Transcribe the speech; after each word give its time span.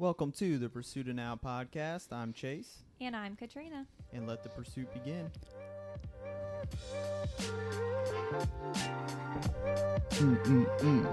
Welcome 0.00 0.32
to 0.38 0.56
the 0.56 0.70
Pursuit 0.70 1.08
of 1.08 1.14
Now 1.16 1.38
podcast. 1.44 2.10
I'm 2.10 2.32
Chase, 2.32 2.84
And 3.02 3.14
I'm 3.14 3.36
Katrina. 3.36 3.86
and 4.14 4.26
let 4.26 4.42
the 4.42 4.48
pursuit 4.48 4.88
begin. 4.94 5.30
Mm-mm-mm. 10.10 11.04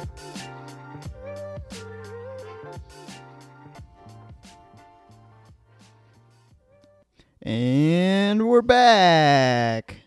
And 7.42 8.48
we're 8.48 8.62
back. 8.62 9.98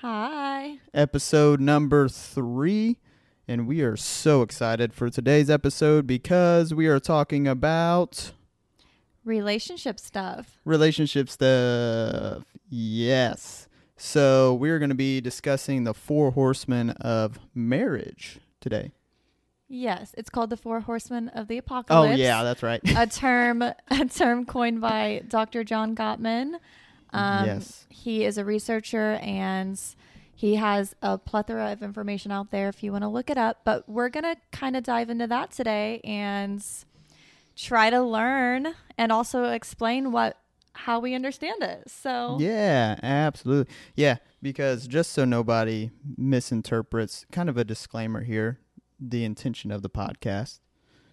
Hi. 0.00 0.78
episode 0.92 1.60
number 1.60 2.08
three. 2.08 2.98
And 3.46 3.66
we 3.68 3.82
are 3.82 3.96
so 3.96 4.42
excited 4.42 4.94
for 4.94 5.10
today's 5.10 5.50
episode 5.50 6.06
because 6.06 6.72
we 6.72 6.86
are 6.86 6.98
talking 7.00 7.46
about 7.46 8.32
Relationship 9.24 9.98
stuff. 10.00 10.58
relationship 10.64 11.28
stuff. 11.30 12.44
Yes. 12.68 13.68
So 13.96 14.54
we're 14.54 14.78
going 14.78 14.90
to 14.90 14.94
be 14.94 15.20
discussing 15.20 15.84
the 15.84 15.94
four 15.94 16.30
horsemen 16.32 16.90
of 16.90 17.38
marriage 17.54 18.38
today. 18.60 18.92
Yes, 19.66 20.14
it's 20.18 20.28
called 20.28 20.50
the 20.50 20.58
Four 20.58 20.80
Horsemen 20.80 21.28
of 21.30 21.48
the 21.48 21.56
Apocalypse. 21.56 22.12
Oh, 22.14 22.16
yeah, 22.22 22.42
that's 22.44 22.62
right. 22.62 22.80
a 22.96 23.06
term 23.06 23.62
a 23.62 23.74
term 24.14 24.44
coined 24.44 24.80
by 24.82 25.22
Dr. 25.26 25.64
John 25.64 25.96
Gottman. 25.96 26.56
Um, 27.12 27.46
Yes. 27.46 27.86
He 27.88 28.24
is 28.24 28.36
a 28.36 28.44
researcher 28.44 29.14
and 29.22 29.80
he 30.44 30.56
has 30.56 30.94
a 31.00 31.16
plethora 31.16 31.72
of 31.72 31.82
information 31.82 32.30
out 32.30 32.50
there 32.50 32.68
if 32.68 32.82
you 32.82 32.92
want 32.92 33.00
to 33.00 33.08
look 33.08 33.30
it 33.30 33.38
up. 33.38 33.62
But 33.64 33.88
we're 33.88 34.10
going 34.10 34.24
to 34.24 34.36
kind 34.52 34.76
of 34.76 34.84
dive 34.84 35.08
into 35.08 35.26
that 35.28 35.50
today 35.50 36.02
and 36.04 36.62
try 37.56 37.88
to 37.88 38.02
learn 38.02 38.74
and 38.98 39.10
also 39.10 39.44
explain 39.44 40.12
what 40.12 40.36
how 40.74 41.00
we 41.00 41.14
understand 41.14 41.62
it. 41.62 41.88
So 41.88 42.36
Yeah, 42.38 42.98
absolutely. 43.02 43.72
Yeah, 43.96 44.16
because 44.42 44.86
just 44.86 45.12
so 45.12 45.24
nobody 45.24 45.92
misinterprets, 46.18 47.24
kind 47.32 47.48
of 47.48 47.56
a 47.56 47.64
disclaimer 47.64 48.22
here 48.22 48.58
the 49.00 49.24
intention 49.24 49.70
of 49.70 49.80
the 49.80 49.88
podcast. 49.88 50.58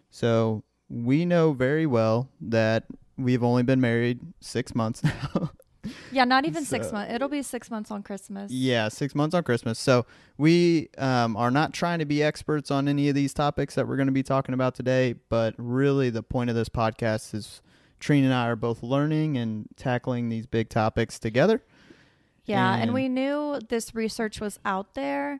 So 0.09 0.65
we 0.89 1.23
know 1.23 1.53
very 1.53 1.85
well 1.85 2.27
that 2.41 2.83
we've 3.17 3.43
only 3.43 3.63
been 3.63 3.79
married 3.79 4.19
six 4.41 4.75
months 4.75 5.01
now. 5.05 5.51
Yeah, 6.11 6.25
not 6.25 6.45
even 6.45 6.65
six 6.65 6.91
months. 6.91 7.13
It'll 7.13 7.29
be 7.29 7.41
six 7.41 7.71
months 7.71 7.89
on 7.89 8.03
Christmas. 8.03 8.51
yeah, 8.51 8.87
six 8.89 9.15
months 9.15 9.33
on 9.33 9.43
Christmas. 9.43 9.79
So 9.79 10.05
we 10.37 10.89
um, 10.97 11.35
are 11.37 11.51
not 11.51 11.73
trying 11.73 11.99
to 11.99 12.05
be 12.05 12.21
experts 12.21 12.69
on 12.69 12.87
any 12.87 13.09
of 13.09 13.15
these 13.15 13.33
topics 13.33 13.75
that 13.75 13.87
we're 13.87 13.95
going 13.95 14.07
to 14.07 14.11
be 14.13 14.23
talking 14.23 14.53
about 14.53 14.75
today, 14.75 15.15
but 15.29 15.55
really 15.57 16.09
the 16.09 16.21
point 16.23 16.49
of 16.49 16.55
this 16.55 16.69
podcast 16.69 17.33
is 17.33 17.61
Trina 17.99 18.27
and 18.27 18.33
I 18.33 18.47
are 18.47 18.55
both 18.55 18.83
learning 18.83 19.37
and 19.37 19.67
tackling 19.75 20.29
these 20.29 20.45
big 20.45 20.69
topics 20.69 21.17
together. 21.17 21.63
Yeah, 22.45 22.73
and, 22.73 22.83
And- 22.83 22.93
we 22.93 23.07
knew 23.07 23.59
this 23.69 23.95
research 23.95 24.39
was 24.41 24.59
out 24.65 24.93
there. 24.95 25.39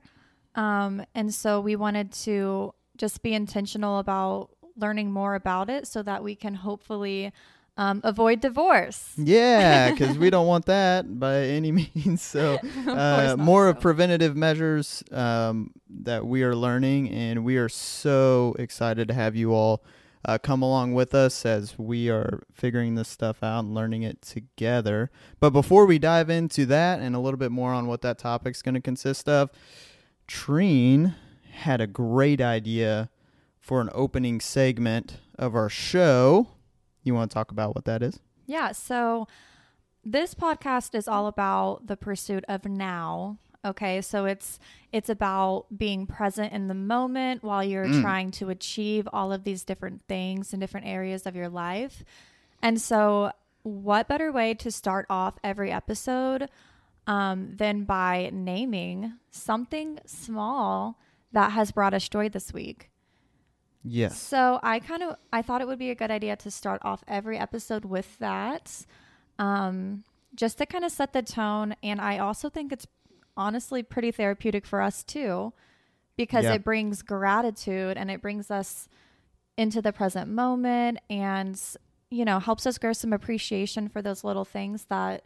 Um, 0.55 1.03
and 1.15 1.33
so 1.33 1.59
we 1.61 1.75
wanted 1.75 2.11
to 2.23 2.73
just 2.97 3.21
be 3.23 3.33
intentional 3.33 3.99
about 3.99 4.49
learning 4.77 5.11
more 5.11 5.35
about 5.35 5.69
it 5.69 5.87
so 5.87 6.03
that 6.03 6.23
we 6.23 6.35
can 6.35 6.53
hopefully 6.55 7.31
um, 7.77 8.01
avoid 8.03 8.41
divorce. 8.41 9.13
Yeah, 9.17 9.91
because 9.91 10.17
we 10.17 10.29
don't 10.31 10.47
want 10.47 10.65
that 10.65 11.19
by 11.19 11.37
any 11.37 11.71
means. 11.95 12.21
So, 12.21 12.59
uh, 12.87 12.93
not, 12.93 13.39
more 13.39 13.67
of 13.67 13.79
preventative 13.79 14.35
measures 14.35 15.03
um, 15.11 15.71
that 15.89 16.25
we 16.25 16.43
are 16.43 16.55
learning, 16.55 17.09
and 17.09 17.43
we 17.43 17.57
are 17.57 17.69
so 17.69 18.55
excited 18.59 19.07
to 19.07 19.13
have 19.13 19.35
you 19.35 19.53
all 19.53 19.83
uh, 20.25 20.37
come 20.37 20.61
along 20.61 20.93
with 20.93 21.15
us 21.15 21.45
as 21.45 21.77
we 21.79 22.09
are 22.09 22.43
figuring 22.53 22.95
this 22.95 23.07
stuff 23.07 23.41
out 23.41 23.63
and 23.63 23.73
learning 23.73 24.03
it 24.03 24.21
together. 24.21 25.09
But 25.39 25.51
before 25.51 25.85
we 25.85 25.97
dive 25.97 26.29
into 26.29 26.65
that 26.67 26.99
and 26.99 27.15
a 27.15 27.19
little 27.19 27.39
bit 27.39 27.51
more 27.51 27.73
on 27.73 27.87
what 27.87 28.01
that 28.01 28.19
topic's 28.19 28.61
going 28.61 28.75
to 28.75 28.81
consist 28.81 29.27
of, 29.27 29.49
Treen 30.27 31.15
had 31.53 31.81
a 31.81 31.87
great 31.87 32.39
idea 32.39 33.09
for 33.59 33.81
an 33.81 33.89
opening 33.93 34.39
segment 34.39 35.17
of 35.37 35.55
our 35.55 35.69
show. 35.69 36.49
You 37.03 37.13
want 37.15 37.31
to 37.31 37.33
talk 37.35 37.51
about 37.51 37.73
what 37.75 37.85
that 37.85 38.03
is? 38.03 38.19
Yeah, 38.45 38.71
so 38.73 39.27
this 40.03 40.33
podcast 40.35 40.93
is 40.95 41.07
all 41.07 41.27
about 41.27 41.87
the 41.87 41.97
pursuit 41.97 42.43
of 42.47 42.65
now. 42.65 43.37
Okay, 43.63 44.01
so 44.01 44.25
it's 44.25 44.59
it's 44.91 45.09
about 45.09 45.65
being 45.75 46.05
present 46.07 46.51
in 46.51 46.67
the 46.67 46.73
moment 46.73 47.43
while 47.43 47.63
you're 47.63 47.85
Mm. 47.85 48.01
trying 48.01 48.31
to 48.31 48.49
achieve 48.49 49.07
all 49.13 49.31
of 49.31 49.43
these 49.43 49.63
different 49.63 50.01
things 50.07 50.53
in 50.53 50.59
different 50.59 50.87
areas 50.87 51.25
of 51.25 51.35
your 51.35 51.49
life. 51.49 52.03
And 52.61 52.79
so, 52.81 53.31
what 53.63 54.07
better 54.07 54.31
way 54.31 54.53
to 54.55 54.71
start 54.71 55.05
off 55.09 55.37
every 55.43 55.71
episode 55.71 56.49
um, 57.07 57.55
than 57.55 57.83
by 57.83 58.29
naming 58.33 59.13
something 59.31 59.99
small 60.05 60.99
that 61.31 61.51
has 61.53 61.71
brought 61.71 61.93
us 61.93 62.07
joy 62.09 62.29
this 62.29 62.51
week? 62.53 62.90
Yes. 63.83 64.19
So 64.19 64.59
I 64.61 64.79
kind 64.79 65.03
of 65.03 65.15
I 65.33 65.41
thought 65.41 65.61
it 65.61 65.67
would 65.67 65.79
be 65.79 65.89
a 65.89 65.95
good 65.95 66.11
idea 66.11 66.35
to 66.37 66.51
start 66.51 66.81
off 66.83 67.03
every 67.07 67.37
episode 67.37 67.85
with 67.85 68.17
that, 68.19 68.85
um, 69.39 70.03
just 70.35 70.57
to 70.59 70.65
kind 70.65 70.85
of 70.85 70.91
set 70.91 71.13
the 71.13 71.21
tone. 71.21 71.75
And 71.81 71.99
I 71.99 72.19
also 72.19 72.49
think 72.49 72.71
it's 72.71 72.85
honestly 73.35 73.81
pretty 73.83 74.11
therapeutic 74.11 74.65
for 74.65 74.81
us 74.81 75.03
too, 75.03 75.53
because 76.17 76.45
Yeah. 76.45 76.53
it 76.53 76.63
brings 76.63 77.01
gratitude 77.01 77.97
and 77.97 78.11
it 78.11 78.21
brings 78.21 78.51
us 78.51 78.87
into 79.57 79.81
the 79.81 79.91
present 79.93 80.29
moment, 80.29 80.99
and 81.09 81.59
you 82.09 82.25
know 82.25 82.39
helps 82.39 82.65
us 82.67 82.77
grow 82.77 82.93
some 82.93 83.13
appreciation 83.13 83.87
for 83.89 84.01
those 84.01 84.23
little 84.23 84.45
things 84.45 84.85
that 84.85 85.23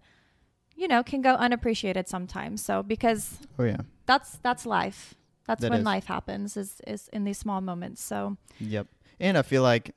you 0.76 0.88
know 0.88 1.04
can 1.04 1.22
go 1.22 1.34
unappreciated 1.36 2.08
sometimes. 2.08 2.64
So 2.64 2.84
because 2.84 3.40
Oh 3.60 3.64
yeah. 3.64 3.82
that's 4.06 4.38
that's 4.38 4.66
life. 4.66 5.14
That's 5.48 5.62
That 5.62 5.72
when 5.72 5.80
is. 5.80 5.86
life 5.86 6.06
happens 6.06 6.58
is 6.58 6.82
is 6.88 7.08
in 7.14 7.24
these 7.24 7.38
small 7.38 7.62
moments. 7.62 8.04
So 8.04 8.38
Yep. 8.60 8.88
And 9.20 9.38
I 9.38 9.44
feel 9.44 9.64
like, 9.64 9.92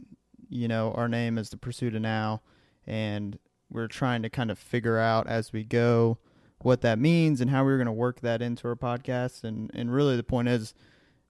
you 0.48 0.69
know, 0.69 0.92
our 0.92 1.09
name 1.09 1.38
is 1.38 1.50
the 1.50 1.56
Pursuit 1.56 1.94
of 1.94 2.03
Now, 2.03 2.42
and 2.86 3.38
we're 3.70 3.88
trying 3.88 4.22
to 4.22 4.31
kind 4.31 4.50
of 4.50 4.58
figure 4.58 4.98
out 4.98 5.26
as 5.26 5.53
we 5.53 5.64
go 5.64 6.19
what 6.62 6.81
that 6.82 6.98
means 6.98 7.41
and 7.41 7.50
how 7.50 7.64
we're 7.64 7.76
going 7.76 7.87
to 7.87 7.92
work 7.92 8.20
that 8.20 8.42
into 8.42 8.69
our 8.69 8.76
podcast. 8.76 9.44
And 9.44 9.70
and 9.75 9.92
really, 9.92 10.16
the 10.16 10.22
point 10.22 10.48
is, 10.48 10.75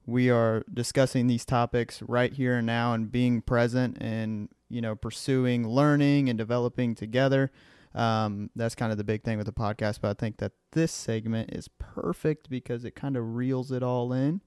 we 0.05 0.29
are 0.29 0.63
discussing 0.73 1.27
these 1.27 1.45
topics 1.45 2.01
right 2.03 2.33
here 2.33 2.57
and 2.57 2.67
now, 2.67 2.93
and 2.93 3.11
being 3.11 3.41
present, 3.41 3.97
and 3.99 4.49
you 4.69 4.81
know, 4.81 4.95
pursuing 4.95 5.67
learning 5.67 6.29
and 6.29 6.37
developing 6.37 6.93
together. 6.95 7.51
Um, 7.95 8.49
that's 8.55 8.75
kind 8.75 8.91
of 8.91 8.97
the 8.97 9.03
big 9.03 9.23
thing 9.23 9.37
with 9.37 9.47
the 9.47 9.53
podcast. 9.53 9.99
But 10.01 10.09
I 10.09 10.13
think 10.13 10.37
that 10.37 10.51
this 10.71 10.91
segment 10.91 11.51
is 11.53 11.67
perfect 11.79 12.49
because 12.49 12.85
it 12.85 12.95
kind 12.95 13.17
of 13.17 13.35
reels 13.35 13.71
it 13.71 13.81
all 13.83 14.13
in, 14.13 14.41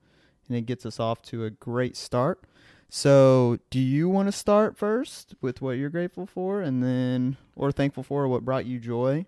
and 0.49 0.57
it 0.57 0.67
gets 0.67 0.87
us 0.87 1.01
off 1.01 1.23
to 1.23 1.45
a 1.45 1.51
great 1.51 1.97
start. 1.97 2.41
So, 2.89 3.59
do 3.71 3.79
you 3.81 4.09
want 4.09 4.29
to 4.29 4.33
start 4.33 4.77
first 4.77 5.35
with 5.41 5.63
what 5.63 5.73
you're 5.79 5.89
grateful 5.89 6.27
for 6.27 6.61
and 6.61 6.83
then 6.83 7.39
or 7.57 7.73
thankful 7.73 8.03
for 8.03 8.25
or 8.25 8.29
what 8.29 8.45
brought 8.45 8.67
you 8.67 8.79
joy? 8.79 9.25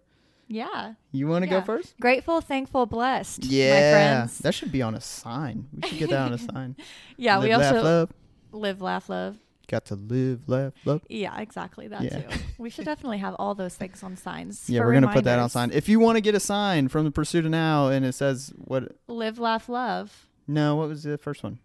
yeah. 0.47 0.93
You 1.11 1.27
want 1.27 1.45
to 1.45 1.51
Yeah. 1.51 1.61
go 1.61 1.65
first? 1.65 1.99
Grateful, 1.99 2.43
thankful, 2.43 2.85
blessed. 2.85 3.45
My 3.45 3.49
Yeah. 3.51 3.91
friends. 3.91 4.39
That 4.41 4.53
should 4.53 4.71
be 4.71 4.83
on 4.83 4.95
a 4.95 5.01
sign. 5.01 5.69
We 5.75 5.89
should 5.89 5.99
get 5.99 6.11
that 6.11 6.27
on 6.27 6.33
a 6.35 6.39
sign. 6.39 6.77
yeah, 7.17 7.39
we 7.39 7.47
Live, 7.49 7.61
laugh, 7.61 7.73
also 7.77 7.83
love. 7.85 8.13
live, 8.53 8.81
laugh, 8.83 9.09
love. 9.09 9.37
Got 9.69 9.87
to 9.87 9.95
live, 9.95 10.49
laugh, 10.49 10.73
love. 10.85 11.03
Yeah, 11.09 11.39
exactly. 11.41 11.89
That 11.89 12.03
Yeah. 12.03 12.21
too. 12.21 12.39
We 12.59 12.71
should 12.71 12.85
definitely 12.85 13.19
have 13.19 13.35
all 13.39 13.55
those 13.55 13.75
things 13.75 14.03
on 14.03 14.17
signs. 14.17 14.69
Yeah, 14.69 14.81
we're 14.81 14.93
going 14.93 15.03
to 15.03 15.09
put 15.09 15.25
that 15.25 15.39
on 15.39 15.49
sign. 15.49 15.71
If 15.73 15.89
you 15.89 15.99
want 15.99 16.17
to 16.17 16.21
get 16.21 16.35
a 16.35 16.41
sign 16.41 16.89
from 16.89 17.05
the 17.05 17.11
Pursuit 17.11 17.45
of 17.45 17.51
Now 17.51 17.89
and 17.89 18.05
it 18.05 18.13
says 18.15 18.53
what 18.57 18.93
Live, 19.09 19.39
laugh, 19.39 19.69
love. 19.69 20.27
No, 20.47 20.77
what 20.77 20.89
was 20.89 21.03
the 21.05 21.17
first 21.19 21.43
one? 21.43 21.59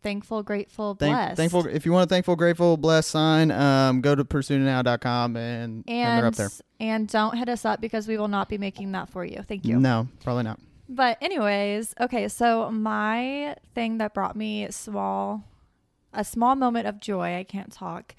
Thankful, 0.00 0.44
grateful, 0.44 0.94
Thank, 0.94 1.12
blessed. 1.12 1.36
thankful 1.36 1.66
if 1.66 1.84
you 1.84 1.90
want 1.92 2.04
a 2.04 2.08
thankful, 2.08 2.36
grateful, 2.36 2.76
blessed 2.76 3.10
sign, 3.10 3.50
um 3.50 4.00
go 4.00 4.14
to 4.14 4.24
pursuitofnow.com 4.24 5.36
and 5.36 5.84
and 5.88 5.90
and 5.90 6.18
they're 6.18 6.26
up 6.28 6.34
there. 6.36 6.50
and 6.78 7.08
don't 7.08 7.36
hit 7.36 7.48
us 7.48 7.64
up 7.64 7.80
because 7.80 8.06
we 8.06 8.16
will 8.16 8.28
not 8.28 8.48
be 8.48 8.58
making 8.58 8.92
that 8.92 9.08
for 9.10 9.24
you. 9.24 9.42
Thank 9.42 9.64
you. 9.64 9.80
No, 9.80 10.06
probably 10.22 10.44
not. 10.44 10.60
But 10.88 11.18
anyways, 11.20 11.94
okay, 12.00 12.28
so 12.28 12.70
my 12.70 13.56
thing 13.74 13.98
that 13.98 14.14
brought 14.14 14.36
me 14.36 14.68
small 14.70 15.42
a 16.12 16.24
small 16.24 16.54
moment 16.54 16.86
of 16.86 17.00
joy, 17.00 17.36
I 17.36 17.44
can't 17.44 17.72
talk, 17.72 18.14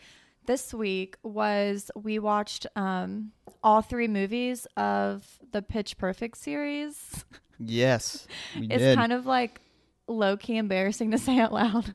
this 0.45 0.73
week 0.73 1.15
was 1.23 1.91
we 1.95 2.17
watched 2.19 2.65
um 2.75 3.31
all 3.63 3.81
three 3.81 4.07
movies 4.07 4.65
of 4.77 5.39
the 5.51 5.61
Pitch 5.61 5.97
Perfect 5.97 6.37
series. 6.37 7.25
Yes. 7.59 8.25
We 8.57 8.67
It's 8.69 8.79
did. 8.79 8.97
kind 8.97 9.13
of 9.13 9.25
like 9.25 9.61
low 10.07 10.37
key 10.37 10.57
embarrassing 10.57 11.11
to 11.11 11.17
say 11.17 11.39
out 11.39 11.51
loud. 11.53 11.93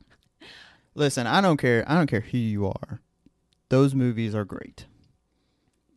Listen, 0.95 1.27
I 1.27 1.41
don't 1.41 1.57
care. 1.57 1.85
I 1.89 1.95
don't 1.95 2.07
care 2.07 2.21
who 2.21 2.39
you 2.39 2.67
are. 2.67 3.01
Those 3.71 3.95
movies 3.95 4.35
are 4.35 4.45
great. 4.45 4.87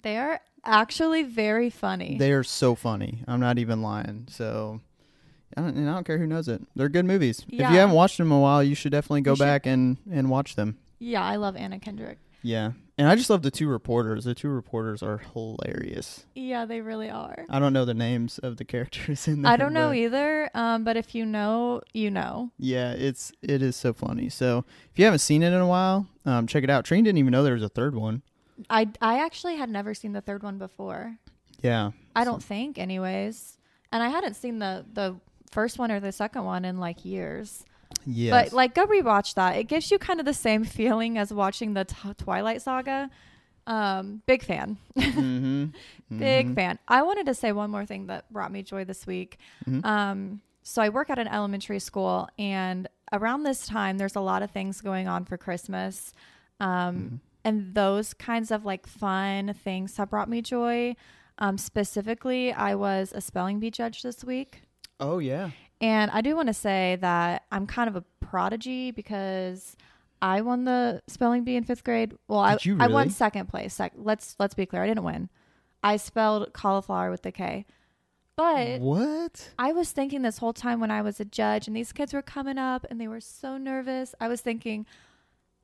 They 0.01 0.17
are 0.17 0.39
actually 0.63 1.23
very 1.23 1.69
funny. 1.69 2.17
They 2.17 2.31
are 2.31 2.43
so 2.43 2.73
funny. 2.75 3.23
I'm 3.27 3.39
not 3.39 3.59
even 3.59 3.81
lying. 3.81 4.27
So 4.31 4.81
I 5.55 5.61
don't, 5.61 5.75
and 5.77 5.89
I 5.89 5.93
don't 5.93 6.03
care 6.05 6.17
who 6.17 6.27
knows 6.27 6.47
it. 6.47 6.61
They're 6.75 6.89
good 6.89 7.05
movies. 7.05 7.45
If 7.47 7.59
you 7.59 7.63
haven't 7.65 7.95
watched 7.95 8.17
them 8.17 8.27
in 8.31 8.37
a 8.37 8.39
while, 8.41 8.61
you 8.63 8.75
should 8.75 8.91
definitely 8.91 9.21
go 9.21 9.31
You 9.31 9.37
should- 9.37 9.43
back 9.43 9.65
and 9.65 9.97
and 10.11 10.29
watch 10.29 10.55
them. 10.55 10.77
yeah, 10.99 11.23
I 11.23 11.35
love 11.37 11.55
Anna 11.55 11.79
Kendrick. 11.79 12.17
Yeah. 12.43 12.71
And 12.99 13.07
I 13.07 13.15
just 13.15 13.29
love 13.29 13.41
the 13.43 13.51
two 13.51 13.67
reporters. 13.67 14.23
The 14.25 14.33
two 14.33 14.49
reporters 14.49 15.03
are 15.03 15.19
hilarious. 15.33 16.25
Yeah, 16.35 16.65
they 16.65 16.81
really 16.81 17.09
are. 17.09 17.45
I 17.49 17.59
don't 17.59 17.73
know 17.73 17.85
the 17.85 17.93
names 17.93 18.39
of 18.39 18.57
the 18.57 18.65
characters 18.65 19.27
in 19.27 19.41
there. 19.43 19.51
I 19.51 19.57
don't 19.57 19.73
know 19.73 19.91
either. 19.93 20.49
Um, 20.55 20.83
but 20.83 20.97
if 20.97 21.13
you 21.13 21.25
know, 21.25 21.81
you 21.93 22.09
know. 22.09 22.51
Yeah, 22.57 22.91
it's 22.93 23.31
it 23.41 23.61
is 23.61 23.75
so 23.75 23.93
funny. 23.93 24.29
So 24.29 24.65
if 24.91 24.97
you 24.99 25.05
haven't 25.05 25.19
seen 25.19 25.43
it 25.43 25.47
in 25.53 25.59
a 25.61 25.67
while, 25.67 26.07
um, 26.25 26.47
check 26.47 26.63
it 26.63 26.69
out. 26.69 26.85
Trine 26.85 27.03
didn't 27.03 27.17
even 27.19 27.31
know 27.31 27.43
there 27.43 27.53
was 27.53 27.63
a 27.63 27.69
third 27.69 27.95
one. 27.95 28.21
I 28.69 28.87
I 29.01 29.19
actually 29.23 29.57
had 29.57 29.69
never 29.69 29.93
seen 29.93 30.13
the 30.13 30.21
third 30.21 30.41
one 30.43 30.57
before. 30.57 31.17
Yeah. 31.61 31.91
I 32.15 32.23
don't 32.23 32.41
think, 32.43 32.77
anyways. 32.79 33.57
And 33.91 34.01
I 34.03 34.09
hadn't 34.09 34.35
seen 34.35 34.57
the 34.59 34.85
the 34.91 35.15
first 35.51 35.79
one 35.79 35.91
or 35.91 35.99
the 35.99 36.11
second 36.11 36.43
one 36.45 36.65
in 36.65 36.77
like 36.77 37.05
years. 37.05 37.65
Yes. 38.05 38.49
But 38.49 38.53
like, 38.55 38.75
go 38.75 38.85
rewatch 38.85 39.33
that. 39.35 39.55
It 39.57 39.65
gives 39.65 39.89
you 39.91 39.97
kind 39.99 40.19
of 40.19 40.25
the 40.25 40.33
same 40.33 40.63
feeling 40.77 41.17
as 41.17 41.33
watching 41.33 41.73
the 41.73 41.85
t- 41.85 42.13
Twilight 42.17 42.61
Saga. 42.61 43.09
Um, 43.65 44.21
big 44.25 44.43
fan, 44.43 44.77
mm-hmm. 44.97 45.65
big 46.17 46.55
fan. 46.55 46.79
I 46.87 47.01
wanted 47.01 47.25
to 47.25 47.33
say 47.33 47.51
one 47.51 47.69
more 47.69 47.85
thing 47.85 48.07
that 48.07 48.31
brought 48.31 48.49
me 48.49 48.63
joy 48.63 48.85
this 48.85 49.05
week. 49.05 49.39
Mhm. 49.67 49.83
Um, 49.85 50.41
so 50.63 50.81
I 50.81 50.87
work 50.87 51.09
at 51.09 51.19
an 51.19 51.27
elementary 51.27 51.79
school, 51.79 52.29
and 52.39 52.87
around 53.11 53.43
this 53.43 53.67
time, 53.67 53.97
there's 53.97 54.15
a 54.15 54.21
lot 54.21 54.41
of 54.41 54.51
things 54.51 54.79
going 54.79 55.09
on 55.09 55.25
for 55.25 55.37
Christmas. 55.37 56.13
Um, 56.61 56.69
Mhm. 56.95 57.19
and 57.43 57.75
those 57.75 58.13
kinds 58.13 58.51
of 58.51 58.63
like 58.63 58.87
fun 58.87 59.53
things 59.53 59.97
have 59.97 60.09
brought 60.11 60.29
me 60.29 60.41
joy. 60.41 60.95
Um, 61.37 61.57
specifically, 61.57 62.53
I 62.53 62.73
was 62.75 63.11
a 63.13 63.19
spelling 63.19 63.59
bee 63.59 63.69
judge 63.71 64.01
this 64.01 64.23
week. 64.23 64.61
Oh 64.99 65.19
yeah. 65.19 65.51
And 65.79 66.09
I 66.11 66.21
do 66.21 66.35
want 66.35 66.47
to 66.47 66.53
say 66.53 66.97
that 67.01 67.43
I'm 67.51 67.67
kind 67.67 67.87
of 67.87 67.95
a 67.95 68.03
prodigy 68.19 68.91
because 68.91 69.75
I 70.21 70.41
won 70.41 70.65
the 70.65 71.01
spelling 71.07 71.43
bee 71.43 71.55
in 71.55 71.63
fifth 71.63 71.83
grade. 71.83 72.13
Well, 72.27 72.39
I, 72.39 72.57
you 72.61 72.77
I 72.79 72.87
won 72.87 73.09
second 73.09 73.47
place. 73.47 73.75
Sec- 73.75 73.93
let's 73.95 74.35
let's 74.39 74.55
be 74.55 74.65
clear, 74.65 74.83
I 74.83 74.87
didn't 74.87 75.03
win. 75.03 75.29
I 75.83 75.97
spelled 75.97 76.51
cauliflower 76.53 77.11
with 77.11 77.21
the 77.21 77.31
K. 77.31 77.65
But 78.35 78.81
what? 78.81 79.49
I 79.57 79.71
was 79.73 79.91
thinking 79.91 80.21
this 80.21 80.37
whole 80.37 80.53
time 80.53 80.79
when 80.79 80.91
I 80.91 81.01
was 81.01 81.19
a 81.19 81.25
judge 81.25 81.67
and 81.67 81.75
these 81.75 81.91
kids 81.91 82.13
were 82.13 82.21
coming 82.21 82.57
up 82.57 82.85
and 82.89 83.01
they 83.01 83.07
were 83.07 83.21
so 83.21 83.57
nervous. 83.57 84.13
I 84.19 84.27
was 84.27 84.41
thinking 84.41 84.85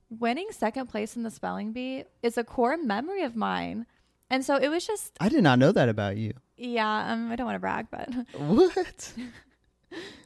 winning 0.09 0.47
second 0.51 0.87
place 0.87 1.15
in 1.15 1.23
the 1.23 1.31
spelling 1.31 1.71
bee 1.71 2.05
is 2.21 2.37
a 2.37 2.43
core 2.43 2.77
memory 2.77 3.23
of 3.23 3.35
mine. 3.35 3.85
And 4.29 4.43
so 4.43 4.55
it 4.55 4.69
was 4.69 4.85
just 4.87 5.13
I 5.19 5.29
did 5.29 5.43
not 5.43 5.59
know 5.59 5.71
that 5.71 5.89
about 5.89 6.17
you. 6.17 6.33
Yeah, 6.63 7.11
um, 7.11 7.31
I 7.31 7.35
don't 7.35 7.45
want 7.45 7.55
to 7.55 7.59
brag, 7.59 7.87
but 7.91 8.09
What? 8.37 9.13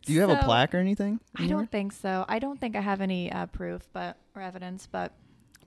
Do 0.05 0.13
you 0.13 0.21
have 0.21 0.29
a 0.29 0.37
plaque 0.37 0.73
or 0.73 0.77
anything? 0.77 1.19
I 1.37 1.47
don't 1.47 1.69
think 1.69 1.91
so. 1.91 2.23
I 2.29 2.39
don't 2.39 2.59
think 2.59 2.75
I 2.75 2.81
have 2.81 3.01
any 3.01 3.29
uh, 3.31 3.47
proof, 3.47 3.87
but 3.91 4.17
or 4.35 4.41
evidence, 4.41 4.87
but 4.89 5.13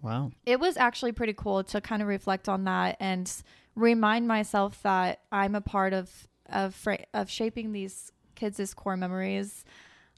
Wow. 0.01 0.31
it 0.47 0.59
was 0.59 0.79
actually 0.79 1.13
pretty 1.13 1.35
cool 1.35 1.63
to 1.65 1.81
kind 1.83 2.01
of 2.01 2.09
reflect 2.09 2.49
on 2.49 2.65
that 2.65 2.97
and 3.01 3.31
remind 3.75 4.27
myself 4.27 4.81
that 4.83 5.21
I'm 5.31 5.55
a 5.55 5.61
part 5.61 5.93
of 5.93 6.29
of 6.49 6.75
fra- 6.75 7.05
of 7.13 7.29
shaping 7.31 7.73
these 7.73 8.11
kids' 8.35 8.73
core 8.73 8.97
memories, 8.97 9.65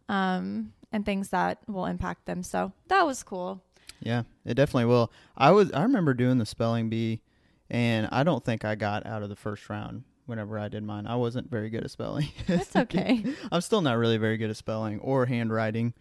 um, 0.09 0.73
and 0.93 1.05
things 1.05 1.31
that 1.31 1.59
will 1.67 1.87
impact 1.87 2.27
them. 2.27 2.43
So 2.45 2.73
that 2.89 3.05
was 3.05 3.23
cool. 3.25 3.63
Yeah, 4.01 4.23
it 4.45 4.55
definitely 4.55 4.87
will. 4.87 5.11
I 5.37 5.51
was 5.51 5.73
I 5.73 5.83
remember 5.83 6.15
doing 6.15 6.39
the 6.39 6.47
spelling 6.47 6.89
bee 6.89 7.21
and 7.69 8.09
I 8.13 8.23
don't 8.23 8.45
think 8.45 8.65
I 8.65 8.75
got 8.77 9.05
out 9.07 9.23
of 9.23 9.29
the 9.29 9.37
first 9.37 9.69
round 9.69 10.05
whenever 10.27 10.59
I 10.59 10.69
did 10.69 10.83
mine. 10.85 11.07
I 11.07 11.17
wasn't 11.17 11.51
very 11.51 11.69
good 11.71 11.85
at 11.85 11.91
spelling. 11.91 12.29
That's 12.47 12.75
okay. 12.77 13.25
I'm 13.53 13.61
still 13.61 13.81
not 13.83 13.97
really 13.99 14.19
very 14.19 14.37
good 14.37 14.51
at 14.51 14.57
spelling 14.57 15.01
or 15.01 15.27
handwriting. 15.27 15.95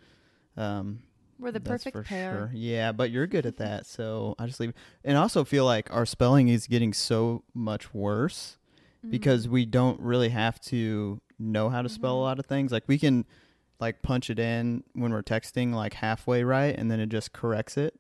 Um 0.58 1.00
We're 1.40 1.52
the 1.52 1.60
perfect 1.60 2.06
pair. 2.06 2.34
sure. 2.38 2.52
Yeah, 2.54 2.92
but 2.92 3.10
you're 3.12 3.28
good 3.28 3.46
at 3.46 3.58
that, 3.64 3.86
so 3.86 4.36
I 4.38 4.46
just 4.46 4.60
leave. 4.60 4.74
And 5.04 5.18
I 5.18 5.22
also 5.22 5.44
feel 5.44 5.66
like 5.66 5.92
our 5.94 6.06
spelling 6.06 6.48
is 6.50 6.68
getting 6.68 6.94
so 6.94 7.44
much 7.54 7.94
worse 7.94 8.58
Mm-hmm. 9.02 9.10
because 9.10 9.50
we 9.50 9.66
don't 9.66 10.00
really 10.00 10.30
have 10.30 10.62
to 10.66 11.20
know 11.40 11.70
how 11.72 11.82
to 11.82 11.90
spell 11.90 12.18
a 12.18 12.20
Mhm. 12.20 12.22
lot 12.22 12.38
of 12.40 12.46
things. 12.46 12.72
Like 12.72 12.84
we 12.88 13.00
can 13.00 13.26
like 13.80 14.04
punch 14.04 14.30
it 14.30 14.38
in 14.38 14.84
when 14.94 15.12
we're 15.12 15.24
texting 15.24 15.74
like 15.74 15.96
halfway 15.96 16.44
right 16.44 16.76
and 16.78 16.92
then 16.92 17.00
it 17.00 17.10
just 17.10 17.34
corrects 17.34 17.78
it. 17.78 17.96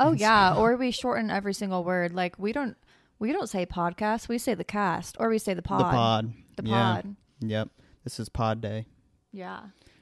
Oh 0.00 0.08
And 0.08 0.18
yeah, 0.18 0.52
so- 0.54 0.58
or 0.60 0.76
we 0.76 0.90
shorten 0.90 1.30
every 1.30 1.54
single 1.54 1.84
word. 1.84 2.12
Like 2.12 2.36
we 2.36 2.50
don't 2.52 2.76
we 3.18 3.32
don't 3.32 3.48
say 3.48 3.64
podcast, 3.66 4.28
we 4.28 4.38
say 4.38 4.54
the 4.54 4.64
cast, 4.64 5.16
or 5.18 5.28
we 5.28 5.38
say 5.38 5.54
the 5.54 5.62
pod. 5.62 5.80
The 5.80 5.84
pod. 5.84 6.32
The 6.56 6.62
Yeah. 6.66 6.94
pod. 6.94 7.16
Yep. 7.40 7.68
This 8.04 8.20
is 8.20 8.28
pod 8.28 8.60
day. 8.60 8.86
Yeah. 9.32 9.60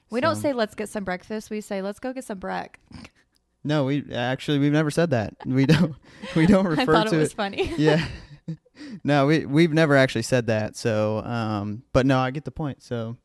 We 0.09 0.21
don't 0.21 0.35
say 0.35 0.53
let's 0.53 0.75
get 0.75 0.89
some 0.89 1.03
breakfast. 1.03 1.49
We 1.49 1.59
say 1.61 1.81
let's 1.81 1.99
go 1.99 2.13
get 2.13 2.23
some 2.25 2.39
break. 2.39 2.79
No, 3.65 3.85
we 3.85 4.03
actually 4.13 4.59
we've 4.59 4.73
never 4.73 4.91
said 4.91 5.11
that. 5.11 5.35
We 5.45 5.65
don't 5.67 5.95
we 6.35 6.45
don't 6.45 6.65
I 6.67 6.69
refer 6.71 6.85
thought 6.93 7.07
to 7.07 7.15
it 7.15 7.19
was 7.19 7.31
funny. 7.31 7.73
yeah. 7.77 8.05
no, 9.05 9.25
we 9.25 9.45
we've 9.45 9.71
never 9.71 9.95
actually 9.95 10.23
said 10.23 10.47
that. 10.47 10.75
So, 10.75 11.19
um, 11.19 11.83
but 11.93 12.05
no, 12.05 12.19
I 12.19 12.31
get 12.31 12.43
the 12.43 12.51
point. 12.51 12.83
So, 12.83 13.15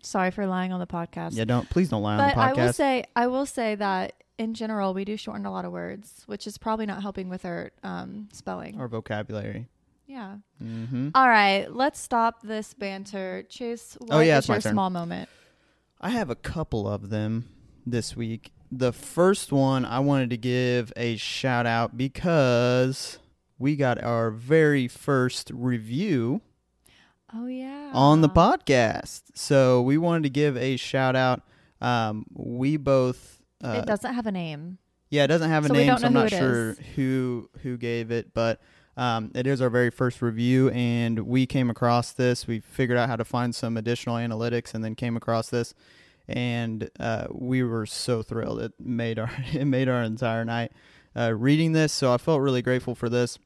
Sorry 0.00 0.30
for 0.30 0.46
lying 0.46 0.72
on 0.72 0.78
the 0.78 0.86
podcast. 0.86 1.30
yeah, 1.32 1.46
don't 1.46 1.68
please 1.68 1.88
don't 1.88 2.00
lie 2.00 2.16
but 2.16 2.36
on 2.36 2.50
the 2.50 2.54
podcast. 2.54 2.58
I 2.60 2.64
will 2.66 2.72
say 2.72 3.04
I 3.16 3.26
will 3.26 3.44
say 3.46 3.74
that 3.74 4.21
in 4.42 4.54
general 4.54 4.92
we 4.94 5.04
do 5.04 5.16
shorten 5.16 5.46
a 5.46 5.50
lot 5.50 5.64
of 5.64 5.72
words, 5.72 6.22
which 6.26 6.46
is 6.46 6.58
probably 6.58 6.86
not 6.86 7.00
helping 7.02 7.28
with 7.28 7.44
our 7.44 7.70
um, 7.82 8.28
spelling. 8.32 8.78
Or 8.80 8.88
vocabulary. 8.88 9.68
yeah. 10.06 10.36
hmm 10.58 11.08
All 11.14 11.28
right, 11.28 11.66
let's 11.72 12.00
stop 12.00 12.42
this 12.42 12.74
banter. 12.74 13.44
Chase, 13.48 13.96
what 14.00 14.14
Oh, 14.16 14.20
yeah, 14.20 14.38
is 14.38 14.48
your 14.48 14.60
small 14.60 14.90
moment? 14.90 15.28
I 16.00 16.10
have 16.10 16.30
a 16.30 16.34
couple 16.34 16.88
of 16.88 17.10
them 17.10 17.48
this 17.86 18.16
week. 18.16 18.52
The 18.70 18.92
first 18.92 19.52
one 19.52 19.84
I 19.84 20.00
wanted 20.00 20.30
to 20.30 20.36
give 20.36 20.92
a 20.96 21.16
shout 21.16 21.66
out 21.66 21.96
because 21.96 23.18
we 23.58 23.76
got 23.76 24.02
our 24.02 24.30
very 24.30 24.88
first 24.88 25.50
review 25.54 26.40
Oh 27.34 27.46
yeah. 27.46 27.90
on 27.94 28.20
the 28.22 28.28
podcast. 28.28 29.22
So 29.34 29.80
we 29.82 29.96
wanted 29.98 30.24
to 30.24 30.30
give 30.30 30.56
a 30.56 30.76
shout 30.76 31.14
out. 31.16 31.42
Um, 31.80 32.24
we 32.34 32.76
both. 32.76 33.41
Uh, 33.62 33.80
it 33.82 33.86
doesn't 33.86 34.14
have 34.14 34.26
a 34.26 34.32
name. 34.32 34.78
Yeah, 35.10 35.24
it 35.24 35.28
doesn't 35.28 35.50
have 35.50 35.64
a 35.66 35.68
So 35.68 35.74
name, 35.74 35.98
so 35.98 36.06
I'm 36.06 36.12
not 36.14 36.30
sure 36.30 36.70
is. 36.70 36.78
who 36.96 37.50
who 37.62 37.76
gave 37.76 38.10
it, 38.10 38.32
but 38.32 38.60
um, 38.96 39.30
it 39.34 39.46
is 39.46 39.60
our 39.60 39.70
very 39.70 39.90
first 39.90 40.22
review, 40.22 40.70
and 40.70 41.20
we 41.20 41.46
came 41.46 41.70
across 41.70 42.12
this. 42.12 42.46
We 42.46 42.60
figured 42.60 42.98
out 42.98 43.08
how 43.08 43.16
to 43.16 43.24
find 43.24 43.54
some 43.54 43.76
additional 43.76 44.16
analytics, 44.16 44.74
and 44.74 44.82
then 44.82 44.94
came 44.94 45.16
across 45.16 45.50
this, 45.50 45.74
and 46.28 46.90
uh, 46.98 47.26
we 47.30 47.62
were 47.62 47.86
so 47.86 48.22
thrilled. 48.22 48.60
It 48.60 48.72
made 48.80 49.18
our 49.18 49.30
it 49.52 49.66
made 49.66 49.88
our 49.88 50.02
entire 50.02 50.44
night 50.44 50.72
uh, 51.16 51.34
reading 51.34 51.72
this. 51.72 51.92
So 51.92 52.12
I 52.12 52.16
felt 52.16 52.40
really 52.40 52.62
grateful 52.62 52.94
for 52.94 53.08
this. 53.08 53.38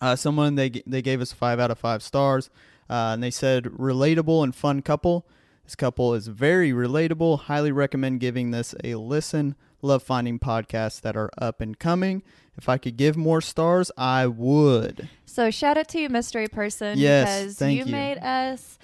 Uh, 0.00 0.16
someone 0.16 0.54
they 0.54 0.70
they 0.86 1.02
gave 1.02 1.20
us 1.20 1.32
five 1.32 1.60
out 1.60 1.70
of 1.70 1.78
five 1.78 2.02
stars, 2.02 2.50
uh, 2.88 3.12
and 3.12 3.22
they 3.22 3.30
said 3.30 3.64
relatable 3.64 4.42
and 4.42 4.54
fun 4.54 4.82
couple. 4.82 5.26
This 5.64 5.74
couple 5.74 6.14
is 6.14 6.26
very 6.28 6.72
relatable. 6.72 7.40
Highly 7.40 7.72
recommend 7.72 8.20
giving 8.20 8.50
this 8.50 8.74
a 8.84 8.94
listen. 8.96 9.54
Love 9.82 10.02
finding 10.02 10.38
podcasts 10.38 11.00
that 11.02 11.16
are 11.16 11.30
up 11.38 11.60
and 11.60 11.78
coming. 11.78 12.22
If 12.56 12.68
I 12.68 12.78
could 12.78 12.96
give 12.96 13.16
more 13.16 13.40
stars, 13.40 13.90
I 13.96 14.26
would. 14.26 15.08
So 15.26 15.50
shout 15.50 15.76
out 15.76 15.88
to 15.88 15.98
you, 16.00 16.08
mystery 16.08 16.48
person, 16.48 16.98
Yes, 16.98 17.40
because 17.42 17.56
thank 17.58 17.78
you 17.78 17.84
you. 17.86 17.92
made 17.92 18.18
us 18.18 18.78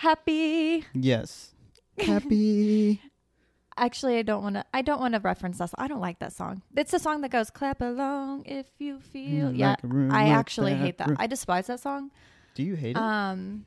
happy. 0.00 0.84
Yes. 0.94 1.52
Happy. 1.98 3.00
Actually, 3.76 4.18
I 4.18 4.22
don't 4.22 4.42
want 4.42 4.54
to. 4.54 4.64
I 4.72 4.82
don't 4.82 5.00
want 5.00 5.14
to 5.14 5.20
reference 5.20 5.58
that. 5.58 5.70
Song. 5.70 5.74
I 5.78 5.88
don't 5.88 6.00
like 6.00 6.20
that 6.20 6.32
song. 6.32 6.62
It's 6.76 6.92
the 6.92 7.00
song 7.00 7.22
that 7.22 7.30
goes 7.32 7.50
"Clap 7.50 7.80
along 7.80 8.44
if 8.46 8.66
you 8.78 9.00
feel." 9.00 9.48
Mm, 9.48 9.58
yeah, 9.58 9.74
like 9.82 10.12
I 10.12 10.28
actually 10.28 10.74
that 10.74 10.80
hate 10.80 10.98
that. 10.98 11.08
room. 11.08 11.16
I 11.18 11.26
despise 11.26 11.66
that 11.66 11.80
song. 11.80 12.12
Do 12.54 12.62
you 12.62 12.76
hate 12.76 12.96
it? 12.96 13.02
Um, 13.02 13.66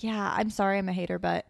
yeah, 0.00 0.34
I'm 0.36 0.50
sorry, 0.50 0.76
I'm 0.76 0.90
a 0.90 0.92
hater, 0.92 1.18
but 1.18 1.46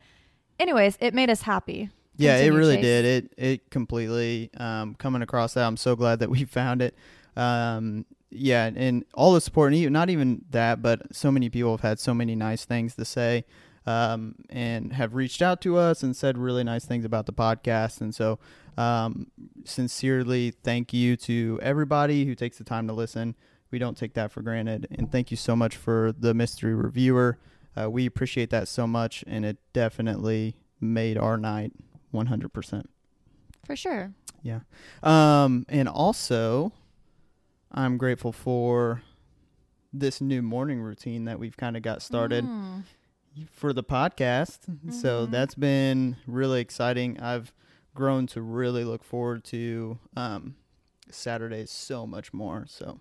anyways, 0.59 0.97
it 1.01 1.15
made 1.15 1.31
us 1.31 1.43
happy. 1.43 1.91
yeah, 2.17 2.37
it 2.39 2.51
really 2.51 2.77
Chase. 2.77 2.83
did. 2.85 3.05
It 3.05 3.35
it 3.37 3.71
completely 3.71 4.51
um, 4.57 4.95
coming 4.95 5.23
across 5.23 5.55
that. 5.55 5.67
I'm 5.67 5.77
so 5.77 5.97
glad 5.97 6.21
that 6.21 6.31
we 6.31 6.45
found 6.59 6.83
it. 6.83 6.95
Um, 7.37 8.07
yeah, 8.31 8.71
and 8.75 9.05
all 9.15 9.33
the 9.35 9.41
support, 9.41 9.73
and 9.73 9.81
even, 9.81 9.93
not 9.93 10.11
even 10.11 10.45
that, 10.51 10.83
but 10.83 11.15
so 11.15 11.31
many 11.31 11.49
people 11.49 11.71
have 11.71 11.81
had 11.83 12.01
so 12.01 12.13
many 12.13 12.35
nice 12.35 12.65
things 12.65 12.95
to 12.97 13.05
say, 13.05 13.45
um, 13.87 14.35
and 14.51 14.93
have 14.95 15.15
reached 15.15 15.43
out 15.43 15.61
to 15.63 15.77
us 15.77 16.03
and 16.03 16.15
said 16.17 16.37
really 16.37 16.65
nice 16.65 16.85
things 16.85 17.05
about 17.05 17.27
the 17.27 17.33
podcast. 17.33 18.01
And 18.01 18.15
so, 18.15 18.39
um, 18.77 19.29
sincerely, 19.65 20.51
thank 20.51 20.93
you 20.93 21.17
to 21.19 21.59
everybody 21.63 22.25
who 22.25 22.35
takes 22.35 22.59
the 22.59 22.65
time 22.65 22.87
to 22.89 22.93
listen. 22.93 23.37
We 23.71 23.79
don't 23.79 23.97
take 23.97 24.15
that 24.15 24.33
for 24.33 24.43
granted, 24.43 24.89
and 24.91 25.11
thank 25.11 25.31
you 25.31 25.37
so 25.37 25.55
much 25.55 25.77
for 25.77 26.13
the 26.19 26.35
mystery 26.35 26.75
reviewer. 26.75 27.39
Uh, 27.77 27.91
we 27.91 28.07
appreciate 28.07 28.51
that 28.51 28.69
so 28.69 28.87
much, 28.87 29.23
and 29.27 29.45
it 29.45 29.59
definitely 29.73 30.57
made 30.81 31.19
our 31.19 31.37
night 31.37 31.73
100%. 32.15 32.85
For 33.65 33.77
sure. 33.77 34.13
Yeah. 34.43 34.61
Um, 35.03 35.67
and 35.69 35.89
also, 35.89 36.73
I'm 37.73 37.99
grateful 37.99 38.33
for 38.33 39.03
this 39.93 40.21
new 40.21 40.43
morning 40.43 40.81
routine 40.81 41.25
that 41.25 41.39
we've 41.39 41.57
kind 41.57 41.77
of 41.77 41.83
got 41.83 42.03
started 42.03 42.45
Mm. 42.45 42.85
for 43.51 43.73
the 43.73 43.83
podcast. 43.85 44.61
So 44.93 45.27
Mhm. 45.27 45.31
that's 45.31 45.55
been 45.55 46.17
really 46.27 46.61
exciting. 46.61 47.19
I've 47.21 47.53
grown 47.95 48.27
to 48.29 48.43
really 48.43 48.85
look 48.85 49.03
forward 49.03 49.43
to 49.45 49.99
um, 50.17 50.57
Saturday 51.11 51.61
is 51.61 51.71
so 51.71 52.07
much 52.07 52.33
more. 52.33 52.67
So 52.69 53.01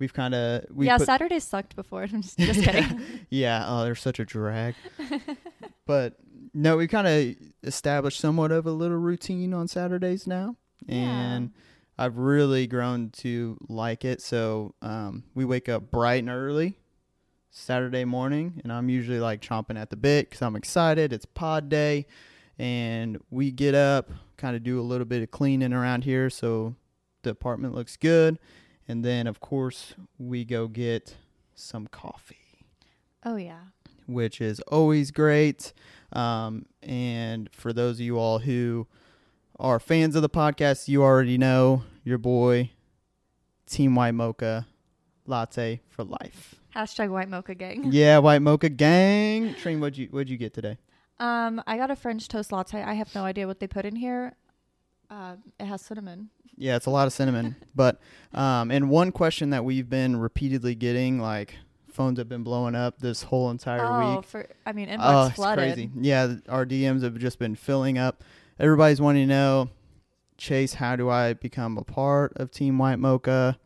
we've 0.00 0.14
kind 0.14 0.34
of 0.34 0.64
we 0.70 0.86
yeah, 0.86 0.96
put, 0.96 1.06
Saturdays 1.06 1.44
sucked 1.44 1.76
before. 1.76 2.02
I'm 2.12 2.22
just, 2.22 2.38
just 2.38 2.62
kidding. 2.62 3.00
yeah, 3.30 3.64
oh, 3.68 3.84
they're 3.84 3.94
such 3.94 4.18
a 4.18 4.24
drag. 4.24 4.74
but 5.86 6.16
no, 6.52 6.76
we 6.76 6.88
kind 6.88 7.06
of 7.06 7.36
established 7.62 8.18
somewhat 8.18 8.50
of 8.50 8.66
a 8.66 8.72
little 8.72 8.96
routine 8.96 9.54
on 9.54 9.68
Saturdays 9.68 10.26
now, 10.26 10.56
and 10.88 11.52
I've 11.96 12.18
really 12.18 12.66
grown 12.66 13.10
to 13.18 13.56
like 13.68 14.04
it. 14.04 14.20
So 14.20 14.74
um, 14.82 15.22
we 15.34 15.44
wake 15.44 15.68
up 15.68 15.92
bright 15.92 16.20
and 16.20 16.30
early 16.30 16.76
Saturday 17.50 18.04
morning, 18.04 18.60
and 18.64 18.72
I'm 18.72 18.88
usually 18.88 19.20
like 19.20 19.40
chomping 19.42 19.80
at 19.80 19.90
the 19.90 19.96
bit 19.96 20.28
because 20.28 20.42
I'm 20.42 20.56
excited. 20.56 21.12
It's 21.12 21.26
pod 21.26 21.68
day, 21.68 22.06
and 22.58 23.20
we 23.30 23.52
get 23.52 23.74
up, 23.74 24.10
kind 24.38 24.56
of 24.56 24.64
do 24.64 24.80
a 24.80 24.82
little 24.82 25.04
bit 25.04 25.22
of 25.22 25.30
cleaning 25.30 25.72
around 25.72 26.04
here 26.04 26.30
so 26.30 26.74
the 27.22 27.30
apartment 27.30 27.74
looks 27.74 27.96
good, 27.96 28.38
and 28.90 29.04
then 29.04 29.26
of 29.26 29.40
course 29.40 29.94
we 30.18 30.44
go 30.44 30.66
get 30.66 31.16
some 31.54 31.86
coffee 31.86 32.64
oh 33.24 33.36
yeah. 33.36 33.60
which 34.06 34.40
is 34.40 34.60
always 34.60 35.10
great. 35.10 35.72
Um, 36.12 36.66
and 36.82 37.48
for 37.52 37.72
those 37.72 37.96
of 37.96 38.00
you 38.00 38.18
all 38.18 38.40
who 38.40 38.88
are 39.60 39.78
fans 39.78 40.16
of 40.16 40.22
the 40.22 40.28
podcast, 40.28 40.88
you 40.88 41.02
already 41.04 41.38
know 41.38 41.84
your 42.02 42.18
boy, 42.18 42.70
Team 43.66 43.94
White 43.94 44.14
Mocha, 44.14 44.66
latte 45.26 45.80
for 45.88 46.02
life. 46.02 46.56
Hashtag 46.74 47.10
white 47.10 47.28
mocha 47.28 47.54
gang. 47.54 47.90
yeah, 47.92 48.18
White 48.18 48.42
Mocha 48.42 48.68
gang. 48.68 49.54
Train, 49.54 49.80
what'd 49.80 49.98
you 49.98 50.08
what'd 50.10 50.30
you 50.30 50.36
get 50.36 50.54
today? 50.54 50.78
Um, 51.18 51.62
I 51.66 51.76
got 51.76 51.90
a 51.90 51.96
French 51.96 52.26
toast 52.28 52.50
latte. 52.52 52.82
I 52.82 52.94
have 52.94 53.14
no 53.14 53.22
idea 53.24 53.46
what 53.46 53.60
they 53.60 53.66
put 53.66 53.84
in 53.84 53.94
here. 53.96 54.34
Uh, 55.10 55.36
it 55.58 55.66
has 55.66 55.82
cinnamon. 55.82 56.30
Yeah, 56.56 56.76
it's 56.76 56.86
a 56.86 56.90
lot 56.90 57.06
of 57.06 57.12
cinnamon. 57.12 57.56
but 57.74 58.00
um, 58.32 58.70
and 58.70 58.88
one 58.88 59.12
question 59.12 59.50
that 59.50 59.64
we've 59.64 59.88
been 59.88 60.16
repeatedly 60.16 60.74
getting, 60.74 61.18
like 61.18 61.56
phones 61.90 62.18
have 62.18 62.28
been 62.28 62.44
blowing 62.44 62.74
up 62.74 62.98
this 63.00 63.24
whole 63.24 63.50
entire 63.50 63.84
oh, 63.84 64.16
week. 64.16 64.24
for 64.24 64.46
I 64.64 64.72
mean, 64.72 64.88
inbox 64.88 64.98
Oh, 65.00 65.26
it's 65.26 65.36
flooded. 65.36 65.74
crazy. 65.74 65.90
Yeah, 66.00 66.34
our 66.48 66.64
DMs 66.64 67.02
have 67.02 67.18
just 67.18 67.38
been 67.38 67.56
filling 67.56 67.98
up. 67.98 68.22
Everybody's 68.58 69.00
wanting 69.00 69.26
to 69.26 69.34
know, 69.34 69.70
Chase, 70.38 70.74
how 70.74 70.96
do 70.96 71.08
I 71.10 71.32
become 71.32 71.76
a 71.78 71.82
part 71.82 72.32
of 72.36 72.50
Team 72.50 72.78
White 72.78 72.98
Mocha? 72.98 73.58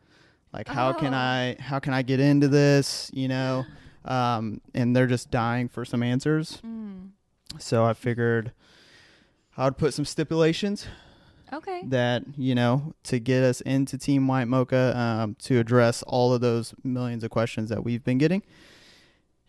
Like, 0.51 0.67
how 0.67 0.93
can 0.93 1.13
Oh. 1.13 1.17
I 1.17 1.57
how 1.59 1.79
can 1.79 1.93
I 1.93 2.01
get 2.01 2.19
into 2.19 2.47
this? 2.47 3.11
You 3.13 3.27
know, 3.27 3.65
um, 4.05 4.61
and 4.73 4.95
they're 4.95 5.05
just 5.07 5.29
dying 5.29 5.67
for 5.67 5.85
some 5.85 6.01
answers. 6.01 6.61
Mm. 6.65 7.09
So 7.59 7.85
I 7.85 7.93
figured 7.93 8.51
I 9.57 9.65
would 9.65 9.77
put 9.77 9.93
some 9.93 10.05
stipulations 10.05 10.87
Okay. 11.55 11.81
that 11.87 12.23
you 12.37 12.53
know 12.55 12.93
to 13.05 13.19
get 13.19 13.43
us 13.43 13.61
into 13.61 13.97
Team 13.97 14.27
White 14.27 14.45
Mocha 14.47 14.93
um, 14.97 15.35
to 15.43 15.59
address 15.59 16.03
all 16.03 16.33
of 16.33 16.41
those 16.41 16.73
millions 16.83 17.23
of 17.23 17.31
questions 17.31 17.69
that 17.69 17.83
we've 17.83 18.03
been 18.03 18.17
getting. 18.17 18.43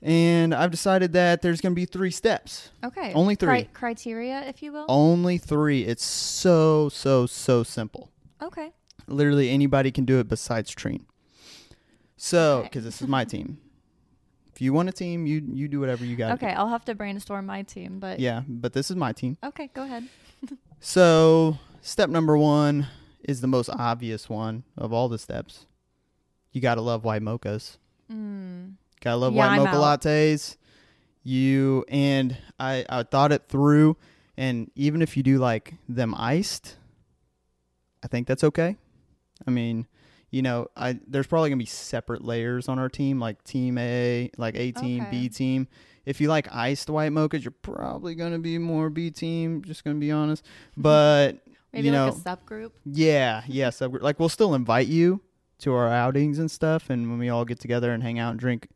And 0.02 0.54
I've 0.54 0.70
decided 0.70 1.14
that 1.14 1.42
there's 1.42 1.60
going 1.60 1.72
to 1.72 1.75
be 1.76 1.86
three 1.86 2.10
steps. 2.10 2.70
Okay. 2.84 3.12
Only 3.14 3.34
three. 3.34 3.64
criteria, 3.72 4.42
if 4.46 4.62
you 4.62 4.72
will. 4.72 4.84
Only 4.88 5.38
three. 5.38 5.84
It's 5.84 6.04
so, 6.04 6.88
so, 6.90 7.26
so 7.26 7.62
simple. 7.64 8.10
Okay. 8.42 8.72
Literally 9.08 9.48
anybody 9.50 9.90
can 9.90 10.04
do 10.04 10.20
it 10.20 10.28
besides 10.28 10.70
Treen. 10.70 11.06
So, 12.16 12.58
Okay. 12.58 12.68
because 12.68 12.84
this 12.84 13.00
is 13.02 13.08
my 13.08 13.25
team. 13.34 13.58
If 14.54 14.60
you 14.62 14.72
want 14.72 14.88
a 14.88 14.92
team, 14.92 15.26
you 15.26 15.42
you 15.52 15.68
do 15.68 15.80
whatever 15.80 16.04
you 16.04 16.16
got. 16.16 16.32
Okay. 16.32 16.52
I'll 16.52 16.68
have 16.68 16.84
to 16.86 16.94
brainstorm 16.94 17.44
my 17.46 17.62
team, 17.62 17.98
but 17.98 18.20
Yeah, 18.20 18.42
but 18.48 18.72
this 18.75 18.90
is 18.90 18.96
my 18.96 19.12
team. 19.12 19.36
Okay, 19.42 19.70
go 19.75 19.82
ahead. 19.82 20.04
So, 20.78 21.58
step 21.87 22.11
number 22.11 22.37
one 22.37 22.87
is 23.23 23.40
the 23.40 23.47
most 23.47 23.69
obvious 23.71 24.28
one 24.28 24.64
of 24.76 24.93
all 24.93 25.09
the 25.09 25.19
steps. 25.19 25.66
You 26.52 26.61
gotta 26.61 26.81
love 26.81 27.05
white 27.05 27.23
mochas. 27.23 27.76
Mm. 28.12 28.75
Gotta 29.00 29.16
love 29.16 29.35
Yeah, 29.35 29.38
white 29.40 29.50
I'm 29.59 29.64
mocha 29.64 29.76
out. 29.76 30.00
lattes. 30.02 30.57
You 31.23 31.85
and 31.88 32.37
I, 32.61 32.85
I 32.88 33.02
thought 33.02 33.33
it 33.33 33.43
through, 33.49 33.97
and 34.37 34.71
even 34.76 35.02
if 35.02 35.16
you 35.16 35.23
do 35.25 35.38
like 35.38 35.75
them 35.88 36.14
iced, 36.16 36.76
I 38.02 38.07
think 38.09 38.26
that's 38.28 38.45
okay. 38.45 38.76
I 39.47 39.50
mean, 39.50 39.87
you 40.31 40.43
know, 40.43 40.69
I 40.76 41.00
there's 41.07 41.26
probably 41.26 41.50
gonna 41.50 41.59
be 41.59 41.66
separate 41.66 42.25
layers 42.25 42.69
on 42.69 42.78
our 42.78 42.88
team, 42.88 43.19
like 43.19 43.43
team 43.43 43.76
A, 43.76 44.31
like 44.38 44.55
A 44.57 44.71
team, 44.73 45.02
Okay. 45.02 45.11
B 45.11 45.28
team. 45.28 45.66
If 46.05 46.21
you 46.21 46.28
like 46.28 46.47
iced 46.55 46.88
white 46.88 47.11
mochas, 47.11 47.43
you're 47.43 47.50
probably 47.50 48.14
gonna 48.14 48.38
be 48.38 48.57
more 48.59 48.88
B 48.88 49.11
team. 49.11 49.62
Just 49.64 49.83
gonna 49.83 49.99
be 49.99 50.12
honest, 50.12 50.45
but 50.76 51.38
Maybe 51.76 51.88
you 51.88 51.92
like 51.95 52.14
know, 52.14 52.33
a 52.33 52.37
subgroup. 52.37 52.73
yeah, 52.85 53.42
yeah. 53.47 53.71
We're- 53.80 54.00
like 54.00 54.18
we'll 54.18 54.28
still 54.28 54.54
invite 54.54 54.87
you 54.88 55.21
to 55.59 55.73
our 55.73 55.88
outings 55.88 56.38
and 56.38 56.50
stuff, 56.50 56.90
and 56.90 57.11
when 57.11 57.18
we 57.18 57.28
all 57.28 57.45
get 57.45 57.61
together 57.61 57.92
and 57.92 58.02
hang 58.02 58.18
out 58.18 58.30
and 58.33 58.40
drink 58.40 58.68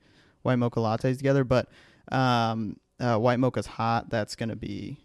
white 0.43 0.57
mocha 0.57 0.81
lattes 0.81 1.17
together. 1.17 1.45
But 1.45 1.69
um, 2.13 2.77
uh, 2.99 3.17
white 3.19 3.39
mocha's 3.39 3.67
hot. 3.67 4.11
That's 4.11 4.37
gonna 4.37 4.57
be 4.57 4.99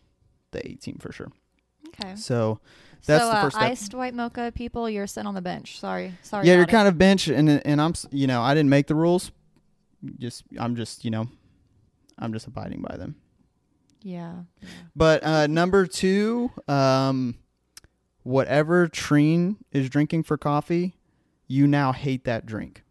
the 0.51 0.65
A 0.67 0.75
team 0.75 0.97
for 0.99 1.11
sure. 1.11 1.31
Okay. 1.87 2.15
So 2.15 2.59
that's 3.05 3.23
so, 3.23 3.29
the 3.29 3.35
uh, 3.37 3.41
first 3.43 3.55
step. 3.55 3.71
iced 3.71 3.93
white 3.93 4.13
mocha 4.13 4.51
people, 4.53 4.89
you're 4.89 5.07
sitting 5.07 5.27
on 5.27 5.35
the 5.35 5.41
bench. 5.41 5.79
Sorry. 5.79 6.13
Sorry. 6.21 6.47
yeah, 6.47 6.53
you're 6.55 6.63
about 6.63 6.71
kind 6.71 6.87
of 6.87 6.97
bench, 6.97 7.27
and 7.27 7.49
and 7.49 7.81
I'm 7.81 7.93
you 8.11 8.27
know 8.27 8.41
I 8.41 8.53
didn't 8.53 8.69
make 8.69 8.87
the 8.87 8.95
rules. 8.95 9.31
Just 10.19 10.43
I'm 10.59 10.75
just 10.75 11.05
you 11.05 11.11
know 11.11 11.27
I'm 12.19 12.33
just 12.33 12.47
abiding 12.47 12.81
by 12.87 12.97
them. 12.97 13.15
Yeah. 14.01 14.33
yeah. 14.61 14.67
But 14.95 15.23
uh, 15.23 15.47
number 15.47 15.87
two, 15.87 16.51
um, 16.67 17.35
whatever 18.25 18.87
Treen 18.87 19.55
is 19.71 19.87
drinking 19.87 20.23
for 20.23 20.35
coffee, 20.35 20.95
you 21.47 21.67
now 21.67 21.91
hate 21.93 22.23
that 22.23 22.45
drink. 22.45 22.83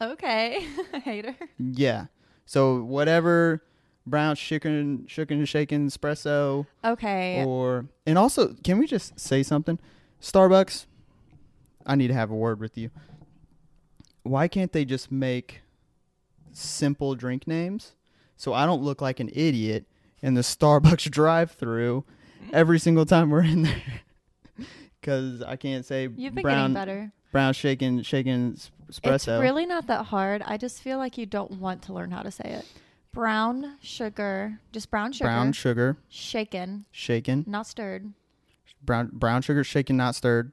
Okay. 0.00 0.66
Hater. 1.04 1.36
Yeah. 1.58 2.06
So 2.44 2.82
whatever 2.82 3.62
brown 4.04 4.34
chicken, 4.34 5.06
chicken 5.06 5.44
shaken 5.44 5.88
espresso, 5.88 6.66
Okay. 6.84 7.44
or 7.44 7.86
and 8.04 8.18
also, 8.18 8.54
can 8.64 8.78
we 8.78 8.86
just 8.88 9.18
say 9.18 9.44
something? 9.44 9.78
Starbucks, 10.20 10.86
I 11.86 11.94
need 11.94 12.08
to 12.08 12.14
have 12.14 12.32
a 12.32 12.34
word 12.34 12.58
with 12.58 12.76
you. 12.76 12.90
Why 14.24 14.48
can't 14.48 14.72
they 14.72 14.84
just 14.84 15.12
make 15.12 15.62
simple 16.52 17.14
drink 17.14 17.46
names 17.46 17.92
so 18.36 18.52
I 18.52 18.66
don't 18.66 18.82
look 18.82 19.00
like 19.00 19.20
an 19.20 19.30
idiot 19.32 19.86
in 20.20 20.34
the 20.34 20.40
Starbucks 20.42 21.08
drive-through 21.12 22.04
every 22.52 22.78
single 22.78 23.04
time 23.06 23.30
we're 23.30 23.44
in 23.44 23.62
there? 23.64 23.82
Because 25.00 25.42
I 25.42 25.56
can't 25.56 25.84
say 25.84 26.08
You've 26.14 26.32
been 26.32 26.42
brown 26.42 26.72
getting 26.72 26.74
better. 26.74 27.12
brown 27.32 27.54
shaken 27.54 28.04
shaken 28.04 28.56
espresso. 28.88 29.14
It's 29.14 29.26
really 29.26 29.66
not 29.66 29.88
that 29.88 30.04
hard. 30.06 30.42
I 30.46 30.56
just 30.56 30.80
feel 30.80 30.96
like 30.96 31.18
you 31.18 31.26
don't 31.26 31.58
want 31.58 31.82
to 31.82 31.92
learn 31.92 32.12
how 32.12 32.22
to 32.22 32.30
say 32.30 32.44
it. 32.44 32.64
Brown 33.12 33.78
sugar, 33.82 34.60
just 34.70 34.92
brown 34.92 35.10
sugar, 35.10 35.24
brown 35.28 35.52
sugar 35.52 35.96
shaken, 36.08 36.84
shaken 36.92 37.44
not 37.48 37.66
stirred, 37.66 38.12
brown 38.80 39.10
brown 39.12 39.42
sugar 39.42 39.64
shaken 39.64 39.96
not 39.96 40.14
stirred 40.14 40.52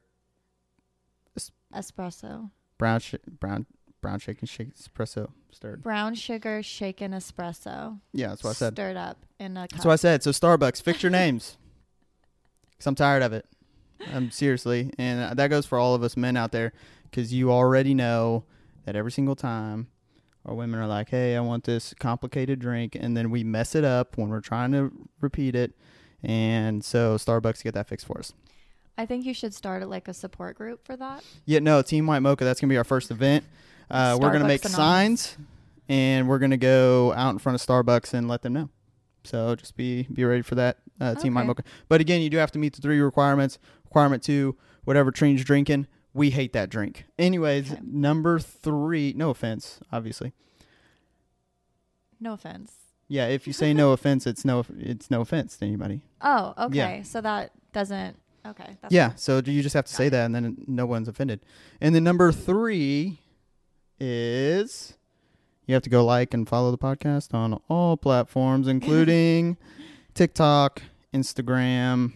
espresso. 1.73 2.49
brown 2.77 2.99
sh- 2.99 3.15
brown 3.39 3.65
brown 4.01 4.19
shaken 4.19 4.47
shake 4.47 4.73
espresso 4.75 5.29
stirred 5.51 5.83
Brown 5.83 6.15
sugar, 6.15 6.63
shaken 6.63 7.11
espresso. 7.11 7.99
yeah 8.13 8.29
that's 8.29 8.43
what 8.43 8.49
i 8.51 8.53
said 8.53 8.73
Stirred 8.73 8.97
up 8.97 9.17
in 9.39 9.55
a 9.57 9.61
cup. 9.61 9.69
that's 9.71 9.85
what 9.85 9.93
i 9.93 9.97
said 9.97 10.23
so 10.23 10.31
starbucks 10.31 10.81
fix 10.81 11.03
your 11.03 11.11
names 11.21 11.57
because 12.79 12.87
i'm 12.87 12.95
tired 12.95 13.21
of 13.21 13.33
it 13.33 13.45
i'm 14.13 14.31
seriously 14.31 14.91
and 14.97 15.37
that 15.37 15.49
goes 15.49 15.65
for 15.65 15.77
all 15.77 15.93
of 15.93 16.01
us 16.01 16.17
men 16.17 16.35
out 16.35 16.51
there 16.51 16.73
because 17.03 17.33
you 17.33 17.51
already 17.51 17.93
know 17.93 18.43
that 18.85 18.95
every 18.95 19.11
single 19.11 19.35
time 19.35 19.87
our 20.45 20.55
women 20.55 20.79
are 20.79 20.87
like 20.87 21.09
hey 21.09 21.35
i 21.35 21.39
want 21.39 21.65
this 21.65 21.93
complicated 21.99 22.57
drink 22.57 22.95
and 22.99 23.15
then 23.15 23.29
we 23.29 23.43
mess 23.43 23.75
it 23.75 23.83
up 23.83 24.17
when 24.17 24.29
we're 24.29 24.39
trying 24.39 24.71
to 24.71 24.91
repeat 25.21 25.53
it 25.53 25.73
and 26.23 26.83
so 26.83 27.15
starbucks 27.15 27.61
get 27.61 27.73
that 27.73 27.87
fixed 27.87 28.07
for 28.07 28.17
us 28.17 28.33
I 28.97 29.05
think 29.05 29.25
you 29.25 29.33
should 29.33 29.53
start 29.53 29.87
like 29.87 30.09
a 30.09 30.13
support 30.13 30.57
group 30.57 30.85
for 30.85 30.97
that. 30.97 31.23
Yeah, 31.45 31.59
no, 31.59 31.81
Team 31.81 32.05
White 32.05 32.19
Mocha. 32.19 32.43
That's 32.43 32.59
gonna 32.59 32.69
be 32.69 32.77
our 32.77 32.83
first 32.83 33.11
event. 33.11 33.45
Uh, 33.89 34.17
we're 34.19 34.29
gonna 34.33 34.45
make 34.45 34.61
signs, 34.61 35.37
and 35.87 36.27
we're 36.27 36.37
gonna 36.37 36.57
go 36.57 37.13
out 37.13 37.29
in 37.29 37.39
front 37.39 37.55
of 37.55 37.65
Starbucks 37.65 38.13
and 38.13 38.27
let 38.27 38.41
them 38.41 38.51
know. 38.51 38.69
So 39.23 39.55
just 39.55 39.77
be 39.77 40.03
be 40.11 40.25
ready 40.25 40.41
for 40.41 40.55
that, 40.55 40.79
uh, 40.99 41.15
Team 41.15 41.35
Okay. 41.37 41.47
Mocha. 41.47 41.63
But 41.87 42.01
again, 42.01 42.21
you 42.21 42.29
do 42.29 42.37
have 42.37 42.51
to 42.51 42.59
meet 42.59 42.73
the 42.75 42.81
three 42.81 42.99
requirements. 42.99 43.59
Requirement 43.85 44.21
two, 44.23 44.55
whatever 44.83 45.11
Trina's 45.11 45.43
drinking, 45.43 45.87
we 46.13 46.29
hate 46.31 46.53
that 46.53 46.69
drink. 46.69 47.05
Anyways, 47.17 47.71
Okay. 47.71 47.81
number 47.85 48.39
three. 48.39 49.13
No 49.15 49.29
offense, 49.31 49.79
obviously. 49.91 50.33
No 52.19 52.33
offense. 52.33 52.73
Yeah, 53.07 53.27
if 53.27 53.47
you 53.47 53.53
say 53.61 53.73
no 53.73 53.91
offense, 53.91 54.27
it's 54.27 54.43
no 54.45 54.65
it's 54.77 55.09
no 55.09 55.21
offense 55.21 55.57
to 55.57 55.65
anybody. 55.65 56.01
Oh, 56.21 56.53
okay. 56.57 56.77
Yeah. 56.77 57.03
So 57.03 57.21
that 57.21 57.51
doesn't. 57.73 58.17
Okay. 58.45 58.77
That's 58.81 58.93
yeah, 58.93 59.13
so 59.15 59.41
you 59.45 59.61
just 59.61 59.73
have 59.75 59.85
to 59.85 59.91
Got 59.91 59.97
say 59.97 60.07
it. 60.07 60.09
that, 60.11 60.25
and 60.25 60.33
then 60.35 60.63
no 60.67 60.85
one's 60.85 61.07
offended. 61.07 61.41
And 61.81 61.93
then 61.93 62.03
number 62.03 62.31
three 62.31 63.19
is 63.99 64.95
you 65.67 65.73
have 65.73 65.83
to 65.83 65.89
go 65.89 66.03
like 66.05 66.33
and 66.33 66.47
follow 66.47 66.71
the 66.71 66.77
podcast 66.77 67.33
on 67.33 67.59
all 67.69 67.97
platforms, 67.97 68.67
including 68.75 69.57
TikTok, 70.19 70.81
Instagram. 71.13 72.11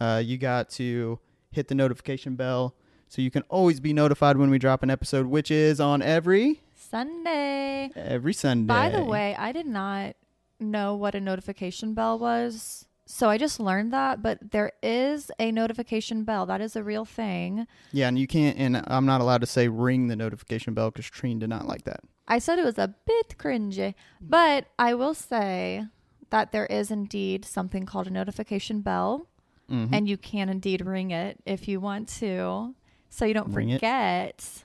Uh, 0.00 0.20
you 0.24 0.38
got 0.38 0.70
to 0.70 1.20
hit 1.52 1.68
the 1.68 1.74
notification 1.76 2.34
bell 2.34 2.74
so 3.06 3.22
you 3.22 3.30
can 3.30 3.42
always 3.42 3.78
be 3.78 3.92
notified 3.92 4.36
when 4.36 4.50
we 4.50 4.58
drop 4.58 4.82
an 4.82 4.90
episode, 4.90 5.26
which 5.26 5.48
is 5.48 5.78
on 5.78 6.02
every 6.02 6.62
Sunday. 6.74 7.92
every 7.94 8.32
Sunday. 8.32 8.66
By 8.66 8.88
the 8.88 9.04
way, 9.04 9.36
I 9.38 9.52
did 9.52 9.66
not 9.66 10.16
know 10.58 10.96
what 10.96 11.14
a 11.14 11.20
notification 11.20 11.94
bell 11.94 12.18
was. 12.18 12.86
So 13.06 13.30
I 13.30 13.38
just 13.38 13.60
learned 13.60 13.92
that, 13.92 14.20
but 14.20 14.50
there 14.50 14.72
is 14.82 15.30
a 15.38 15.52
notification 15.52 16.24
bell. 16.24 16.44
That 16.44 16.60
is 16.60 16.74
a 16.74 16.82
real 16.82 17.04
thing. 17.04 17.68
yeah, 17.92 18.08
and 18.08 18.18
you 18.18 18.26
can't, 18.26 18.58
and 18.58 18.82
I'm 18.88 19.06
not 19.06 19.20
allowed 19.20 19.42
to 19.42 19.46
say 19.46 19.68
ring 19.68 20.08
the 20.08 20.16
notification 20.16 20.74
bell 20.74 20.90
because 20.90 21.06
Trine 21.08 21.38
did 21.38 21.50
not 21.50 21.68
like 21.68 21.84
that. 21.84 22.00
I 22.26 22.40
said 22.40 22.58
it 22.58 22.64
was 22.64 22.78
a 22.78 22.96
bit 23.06 23.36
cringy, 23.38 23.94
but 24.20 24.66
I 24.76 24.94
will 24.94 25.14
say 25.14 25.86
that 26.30 26.52
there 26.52 26.66
is 26.66 26.90
indeed 26.90 27.44
something 27.44 27.86
called 27.86 28.06
a 28.06 28.10
notification 28.10 28.80
bell, 28.80 29.26
Mhm. 29.70 29.88
and 29.92 30.08
you 30.08 30.16
can 30.16 30.48
indeed 30.48 30.84
ring 30.84 31.10
it 31.10 31.38
if 31.46 31.68
you 31.68 31.80
want 31.80 32.08
to. 32.20 32.74
So 33.10 33.24
you 33.24 33.34
don't 33.34 33.52
Ring 33.52 33.70
it. 33.70 33.76
forget. 33.78 34.64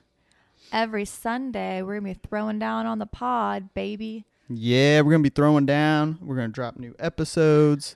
Every 0.72 1.06
Sunday, 1.06 1.82
we're 1.82 2.00
to 2.00 2.02
be 2.06 2.14
throwing 2.14 2.60
down 2.60 2.86
on 2.86 3.00
the 3.00 3.06
pod, 3.06 3.74
baby. 3.74 4.26
Yeah, 4.50 5.02
we're 5.02 5.12
gonna 5.12 5.24
be 5.24 5.30
throwing 5.30 5.66
down. 5.66 6.18
We're 6.22 6.36
gonna 6.36 6.48
drop 6.50 6.78
new 6.78 6.96
episodes 7.00 7.96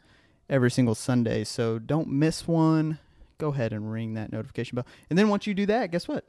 every 0.50 0.72
single 0.72 0.96
Sunday, 0.96 1.44
so 1.44 1.80
don't 1.80 2.08
miss 2.08 2.48
one. 2.48 3.00
Go 3.38 3.50
ahead 3.50 3.74
and 3.74 3.92
ring 3.92 4.14
that 4.14 4.32
notification 4.32 4.76
bell, 4.76 4.86
and 5.10 5.18
then 5.20 5.28
once 5.30 5.46
you 5.46 5.54
do 5.54 5.66
that, 5.66 5.92
guess 5.92 6.08
what? 6.08 6.26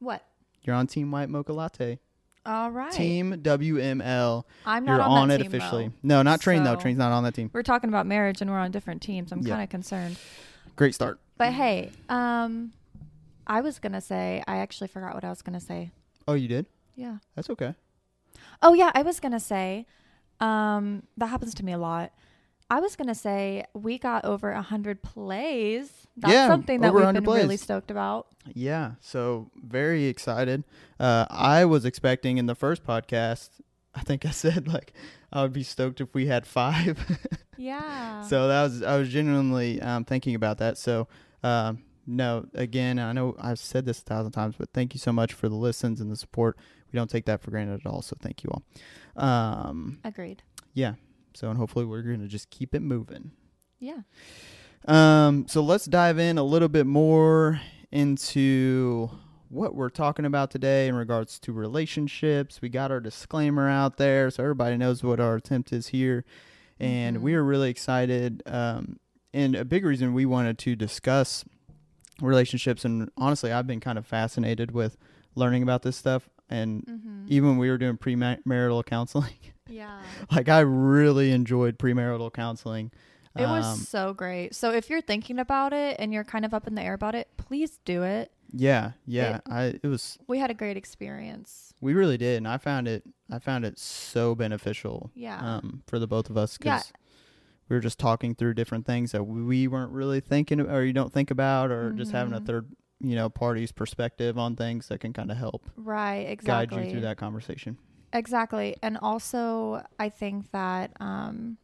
What? 0.00 0.24
You're 0.62 0.76
on 0.76 0.86
Team 0.86 1.10
White 1.10 1.28
Mocha 1.30 1.52
Latte. 1.52 1.98
All 2.46 2.70
right. 2.70 2.90
Team 2.92 3.34
WML. 3.42 4.44
I'm 4.64 4.84
not 4.84 4.92
You're 4.94 5.02
on, 5.02 5.28
that 5.28 5.40
it 5.40 5.44
team, 5.44 5.54
officially. 5.54 5.88
though. 5.88 5.94
No, 6.02 6.22
not 6.22 6.40
Train 6.40 6.64
though. 6.64 6.76
Train's 6.76 6.98
not 6.98 7.12
on 7.12 7.22
that 7.24 7.34
team. 7.34 7.50
We're 7.52 7.62
talking 7.62 7.88
about 7.88 8.06
marriage 8.06 8.40
and 8.40 8.50
we're 8.50 8.58
on 8.58 8.70
different 8.70 9.02
teams. 9.02 9.30
I'm 9.32 9.40
Yeah. 9.40 9.50
kind 9.54 9.62
of 9.62 9.68
concerned. 9.68 10.16
Great 10.76 10.94
start. 10.94 11.20
But 11.36 11.52
hey, 11.52 11.90
um, 12.08 12.72
I 13.46 13.60
was 13.60 13.78
gonna 13.78 14.00
say 14.00 14.42
I 14.46 14.56
actually 14.58 14.88
forgot 14.88 15.14
what 15.14 15.24
I 15.24 15.28
was 15.30 15.42
gonna 15.42 15.60
say. 15.60 15.90
Oh, 16.26 16.34
you 16.34 16.48
did? 16.48 16.66
Yeah. 16.96 17.18
That's 17.34 17.50
okay. 17.50 17.74
Oh 18.62 18.72
yeah, 18.74 18.90
I 18.94 19.02
was 19.02 19.20
gonna 19.20 19.40
say, 19.40 19.86
um, 20.40 21.02
that 21.18 21.26
happens 21.26 21.54
to 21.54 21.64
me 21.64 21.72
a 21.72 21.78
lot. 21.78 22.12
I 22.70 22.80
was 22.80 22.94
gonna 22.96 23.14
say 23.16 23.64
we 23.74 23.98
got 23.98 24.24
over 24.24 24.52
a 24.52 24.62
hundred 24.62 25.02
plays. 25.02 26.06
That's 26.16 26.32
Yeah, 26.32 26.46
something 26.46 26.80
that 26.82 26.92
we've 26.94 27.04
100 27.04 27.24
been 27.24 27.32
really 27.34 27.56
stoked 27.56 27.90
about. 27.90 28.28
Yeah, 28.54 28.92
so 29.00 29.50
very 29.56 30.04
excited. 30.06 30.64
Uh, 30.98 31.26
I 31.30 31.64
was 31.64 31.84
expecting 31.84 32.38
in 32.38 32.46
the 32.46 32.54
first 32.54 32.84
podcast, 32.84 33.50
I 33.94 34.00
think 34.02 34.24
I 34.24 34.30
said 34.30 34.68
like 34.68 34.92
I 35.32 35.42
would 35.42 35.52
be 35.52 35.62
stoked 35.64 36.00
if 36.00 36.14
we 36.14 36.26
had 36.26 36.46
five. 36.46 36.98
Yeah. 37.56 38.22
so 38.22 38.48
that 38.48 38.62
was 38.62 38.82
I 38.82 38.96
was 38.96 39.10
genuinely 39.10 39.82
um, 39.82 40.04
thinking 40.06 40.34
about 40.34 40.56
that. 40.58 40.78
So 40.78 41.08
um, 41.42 41.82
no, 42.06 42.46
again, 42.54 42.98
I 42.98 43.12
know 43.12 43.36
I've 43.38 43.58
said 43.58 43.84
this 43.84 43.98
a 43.98 44.02
thousand 44.02 44.32
times, 44.32 44.54
but 44.58 44.70
thank 44.72 44.94
you 44.94 44.98
so 44.98 45.12
much 45.12 45.34
for 45.34 45.46
the 45.50 45.54
listens 45.56 46.00
and 46.00 46.10
the 46.10 46.16
support. 46.16 46.56
We 46.90 46.96
don't 46.96 47.10
take 47.10 47.26
that 47.26 47.42
for 47.42 47.50
granted 47.50 47.80
at 47.84 47.86
all. 47.86 48.00
So 48.00 48.16
thank 48.18 48.42
you 48.42 48.50
all. 48.50 48.62
Um, 49.22 49.98
Agreed. 50.04 50.42
yeah. 50.72 50.94
So 51.34 51.48
and 51.48 51.58
hopefully 51.58 51.84
we're 51.84 52.02
gonna 52.02 52.28
just 52.28 52.50
keep 52.50 52.74
it 52.74 52.80
moving. 52.82 53.32
Yeah. 53.78 54.00
Um, 54.86 55.46
so 55.48 55.62
let's 55.62 55.84
dive 55.86 56.18
in 56.18 56.38
a 56.38 56.42
little 56.42 56.68
bit 56.68 56.86
more 56.86 57.60
into 57.90 59.10
what 59.48 59.74
we're 59.74 59.90
talking 59.90 60.24
about 60.24 60.50
today 60.50 60.86
in 60.88 60.94
regards 60.94 61.38
to 61.40 61.52
relationships. 61.52 62.62
We 62.62 62.68
got 62.68 62.90
our 62.90 63.00
disclaimer 63.00 63.68
out 63.68 63.96
there 63.96 64.30
so 64.30 64.42
everybody 64.42 64.76
knows 64.76 65.02
what 65.02 65.18
our 65.20 65.36
attempt 65.36 65.72
is 65.72 65.88
here. 65.88 66.24
And 66.78 67.18
Mhm. 67.18 67.20
we 67.20 67.34
are 67.34 67.42
really 67.44 67.68
excited. 67.68 68.42
Um, 68.46 68.98
and 69.34 69.54
a 69.54 69.64
big 69.64 69.84
reason 69.84 70.14
we 70.14 70.24
wanted 70.24 70.56
to 70.58 70.76
discuss 70.76 71.44
relationships, 72.22 72.84
and 72.84 73.10
honestly, 73.16 73.50
I've 73.52 73.66
been 73.66 73.80
kind 73.80 73.98
of 73.98 74.06
fascinated 74.06 74.70
with 74.72 74.96
learning 75.34 75.62
about 75.62 75.82
this 75.82 75.96
stuff. 75.96 76.28
And 76.48 76.84
Mm-hmm. 76.86 77.24
even 77.28 77.48
when 77.50 77.58
we 77.58 77.70
were 77.70 77.78
doing 77.78 77.96
premarital 77.96 78.84
counseling, 78.86 79.34
Yeah. 79.70 80.00
like 80.30 80.48
I 80.48 80.60
really 80.60 81.30
enjoyed 81.30 81.78
premarital 81.78 82.32
counseling. 82.32 82.90
It 83.36 83.42
was 83.46 83.64
Um, 83.64 83.76
so 83.78 84.12
great. 84.12 84.54
So 84.56 84.72
if 84.72 84.90
you're 84.90 85.00
thinking 85.00 85.38
about 85.38 85.72
it 85.72 85.96
and 86.00 86.12
you're 86.12 86.24
kind 86.24 86.44
of 86.44 86.52
up 86.52 86.66
in 86.66 86.74
the 86.74 86.82
air 86.82 86.94
about 86.94 87.14
it, 87.14 87.28
please 87.36 87.78
do 87.84 88.02
it. 88.02 88.32
Yeah, 88.52 88.92
yeah. 89.06 89.38
I 89.48 89.78
it 89.82 89.86
was 89.86 90.18
We 90.26 90.38
had 90.40 90.50
a 90.50 90.54
great 90.54 90.76
experience. 90.76 91.72
we 91.80 91.94
really 91.94 92.18
did, 92.18 92.36
and 92.38 92.48
I 92.48 92.58
found 92.58 92.88
it 92.88 93.04
I 93.30 93.38
found 93.38 93.64
it 93.64 93.78
so 93.78 94.34
beneficial. 94.34 95.10
Yeah. 95.14 95.38
Um, 95.38 95.82
for 95.86 95.98
the 96.00 96.08
both 96.08 96.28
of 96.30 96.36
us 96.36 96.58
Yeah. 96.60 96.78
because 96.78 96.92
we 97.68 97.76
were 97.76 97.80
just 97.80 98.00
talking 98.00 98.34
through 98.34 98.54
different 98.54 98.84
things 98.86 99.12
that 99.12 99.22
we 99.22 99.68
weren't 99.68 99.92
really 99.92 100.18
thinking 100.20 100.60
or 100.60 100.82
you 100.82 100.92
don't 100.92 101.12
think 101.12 101.30
about, 101.30 101.70
or 101.70 101.92
just 101.92 102.10
having 102.10 102.34
a 102.34 102.40
Mhm. 102.40 102.46
third 102.46 102.66
you 103.02 103.14
know 103.14 103.30
party's 103.30 103.70
perspective 103.72 104.36
on 104.36 104.56
things 104.56 104.88
that 104.88 104.98
can 104.98 105.12
kind 105.12 105.30
of 105.30 105.36
help 105.38 105.70
Right. 105.76 106.28
Exactly 106.28 106.76
guide 106.78 106.84
you 106.86 106.90
through 106.90 107.00
that 107.02 107.16
conversation. 107.16 107.78
Exactly. 108.12 108.76
And 108.82 108.98
also, 109.00 109.84
I 109.98 110.08
think 110.08 110.50
that, 110.50 110.92
um, 111.00 111.58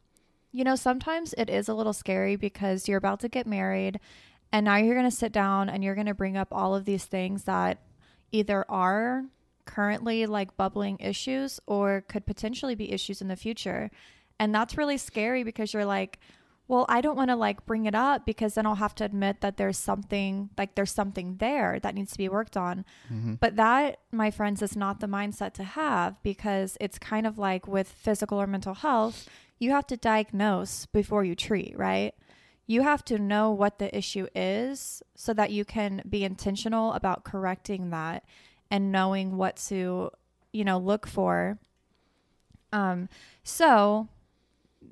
you 0.53 0.65
know, 0.65 0.77
sometimes 0.77 1.35
it 1.37 1.51
is 1.51 1.69
a 1.69 1.75
little 1.75 1.93
scary 1.93 2.37
because 2.37 2.89
you're 2.89 2.99
about 2.99 3.21
to 3.21 3.29
get 3.29 3.47
married 3.47 3.99
and 4.53 4.65
now 4.65 4.77
you're 4.77 4.95
going 4.95 5.11
to 5.11 5.17
sit 5.17 5.33
down 5.33 5.69
and 5.69 5.83
you're 5.83 5.95
going 5.95 6.07
to 6.07 6.15
bring 6.15 6.37
up 6.37 6.49
all 6.53 6.75
of 6.75 6.85
these 6.85 7.05
things 7.05 7.45
that 7.45 7.79
either 8.33 8.65
are 8.69 9.25
currently 9.65 10.27
like 10.27 10.57
bubbling 10.57 10.97
issues 11.01 11.59
or 11.67 12.05
could 12.09 12.25
potentially 12.25 12.77
be 12.77 12.93
issues 12.93 13.21
in 13.21 13.29
the 13.29 13.37
future. 13.37 13.91
And 14.39 14.55
that's 14.55 14.79
really 14.79 14.99
scary 14.99 15.43
because 15.43 15.75
you're 15.75 15.85
like, 15.85 16.21
well, 16.69 16.85
I 16.89 17.01
don't 17.01 17.17
want 17.17 17.31
to 17.31 17.37
like 17.37 17.65
bring 17.65 17.87
it 17.87 17.95
up 17.95 18.27
because 18.27 18.55
then 18.55 18.67
I'll 18.67 18.75
have 18.75 18.95
to 18.97 19.05
admit 19.05 19.41
that 19.41 19.57
there's 19.57 19.79
something 19.79 20.51
like 20.59 20.75
there's 20.75 20.91
something 20.91 21.37
there 21.37 21.79
that 21.81 21.95
needs 21.95 22.13
to 22.13 22.19
be 22.19 22.29
worked 22.29 22.57
on. 22.57 22.85
Mm-hmm. 23.13 23.35
But 23.35 23.57
that, 23.57 24.01
my 24.11 24.33
friends, 24.33 24.63
is 24.63 24.75
not 24.75 24.99
the 24.99 25.07
mindset 25.07 25.53
to 25.55 25.65
have 25.65 26.21
because 26.25 26.77
it's 26.81 26.99
kind 26.99 27.27
of 27.27 27.39
like 27.39 27.69
with 27.69 27.89
physical 27.89 28.41
or 28.41 28.49
mental 28.49 28.75
health, 28.75 29.29
you 29.61 29.71
have 29.71 29.87
to 29.87 29.97
diagnose 29.97 30.87
before 30.87 31.25
you 31.25 31.37
treat, 31.37 31.77
right? 31.79 32.15
You 32.67 32.83
have 32.83 33.05
to 33.07 33.19
know 33.19 33.53
what 33.53 33.79
the 33.79 33.97
issue 33.97 34.27
is 34.35 35.03
so 35.15 35.33
that 35.35 35.53
you 35.53 35.65
can 35.65 36.03
be 36.09 36.25
intentional 36.25 36.93
about 36.95 37.23
correcting 37.23 37.91
that 37.91 38.25
and 38.73 38.91
knowing 38.91 39.37
what 39.37 39.57
to, 39.69 40.11
you 40.53 40.65
know, 40.65 40.79
look 40.79 41.07
for. 41.07 41.61
Um, 42.73 43.09
so 43.45 44.09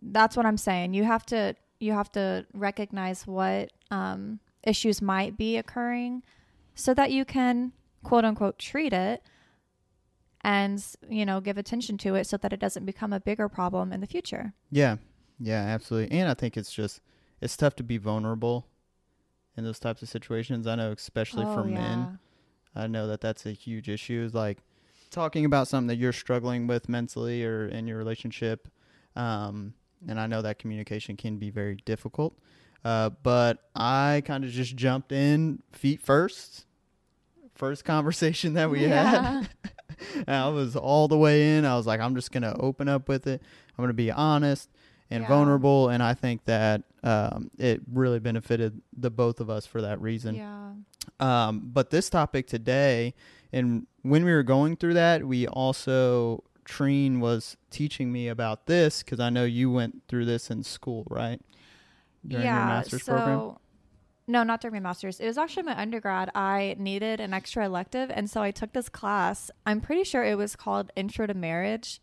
that's 0.01 0.37
what 0.37 0.47
I'm 0.47 0.57
saying. 0.57 0.95
You 0.95 1.03
have 1.03 1.27
to 1.27 1.57
you 1.85 1.93
have 1.93 2.11
to 2.13 2.47
recognize 2.55 3.27
what 3.27 3.71
um, 3.91 4.41
issues 4.65 5.03
might 5.03 5.37
be 5.37 5.57
occurring 5.57 6.23
so 6.75 6.95
that 6.95 7.13
you 7.13 7.25
can 7.25 7.73
quote 8.03 8.25
unquote 8.25 8.59
treat 8.59 8.93
it 8.93 9.23
and 10.43 10.85
you 11.09 11.25
know 11.25 11.41
give 11.41 11.59
attention 11.59 11.97
to 11.99 12.15
it 12.15 12.27
so 12.27 12.37
that 12.37 12.53
it 12.53 12.61
doesn't 12.61 12.85
become 12.85 13.13
a 13.13 13.21
bigger 13.21 13.49
problem 13.49 13.93
in 13.93 14.01
the 14.01 14.07
future 14.07 14.55
Yeah, 14.71 14.97
yeah, 15.39 15.63
absolutely. 15.63 16.17
And 16.17 16.29
I 16.29 16.35
think 16.35 16.57
it's 16.57 16.73
just 16.73 17.01
it's 17.41 17.57
tough 17.57 17.77
to 17.77 17.83
be 17.83 17.99
vulnerable 17.99 18.67
in 19.57 19.65
those 19.65 19.79
types 19.79 20.03
of 20.03 20.09
situations. 20.09 20.67
I 20.67 20.77
know, 20.77 20.93
especially 20.93 21.45
for 21.45 21.61
Oh, 21.61 21.65
men. 21.65 22.19
I 22.75 22.87
know 22.87 23.07
that 23.07 23.21
that's 23.21 23.47
a 23.47 23.53
huge 23.53 23.89
issue. 23.89 24.23
Is 24.25 24.35
like 24.35 24.59
talking 25.11 25.45
about 25.45 25.69
something 25.69 25.89
that 25.89 25.97
you're 25.97 26.13
struggling 26.13 26.67
with 26.67 26.89
mentally 26.89 27.45
or 27.45 27.67
in 27.67 27.87
your 27.87 27.99
relationship. 27.99 28.69
Um, 29.15 29.75
and 30.09 30.19
I 30.21 30.27
know 30.27 30.43
that 30.43 30.59
communication 30.59 31.17
can 31.17 31.37
be 31.39 31.51
very 31.51 31.77
difficult. 31.85 32.37
Uh, 32.85 33.11
but 33.23 33.59
I 33.75 34.23
kind 34.27 34.45
of 34.45 34.51
just 34.51 34.77
jumped 34.77 35.11
in 35.13 35.63
feet 35.73 36.01
first. 36.03 36.67
First 37.55 37.85
conversation 37.87 38.55
that 38.55 38.71
we 38.71 38.83
had. 38.83 39.49
I 40.29 40.49
was 40.49 40.77
all 40.77 41.09
the 41.09 41.17
way 41.17 41.57
in. 41.57 41.65
I 41.65 41.77
was 41.77 41.87
like, 41.87 42.01
I'm 42.01 42.15
just 42.15 42.33
gonna 42.33 42.55
open 42.59 42.89
up 42.89 43.09
with 43.09 43.27
it. 43.27 43.41
I'm 43.79 43.83
gonna 43.83 43.93
be 43.95 44.11
honest 44.11 44.69
and 45.11 45.23
Yeah. 45.23 45.29
vulnerable. 45.29 45.89
And 45.89 46.03
I 46.03 46.15
think 46.15 46.45
that 46.47 46.83
um, 47.03 47.51
it 47.59 47.81
really 47.93 48.19
benefited 48.19 48.81
the 48.97 49.11
both 49.11 49.41
of 49.41 49.49
us 49.51 49.67
for 49.67 49.81
that 49.83 50.01
reason. 50.01 50.35
yeah 50.37 50.73
Um, 51.21 51.61
but 51.73 51.91
this 51.91 52.09
topic 52.11 52.47
today, 52.47 53.15
and 53.53 53.87
when 54.03 54.25
we 54.25 54.33
were 54.33 54.43
going 54.43 54.77
through 54.77 54.95
that, 54.95 55.25
we 55.27 55.47
also 55.47 56.43
Trine 56.65 57.21
was 57.21 57.57
teaching 57.71 58.11
me 58.13 58.29
about 58.29 58.67
this 58.67 59.03
because 59.03 59.21
I 59.21 59.31
know 59.31 59.45
you 59.45 59.71
went 59.71 60.03
through 60.09 60.25
this 60.25 60.51
in 60.51 60.63
school, 60.63 61.05
right? 61.11 61.41
During 62.27 62.45
yeah 62.47 62.57
your 62.59 62.67
master's 62.67 63.03
so 63.05 63.13
program. 63.13 63.57
no 64.27 64.43
not 64.43 64.61
during 64.63 64.73
my 64.75 64.81
master's 64.81 65.21
it 65.21 65.27
was 65.27 65.37
actually 65.37 65.65
my 65.65 65.79
undergrad 65.79 66.31
i 66.35 66.75
needed 66.79 67.21
an 67.21 67.35
extra 67.35 67.67
elective 67.67 68.11
and 68.11 68.31
so 68.31 68.41
i 68.41 68.51
took 68.51 68.73
this 68.73 68.89
class 68.89 69.51
i'm 69.67 69.79
pretty 69.83 70.05
sure 70.05 70.25
it 70.25 70.39
was 70.39 70.57
called 70.57 70.91
intro 70.97 71.27
to 71.27 71.35
marriage 71.35 72.01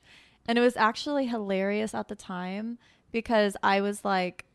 and 0.47 0.59
it 0.59 0.61
was 0.61 0.77
actually 0.77 1.25
hilarious 1.25 1.95
at 1.95 2.07
the 2.07 2.15
time 2.15 2.77
because 3.11 3.57
i 3.63 3.81
was 3.81 4.05
like 4.05 4.45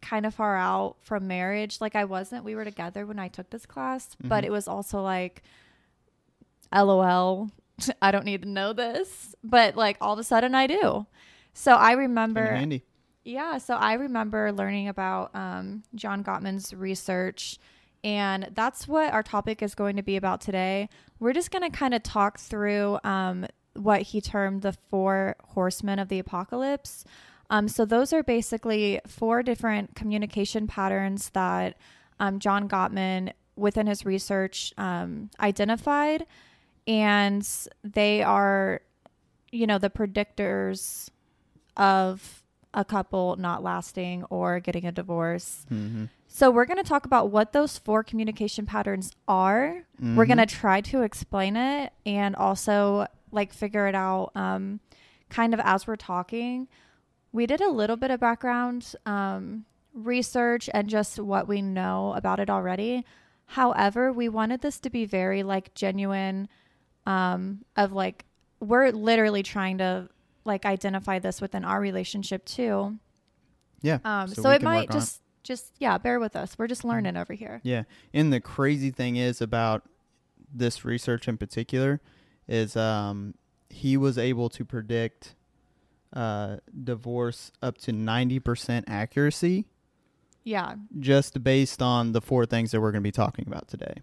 kind 0.00 0.24
of 0.24 0.32
far 0.34 0.56
out 0.56 0.96
from 1.02 1.28
marriage 1.28 1.78
like 1.82 1.94
i 1.94 2.06
wasn't 2.06 2.42
we 2.42 2.54
were 2.54 2.64
together 2.64 3.04
when 3.04 3.18
i 3.18 3.28
took 3.28 3.50
this 3.50 3.66
class 3.66 4.16
but 4.24 4.42
Mhm. 4.42 4.46
it 4.46 4.50
was 4.50 4.66
also 4.66 5.02
like 5.02 5.42
lol 6.72 7.50
i 8.02 8.10
don't 8.10 8.24
need 8.24 8.42
to 8.42 8.48
know 8.48 8.72
this 8.72 9.34
but 9.42 9.76
like 9.76 9.96
all 10.00 10.12
of 10.12 10.18
a 10.18 10.24
sudden 10.24 10.54
i 10.54 10.66
do 10.66 11.06
so 11.52 11.72
i 11.72 11.92
remember 11.92 12.46
handy. 12.54 12.84
Yeah, 13.24 13.58
so 13.58 13.74
I 13.74 13.94
remember 13.94 14.50
learning 14.50 14.88
about 14.88 15.34
um, 15.34 15.82
John 15.94 16.24
Gottman's 16.24 16.72
research, 16.72 17.58
and 18.02 18.48
that's 18.54 18.88
what 18.88 19.12
our 19.12 19.22
topic 19.22 19.62
is 19.62 19.74
going 19.74 19.96
to 19.96 20.02
be 20.02 20.16
about 20.16 20.40
today. 20.40 20.88
We're 21.18 21.34
just 21.34 21.50
going 21.50 21.70
to 21.70 21.76
kind 21.76 21.92
of 21.92 22.02
talk 22.02 22.38
through 22.38 22.98
um, 23.04 23.46
what 23.74 24.02
he 24.02 24.22
termed 24.22 24.62
the 24.62 24.72
four 24.88 25.36
horsemen 25.50 25.98
of 25.98 26.08
the 26.08 26.18
apocalypse. 26.18 27.04
Um, 27.50 27.68
so, 27.68 27.84
those 27.84 28.12
are 28.14 28.22
basically 28.22 29.00
four 29.06 29.42
different 29.42 29.94
communication 29.94 30.66
patterns 30.66 31.30
that 31.30 31.76
um, 32.20 32.38
John 32.38 32.68
Gottman, 32.68 33.32
within 33.54 33.86
his 33.86 34.06
research, 34.06 34.72
um, 34.78 35.30
identified. 35.40 36.26
And 36.90 37.48
they 37.84 38.22
are, 38.22 38.82
you 39.52 39.66
know, 39.66 39.78
the 39.78 39.90
predictors 39.90 41.08
of 41.76 42.42
a 42.74 42.84
couple 42.84 43.36
not 43.36 43.62
lasting 43.62 44.24
or 44.24 44.58
getting 44.58 44.86
a 44.86 44.92
divorce. 44.92 45.66
Mm-hmm. 45.70 46.06
So, 46.26 46.50
we're 46.50 46.64
going 46.64 46.82
to 46.82 46.88
talk 46.88 47.06
about 47.06 47.30
what 47.30 47.52
those 47.52 47.78
four 47.78 48.02
communication 48.02 48.66
patterns 48.66 49.12
are. 49.28 49.84
We're 50.16 50.26
going 50.26 50.38
to 50.38 50.46
try 50.46 50.80
to 50.80 51.02
explain 51.02 51.56
it 51.56 51.92
and 52.04 52.34
also 52.34 53.06
like 53.32 53.52
figure 53.52 53.86
it 53.86 53.94
out 53.94 54.32
um, 54.34 54.80
kind 55.28 55.54
of 55.54 55.60
as 55.60 55.86
we're 55.86 55.96
talking. 55.96 56.68
We 57.32 57.46
did 57.46 57.60
a 57.60 57.70
little 57.70 57.96
bit 57.96 58.10
of 58.10 58.18
background 58.18 58.94
um, 59.06 59.64
research 59.94 60.68
and 60.74 60.88
just 60.88 61.18
what 61.18 61.46
we 61.46 61.62
know 61.62 62.14
about 62.14 62.40
it 62.40 62.50
already. 62.50 63.04
However, 63.46 64.12
we 64.12 64.28
wanted 64.28 64.60
this 64.60 64.78
to 64.80 64.90
be 64.90 65.04
very 65.04 65.42
like 65.42 65.74
genuine 65.74 66.48
um, 67.06 67.64
of 67.76 67.92
like, 67.92 68.24
we're 68.60 68.90
literally 68.90 69.42
trying 69.42 69.78
to 69.78 70.08
like 70.44 70.64
identify 70.64 71.18
this 71.18 71.40
within 71.40 71.64
our 71.64 71.80
relationship 71.80 72.44
too. 72.44 72.96
Yeah. 73.82 73.98
Um, 74.04 74.28
so 74.28 74.42
so, 74.42 74.50
it 74.50 74.62
might 74.62 74.76
on 74.90 74.96
it. 74.96 75.00
just 75.00 75.22
just 75.42 75.72
yeah, 75.78 75.96
bear 75.98 76.20
with 76.20 76.36
us. 76.36 76.56
We're 76.58 76.66
just 76.66 76.84
learning 76.84 77.16
over 77.16 77.32
here. 77.32 77.60
Yeah. 77.64 77.84
And 78.12 78.32
the 78.32 78.40
crazy 78.40 78.90
thing 78.90 79.16
is 79.16 79.40
about 79.40 79.82
this 80.52 80.84
research 80.84 81.28
in 81.28 81.38
particular 81.38 82.00
is 82.46 82.76
um, 82.76 83.34
he 83.70 83.96
was 83.96 84.18
able 84.18 84.48
to 84.50 84.64
predict 84.64 85.34
uh, 86.12 86.56
divorce 86.84 87.52
up 87.62 87.78
to 87.78 87.92
90% 87.92 88.84
accuracy 88.88 89.66
Yeah. 90.44 90.74
just 90.98 91.42
based 91.44 91.80
on 91.80 92.12
the 92.12 92.20
four 92.20 92.44
things 92.46 92.72
that 92.72 92.80
we're 92.80 92.90
going 92.90 93.02
to 93.02 93.06
be 93.06 93.12
talking 93.12 93.46
about 93.46 93.68
today. 93.68 93.94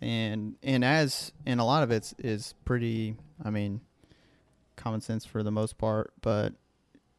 And 0.00 0.56
and 0.62 0.84
as 0.84 1.32
and 1.44 1.60
a 1.60 1.64
lot 1.64 1.82
of 1.82 1.90
it 1.90 2.12
is 2.18 2.54
pretty 2.64 3.16
I 3.44 3.50
mean 3.50 3.80
common 4.76 5.00
sense 5.00 5.24
for 5.24 5.42
the 5.42 5.50
most 5.50 5.76
part, 5.76 6.12
but 6.22 6.54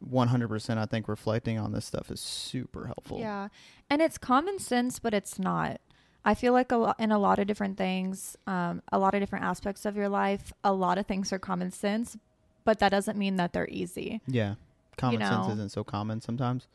100% 0.08 0.78
I 0.78 0.86
think 0.86 1.08
reflecting 1.08 1.58
on 1.58 1.72
this 1.72 1.84
stuff 1.84 2.10
is 2.10 2.20
super 2.20 2.86
helpful. 2.86 3.18
Yeah. 3.20 3.48
And 3.88 4.00
it's 4.00 4.18
common 4.18 4.58
sense, 4.58 4.98
but 4.98 5.12
it's 5.14 5.38
not. 5.38 5.80
I 6.24 6.34
feel 6.34 6.52
like 6.52 6.70
a 6.72 6.94
in 6.98 7.12
a 7.12 7.18
lot 7.18 7.38
of 7.38 7.46
different 7.46 7.78
things, 7.78 8.36
um, 8.46 8.82
a 8.92 8.98
lot 8.98 9.14
of 9.14 9.20
different 9.20 9.44
aspects 9.44 9.86
of 9.86 9.96
your 9.96 10.08
life, 10.08 10.52
a 10.62 10.72
lot 10.72 10.98
of 10.98 11.06
things 11.06 11.32
are 11.32 11.38
common 11.38 11.70
sense, 11.70 12.16
but 12.64 12.78
that 12.80 12.90
doesn't 12.90 13.16
mean 13.16 13.36
that 13.36 13.52
they're 13.52 13.68
easy. 13.68 14.20
Yeah. 14.26 14.54
Common 14.96 15.20
sense 15.20 15.46
know. 15.46 15.52
isn't 15.54 15.70
so 15.70 15.82
common 15.82 16.20
sometimes. 16.20 16.66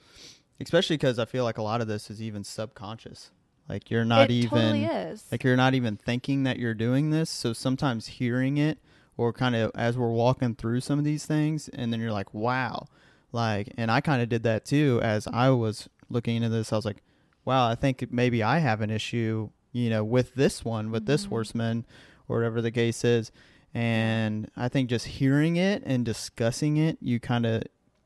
Especially 0.59 0.97
cuz 0.97 1.19
I 1.19 1.25
feel 1.25 1.43
like 1.43 1.57
a 1.57 1.61
lot 1.61 1.81
of 1.81 1.87
this 1.87 2.09
is 2.09 2.21
even 2.21 2.43
subconscious. 2.43 3.31
Like 3.67 3.89
you're 3.89 4.05
not 4.05 4.29
it 4.29 4.33
even 4.33 4.49
totally 4.49 4.85
is. 4.85 5.25
like 5.31 5.43
you're 5.43 5.55
not 5.55 5.73
even 5.73 5.97
thinking 5.97 6.43
that 6.43 6.59
you're 6.59 6.73
doing 6.75 7.09
this, 7.09 7.29
so 7.29 7.53
sometimes 7.53 8.07
hearing 8.07 8.57
it 8.57 8.77
or 9.17 9.33
kind 9.33 9.55
of 9.55 9.71
as 9.75 9.97
we're 9.97 10.11
walking 10.11 10.55
through 10.55 10.81
some 10.81 10.99
of 10.99 11.05
these 11.05 11.25
things 11.25 11.67
and 11.69 11.91
then 11.91 11.99
you're 11.99 12.11
like, 12.11 12.33
"Wow." 12.33 12.87
Like 13.31 13.73
and 13.77 13.89
I 13.89 14.01
kind 14.01 14.21
of 14.21 14.29
did 14.29 14.43
that 14.43 14.65
too 14.65 14.99
as 15.03 15.27
I 15.27 15.49
was 15.49 15.89
looking 16.09 16.35
into 16.37 16.49
this. 16.49 16.71
I 16.71 16.75
was 16.75 16.85
like, 16.85 17.01
"Wow, 17.43 17.67
I 17.67 17.75
think 17.75 18.11
maybe 18.11 18.43
I 18.43 18.59
have 18.59 18.81
an 18.81 18.89
issue, 18.91 19.49
you 19.71 19.89
know, 19.89 20.03
with 20.03 20.35
this 20.35 20.63
one, 20.63 20.91
with 20.91 21.05
this 21.05 21.25
Mhm. 21.25 21.29
horseman 21.29 21.85
or 22.27 22.37
whatever 22.37 22.61
the 22.61 22.71
case 22.71 23.03
is." 23.03 23.31
And 23.73 24.49
I 24.55 24.69
think 24.69 24.89
just 24.89 25.05
hearing 25.07 25.57
it 25.57 25.83
and 25.85 26.05
discussing 26.05 26.77
it, 26.77 26.97
you 27.01 27.19
kind 27.19 27.45
of 27.45 27.63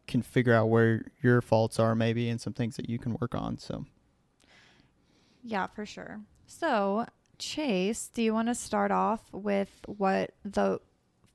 can 0.07 0.21
figure 0.23 0.53
out 0.53 0.67
where 0.69 1.05
your 1.21 1.41
faults 1.41 1.79
are 1.79 1.93
maybe 1.95 2.27
and 2.29 2.41
some 2.41 2.53
things 2.53 2.75
that 2.77 2.89
you 2.89 2.97
can 2.97 3.15
work 3.21 3.35
on. 3.35 3.59
So, 3.59 3.85
yeah, 5.43 5.67
for 5.67 5.85
sure. 5.85 6.21
So, 6.47 7.05
Chase, 7.37 8.09
do 8.13 8.21
you 8.21 8.33
want 8.33 8.47
to 8.49 8.55
start 8.55 8.91
off 8.91 9.21
with 9.31 9.69
what 9.85 10.31
the 10.43 10.79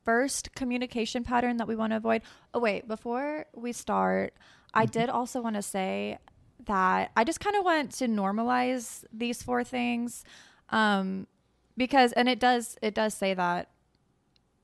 first 0.05 0.55
communication 0.55 1.25
pattern 1.25 1.57
that 1.59 1.69
we 1.69 1.77
want 1.77 1.93
to 1.93 1.97
avoid? 1.97 2.23
Oh, 2.53 2.61
wait, 2.61 2.87
before 2.87 3.47
we 3.55 3.73
start, 3.73 4.35
I 4.75 4.87
Mhm. 4.87 4.91
did 4.93 5.09
also 5.09 5.41
want 5.41 5.57
to 5.57 5.63
say 5.63 6.19
that 6.67 7.11
I 7.17 7.25
just 7.25 7.41
kind 7.41 7.57
of 7.57 7.65
want 7.65 7.93
to 7.93 8.07
normalize 8.07 9.05
these 9.13 9.43
four 9.43 9.65
things. 9.65 10.25
Um, 10.71 11.27
because, 11.77 12.13
and 12.13 12.29
it 12.29 12.39
does, 12.41 12.77
it 12.83 12.95
does 12.95 13.15
say 13.15 13.35
that 13.35 13.69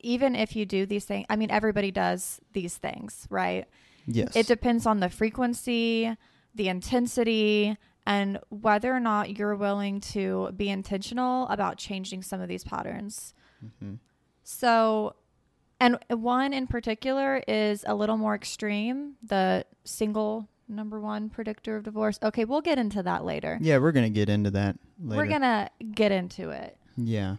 even 0.00 0.35
if 0.35 0.57
you 0.57 0.64
do 0.64 0.87
these 0.87 1.05
things, 1.05 1.26
I 1.29 1.37
mean, 1.37 1.50
everybody 1.50 1.90
does 1.90 2.40
these 2.53 2.76
things, 2.76 3.26
right? 3.31 3.66
yes. 4.07 4.35
It 4.37 4.46
depends 4.46 4.87
on 4.87 5.00
the 5.00 5.09
frequency, 5.11 6.16
the 6.55 6.68
intensity, 6.68 7.76
and 8.11 8.40
whether 8.49 8.92
or 8.92 8.99
not 8.99 9.38
you're 9.38 9.55
willing 9.55 10.01
to 10.01 10.51
be 10.57 10.68
intentional 10.68 11.46
about 11.46 11.77
changing 11.77 12.23
some 12.25 12.40
of 12.40 12.49
these 12.49 12.64
patterns. 12.64 13.33
Mhm. 13.64 13.99
So, 14.42 15.14
and 15.79 15.96
one 16.09 16.53
in 16.53 16.66
particular 16.66 17.40
is 17.46 17.85
a 17.87 17.94
little 17.94 18.16
more 18.16 18.35
extreme 18.35 19.14
the 19.23 19.64
single 19.85 20.49
number 20.66 20.99
one 21.01 21.31
predictor 21.31 21.77
of 21.77 21.85
divorce. 21.85 22.18
Okay, 22.20 22.44
we'll 22.44 22.61
get 22.61 22.79
into 22.79 23.01
that 23.05 23.25
later. 23.25 23.59
Yeah, 23.61 23.79
we're 23.79 23.92
going 23.92 24.12
to 24.12 24.14
get 24.14 24.29
into 24.29 24.51
that 24.51 24.77
later. 25.01 25.23
We're 25.23 25.29
going 25.29 25.42
to 25.42 25.70
get 25.92 26.11
into 26.11 26.51
it. 26.51 26.77
Yeah, 26.96 27.37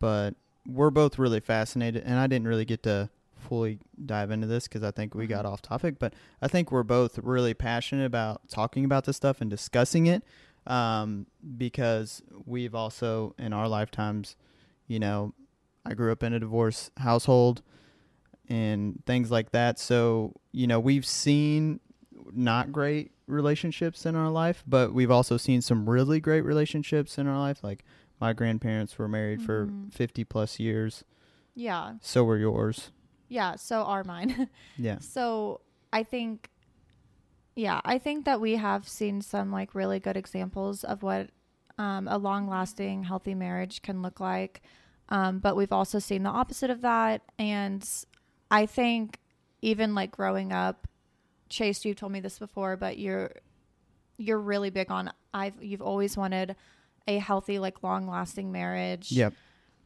but 0.00 0.34
we're 0.66 0.90
both 0.90 1.18
really 1.18 1.40
fascinated, 1.40 2.02
and 2.04 2.18
I 2.18 2.26
didn't 2.26 2.46
really 2.46 2.66
get 2.66 2.82
to 2.82 3.08
fully 3.50 3.80
dive 4.06 4.30
into 4.30 4.46
this 4.46 4.68
because 4.68 4.84
I 4.84 4.92
think 4.92 5.12
we 5.14 5.26
got 5.26 5.44
off 5.44 5.60
topic. 5.60 5.98
But 5.98 6.14
I 6.40 6.46
think 6.46 6.70
we're 6.70 6.84
both 6.84 7.18
really 7.18 7.52
passionate 7.52 8.06
about 8.06 8.48
talking 8.48 8.84
about 8.84 9.04
this 9.06 9.16
stuff 9.16 9.40
and 9.40 9.50
discussing 9.50 10.06
it 10.06 10.22
um, 10.68 11.26
because 11.58 12.22
we've 12.46 12.76
also, 12.76 13.34
in 13.38 13.52
our 13.52 13.66
lifetimes, 13.66 14.36
you 14.86 15.00
know, 15.00 15.34
I 15.84 15.94
grew 15.94 16.12
up 16.12 16.22
in 16.22 16.32
a 16.32 16.38
divorce 16.38 16.92
household 16.98 17.62
and 18.48 19.02
things 19.04 19.32
like 19.32 19.50
that. 19.50 19.80
So, 19.80 20.34
you 20.52 20.68
know, 20.68 20.78
we've 20.78 21.06
seen 21.06 21.80
not 22.32 22.70
great 22.70 23.10
relationships 23.26 24.06
in 24.06 24.14
our 24.14 24.30
life, 24.30 24.62
but 24.66 24.94
we've 24.94 25.10
also 25.10 25.36
seen 25.36 25.60
some 25.60 25.90
really 25.90 26.20
great 26.20 26.42
relationships 26.42 27.18
in 27.18 27.26
our 27.26 27.38
life. 27.38 27.64
Like 27.64 27.84
my 28.20 28.32
grandparents 28.32 28.96
were 28.96 29.08
married 29.08 29.42
for 29.42 29.66
Mhm. 29.66 29.92
50 29.92 30.22
plus 30.24 30.60
years. 30.60 31.02
Yeah. 31.54 31.94
So 32.00 32.22
were 32.22 32.38
yours. 32.38 32.92
Yeah. 33.30 33.56
So 33.56 33.82
are 33.82 34.04
mine. 34.04 34.48
Yeah. 34.76 34.98
So 34.98 35.60
I 35.92 36.02
think, 36.02 36.50
yeah, 37.56 37.80
I 37.84 37.98
think 37.98 38.26
that 38.26 38.40
we 38.40 38.56
have 38.56 38.86
seen 38.88 39.22
some 39.22 39.50
like 39.50 39.74
really 39.74 40.00
good 40.00 40.16
examples 40.16 40.84
of 40.84 41.02
what 41.02 41.30
um, 41.78 42.08
a 42.08 42.18
long 42.18 42.48
lasting, 42.48 43.04
healthy 43.04 43.34
marriage 43.34 43.80
can 43.80 44.02
look 44.02 44.20
like. 44.20 44.60
Um, 45.08 45.38
but 45.38 45.56
we've 45.56 45.72
also 45.72 45.98
seen 45.98 46.22
the 46.22 46.30
opposite 46.30 46.70
of 46.70 46.82
that. 46.82 47.22
And 47.38 47.88
I 48.50 48.66
think 48.66 49.18
even 49.62 49.94
like 49.94 50.10
growing 50.10 50.52
up, 50.52 50.86
Chase, 51.48 51.84
you've 51.84 51.96
told 51.96 52.12
me 52.12 52.20
this 52.20 52.38
before, 52.38 52.76
but 52.76 52.98
you're 52.98 53.32
you're 54.18 54.38
really 54.38 54.70
big 54.70 54.90
on 54.90 55.10
I've 55.32 55.54
you've 55.62 55.82
always 55.82 56.16
wanted 56.16 56.54
a 57.08 57.18
healthy, 57.18 57.58
like 57.58 57.82
long 57.82 58.06
lasting 58.06 58.52
marriage. 58.52 59.10
Yep. 59.10 59.34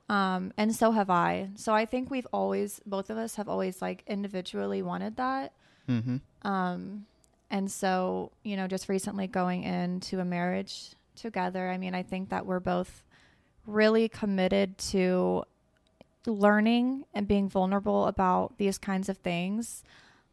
Um, 0.08 0.52
and 0.56 0.74
so 0.74 0.90
have 0.92 1.10
I. 1.10 1.50
So 1.54 1.72
I 1.72 1.86
think 1.86 2.10
we've 2.10 2.26
always, 2.32 2.80
both 2.84 3.10
of 3.10 3.16
us 3.16 3.36
have 3.36 3.48
always 3.48 3.80
like 3.80 4.04
individually 4.06 4.82
wanted 4.82 5.16
that. 5.16 5.52
Mm-hmm. 5.88 6.16
Um, 6.46 7.06
and 7.50 7.70
so, 7.70 8.32
you 8.42 8.56
know, 8.56 8.66
just 8.66 8.88
recently 8.88 9.26
going 9.26 9.62
into 9.62 10.20
a 10.20 10.24
marriage 10.24 10.90
together, 11.16 11.70
I 11.70 11.78
mean, 11.78 11.94
I 11.94 12.02
think 12.02 12.30
that 12.30 12.44
we're 12.44 12.60
both 12.60 13.04
really 13.66 14.08
committed 14.08 14.76
to 14.76 15.44
learning 16.26 17.04
and 17.14 17.28
being 17.28 17.48
vulnerable 17.48 18.06
about 18.06 18.58
these 18.58 18.78
kinds 18.78 19.08
of 19.08 19.18
things. 19.18 19.84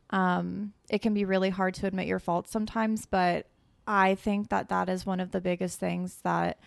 Um, 0.09 0.73
it 0.89 1.01
can 1.01 1.13
be 1.13 1.23
really 1.23 1.49
hard 1.49 1.73
to 1.75 1.87
admit 1.87 2.07
your 2.07 2.19
faults 2.19 2.51
sometimes, 2.51 3.05
but 3.05 3.47
I 3.87 4.15
think 4.15 4.49
that 4.49 4.69
that 4.69 4.89
is 4.89 5.05
one 5.05 5.19
of 5.19 5.31
the 5.31 5.41
biggest 5.41 5.79
things 5.79 6.19
that 6.23 6.59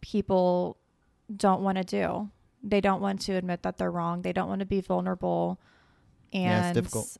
people 0.00 0.78
don't 1.34 1.62
want 1.62 1.78
to 1.78 1.84
do. 1.84 2.30
They 2.62 2.80
don't 2.80 3.00
want 3.00 3.20
to 3.22 3.34
admit 3.34 3.62
that 3.62 3.78
they're 3.78 3.90
wrong. 3.90 4.22
They 4.22 4.32
don't 4.32 4.48
want 4.48 4.60
to 4.60 4.66
be 4.66 4.80
vulnerable. 4.80 5.58
And 6.32 6.42
Yeah, 6.42 6.68
it's 6.70 6.74
difficult. 6.74 7.16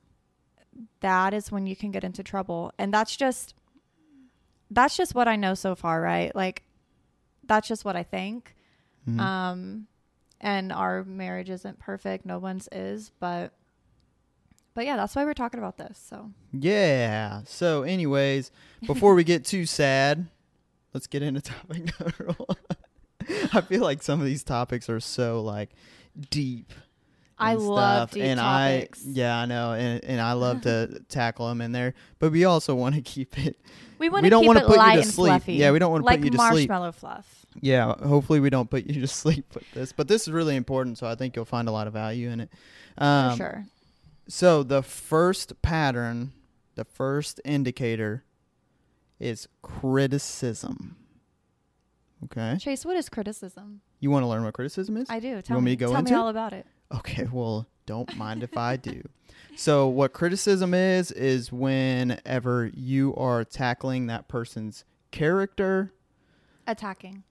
that 1.01 1.33
is 1.35 1.51
when 1.53 1.67
you 1.67 1.77
can 1.77 1.91
get 1.91 2.05
into 2.05 2.23
trouble. 2.23 2.73
And 2.79 2.93
that's 2.93 3.17
just 3.17 3.55
that's 4.71 4.97
just 4.97 5.15
what 5.15 5.29
I 5.29 5.37
know 5.37 5.55
so 5.55 5.75
far, 5.75 6.01
right? 6.01 6.35
Like 6.35 6.63
that's 7.45 7.69
just 7.69 7.85
what 7.85 7.97
I 7.97 8.03
think. 8.03 8.55
Mhm. 9.09 9.21
Um 9.21 9.87
and 10.41 10.73
our 10.73 11.05
marriage 11.05 11.51
isn't 11.51 11.79
perfect. 11.79 12.25
No 12.27 12.39
one's 12.39 12.69
is, 12.73 13.11
but 13.21 13.53
But 14.75 14.87
yeah, 14.87 14.97
that's 14.97 15.17
why 15.17 15.25
we're 15.25 15.35
talking 15.35 15.59
about 15.59 15.77
this. 15.79 15.99
So 15.99 16.31
Yeah. 16.53 17.43
So, 17.45 17.83
anyways, 17.83 18.51
before 18.87 19.15
we 19.15 19.25
get 19.25 19.45
too 19.45 19.67
sad, 19.67 20.27
let's 20.95 21.07
get 21.09 21.23
into 21.23 21.41
topic 21.41 21.99
number 22.01 22.35
one. 22.37 22.57
I 23.53 23.61
feel 23.61 23.83
like 23.83 24.03
some 24.03 24.21
of 24.21 24.27
these 24.27 24.43
topics 24.45 24.89
are 24.89 25.01
so 25.01 25.43
like 25.43 25.71
deep. 26.31 26.73
I 27.39 27.53
and 27.53 27.61
love 27.63 28.11
deep 28.11 28.25
and 28.25 28.41
topics. 28.41 29.05
I 29.07 29.11
yeah 29.11 29.39
I 29.39 29.47
know 29.47 29.73
and 29.73 30.03
and 30.05 30.21
I 30.21 30.33
love 30.33 30.63
to 30.63 31.03
tackle 31.09 31.49
them 31.49 31.61
in 31.61 31.73
there, 31.73 31.95
but 32.19 32.33
we 32.33 32.45
also 32.45 32.75
want 32.75 32.95
to 32.97 33.01
keep 33.15 33.39
it. 33.39 33.57
we 33.99 34.09
want 34.09 34.23
We 34.25 34.29
to 34.29 34.31
don't 34.31 34.47
wanna 34.47 34.65
put 34.65 34.81
you 34.81 35.03
to 35.03 35.05
sleep. 35.05 35.29
fluffy. 35.31 35.55
Yeah, 35.55 35.71
we 35.71 35.79
don't 35.79 35.93
wanna 35.93 36.05
put 36.05 36.21
you 36.21 36.31
to 36.31 36.37
sleep. 36.39 36.69
marshmallow 36.69 36.93
fluff. 36.93 37.47
Yeah, 37.61 37.95
hopefully 38.07 38.41
we 38.41 38.51
don't 38.51 38.71
put 38.71 38.87
you 38.87 39.01
to 39.01 39.07
sleep 39.09 39.47
with 39.55 39.65
this, 39.73 39.93
but 39.93 40.07
this 40.09 40.23
is 40.23 40.33
really 40.33 40.55
important, 40.57 40.99
so 40.99 41.07
I 41.07 41.15
think 41.17 41.35
you'll 41.37 41.45
find 41.45 41.69
a 41.69 41.73
lot 41.73 41.87
of 41.87 41.93
value 41.93 42.29
in 42.31 42.41
it. 42.41 42.51
Um, 42.99 43.31
for 43.33 43.37
sure. 43.37 43.67
So 44.29 44.63
the 44.63 44.83
first 44.83 45.61
pattern, 45.63 46.33
the 46.77 46.85
first 46.85 47.41
indicator, 47.45 48.25
is 49.19 49.49
criticism. 49.63 50.97
Okay, 52.25 52.57
Chase, 52.59 52.85
what 52.85 52.97
is 52.97 53.09
criticism? 53.09 53.81
you 54.01 54.11
want 54.11 54.23
to 54.25 54.27
learn 54.29 54.45
what 54.45 54.55
criticism 54.55 54.97
is? 54.97 55.09
I 55.11 55.21
do. 55.21 55.41
Tell 55.43 55.57
want 55.57 55.65
me 55.65 55.73
me. 55.73 55.77
to 55.77 55.85
go 55.85 55.91
tell 55.91 56.01
into 56.01 56.13
me 56.13 56.19
all 56.19 56.29
about 56.29 56.53
it. 56.53 56.67
Okay, 56.95 57.27
well, 57.31 57.67
don't 57.87 58.17
mind 58.17 58.43
if 58.43 58.57
I 58.57 58.77
do. 58.77 59.03
So, 59.57 59.89
what 59.89 60.13
criticism 60.13 60.73
is, 60.75 61.11
is 61.13 61.53
whenever 61.53 62.71
you 62.75 63.15
are 63.17 63.45
tackling 63.45 64.07
that 64.07 64.29
person's 64.29 64.85
character. 65.11 65.93
Attacking. 66.67 67.25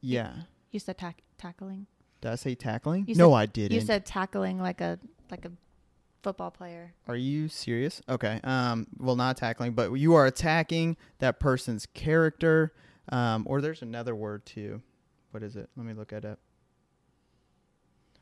Yeah. 0.00 0.32
You 0.70 0.80
said 0.80 0.98
tack 0.98 1.22
tackling. 1.38 1.86
Did 2.20 2.32
I 2.32 2.34
say 2.36 2.54
tackling? 2.54 3.04
You 3.08 3.14
no, 3.14 3.30
said- 3.30 3.34
I 3.36 3.46
didn't. 3.46 3.74
You 3.74 3.80
said 3.80 4.04
tackling 4.06 4.58
like 4.60 4.80
a 4.80 4.98
like 5.30 5.44
a 5.44 5.52
football 6.22 6.50
player. 6.50 6.94
Are 7.08 7.16
you 7.16 7.48
serious? 7.48 8.00
Okay. 8.08 8.40
Um. 8.44 8.86
Well, 8.98 9.16
not 9.16 9.36
tackling, 9.36 9.72
but 9.72 9.92
you 9.92 10.14
are 10.14 10.26
attacking 10.26 10.96
that 11.18 11.40
person's 11.40 11.86
character. 11.86 12.72
Um. 13.10 13.44
Or 13.46 13.60
there's 13.60 13.82
another 13.82 14.14
word 14.14 14.46
too. 14.46 14.82
What 15.30 15.42
is 15.42 15.56
it? 15.56 15.68
Let 15.76 15.84
me 15.84 15.94
look 15.94 16.12
at 16.12 16.24
it. 16.24 16.38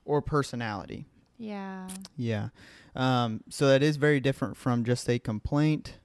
Or 0.05 0.23
personality. 0.23 1.07
Yeah. 1.39 1.89
Yeah. 2.17 2.49
Um, 2.95 3.43
so 3.49 3.69
that 3.69 3.83
is 3.83 3.97
very 3.97 4.21
different 4.21 4.57
from 4.57 4.85
just 4.85 5.09
a 5.09 5.19
complaint. 5.19 5.99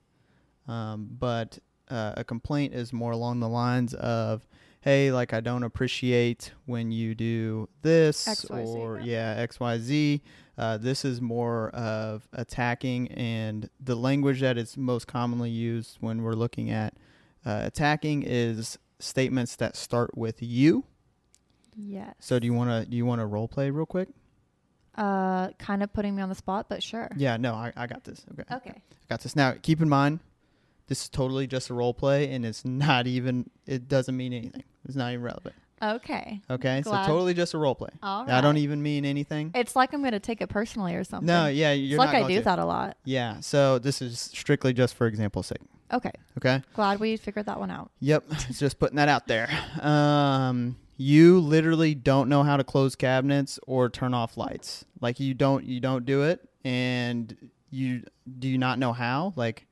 Um, 0.68 1.08
but 1.18 1.60
uh, 1.90 2.14
a 2.18 2.24
complaint 2.24 2.74
is 2.74 2.92
more 2.92 3.12
along 3.12 3.40
the 3.40 3.48
lines 3.48 3.94
of, 3.94 4.48
hey, 4.82 5.12
like 5.12 5.34
I 5.34 5.40
don't 5.40 5.64
appreciate 5.64 6.52
when 6.66 6.92
you 6.92 7.16
do 7.16 7.70
this 7.84 8.28
XYZ, 8.28 8.66
or 8.66 9.00
yeah. 9.00 9.38
yeah, 9.38 9.46
XYZ. 9.46 10.22
Uh, 10.58 10.78
this 10.78 11.06
is 11.06 11.22
more 11.22 11.70
of 11.70 12.28
attacking, 12.34 13.10
and 13.10 13.70
the 13.80 13.96
language 13.96 14.42
that 14.42 14.58
is 14.58 14.76
most 14.76 15.08
commonly 15.08 15.52
used 15.52 15.98
when 16.00 16.24
we're 16.24 16.34
looking 16.34 16.72
at 16.72 16.96
uh, 17.48 17.62
attacking 17.64 18.24
is 18.24 18.78
statements 19.00 19.56
that 19.56 19.78
start 19.78 20.18
with 20.18 20.44
you. 20.44 20.84
Yes. 21.78 22.14
So 22.20 22.40
do 22.40 22.46
you 22.46 22.54
want 22.54 22.70
to 22.70 22.90
do 22.90 22.98
you 22.98 23.06
want 23.06 23.22
to 23.22 23.26
role 23.26 23.48
play 23.48 23.70
real 23.70 23.86
quick? 23.86 24.10
Uh, 24.96 25.52
kind 25.60 25.82
of 25.82 25.94
putting 25.94 26.16
me 26.16 26.22
on 26.22 26.30
the 26.30 26.36
spot, 26.36 26.66
but 26.68 26.84
sure. 26.84 27.10
Yeah, 27.16 27.38
no, 27.38 27.54
I, 27.54 27.72
I 27.78 27.88
got 27.88 28.04
this. 28.04 28.26
Okay. 28.34 28.56
Okay. 28.56 28.74
I 28.76 29.06
got 29.08 29.22
this. 29.22 29.36
Now, 29.36 29.54
keep 29.62 29.80
in 29.80 29.88
mind, 29.88 30.20
this 30.88 31.04
is 31.04 31.10
totally 31.10 31.46
just 31.48 31.70
a 31.70 31.74
role 31.74 31.94
play, 31.94 32.32
and 32.34 32.46
it's 32.46 32.66
not 32.66 33.08
even. 33.08 33.50
It 33.66 33.88
doesn't 33.88 34.18
mean 34.18 34.34
anything. 34.34 34.64
It's 34.86 34.96
not 34.96 35.12
even 35.14 35.24
relevant. 35.24 35.56
Okay. 35.82 36.42
Okay, 36.50 36.82
Glad. 36.82 37.06
so 37.06 37.12
totally 37.12 37.34
just 37.34 37.54
a 37.54 37.58
role 37.58 37.76
play. 37.76 37.90
All 38.02 38.26
right. 38.26 38.34
I 38.36 38.42
don't 38.42 38.58
even 38.58 38.82
mean 38.82 39.06
anything. 39.06 39.52
It's 39.54 39.76
like 39.76 39.94
I'm 39.94 40.04
gonna 40.04 40.20
take 40.20 40.42
it 40.42 40.48
personally 40.50 40.96
or 40.96 41.04
something. 41.04 41.28
No, 41.28 41.48
yeah, 41.48 41.72
it's 41.72 41.88
you're 41.90 42.00
like 42.00 42.08
not 42.08 42.16
I 42.16 42.20
going 42.22 42.34
do 42.34 42.40
to. 42.40 42.46
that 42.46 42.60
a 42.60 42.66
lot. 42.66 42.98
Yeah, 43.06 43.40
so 43.42 43.78
this 43.80 44.02
is 44.02 44.20
strictly 44.20 44.74
just 44.74 44.96
for 44.96 45.06
example's 45.08 45.48
sake. 45.48 45.60
Okay. 45.94 46.12
Okay. 46.38 46.62
Glad 46.74 47.00
we 47.00 47.16
figured 47.18 47.46
that 47.46 47.60
one 47.60 47.72
out. 47.72 47.92
Yep, 48.00 48.26
just 48.52 48.80
putting 48.80 48.96
that 48.98 49.08
out 49.08 49.28
there. 49.28 49.50
Um, 49.82 50.78
you 50.98 51.40
literally 51.40 51.94
don't 51.96 52.28
know 52.28 52.44
how 52.44 52.58
to 52.58 52.64
close 52.64 52.96
cabinets 52.96 53.60
or 53.68 53.88
turn 53.90 54.14
off 54.14 54.36
lights. 54.36 54.84
Like 55.00 55.20
you 55.20 55.34
don't, 55.34 55.64
you 55.64 55.80
don't 55.80 56.06
do 56.06 56.24
it, 56.24 56.42
and 56.66 57.36
you 57.70 58.04
do 58.40 58.48
you 58.48 58.58
not 58.58 58.80
know 58.80 58.94
how? 58.94 59.34
Like, 59.36 59.68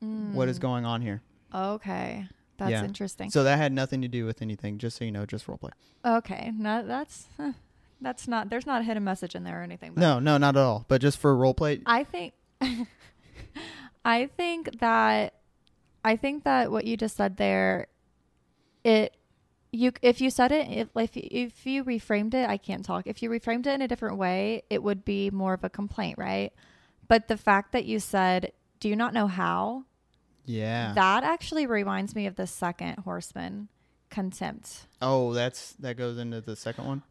what 0.00 0.48
is 0.48 0.58
Mm, 0.58 0.62
going 0.62 0.84
on 0.84 1.00
here? 1.00 1.22
Okay. 1.54 2.26
That's 2.62 2.70
Yeah. 2.70 2.84
interesting. 2.84 3.28
So 3.30 3.42
that 3.42 3.56
had 3.58 3.72
nothing 3.72 4.02
to 4.02 4.08
do 4.08 4.24
with 4.24 4.40
anything. 4.40 4.78
Just 4.78 4.96
so 4.98 5.04
you 5.04 5.10
know, 5.10 5.26
just 5.26 5.48
role 5.48 5.58
play. 5.58 5.70
okay. 6.04 6.52
No, 6.56 6.86
that's 6.86 7.26
huh, 7.36 7.52
that's 8.00 8.28
not. 8.28 8.50
There's 8.50 8.66
not 8.66 8.82
a 8.82 8.84
hidden 8.84 9.02
message 9.02 9.34
in 9.34 9.42
there 9.42 9.58
or 9.60 9.62
anything. 9.64 9.94
No, 9.96 10.20
no, 10.20 10.38
not 10.38 10.56
at 10.56 10.62
all. 10.62 10.84
But 10.86 11.00
just 11.00 11.18
for 11.18 11.34
role 11.36 11.54
play. 11.54 11.80
I 11.86 12.04
think. 12.04 12.34
I 14.04 14.26
think 14.36 14.78
that. 14.80 15.34
I 16.04 16.16
think 16.16 16.44
that 16.44 16.70
what 16.72 16.84
you 16.84 16.96
just 16.96 17.16
said 17.16 17.36
there, 17.36 17.86
it, 18.82 19.16
you 19.70 19.92
if 20.02 20.20
you 20.20 20.30
said 20.30 20.50
it 20.50 20.66
if 20.68 20.88
if 20.96 21.10
if 21.16 21.66
you 21.66 21.84
reframed 21.84 22.34
it, 22.34 22.48
I 22.48 22.56
can't 22.56 22.84
talk. 22.84 23.06
If 23.06 23.22
you 23.22 23.30
reframed 23.30 23.66
it 23.66 23.74
in 23.74 23.82
a 23.82 23.88
different 23.88 24.18
way, 24.18 24.62
it 24.70 24.82
would 24.82 25.04
be 25.04 25.30
more 25.30 25.54
of 25.54 25.62
a 25.64 25.70
complaint, 25.70 26.18
right? 26.18 26.52
But 27.08 27.28
the 27.28 27.36
fact 27.36 27.72
that 27.72 27.84
you 27.84 27.98
said, 28.00 28.52
"Do 28.80 28.88
you 28.88 28.96
not 28.96 29.14
know 29.14 29.28
how?" 29.28 29.84
Yeah. 30.44 30.92
That 30.94 31.24
actually 31.24 31.66
reminds 31.66 32.14
me 32.14 32.26
of 32.26 32.36
the 32.36 32.46
second 32.46 32.98
horseman, 33.04 33.68
contempt. 34.10 34.86
oh, 35.00 35.32
that's 35.32 35.72
that 35.74 35.96
goes 35.96 36.18
into 36.18 36.40
the 36.40 36.56
second 36.56 36.86
one. 36.86 37.02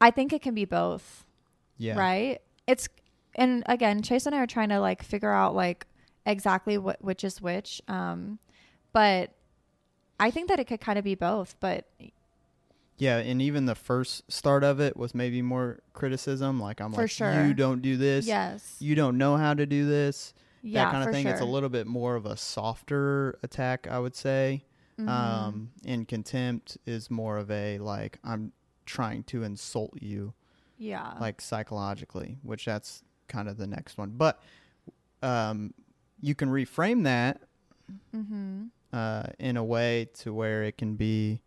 I 0.00 0.10
think 0.10 0.32
it 0.32 0.42
can 0.42 0.54
be 0.54 0.64
both, 0.64 1.24
Yeah. 1.76 1.98
right? 1.98 2.40
It's 2.66 2.88
and 3.34 3.62
again, 3.66 4.02
Chase 4.02 4.26
and 4.26 4.34
I 4.34 4.38
are 4.40 4.46
trying 4.46 4.68
to 4.70 4.80
like 4.80 5.02
figure 5.02 5.32
out 5.32 5.54
like 5.54 5.86
exactly 6.26 6.78
what 6.78 7.02
which 7.02 7.24
is 7.24 7.40
which. 7.40 7.80
Um, 7.88 8.38
but 8.92 9.32
I 10.20 10.30
think 10.30 10.48
that 10.48 10.58
it 10.58 10.64
could 10.66 10.80
kind 10.80 10.98
of 10.98 11.04
be 11.04 11.14
both. 11.14 11.54
But 11.60 11.86
Yeah, 12.96 13.18
and 13.18 13.40
even 13.40 13.66
the 13.66 13.74
first 13.76 14.30
start 14.30 14.64
of 14.64 14.80
it 14.80 14.96
was 14.96 15.14
maybe 15.14 15.40
more 15.42 15.80
criticism. 15.92 16.58
Like 16.60 16.80
I'm 16.80 16.92
For 16.92 17.02
like, 17.02 17.10
sure. 17.10 17.46
you 17.46 17.54
don't 17.54 17.80
do 17.82 17.96
this. 17.96 18.26
yes, 18.26 18.76
You 18.80 18.94
don't 18.96 19.16
know 19.18 19.36
how 19.36 19.54
to 19.54 19.66
do 19.66 19.86
this. 19.86 20.34
Yeah, 20.68 20.84
that 20.84 20.92
kind 20.92 21.04
of 21.08 21.12
thing. 21.14 21.24
Sure. 21.24 21.32
It's 21.32 21.40
a 21.40 21.44
little 21.46 21.68
bit 21.68 21.86
more 21.86 22.14
of 22.16 22.26
a 22.26 22.36
softer 22.36 23.38
attack, 23.42 23.86
I 23.88 23.98
would 23.98 24.14
say. 24.14 24.64
Mhm. 24.98 25.08
Um, 25.08 25.70
and 25.84 26.08
contempt 26.08 26.76
is 26.84 27.10
more 27.10 27.38
of 27.38 27.50
a 27.50 27.78
like 27.78 28.18
I'm 28.24 28.52
trying 28.84 29.22
to 29.24 29.44
insult 29.44 29.92
you, 30.02 30.34
yeah, 30.76 31.14
like 31.20 31.40
psychologically, 31.40 32.38
which 32.42 32.64
that's 32.64 33.04
kind 33.28 33.48
of 33.48 33.56
the 33.58 33.66
next 33.66 33.96
one. 33.96 34.10
But 34.16 34.42
um, 35.22 35.72
you 36.20 36.34
can 36.34 36.48
reframe 36.48 37.04
that 37.04 37.40
mm-hmm. 38.14 38.64
uh, 38.92 39.24
in 39.38 39.56
a 39.56 39.62
way 39.64 40.08
to 40.14 40.32
where 40.34 40.64
it 40.64 40.76
can 40.78 40.96
be 40.96 41.42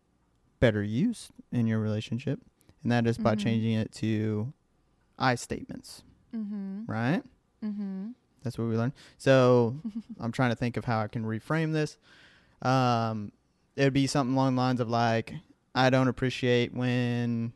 better 0.62 0.82
used 0.84 1.32
in 1.52 1.68
your 1.68 1.80
relationship, 1.80 2.40
and 2.84 2.92
that 2.92 3.06
is 3.06 3.18
by 3.18 3.36
Mhm. 3.36 3.40
changing 3.40 3.74
it 3.74 3.92
to 3.94 4.54
I 5.20 5.36
statements, 5.36 6.04
Mm-hmm. 6.34 6.86
right? 6.88 7.24
Mm-hmm. 8.42 8.48
That's 8.48 8.58
what 8.58 8.68
we 8.68 8.76
learned. 8.78 8.94
So 9.18 9.76
I'm 10.20 10.32
trying 10.32 10.50
to 10.52 10.56
think 10.56 10.78
of 10.78 10.86
how 10.86 11.00
I 11.00 11.08
can 11.08 11.24
reframe 11.24 11.74
this. 11.74 11.98
Um, 12.62 13.32
it'd 13.76 13.94
be 13.94 14.08
something 14.08 14.34
along 14.36 14.56
the 14.56 14.62
lines 14.62 14.80
of 14.80 14.90
like, 14.90 15.34
I 15.74 15.90
don't 15.90 16.08
appreciate 16.08 16.74
when 16.74 17.54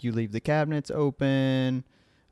you 0.00 0.12
leave 0.12 0.32
the 0.32 0.40
cabinets 0.40 0.90
open, 0.90 1.84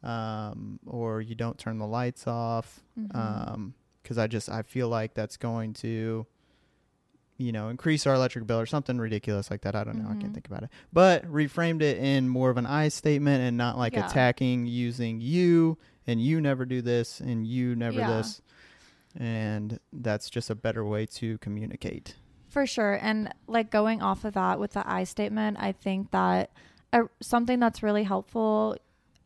um, 0.02 0.78
or 0.86 1.20
you 1.20 1.34
don't 1.34 1.58
turn 1.58 1.78
the 1.78 1.86
lights 1.86 2.26
off, 2.26 2.80
Mhm. 2.98 3.16
um, 3.16 3.74
because 4.02 4.18
I 4.18 4.26
just 4.28 4.48
I 4.48 4.62
feel 4.62 4.88
like 4.88 5.14
that's 5.14 5.36
going 5.36 5.72
to, 5.74 6.26
you 7.38 7.50
know, 7.52 7.70
increase 7.70 8.06
our 8.06 8.14
electric 8.14 8.46
bill 8.46 8.60
or 8.60 8.66
something 8.66 8.98
ridiculous 8.98 9.50
like 9.50 9.62
that. 9.62 9.74
I 9.74 9.82
don't 9.82 9.98
know. 10.00 10.08
I 10.08 10.14
can't 10.14 10.32
think 10.32 10.46
about 10.46 10.62
it. 10.62 10.70
But 10.92 11.24
reframed 11.24 11.82
it 11.82 11.98
in 11.98 12.28
more 12.28 12.50
of 12.50 12.56
an 12.56 12.66
I 12.66 12.88
statement 12.88 13.42
and 13.42 13.56
not 13.56 13.76
like 13.78 13.94
Yeah. 13.94 14.06
attacking 14.06 14.66
using 14.66 15.20
you 15.20 15.76
and 16.06 16.20
you 16.20 16.40
never 16.40 16.64
do 16.64 16.82
this 16.82 17.20
and 17.20 17.46
you 17.46 17.74
never 17.74 18.00
Yeah. 18.00 18.16
this. 18.18 18.42
And 19.18 19.80
that's 19.92 20.28
just 20.28 20.50
a 20.50 20.54
better 20.54 20.84
way 20.84 21.06
to 21.06 21.38
communicate. 21.38 22.16
For 22.48 22.66
sure. 22.66 22.98
And 23.00 23.32
like 23.46 23.70
going 23.70 24.02
off 24.02 24.24
of 24.24 24.34
that 24.34 24.60
with 24.60 24.72
the 24.72 24.88
I 24.88 25.04
statement, 25.04 25.56
I 25.60 25.72
think 25.72 26.10
that 26.10 26.50
uh, 26.92 27.04
something 27.20 27.58
that's 27.58 27.82
really 27.82 28.04
helpful, 28.04 28.76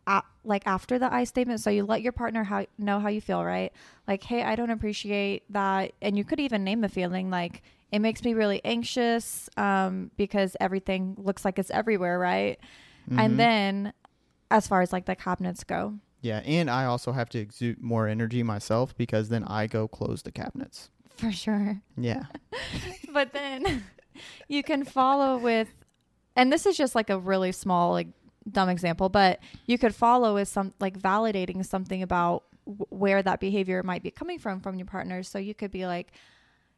a 0.07 0.23
like 0.45 0.67
after 0.67 0.99
the 0.99 1.13
I 1.13 1.25
statement, 1.25 1.61
so 1.61 1.71
you 1.71 1.85
let 1.85 2.03
your 2.03 2.13
partner 2.13 2.45
how, 2.45 2.67
know 2.79 2.99
how 3.01 3.09
you 3.09 3.21
feel, 3.21 3.45
right? 3.45 3.73
Like, 4.09 4.23
hey, 4.23 4.43
I 4.43 4.57
don't 4.57 4.71
appreciate 4.71 5.43
that. 5.53 5.93
And 6.01 6.17
you 6.17 6.25
could 6.25 6.41
even 6.41 6.65
name 6.65 6.81
the 6.81 6.89
feeling 6.89 7.31
like, 7.31 7.63
it 7.93 7.99
makes 7.99 8.23
me 8.23 8.35
really 8.35 8.61
anxious 8.65 9.51
um, 9.57 10.11
because 10.17 10.57
everything 10.61 11.17
looks 11.19 11.45
like 11.45 11.59
it's 11.59 11.71
everywhere, 11.71 12.19
right? 12.19 12.59
Mhm. 13.11 13.19
And 13.19 13.39
then 13.39 13.93
as 14.51 14.67
far 14.69 14.81
as 14.81 14.93
like 14.93 15.07
the 15.07 15.17
cabinets 15.17 15.65
go, 15.65 15.99
yeah, 16.21 16.41
and 16.41 16.71
I 16.71 16.85
also 16.85 17.13
have 17.13 17.29
to 17.31 17.39
exude 17.39 17.81
more 17.83 18.07
energy 18.09 18.43
myself 18.43 18.97
because 18.97 19.29
then 19.29 19.45
I 19.45 19.67
go 19.67 19.89
close 19.89 20.23
the 20.23 20.33
cabinets. 20.33 20.91
for 21.17 21.33
sure. 21.33 21.81
Yeah. 21.97 22.25
but 23.13 23.33
then 23.33 23.85
you 24.49 24.63
can 24.63 24.85
follow 24.85 25.39
with 25.39 25.69
and 26.37 26.53
this 26.53 26.67
is 26.67 26.77
just 26.77 26.95
like 26.95 27.11
a 27.11 27.19
really 27.19 27.53
small 27.53 27.93
like 27.93 28.09
dumb 28.51 28.69
example 28.69 29.09
but 29.09 29.41
you 29.67 29.77
could 29.77 29.95
follow 29.95 30.35
with 30.35 30.49
some 30.49 30.73
like 30.81 30.99
validating 30.99 31.65
something 31.65 32.03
about 32.03 32.45
w- 32.67 32.87
where 32.89 33.23
that 33.23 33.41
behavior 33.41 33.83
might 33.83 34.03
be 34.03 34.11
coming 34.11 34.39
from 34.39 34.61
from 34.61 34.77
your 34.77 34.87
partner. 34.87 35.23
So 35.23 35.39
you 35.39 35.55
could 35.55 35.71
be 35.71 35.87
like, 35.87 36.13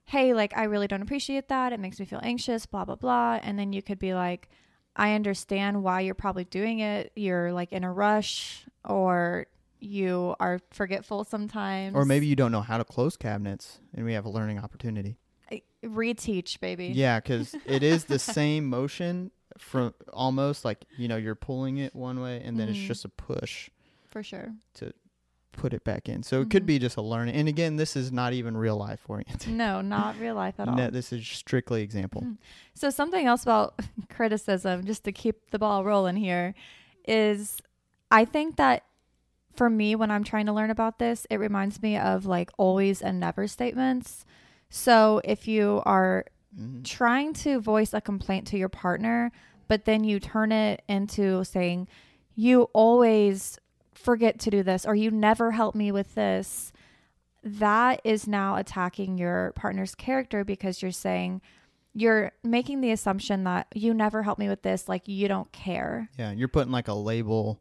"Hey, 0.05 0.35
like 0.35 0.57
I 0.57 0.65
really 0.65 0.89
don't 0.89 1.03
appreciate 1.03 1.49
that. 1.49 1.73
It 1.73 1.81
makes 1.81 2.01
me 2.01 2.07
feel 2.07 2.21
anxious, 2.23 2.67
blah 2.67 2.85
blah 2.85 2.97
blah." 2.97 3.39
And 3.43 3.59
then 3.59 3.73
you 3.73 3.83
could 3.83 3.99
be 3.99 4.15
like, 4.15 4.49
"I 4.97 5.15
understand 5.15 5.83
why 5.83 6.01
you're 6.01 6.15
probably 6.15 6.45
doing 6.45 6.81
it. 6.81 7.13
You're 7.17 7.53
like 7.53 7.73
in 7.73 7.85
a 7.85 7.93
rush 7.93 8.67
or 8.85 9.47
you 9.81 10.35
are 10.41 10.61
forgetful 10.71 11.25
sometimes." 11.25 11.95
Or 11.95 12.05
maybe 12.05 12.27
you 12.27 12.37
don't 12.37 12.53
know 12.53 12.61
how 12.63 12.79
to 12.79 12.85
close 12.85 13.17
cabinets, 13.17 13.81
and 13.95 14.05
we 14.05 14.13
have 14.13 14.25
a 14.25 14.31
learning 14.31 14.59
opportunity. 14.59 15.17
I- 15.51 15.63
reteach, 15.85 16.61
baby. 16.61 16.87
Yeah, 16.89 17.21
because 17.21 17.55
it 17.67 17.83
is 17.83 18.05
the 18.05 18.19
same 18.19 18.67
motion 18.67 19.31
from 19.59 19.93
almost 20.13 20.65
like 20.65 20.85
you 20.97 21.09
know 21.09 21.17
you're 21.17 21.35
pulling 21.35 21.79
it 21.79 21.95
one 21.95 22.21
way, 22.21 22.41
and 22.45 22.59
then 22.59 22.69
it's 22.69 22.79
Mhm. 22.79 22.87
just 22.87 23.05
a 23.05 23.09
push 23.09 23.69
For 24.11 24.23
sure. 24.23 24.55
to 24.75 24.93
put 25.53 25.73
it 25.75 25.85
back 25.85 26.09
in. 26.09 26.23
So 26.23 26.41
it 26.41 26.51
could 26.51 26.63
Mhm. 26.65 26.67
be 26.67 26.79
just 26.79 26.97
a 26.97 27.03
learning. 27.03 27.35
And 27.35 27.49
again, 27.49 27.77
this 27.77 27.95
is 27.97 28.11
not 28.11 28.33
even 28.33 28.57
real 28.57 28.77
life 28.77 29.01
oriented. 29.09 29.53
No, 29.53 29.81
not 29.81 30.19
real 30.19 30.35
life 30.35 30.59
at 30.59 30.69
all. 30.69 30.75
No, 30.75 30.91
this 30.91 31.13
is 31.13 31.27
strictly 31.27 31.83
example. 31.83 32.23
Mhm. 32.23 32.37
So 32.75 32.91
something 32.91 33.27
else 33.27 33.43
about 33.43 33.79
criticism, 34.09 34.85
just 34.85 35.05
to 35.05 35.13
keep 35.13 35.51
the 35.51 35.59
ball 35.59 35.85
rolling 35.85 36.17
here, 36.17 36.55
is 37.07 37.59
I 38.11 38.25
think 38.25 38.57
that 38.57 38.85
for 39.55 39.69
me, 39.69 39.95
when 39.95 40.11
I'm 40.11 40.25
trying 40.25 40.47
to 40.47 40.53
learn 40.53 40.71
about 40.71 40.99
this, 40.99 41.27
it 41.29 41.37
reminds 41.37 41.83
me 41.83 41.97
of 41.99 42.25
like 42.27 42.51
always 42.57 43.03
and 43.03 43.21
never 43.21 43.47
statements. 43.47 44.25
So 44.71 45.21
if 45.25 45.47
you 45.47 45.83
are 45.85 46.25
Mhm. 46.59 46.85
trying 46.85 47.35
to 47.35 47.61
voice 47.61 47.93
a 47.93 48.01
complaint 48.01 48.47
to 48.49 48.59
your 48.59 48.69
partner, 48.71 49.31
but 49.69 49.85
then 49.85 50.05
you 50.05 50.19
turn 50.21 50.53
it 50.53 50.83
into 50.89 51.45
saying, 51.45 51.89
You 52.35 52.63
always 52.73 53.59
forget 54.03 54.39
to 54.41 54.51
do 54.51 54.63
this, 54.63 54.85
or 54.87 54.95
you 54.95 55.11
never 55.11 55.51
help 55.53 55.75
me 55.75 55.93
with 55.93 56.15
this, 56.15 56.73
that 57.45 58.01
is 58.05 58.27
now 58.29 58.57
attacking 58.57 59.19
your 59.19 59.53
partner's 59.57 59.95
character 59.95 60.45
because 60.45 60.83
you're 60.83 60.91
saying, 60.91 61.41
you're 61.95 62.33
making 62.43 62.81
the 62.81 62.91
assumption 62.91 63.45
that 63.45 63.67
you 63.75 63.93
never 63.93 64.23
help 64.23 64.39
me 64.39 64.49
with 64.49 64.63
this, 64.63 64.89
like 64.89 65.09
you 65.09 65.29
don't 65.29 65.51
care. 65.53 66.09
Yeah, 66.19 66.33
you're 66.33 66.49
putting 66.49 66.73
like 66.73 66.89
a 66.89 66.95
label 66.95 67.61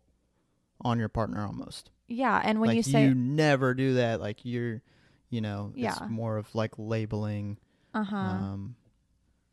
on 0.81 0.99
your 0.99 1.09
partner 1.09 1.45
almost. 1.45 1.89
Yeah. 2.07 2.41
And 2.43 2.59
when 2.59 2.69
like 2.69 2.77
you 2.77 2.83
say, 2.83 3.05
you 3.05 3.13
never 3.13 3.73
do 3.73 3.95
that, 3.95 4.21
like 4.21 4.39
you're, 4.43 4.81
you 5.29 5.41
know, 5.41 5.71
Yeah. 5.75 5.91
it's 5.91 6.01
more 6.09 6.37
of 6.37 6.53
like 6.55 6.73
labeling 6.77 7.57
uh 7.93 8.03
huh. 8.03 8.15
um, 8.17 8.75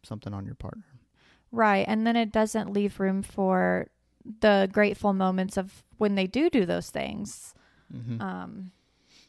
something 0.02 0.32
on 0.32 0.44
your 0.46 0.54
partner. 0.54 0.84
Right. 1.50 1.84
And 1.88 2.06
then 2.06 2.16
it 2.16 2.30
doesn't 2.32 2.72
leave 2.72 3.00
room 3.00 3.22
for 3.22 3.88
the 4.40 4.68
grateful 4.72 5.12
moments 5.12 5.56
of 5.56 5.82
when 5.98 6.14
they 6.14 6.26
do 6.26 6.48
do 6.50 6.64
those 6.66 6.90
things. 6.90 7.54
hmm 7.90 8.20
Um, 8.20 8.72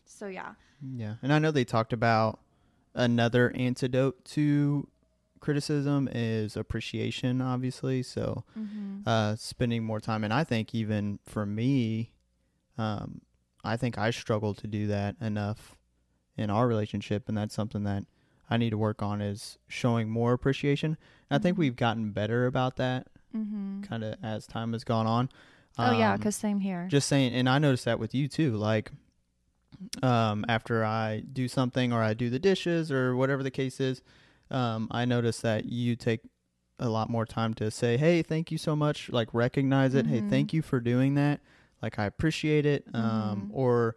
so 0.06 0.28
yeah. 0.28 0.54
Yeah, 0.82 1.16
and 1.22 1.32
I 1.34 1.40
know 1.40 1.52
they 1.52 1.66
talked 1.66 1.94
about 1.94 2.40
another 2.94 3.52
antidote 3.56 4.24
to 4.26 4.88
criticism 5.40 6.10
is 6.12 6.56
appreciation, 6.58 7.42
obviously. 7.42 8.04
So 8.04 8.44
Mm-hmm. 8.58 9.08
uh, 9.10 9.36
spending 9.36 9.84
more 9.84 10.00
time, 10.00 10.24
and 10.24 10.34
I 10.34 10.44
think 10.44 10.76
even 10.76 11.20
for 11.26 11.46
me, 11.46 12.14
um, 12.78 13.22
I 13.64 13.78
think 13.78 13.98
I 13.98 14.12
struggle 14.12 14.54
to 14.56 14.68
do 14.68 14.88
that 14.88 15.16
enough 15.22 15.76
in 16.38 16.50
our 16.50 16.68
relationship, 16.68 17.28
and 17.30 17.38
that's 17.38 17.54
something 17.56 17.84
that 17.84 18.06
I 18.50 18.58
need 18.58 18.70
to 18.72 18.78
work 18.78 19.02
on 19.02 19.22
is 19.22 19.58
showing 19.68 20.10
more 20.10 20.34
appreciation. 20.34 20.98
And 21.30 21.40
I 21.40 21.42
think 21.42 21.56
Mhm. 21.56 21.60
we've 21.60 21.76
gotten 21.76 22.12
better 22.12 22.46
about 22.46 22.76
that, 22.78 23.08
Mm-hmm. 23.36 23.82
kind 23.84 24.04
of 24.04 24.16
as 24.24 24.48
time 24.48 24.74
has 24.74 24.84
gone 24.84 25.06
on. 25.08 25.30
oh 25.78 25.92
yeah, 25.92 26.12
Um, 26.14 26.18
because 26.18 26.36
same 26.36 26.60
here. 26.60 26.88
just 26.90 27.08
saying 27.08 27.34
and 27.34 27.48
i 27.48 27.58
noticed 27.60 27.86
that 27.86 28.00
with 28.00 28.14
you 28.16 28.28
too 28.28 28.56
like 28.58 28.92
um 30.04 30.44
after 30.50 30.84
i 30.84 31.22
do 31.32 31.48
something 31.48 31.94
or 31.94 32.02
i 32.02 32.14
do 32.14 32.30
the 32.30 32.40
dishes 32.40 32.92
or 32.92 33.16
whatever 33.16 33.44
the 33.44 33.52
case 33.52 33.80
is 33.80 34.02
um 34.52 34.88
i 34.92 35.06
notice 35.06 35.40
that 35.42 35.66
you 35.66 35.96
take 35.96 36.22
a 36.80 36.90
lot 36.90 37.10
more 37.10 37.26
time 37.26 37.54
to 37.54 37.70
say 37.70 37.96
hey 37.98 38.22
thank 38.22 38.52
you 38.52 38.58
so 38.58 38.76
much 38.76 39.10
like 39.10 39.28
recognize 39.34 39.94
it 39.94 40.08
hey 40.08 40.22
Mhm. 40.22 40.30
thank 40.30 40.54
you 40.54 40.62
for 40.62 40.80
doing 40.80 41.16
that 41.16 41.40
like 41.82 42.00
i 42.00 42.06
appreciate 42.06 42.66
it 42.66 42.86
um 42.94 43.02
Mhm. 43.02 43.48
or 43.52 43.96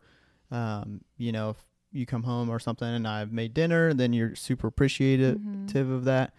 um 0.51 1.01
you 1.17 1.33
know 1.33 1.51
if 1.51 1.57
you 1.91 2.07
come 2.07 2.23
home 2.25 2.49
or 2.51 2.59
something 2.59 2.89
and 2.89 3.07
i've 3.09 3.33
made 3.33 3.55
dinner 3.55 3.93
then 3.95 4.13
you're 4.13 4.35
super 4.35 4.67
appreciative 4.69 5.39
Mhm. 5.39 5.93
of 5.95 6.05
that 6.05 6.33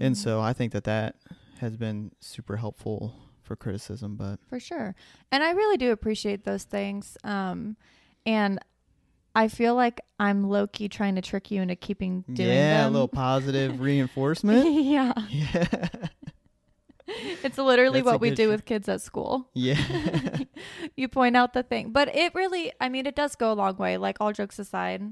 and 0.00 0.16
so 0.16 0.40
i 0.40 0.52
think 0.52 0.72
that 0.72 0.84
that 0.84 1.16
has 1.60 1.76
been 1.76 2.12
super 2.20 2.56
helpful 2.56 3.14
for 3.42 3.56
criticism 3.56 4.16
but 4.16 4.38
for 4.48 4.60
sure. 4.60 4.94
And 5.32 5.42
i 5.42 5.50
really 5.52 5.76
do 5.76 5.92
appreciate 5.92 6.44
those 6.44 6.64
things 6.64 7.16
um 7.24 7.76
and 8.26 8.58
i 9.34 9.48
feel 9.48 9.74
like 9.74 10.00
i'm 10.18 10.48
low-key 10.48 10.88
trying 10.88 11.14
to 11.16 11.22
trick 11.22 11.50
you 11.50 11.60
into 11.62 11.76
keeping 11.76 12.24
doing 12.32 12.48
yeah, 12.48 12.82
them. 12.82 12.88
a 12.88 12.92
little 12.92 13.08
positive 13.08 13.80
reinforcement. 13.88 14.70
yeah. 14.84 15.12
Yeah, 15.28 15.88
it's 17.42 17.58
literally 17.58 18.00
That's 18.00 18.12
what 18.12 18.20
we 18.20 18.30
do 18.30 18.46
tr- 18.46 18.50
with 18.50 18.64
kids 18.64 18.88
at 18.88 19.00
school. 19.00 19.48
Yeah, 19.54 19.78
you 20.96 21.08
point 21.08 21.36
out 21.36 21.52
the 21.54 21.62
thing. 21.64 21.90
But 21.90 22.14
it 22.14 22.34
really 22.34 22.72
i 22.80 22.88
mean 22.88 23.06
it 23.06 23.16
does 23.16 23.34
go 23.34 23.52
a 23.52 23.54
long 23.54 23.76
way 23.76 23.96
like 23.96 24.18
all 24.20 24.32
jokes 24.32 24.58
aside 24.58 25.02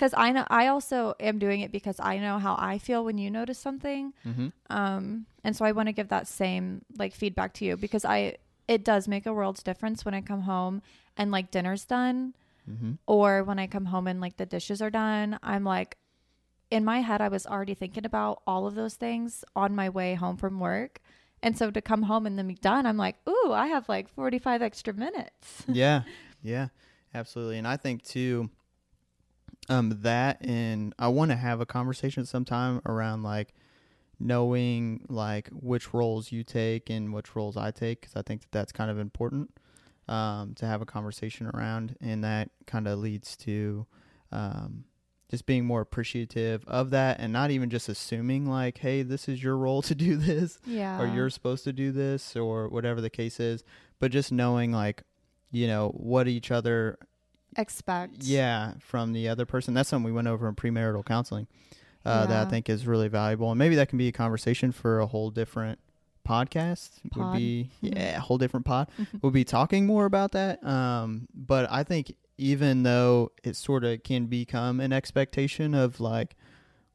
because 0.00 0.14
i 0.16 0.32
know 0.32 0.46
i 0.48 0.66
also 0.66 1.14
am 1.20 1.38
doing 1.38 1.60
it 1.60 1.70
because 1.70 2.00
i 2.00 2.16
know 2.18 2.38
how 2.38 2.56
i 2.58 2.78
feel 2.78 3.04
when 3.04 3.18
you 3.18 3.30
notice 3.30 3.58
something. 3.58 4.14
Hmm 4.24 4.48
um 4.70 5.26
and 5.42 5.56
so 5.56 5.64
i 5.64 5.72
want 5.72 5.88
to 5.88 5.92
give 5.92 6.08
that 6.08 6.28
same 6.28 6.82
like 6.96 7.12
feedback 7.12 7.52
to 7.52 7.64
you 7.64 7.76
because 7.76 8.04
i 8.04 8.36
it 8.68 8.84
does 8.84 9.08
make 9.08 9.26
a 9.26 9.32
world's 9.32 9.62
difference 9.64 10.04
when 10.04 10.14
i 10.14 10.20
come 10.20 10.42
home 10.42 10.80
and 11.16 11.30
like 11.30 11.50
dinner's 11.50 11.84
done 11.84 12.34
hmm 12.64 12.92
or 13.06 13.42
when 13.42 13.58
i 13.58 13.66
come 13.66 13.86
home 13.86 14.06
and 14.06 14.20
like 14.20 14.36
the 14.36 14.46
dishes 14.46 14.80
are 14.80 14.90
done. 14.90 15.38
I'm 15.42 15.64
like 15.64 15.96
in 16.70 16.84
my 16.84 17.00
head 17.00 17.20
i 17.20 17.28
was 17.28 17.46
already 17.46 17.74
thinking 17.74 18.06
about 18.06 18.42
all 18.46 18.66
of 18.66 18.74
those 18.76 18.94
things 18.94 19.44
on 19.56 19.74
my 19.74 19.88
way 19.88 20.14
home 20.14 20.36
from 20.36 20.60
work. 20.60 21.00
And 21.42 21.56
so 21.58 21.70
to 21.70 21.80
come 21.80 22.02
home 22.02 22.26
and 22.26 22.38
then 22.38 22.46
be 22.46 22.54
done 22.54 22.86
i'm 22.86 22.96
like 23.06 23.16
ooh 23.28 23.52
i 23.52 23.66
have 23.66 23.88
like 23.88 24.08
45 24.08 24.62
extra 24.62 24.94
minutes. 24.94 25.64
Yeah, 25.66 26.02
yeah, 26.42 26.68
absolutely. 27.12 27.58
And 27.58 27.66
I 27.66 27.76
think 27.76 28.04
too, 28.04 28.50
um, 29.68 29.98
that 30.02 30.44
and 30.44 30.94
I 30.98 31.08
want 31.08 31.30
to 31.30 31.36
have 31.36 31.60
a 31.60 31.66
conversation 31.66 32.24
sometime 32.24 32.80
around 32.86 33.22
like 33.22 33.54
knowing 34.18 35.04
like 35.08 35.48
which 35.48 35.94
roles 35.94 36.30
you 36.30 36.44
take 36.44 36.90
and 36.90 37.12
which 37.12 37.34
roles 37.34 37.56
I 37.56 37.70
take 37.70 38.00
because 38.02 38.16
I 38.16 38.22
think 38.22 38.42
that 38.42 38.52
that's 38.52 38.72
kind 38.72 38.90
of 38.90 38.98
important 38.98 39.50
um, 40.10 40.54
to 40.56 40.66
have 40.66 40.82
a 40.82 40.86
conversation 40.86 41.46
around, 41.46 41.96
and 42.00 42.24
that 42.24 42.50
kind 42.66 42.88
of 42.88 42.98
leads 42.98 43.36
to 43.38 43.86
um, 44.32 44.84
just 45.30 45.46
being 45.46 45.64
more 45.64 45.80
appreciative 45.80 46.64
of 46.66 46.90
that, 46.90 47.20
and 47.20 47.32
not 47.32 47.52
even 47.52 47.70
just 47.70 47.88
assuming 47.88 48.44
like, 48.44 48.78
hey, 48.78 49.02
this 49.02 49.28
is 49.28 49.42
your 49.42 49.56
role 49.56 49.82
to 49.82 49.94
do 49.94 50.16
this, 50.16 50.58
yeah. 50.66 51.00
or 51.00 51.06
you're 51.06 51.30
supposed 51.30 51.64
to 51.64 51.72
do 51.72 51.92
this, 51.92 52.34
or 52.36 52.68
whatever 52.68 53.00
the 53.00 53.08
case 53.08 53.38
is, 53.38 53.62
but 54.00 54.10
just 54.10 54.32
knowing 54.32 54.72
like, 54.72 55.04
you 55.52 55.68
know, 55.68 55.90
what 55.90 56.26
each 56.26 56.50
other 56.50 56.98
expect 57.56 58.22
yeah, 58.22 58.74
from 58.80 59.12
the 59.12 59.28
other 59.28 59.46
person. 59.46 59.74
That's 59.74 59.88
something 59.88 60.04
we 60.04 60.12
went 60.12 60.28
over 60.28 60.48
in 60.48 60.54
premarital 60.54 61.04
counseling 61.04 61.46
uh, 62.04 62.26
that 62.26 62.46
I 62.46 62.50
think 62.50 62.68
is 62.68 62.86
really 62.86 63.08
valuable, 63.08 63.50
and 63.50 63.58
maybe 63.58 63.74
that 63.76 63.88
can 63.88 63.98
be 63.98 64.08
a 64.08 64.12
conversation 64.12 64.72
for 64.72 65.00
a 65.00 65.06
whole 65.06 65.30
different 65.30 65.78
podcast. 66.26 66.90
Would 67.16 67.36
be 67.36 67.70
Mhm. 67.82 67.94
yeah, 67.96 68.16
a 68.16 68.20
whole 68.20 68.38
different 68.38 68.66
pod. 68.66 68.88
we'll 69.22 69.32
be 69.32 69.44
talking 69.44 69.86
more 69.86 70.04
about 70.04 70.32
that. 70.32 70.64
Um, 70.64 71.26
but 71.34 71.70
I 71.70 71.82
think 71.82 72.12
even 72.38 72.82
though 72.84 73.32
it 73.44 73.56
sort 73.56 73.84
of 73.84 74.02
can 74.02 74.26
become 74.26 74.80
an 74.80 74.92
expectation 74.92 75.74
of 75.74 76.00
like 76.00 76.36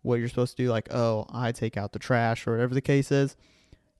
what 0.02 0.20
you're 0.20 0.30
supposed 0.30 0.56
to 0.58 0.64
do, 0.64 0.70
like 0.70 0.94
oh, 0.94 1.26
I 1.32 1.52
take 1.52 1.78
out 1.78 1.92
the 1.94 2.00
trash 2.00 2.48
or 2.48 2.52
whatever 2.52 2.74
the 2.74 2.82
case 2.82 3.12
is, 3.12 3.36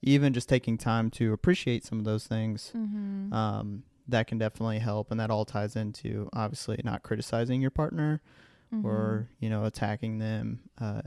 even 0.02 0.32
just 0.32 0.48
taking 0.48 0.78
time 0.78 1.10
to 1.10 1.32
appreciate 1.32 1.84
some 1.84 1.98
of 1.98 2.04
those 2.04 2.26
things 2.26 2.72
mm-hmm. 2.76 3.32
um, 3.32 3.82
that 4.08 4.26
can 4.26 4.38
definitely 4.38 4.78
help 4.78 5.10
and 5.10 5.18
that 5.20 5.30
all 5.30 5.44
ties 5.44 5.76
into 5.76 6.28
obviously 6.32 6.80
not 6.84 7.02
criticizing 7.02 7.60
your 7.60 7.70
partner 7.70 8.20
Mm-hmm. 8.74 8.84
or 8.84 9.28
you 9.38 9.48
know 9.48 9.64
attacking 9.64 10.18
them 10.18 10.58
uh, 10.80 11.00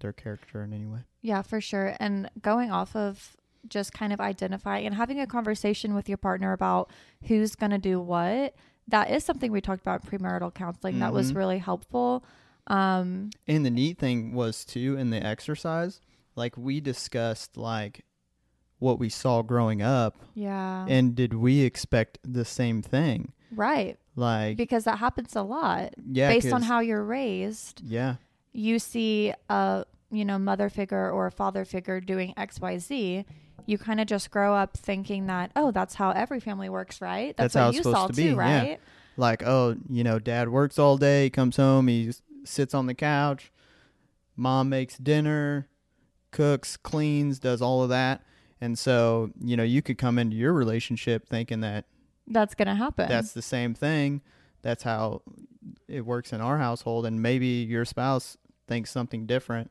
their 0.00 0.12
character 0.12 0.64
in 0.64 0.72
any 0.72 0.84
way 0.84 0.98
Yeah, 1.22 1.42
for 1.42 1.60
sure. 1.60 1.94
And 2.00 2.28
going 2.42 2.72
off 2.72 2.96
of 2.96 3.36
just 3.68 3.92
kind 3.92 4.12
of 4.12 4.20
identifying 4.20 4.84
and 4.84 4.96
having 4.96 5.20
a 5.20 5.26
conversation 5.26 5.94
with 5.94 6.08
your 6.08 6.18
partner 6.18 6.52
about 6.52 6.90
who's 7.28 7.54
going 7.54 7.70
to 7.70 7.78
do 7.78 8.00
what, 8.00 8.56
that 8.88 9.10
is 9.10 9.24
something 9.24 9.52
we 9.52 9.60
talked 9.60 9.80
about 9.80 10.02
in 10.04 10.10
premarital 10.10 10.52
counseling. 10.54 10.98
That 10.98 11.12
was 11.12 11.30
Mhm. 11.32 11.36
really 11.36 11.58
helpful. 11.58 12.24
Um, 12.66 13.30
and 13.46 13.64
the 13.64 13.70
neat 13.70 13.98
thing 13.98 14.32
was 14.34 14.64
too 14.64 14.96
in 14.98 15.10
the 15.10 15.24
exercise 15.24 16.00
like 16.34 16.56
we 16.56 16.80
discussed 16.80 17.56
like 17.56 18.04
what 18.78 18.98
we 18.98 19.08
saw 19.08 19.42
growing 19.42 19.80
up 19.82 20.16
yeah. 20.34 20.84
and 20.88 21.14
did 21.14 21.34
we 21.34 21.62
expect 21.62 22.18
the 22.24 22.44
same 22.44 22.82
thing 22.82 23.32
right. 23.54 23.98
like 24.16 24.56
Because 24.56 24.84
that 24.84 24.98
happens 24.98 25.34
a 25.36 25.42
lot. 25.42 25.94
yeah 26.10 26.28
Based 26.28 26.52
on 26.52 26.62
how 26.62 26.80
you're 26.80 27.04
raised, 27.04 27.80
yeah 27.84 28.16
you 28.54 28.78
see 28.78 29.34
a, 29.50 29.84
you 30.10 30.24
know, 30.24 30.38
mother 30.38 30.70
figure 30.70 31.10
or 31.10 31.26
a 31.26 31.30
father 31.30 31.64
figure 31.66 32.00
doing 32.00 32.32
XYZ. 32.38 33.24
You 33.66 33.78
kind 33.78 34.00
of 34.00 34.06
just 34.06 34.30
grow 34.30 34.54
up 34.54 34.76
thinking 34.76 35.26
that, 35.26 35.50
oh, 35.56 35.70
that's 35.70 35.94
how 35.94 36.10
every 36.10 36.40
family 36.40 36.68
works, 36.68 37.00
right? 37.00 37.36
That's 37.36 37.54
how 37.54 37.66
what 37.66 37.68
it's 37.70 37.76
you 37.78 37.82
supposed 37.82 37.96
saw 37.96 38.06
to 38.08 38.12
too, 38.12 38.22
be, 38.22 38.28
yeah. 38.30 38.60
right? 38.60 38.80
Like, 39.16 39.42
oh, 39.44 39.76
you 39.88 40.04
know, 40.04 40.18
dad 40.18 40.48
works 40.48 40.78
all 40.78 40.96
day, 40.96 41.30
comes 41.30 41.56
home, 41.56 41.88
he 41.88 42.12
sits 42.44 42.74
on 42.74 42.86
the 42.86 42.94
couch, 42.94 43.52
mom 44.36 44.68
makes 44.68 44.98
dinner, 44.98 45.68
cooks, 46.30 46.76
cleans, 46.76 47.38
does 47.38 47.62
all 47.62 47.82
of 47.82 47.88
that. 47.88 48.22
And 48.64 48.78
so, 48.78 49.30
you 49.40 49.56
know, 49.58 49.62
you 49.62 49.82
could 49.82 49.98
come 49.98 50.18
into 50.18 50.36
your 50.36 50.54
relationship 50.54 51.28
thinking 51.28 51.60
that 51.60 51.84
That's 52.26 52.54
gonna 52.54 52.74
happen. 52.74 53.08
that's 53.08 53.32
the 53.32 53.42
same 53.42 53.74
thing. 53.74 54.22
That's 54.62 54.82
how 54.84 55.20
it 55.86 56.06
works 56.06 56.32
in 56.32 56.40
our 56.40 56.56
household. 56.56 57.04
And 57.04 57.20
maybe 57.20 57.46
your 57.46 57.84
spouse 57.84 58.38
thinks 58.66 58.90
something 58.90 59.26
different. 59.26 59.70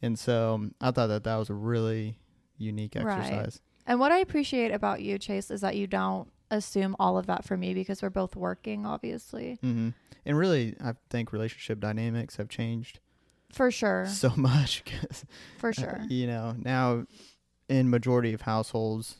And 0.00 0.18
so 0.18 0.54
um, 0.54 0.74
I 0.80 0.90
thought 0.90 1.08
that 1.08 1.24
that 1.24 1.36
was 1.36 1.50
a 1.50 1.54
really 1.54 2.16
unique 2.56 2.96
Right. 2.96 3.06
exercise. 3.18 3.60
and 3.86 4.00
what 4.00 4.10
I 4.10 4.18
appreciate 4.18 4.72
about 4.72 5.02
you, 5.02 5.18
Chase, 5.18 5.50
is 5.50 5.60
that 5.60 5.76
you 5.76 5.86
don't 5.86 6.30
assume 6.50 6.96
all 6.98 7.18
of 7.18 7.26
that 7.26 7.44
for 7.44 7.58
me 7.58 7.74
because 7.74 8.00
we're 8.00 8.08
both 8.10 8.34
working, 8.36 8.86
obviously, 8.86 9.58
hmm 9.60 9.90
And 10.24 10.38
really, 10.38 10.76
I 10.82 10.94
think 11.10 11.32
relationship 11.32 11.78
dynamics 11.80 12.36
have 12.36 12.48
changed 12.48 13.00
for 13.52 13.70
sure, 13.70 14.06
so 14.06 14.30
much 14.36 14.82
'cause, 14.86 15.26
for 15.58 15.70
uh, 15.70 15.72
sure. 15.74 16.00
you 16.08 16.26
know, 16.26 16.54
now 16.58 17.04
in 17.70 17.88
majority 17.88 18.32
of 18.34 18.42
households, 18.42 19.16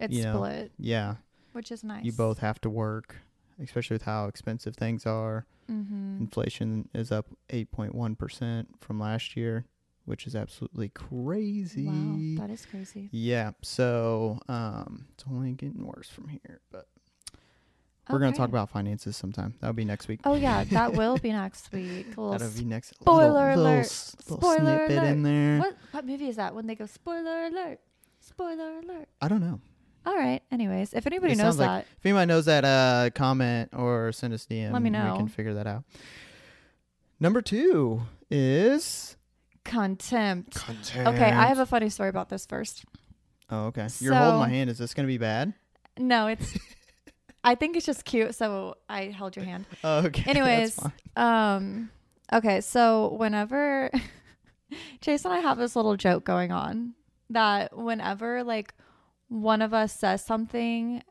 It's 0.00 0.12
you 0.12 0.24
know, 0.24 0.34
split, 0.34 0.72
yeah, 0.78 1.14
which 1.52 1.70
is 1.72 1.82
nice. 1.84 2.04
you 2.04 2.12
both 2.12 2.38
have 2.38 2.60
to 2.62 2.68
work, 2.70 3.16
especially 3.62 3.94
with 3.94 4.02
how 4.02 4.26
expensive 4.26 4.76
things 4.76 5.06
are. 5.06 5.46
Mm-hmm. 5.70 6.18
Inflation 6.20 6.88
is 6.94 7.10
up 7.10 7.26
8.1% 7.48 8.66
from 8.80 9.00
last 9.00 9.36
year, 9.36 9.64
which 10.04 10.26
is 10.26 10.34
absolutely 10.36 10.88
crazy. 10.90 11.86
Wow, 11.86 12.42
that 12.46 12.50
is 12.52 12.66
crazy. 12.66 13.08
yeah, 13.12 13.52
so 13.62 14.40
um, 14.48 15.06
it's 15.14 15.24
only 15.30 15.52
getting 15.52 15.86
worse 15.86 16.08
from 16.10 16.28
here, 16.28 16.60
but 16.70 16.88
we're 18.10 18.18
going 18.18 18.32
to 18.32 18.36
talk 18.38 18.48
about 18.50 18.68
finances 18.70 19.16
sometime. 19.16 19.54
That'll 19.60 19.72
be 19.74 19.84
next 19.84 20.08
week. 20.08 20.20
Oh 20.24 20.34
yeah, 20.34 20.64
that 20.64 20.92
will 20.98 21.16
be 21.16 21.32
next 21.32 21.72
week. 21.72 22.08
That'll 22.10 22.38
be 22.50 22.64
next. 22.64 22.90
spoiler 23.00 23.24
little, 23.32 23.34
little 23.62 23.62
alert. 23.64 23.80
s- 23.86 24.16
little 24.28 24.36
Spoiler 24.40 24.76
snippet 24.86 24.98
alert. 24.98 25.08
in 25.10 25.22
there. 25.22 25.58
what 25.58 25.76
what 25.92 26.06
movie 26.06 26.28
is 26.28 26.36
that? 26.36 26.54
When 26.54 26.66
they 26.66 26.74
go 26.74 26.86
spoiler 26.86 27.46
alert, 27.46 27.80
spoiler 28.20 28.78
alert. 28.80 29.08
I 29.22 29.28
don't 29.28 29.40
know. 29.40 29.60
All 30.06 30.14
right. 30.16 30.42
Anyways, 30.52 30.92
if 30.92 31.06
anybody 31.06 31.32
It 31.32 31.36
knows 31.38 31.56
sounds 31.56 31.58
like- 31.60 31.68
that, 31.68 31.86
If 31.98 32.04
anybody 32.06 32.26
knows 32.26 32.44
that, 32.44 32.64
uh, 32.64 33.08
comment 33.14 33.70
or 33.74 34.12
send 34.12 34.34
us 34.34 34.44
DM. 34.44 34.72
Let 34.72 34.82
me 34.82 34.90
know. 34.90 35.12
We 35.12 35.18
can 35.18 35.28
figure 35.28 35.54
that 35.54 35.66
out. 35.66 35.84
Number 37.18 37.40
two 37.40 38.02
is 38.30 39.16
contempt. 39.64 40.56
content. 40.56 41.08
Okay, 41.08 41.30
I 41.30 41.46
have 41.46 41.58
a 41.58 41.64
funny 41.64 41.88
story 41.88 42.10
about 42.10 42.28
this 42.28 42.44
first. 42.44 42.84
Oh, 43.50 43.66
okay. 43.66 43.88
You're 44.00 44.14
holding 44.14 44.40
my 44.40 44.48
hand. 44.48 44.68
Is 44.68 44.76
this 44.78 44.92
going 44.94 45.06
to 45.06 45.12
be 45.12 45.16
bad? 45.18 45.54
No, 45.98 46.26
it's. 46.26 46.58
I 47.44 47.54
think 47.54 47.76
it's 47.76 47.84
just 47.86 48.04
cute, 48.04 48.34
so 48.34 48.76
I 48.88 49.04
held 49.16 49.36
your 49.36 49.44
hand. 49.44 49.66
Oh, 49.84 49.98
okay. 50.06 50.24
Anyways, 50.30 50.78
um, 51.16 51.90
okay, 52.32 52.60
so 52.62 53.14
whenever 53.18 53.90
Chase 55.02 55.24
and 55.26 55.34
I 55.34 55.38
have 55.40 55.58
this 55.58 55.76
little 55.76 55.96
joke 55.96 56.24
going 56.24 56.50
on 56.52 56.94
that 57.30 57.76
whenever 57.76 58.42
like 58.42 58.72
one 59.28 59.60
of 59.62 59.74
us 59.74 59.92
says 59.94 60.24
something, 60.24 61.02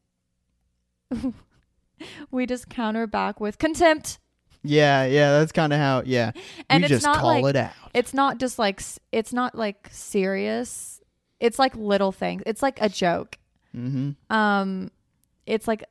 we 2.31 2.45
just 2.45 2.69
counter 2.69 3.07
back 3.07 3.39
with 3.39 3.57
contempt, 3.59 4.19
Yeah, 4.63 5.05
yeah. 5.05 5.39
That's 5.39 5.51
kind 5.51 5.71
of 5.73 5.79
how. 5.79 6.03
Yeah. 6.05 6.31
and 6.69 6.81
we 6.81 6.85
it's 6.85 6.89
just 6.91 7.05
not 7.05 7.17
call 7.17 7.41
like 7.41 7.45
it 7.45 7.55
out. 7.55 7.71
it's 7.93 8.13
not 8.13 8.39
just 8.39 8.57
like 8.57 8.81
it's 9.11 9.33
not 9.33 9.55
like 9.55 9.87
serious. 9.91 10.99
It's 11.39 11.59
like 11.59 11.75
little 11.75 12.11
things. 12.11 12.43
It's 12.45 12.61
like 12.63 12.79
a 12.81 12.89
joke. 12.89 13.37
Mm-hmm. 13.75 14.11
um 14.35 14.91
it's 15.47 15.67
like 15.67 15.83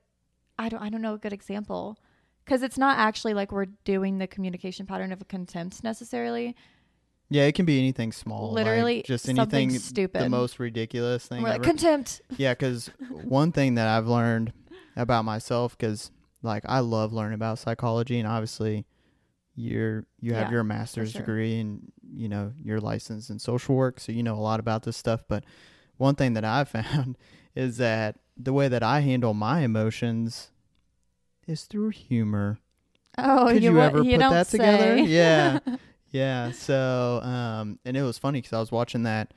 i 0.62 0.68
don't 0.68 0.82
i 0.82 0.88
don't 0.88 1.02
know 1.02 1.14
a 1.14 1.18
good 1.18 1.32
example 1.32 1.98
because 2.44 2.62
it's 2.62 2.78
not 2.78 2.98
actually 2.98 3.34
like 3.34 3.50
we're 3.52 3.66
doing 3.84 4.18
the 4.18 4.26
communication 4.26 4.86
pattern 4.86 5.12
of 5.12 5.20
a 5.20 5.24
contempt 5.24 5.82
necessarily 5.84 6.54
Yeah, 7.30 7.44
it 7.44 7.54
can 7.54 7.64
be 7.64 7.78
anything 7.78 8.12
small. 8.12 8.52
like 8.52 8.64
Literally 8.66 9.02
just 9.06 9.28
anything. 9.28 9.70
stupid. 9.70 10.20
The 10.20 10.28
most 10.28 10.58
ridiculous 10.58 11.26
thing 11.26 11.42
we're 11.42 11.48
like 11.48 11.56
ever. 11.56 11.64
contempt 11.64 12.20
Yeah, 12.36 12.52
because 12.52 12.90
one 13.08 13.52
thing 13.52 13.76
that 13.76 13.88
I've 13.88 14.06
learned 14.06 14.52
about 14.96 15.24
myself, 15.24 15.76
because 15.78 16.10
like 16.42 16.62
I 16.68 16.80
love 16.80 17.12
learning 17.14 17.34
about 17.34 17.58
psychology, 17.58 18.18
and 18.18 18.28
obviously 18.28 18.84
you're 19.54 20.04
you 20.20 20.34
have 20.34 20.48
Yeah, 20.48 20.52
your 20.52 20.64
master's 20.64 21.12
sure. 21.12 21.22
degree 21.22 21.58
and 21.60 21.90
you 22.14 22.28
know 22.28 22.52
you're 22.62 22.80
licensed 22.80 23.30
in 23.30 23.38
social 23.38 23.74
work, 23.76 23.98
so 24.00 24.12
you 24.12 24.22
know 24.22 24.34
a 24.34 24.44
lot 24.50 24.60
about 24.60 24.82
this 24.82 24.96
stuff. 24.98 25.24
But 25.26 25.44
one 25.96 26.14
thing 26.16 26.34
that 26.34 26.44
I've 26.44 26.68
found 26.78 27.16
is 27.54 27.78
that 27.78 28.18
the 28.36 28.52
way 28.52 28.68
that 28.68 28.82
I 28.82 29.00
handle 29.00 29.32
my 29.34 29.60
emotions 29.60 30.50
is 31.46 31.64
through 31.64 31.90
humor. 31.90 32.58
oh 33.18 33.48
Could 33.52 33.62
you, 33.62 33.74
wa- 33.74 33.82
ever 33.84 34.02
you 34.02 34.18
put 34.18 34.30
that 34.30 34.48
together? 34.48 34.96
Yeah. 34.98 35.58
Yeah. 36.10 36.50
So, 36.50 37.20
um, 37.22 37.78
and 37.86 37.96
it 37.96 38.02
was 38.02 38.18
funny 38.18 38.42
because 38.42 38.52
I 38.52 38.58
was 38.60 38.70
watching 38.70 39.04
that 39.04 39.32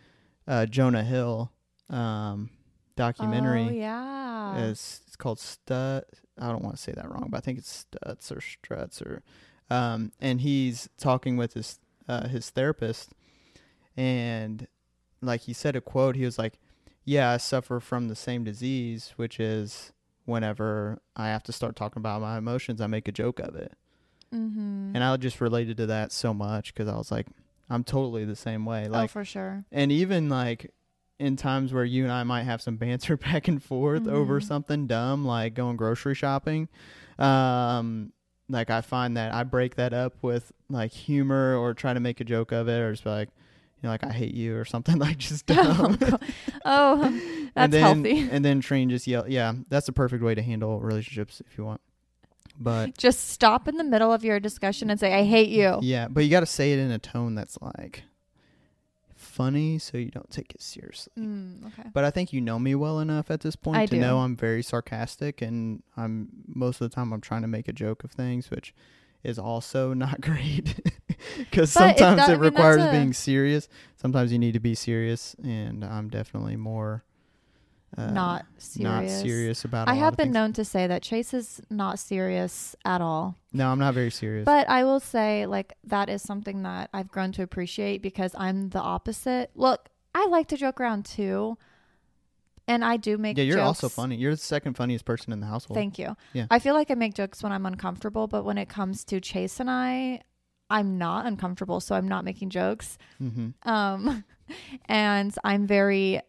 uh, 0.45 0.65
Jonah 0.65 1.03
Hill 1.05 1.49
um, 1.89 2.49
documentary. 2.97 3.63
oh 3.63 3.69
yeah 3.71 4.57
It's, 4.65 4.99
it's 5.07 5.15
called 5.15 5.37
Stut. 5.39 6.03
I 6.37 6.49
don't 6.49 6.61
want 6.63 6.75
to 6.75 6.81
say 6.81 6.91
that 6.91 7.09
wrong, 7.09 7.27
but 7.29 7.37
I 7.37 7.39
think 7.39 7.59
it's 7.59 7.85
Stutz 7.89 8.29
or 8.29 8.41
Struts 8.41 9.01
or, 9.01 9.23
um, 9.69 10.11
and 10.19 10.41
he's 10.41 10.89
talking 10.97 11.37
with 11.37 11.53
his 11.53 11.79
uh, 12.09 12.27
his 12.27 12.49
therapist, 12.49 13.13
and 13.97 14.67
like 15.21 15.41
he 15.41 15.53
said 15.53 15.75
a 15.77 15.81
quote. 15.81 16.15
He 16.15 16.25
was 16.25 16.37
like, 16.37 16.59
"Yeah, 17.03 17.31
I 17.31 17.37
suffer 17.37 17.79
from 17.79 18.09
the 18.09 18.15
same 18.15 18.43
disease, 18.43 19.13
which 19.15 19.39
is 19.39 19.93
whenever 20.25 20.99
I 21.15 21.27
have 21.27 21.43
to 21.43 21.51
start 21.51 21.75
talking 21.75 22.01
about 22.01 22.21
my 22.21 22.37
emotions, 22.37 22.81
I 22.81 22.87
make 22.87 23.07
a 23.07 23.11
joke 23.11 23.39
of 23.39 23.55
it." 23.55 23.73
mm-hmm. 24.33 24.91
And 24.93 25.03
I 25.03 25.15
just 25.17 25.39
related 25.39 25.77
to 25.77 25.85
that 25.87 26.11
so 26.11 26.33
much 26.33 26.73
because 26.73 26.87
I 26.89 26.95
was 26.97 27.11
like, 27.11 27.27
I'm 27.69 27.83
totally 27.83 28.25
the 28.25 28.35
same 28.35 28.65
way. 28.65 28.85
oh 28.87 28.91
Like, 28.91 29.09
for 29.11 29.23
sure 29.25 29.63
and 29.71 29.91
even 29.91 30.29
like 30.29 30.71
in 31.17 31.35
times 31.37 31.71
where 31.71 31.85
you 31.85 32.03
and 32.03 32.11
I 32.11 32.23
might 32.23 32.43
have 32.43 32.61
some 32.61 32.75
banter 32.83 33.15
back 33.17 33.47
and 33.47 33.63
forth 33.63 34.07
over 34.07 34.39
Mhm. 34.41 34.43
something 34.43 34.87
dumb, 34.87 35.23
like 35.25 35.53
going 35.53 35.77
grocery 35.77 36.15
shopping. 36.15 36.67
Um, 37.17 38.11
like 38.49 38.69
I 38.69 38.81
find 38.81 39.15
that 39.17 39.33
I 39.33 39.43
break 39.43 39.75
that 39.75 39.93
up 39.93 40.15
with 40.21 40.51
like 40.69 40.91
humor 40.91 41.55
or 41.55 41.73
try 41.73 41.93
to 41.93 41.99
make 41.99 42.19
a 42.19 42.23
joke 42.25 42.51
of 42.51 42.67
it 42.67 42.79
or 42.79 42.91
just 42.91 43.03
be 43.03 43.09
like, 43.09 43.29
you 43.85 43.89
know, 43.89 43.91
like 43.91 44.03
I 44.03 44.11
hate 44.11 44.33
you 44.33 44.57
or 44.57 44.65
something 44.65 44.97
like 45.07 45.17
just 45.17 45.45
oh, 45.51 45.53
dumb. 45.55 45.95
God. 45.97 46.21
oh 46.65 46.97
that's 47.53 47.55
and 47.55 47.73
then, 47.73 47.81
healthy 48.03 48.29
And 48.31 48.43
then 48.43 48.59
Trine 48.61 48.89
just 48.89 49.05
yell, 49.05 49.25
yeah, 49.29 49.53
that's 49.69 49.85
the 49.85 49.91
perfect 49.91 50.23
way 50.23 50.33
to 50.35 50.41
handle 50.41 50.79
relationships 50.79 51.41
if 51.45 51.57
you 51.57 51.63
want. 51.65 51.81
But 52.59 52.97
just 52.97 53.29
stop 53.29 53.67
in 53.67 53.77
the 53.77 53.83
middle 53.83 54.11
of 54.11 54.23
your 54.23 54.39
discussion 54.39 54.89
and 54.89 54.99
say 54.99 55.13
i 55.13 55.23
hate 55.23 55.49
you 55.49 55.77
Yeah, 55.81 56.07
but 56.07 56.23
you 56.23 56.29
got 56.31 56.39
to 56.39 56.45
say 56.45 56.73
it 56.73 56.79
in 56.79 56.89
a 56.89 56.97
tone 56.99 57.35
that's 57.35 57.57
like 57.61 58.03
funny 59.15 59.77
so 59.79 59.97
you 59.97 60.09
don't 60.11 60.29
take 60.29 60.53
it 60.53 60.61
seriously. 60.61 61.11
mm, 61.17 61.65
okay 61.67 61.89
But 61.93 62.05
I 62.05 62.09
think 62.11 62.31
you 62.33 62.41
know 62.41 62.57
me 62.59 62.73
well 62.75 62.99
enough 62.99 63.29
at 63.29 63.41
this 63.41 63.55
point 63.55 63.77
I 63.77 63.85
to 63.85 63.95
do. 63.95 64.01
know 64.01 64.19
I'm 64.19 64.35
very 64.35 64.63
sarcastic 64.63 65.41
and 65.41 65.83
I'm 65.97 66.29
most 66.47 66.81
of 66.81 66.89
the 66.89 66.95
time 66.95 67.11
I'm 67.13 67.21
trying 67.21 67.41
to 67.41 67.47
make 67.47 67.67
a 67.67 67.73
joke 67.73 68.03
of 68.03 68.11
things 68.11 68.49
which 68.49 68.73
is 69.23 69.37
also 69.39 69.93
not 69.93 70.21
great 70.21 70.79
cuz 71.51 71.71
sometimes 71.71 72.17
that- 72.17 72.29
I 72.29 72.33
it 72.33 72.35
mean, 72.35 72.51
requires 72.51 72.83
a- 72.83 72.91
being 72.91 73.13
serious. 73.13 73.67
Sometimes 73.95 74.31
you 74.31 74.39
need 74.39 74.53
to 74.53 74.59
be 74.59 74.75
serious 74.75 75.35
and 75.43 75.83
I'm 75.83 76.09
definitely 76.09 76.55
more 76.55 77.03
uh, 77.97 78.11
not 78.11 78.45
serious 78.57 78.83
not 79.13 79.21
serious 79.21 79.63
about 79.63 79.87
i 79.87 79.93
have 79.93 80.17
been 80.17 80.25
things. 80.25 80.33
known 80.33 80.51
to 80.51 80.65
say 80.65 80.85
that 80.85 81.01
chase 81.01 81.33
is 81.33 81.61
not 81.69 81.97
serious 81.97 82.75
at 82.83 82.99
all 82.99 83.37
No, 83.53 83.71
I'm 83.71 83.79
not 83.79 83.93
very 83.93 84.11
serious. 84.11 84.43
But 84.43 84.67
I 84.69 84.83
will 84.83 84.99
say, 84.99 85.45
like, 85.45 85.71
that 85.85 86.09
is 86.09 86.21
something 86.21 86.63
that 86.63 86.89
I've 86.93 87.07
grown 87.07 87.31
to 87.33 87.41
appreciate 87.41 88.01
because 88.01 88.35
I'm 88.37 88.67
the 88.71 88.81
opposite. 88.81 89.49
Look, 89.55 89.87
I 90.13 90.27
like 90.27 90.47
to 90.49 90.57
joke 90.57 90.81
around 90.81 91.05
too. 91.05 91.57
And 92.67 92.83
I 92.83 92.97
do 92.97 93.17
make 93.17 93.37
yeah, 93.37 93.45
you're 93.45 93.57
jokes. 93.57 93.83
also 93.83 93.89
funny. 93.89 94.17
You're 94.17 94.31
the 94.33 94.37
second 94.55 94.73
funniest 94.75 95.05
person 95.05 95.31
in 95.31 95.39
the 95.39 95.45
household. 95.45 95.77
Thank 95.77 95.97
you. 95.99 96.17
Yeah. 96.33 96.47
I 96.51 96.59
feel 96.59 96.73
like 96.73 96.91
I 96.91 96.95
make 96.95 97.13
jokes 97.13 97.41
when 97.43 97.53
I'm 97.53 97.65
uncomfortable, 97.65 98.27
but 98.27 98.43
when 98.43 98.57
it 98.57 98.67
comes 98.67 99.05
to 99.05 99.21
Chase 99.21 99.59
and 99.61 99.69
I, 99.71 100.21
I'm 100.69 100.97
not 100.97 101.25
uncomfortable, 101.25 101.79
so 101.79 101.95
I'm 101.95 102.07
not 102.07 102.25
making 102.25 102.49
jokes. 102.49 102.97
hmm 103.19 103.49
Um, 103.63 104.23
and 104.85 105.33
I'm 105.43 105.67
very 105.67 106.21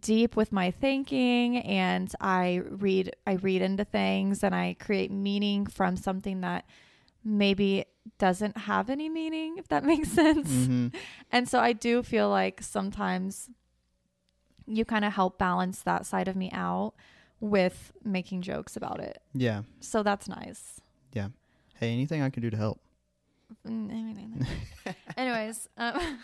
deep 0.00 0.34
with 0.34 0.50
my 0.50 0.70
thinking 0.70 1.58
and 1.58 2.10
I 2.20 2.62
read 2.68 3.14
I 3.26 3.34
read 3.34 3.62
into 3.62 3.84
things 3.84 4.42
and 4.42 4.54
I 4.54 4.76
create 4.80 5.10
meaning 5.10 5.66
from 5.66 5.96
something 5.96 6.40
that 6.40 6.64
maybe 7.22 7.84
doesn't 8.18 8.56
have 8.56 8.90
any 8.90 9.08
meaning 9.08 9.56
if 9.58 9.68
that 9.68 9.84
makes 9.92 10.08
sense. 10.08 10.48
hmm 10.66 10.88
And 11.30 11.48
so 11.48 11.58
I 11.60 11.72
do 11.74 12.02
feel 12.02 12.28
like 12.30 12.62
sometimes 12.62 13.50
you 14.66 14.84
kind 14.84 15.04
of 15.04 15.12
help 15.12 15.38
balance 15.38 15.82
that 15.82 16.06
side 16.06 16.28
of 16.28 16.36
me 16.36 16.50
out 16.52 16.94
with 17.40 17.92
making 18.02 18.40
jokes 18.42 18.76
about 18.76 19.00
it. 19.00 19.20
Yeah. 19.34 19.62
So 19.80 20.02
that's 20.02 20.28
nice. 20.28 20.80
Yeah. 21.12 21.28
Hey, 21.78 21.92
anything 21.92 22.22
I 22.22 22.30
can 22.30 22.42
do 22.42 22.50
to 22.50 22.56
help? 22.56 22.80
Anyways, 25.16 25.68
um, 25.76 26.18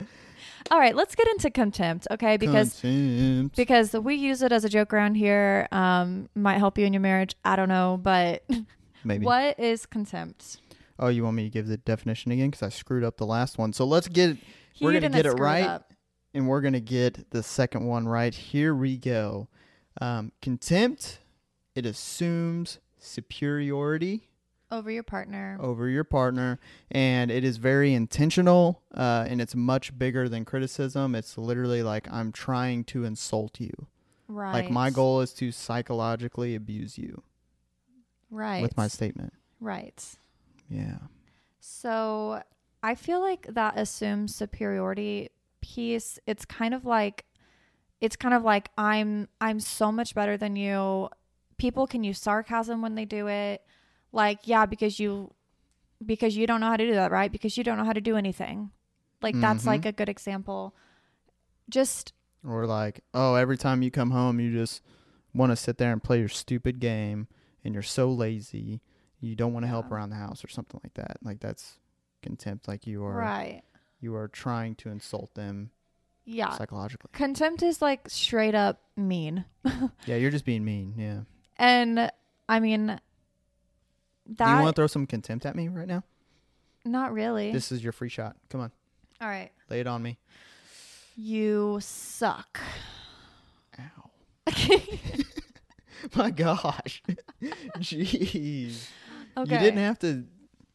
All 0.70 0.78
right, 0.78 0.96
let's 0.96 1.14
get 1.14 1.28
into 1.28 1.50
contempt, 1.50 2.06
okay? 2.10 2.36
Because 2.38 2.80
Contempt. 2.80 3.56
because 3.56 3.92
we 3.92 4.14
use 4.14 4.40
it 4.40 4.50
as 4.50 4.64
a 4.64 4.68
joke 4.68 4.94
around 4.94 5.14
here. 5.16 5.68
Um, 5.72 6.28
might 6.34 6.56
help 6.58 6.78
you 6.78 6.86
in 6.86 6.92
your 6.94 7.00
marriage. 7.02 7.34
I 7.44 7.54
don't 7.56 7.68
know, 7.68 7.98
but 8.02 8.44
maybe. 9.04 9.26
what 9.26 9.60
is 9.60 9.84
contempt? 9.84 10.58
Oh, 10.98 11.08
you 11.08 11.22
want 11.24 11.36
me 11.36 11.44
to 11.44 11.50
give 11.50 11.66
the 11.66 11.76
definition 11.76 12.32
again? 12.32 12.50
Because 12.50 12.62
I 12.62 12.68
screwed 12.70 13.04
up 13.04 13.18
the 13.18 13.26
last 13.26 13.58
one. 13.58 13.72
So 13.74 13.84
let's 13.84 14.08
get 14.08 14.38
He 14.72 14.84
We're 14.84 14.92
gonna 14.92 15.10
get 15.10 15.26
it 15.26 15.32
right. 15.32 15.64
up. 15.66 15.92
and 16.32 16.48
we're 16.48 16.62
gonna 16.62 16.80
get 16.80 17.30
the 17.30 17.42
second 17.42 17.84
one 17.86 18.08
right. 18.08 18.34
Here 18.34 18.74
we 18.74 18.96
go. 18.96 19.48
Um, 20.00 20.32
contempt. 20.40 21.18
It 21.74 21.84
assumes 21.84 22.78
superiority 22.98 24.28
over 24.70 24.90
your 24.90 25.02
partner. 25.02 25.56
over 25.60 25.88
your 25.88 26.04
partner, 26.04 26.58
and 26.90 27.30
it 27.30 27.44
is 27.44 27.56
very 27.58 27.92
intentional. 27.94 28.82
Uh, 28.94 29.24
and 29.28 29.40
it's 29.40 29.54
much 29.54 29.96
bigger 29.98 30.28
than 30.28 30.44
criticism. 30.44 31.14
It's 31.14 31.36
literally 31.38 31.82
like 31.82 32.10
I'm 32.12 32.32
trying 32.32 32.84
to 32.84 33.04
insult 33.04 33.60
you. 33.60 33.72
right. 34.28 34.52
Like 34.52 34.70
my 34.70 34.90
goal 34.90 35.20
is 35.20 35.32
to 35.34 35.52
psychologically 35.52 36.54
abuse 36.54 36.96
you 36.98 37.22
Right. 38.30 38.62
with 38.62 38.76
my 38.76 38.88
statement. 38.88 39.32
right. 39.60 40.02
Yeah. 40.68 40.96
So 41.60 42.42
I 42.82 42.94
feel 42.94 43.20
like 43.20 43.46
that 43.54 43.78
assumes 43.78 44.34
superiority 44.34 45.30
piece. 45.60 46.18
It's 46.26 46.44
kind 46.44 46.74
of 46.74 46.84
like 46.84 47.24
it's 48.00 48.16
kind 48.16 48.34
of 48.34 48.42
like 48.42 48.70
I'm 48.76 49.28
I'm 49.40 49.60
so 49.60 49.92
much 49.92 50.14
better 50.14 50.36
than 50.36 50.56
you. 50.56 51.08
People 51.58 51.86
can 51.86 52.02
use 52.02 52.18
sarcasm 52.18 52.82
when 52.82 52.94
they 52.96 53.04
do 53.04 53.28
it. 53.28 53.62
Like, 54.14 54.40
yeah, 54.44 54.64
because 54.64 54.98
you 55.00 55.34
because 56.04 56.36
you 56.36 56.46
don't 56.46 56.60
know 56.60 56.68
how 56.68 56.76
to 56.76 56.86
do 56.86 56.94
that, 56.94 57.10
right? 57.10 57.30
Because 57.32 57.56
you 57.58 57.64
don't 57.64 57.76
know 57.78 57.84
how 57.84 57.92
to 57.92 58.00
do 58.00 58.16
anything. 58.16 58.70
Like 59.22 59.38
that's 59.40 59.64
Mhm. 59.64 59.66
like 59.66 59.86
a 59.86 59.92
good 59.92 60.08
example. 60.08 60.74
Just 61.68 62.12
Or 62.46 62.66
like, 62.66 63.00
oh, 63.14 63.34
every 63.36 63.56
time 63.56 63.82
you 63.82 63.90
come 63.90 64.10
home, 64.10 64.38
you 64.38 64.52
just 64.52 64.82
want 65.34 65.50
to 65.50 65.56
sit 65.56 65.78
there 65.78 65.92
and 65.92 66.02
play 66.02 66.18
your 66.18 66.28
stupid 66.28 66.78
game, 66.78 67.26
and 67.64 67.72
you're 67.74 67.82
so 67.82 68.10
lazy, 68.10 68.82
you 69.20 69.34
don't 69.34 69.54
want 69.54 69.64
to 69.64 69.68
help 69.68 69.90
around 69.90 70.10
the 70.10 70.16
house 70.16 70.44
or 70.44 70.48
something 70.48 70.78
like 70.84 70.94
that. 70.94 71.16
Like 71.22 71.40
that's 71.40 71.78
contempt. 72.22 72.68
Like 72.68 72.86
you 72.86 73.02
are, 73.04 73.16
right. 73.16 73.62
you 74.00 74.14
are 74.14 74.28
trying 74.28 74.74
to 74.76 74.90
insult 74.90 75.34
them 75.34 75.70
Yeah. 76.26 76.50
psychologically. 76.50 77.10
Contempt 77.14 77.62
is 77.62 77.80
like 77.80 78.08
straight 78.10 78.54
up 78.54 78.82
mean. 78.96 79.46
Yeah, 80.06 80.16
you're 80.16 80.30
just 80.30 80.44
being 80.44 80.64
mean. 80.64 80.94
Yeah. 80.98 81.20
And 81.56 82.10
I 82.46 82.60
mean 82.60 83.00
Do 84.26 84.44
you 84.44 84.56
want 84.56 84.68
to 84.68 84.72
throw 84.72 84.86
some 84.86 85.06
contempt 85.06 85.44
at 85.46 85.54
me 85.54 85.68
right 85.68 85.88
now? 85.88 86.02
not 86.86 87.12
really. 87.12 87.50
This 87.50 87.72
is 87.72 87.82
your 87.82 87.92
free 87.92 88.08
shot. 88.08 88.36
Come 88.50 88.60
on, 88.60 88.70
All 89.20 89.28
right. 89.28 89.50
lay 89.70 89.80
it 89.80 89.86
on 89.86 90.02
me. 90.02 90.18
You 91.16 91.78
suck. 91.80 92.60
Ow. 93.78 94.10
My 96.14 96.30
gosh. 96.30 97.02
Jeez. 97.78 98.88
Okay. 99.36 99.52
You 99.52 99.58
didn't 99.58 99.78
have 99.78 99.98
to. 100.00 100.24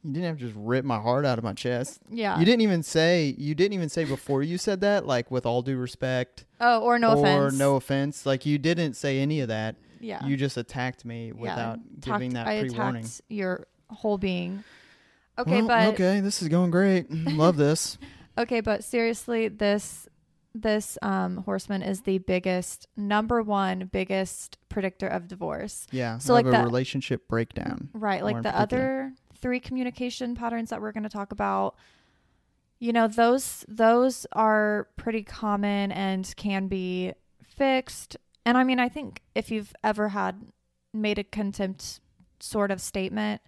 You 0.02 0.14
didn't 0.14 0.30
have 0.30 0.38
to 0.38 0.46
just 0.46 0.56
rip 0.58 0.86
my 0.86 0.98
heart 0.98 1.26
out 1.26 1.38
of 1.38 1.44
my 1.44 1.52
chest. 1.54 2.00
Yeah. 2.10 2.40
You 2.40 2.46
didn't 2.46 2.62
even 2.62 2.84
say 2.84 3.36
you 3.38 3.54
didn't 3.54 3.74
even 3.74 3.90
say 3.90 4.06
before 4.06 4.42
you 4.42 4.58
said 4.58 4.80
that, 4.82 5.06
like 5.06 5.30
with 5.30 5.46
all 5.46 5.62
due 5.62 5.78
respect 5.78 6.46
oh, 6.62 6.80
or 6.80 6.98
no 6.98 7.16
or 7.16 7.20
offense. 7.20 7.54
Or 7.54 7.58
no 7.58 7.76
offense. 7.76 8.26
Like 8.26 8.46
you 8.46 8.58
didn't 8.58 8.94
say 8.94 9.20
any 9.20 9.42
of 9.42 9.50
that. 9.50 9.76
Yeah. 10.00 10.26
You 10.26 10.38
just 10.38 10.58
attacked 10.58 11.06
me 11.06 11.28
Yeah. 11.28 11.34
without 11.34 11.80
Talked- 12.02 12.20
giving 12.20 12.34
that 12.34 12.46
pre 12.46 12.70
warning. 12.70 13.04
attacked 13.06 13.22
your 13.30 13.68
whole 13.90 14.18
being. 14.18 14.64
Okay, 15.38 15.60
Well, 15.62 15.68
but 15.68 15.94
okay, 15.94 16.20
this 16.20 16.42
is 16.42 16.48
going 16.50 16.70
great. 16.72 17.10
Love 17.12 17.56
this. 17.58 17.98
okay, 18.38 18.60
but 18.62 18.84
seriously, 18.84 19.48
this 19.48 20.08
this 20.56 20.98
um 21.04 21.38
horseman 21.38 21.84
is 21.84 22.02
the 22.02 22.18
biggest 22.18 22.88
number 22.98 23.42
one 23.44 23.88
biggest 23.92 24.58
predictor 24.68 25.08
of 25.08 25.28
divorce. 25.28 25.86
Yeah. 25.92 26.18
So, 26.18 26.34
like 26.34 26.46
a 26.48 26.52
that- 26.52 26.66
relationship 26.66 27.28
breakdown. 27.28 27.90
Right. 27.94 28.24
Like 28.24 28.42
the 28.42 28.58
other 28.58 29.14
three 29.36 29.60
communication 29.60 30.36
patterns 30.36 30.72
that 30.72 30.82
we're 30.82 30.92
going 30.92 31.04
to 31.04 31.10
talk 31.10 31.32
about, 31.32 31.76
you 32.80 32.92
know, 32.92 33.08
those 33.08 33.64
those 33.70 34.26
are 34.34 34.88
pretty 34.98 35.24
common 35.24 35.92
and 35.92 36.34
can 36.36 36.68
be 36.68 37.14
fixed. 37.44 38.18
And 38.46 38.58
I 38.58 38.64
mean, 38.64 38.80
I 38.80 38.90
think 38.90 39.22
if 39.36 39.52
you've 39.52 39.74
ever 39.84 40.10
had 40.10 40.42
made 40.94 41.20
a 41.20 41.24
contempt 41.24 42.00
sort 42.40 42.72
of 42.72 42.82
statement, 42.82 43.42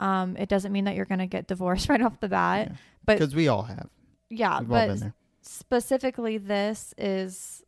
um, 0.00 0.36
it 0.36 0.48
doesn't 0.48 0.72
mean 0.72 0.84
that 0.84 0.96
you're 0.96 1.04
going 1.04 1.20
to 1.20 1.26
get 1.26 1.46
divorced 1.46 1.88
right 1.90 2.02
off 2.02 2.20
the 2.20 2.28
bat. 2.28 2.72
but- 3.04 3.18
because 3.18 3.34
we 3.34 3.48
all 3.48 3.62
have. 3.62 3.88
Yeah, 4.28 4.60
We've 4.60 4.68
but 4.68 5.02
specifically 5.42 6.38
this 6.38 6.94
is 6.96 7.62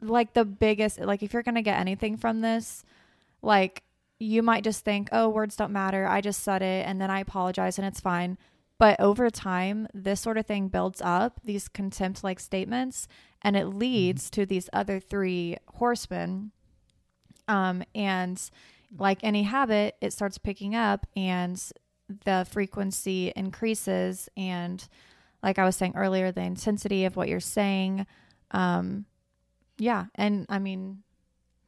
like 0.00 0.34
the 0.34 0.44
biggest 0.44 0.98
like 1.00 1.22
if 1.22 1.32
you're 1.32 1.42
going 1.44 1.54
to 1.54 1.62
get 1.62 1.78
anything 1.78 2.16
from 2.16 2.40
this 2.40 2.84
like 3.40 3.84
you 4.18 4.42
might 4.42 4.64
just 4.64 4.84
think 4.84 5.08
oh 5.12 5.28
words 5.28 5.54
don't 5.54 5.72
matter 5.72 6.06
i 6.06 6.20
just 6.20 6.42
said 6.42 6.60
it 6.60 6.84
and 6.86 7.00
then 7.00 7.08
i 7.08 7.20
apologize 7.20 7.78
and 7.78 7.86
it's 7.86 8.00
fine 8.00 8.36
but 8.78 8.98
over 8.98 9.30
time 9.30 9.86
this 9.94 10.20
sort 10.20 10.36
of 10.36 10.44
thing 10.44 10.66
builds 10.66 11.00
up 11.00 11.40
these 11.44 11.68
contempt 11.68 12.24
like 12.24 12.40
statements 12.40 13.06
and 13.42 13.56
it 13.56 13.66
leads 13.66 14.30
to 14.30 14.46
these 14.46 14.68
other 14.72 14.98
three 15.00 15.56
horsemen 15.74 16.50
um 17.48 17.82
and 17.94 18.50
like 18.98 19.18
any 19.22 19.42
habit 19.42 19.96
it 20.00 20.12
starts 20.12 20.38
picking 20.38 20.74
up 20.74 21.06
and 21.16 21.72
the 22.24 22.46
frequency 22.50 23.32
increases 23.34 24.28
and 24.36 24.88
like 25.42 25.58
I 25.58 25.64
was 25.64 25.76
saying 25.76 25.94
earlier, 25.96 26.30
the 26.30 26.42
intensity 26.42 27.04
of 27.04 27.16
what 27.16 27.28
you're 27.28 27.40
saying. 27.40 28.06
Um, 28.52 29.06
yeah. 29.78 30.06
And 30.14 30.46
I 30.48 30.58
mean, 30.58 31.02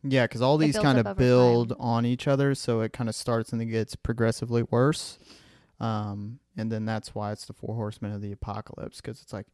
Yeah, 0.03 0.25
because 0.25 0.43
all 0.43 0.59
these 0.59 0.79
kind 0.79 0.99
of 0.99 1.17
build 1.17 1.71
time. 1.71 1.79
on 1.81 2.07
each 2.07 2.29
other, 2.29 2.55
so 2.55 2.81
it 2.83 2.93
kind 2.93 3.09
of 3.09 3.17
starts 3.17 3.51
and 3.53 3.61
then 3.61 3.69
gets 3.69 3.97
progressively 3.97 4.63
worse. 4.63 5.19
Um, 5.81 6.39
and 6.57 6.71
then 6.71 6.85
that's 6.85 7.15
why 7.15 7.33
it's 7.33 7.47
the 7.47 7.53
four 7.53 7.75
horsemen 7.75 8.13
of 8.13 8.21
the 8.21 8.31
apocalypse, 8.31 9.01
because 9.01 9.21
it's 9.23 9.33
like 9.33 9.47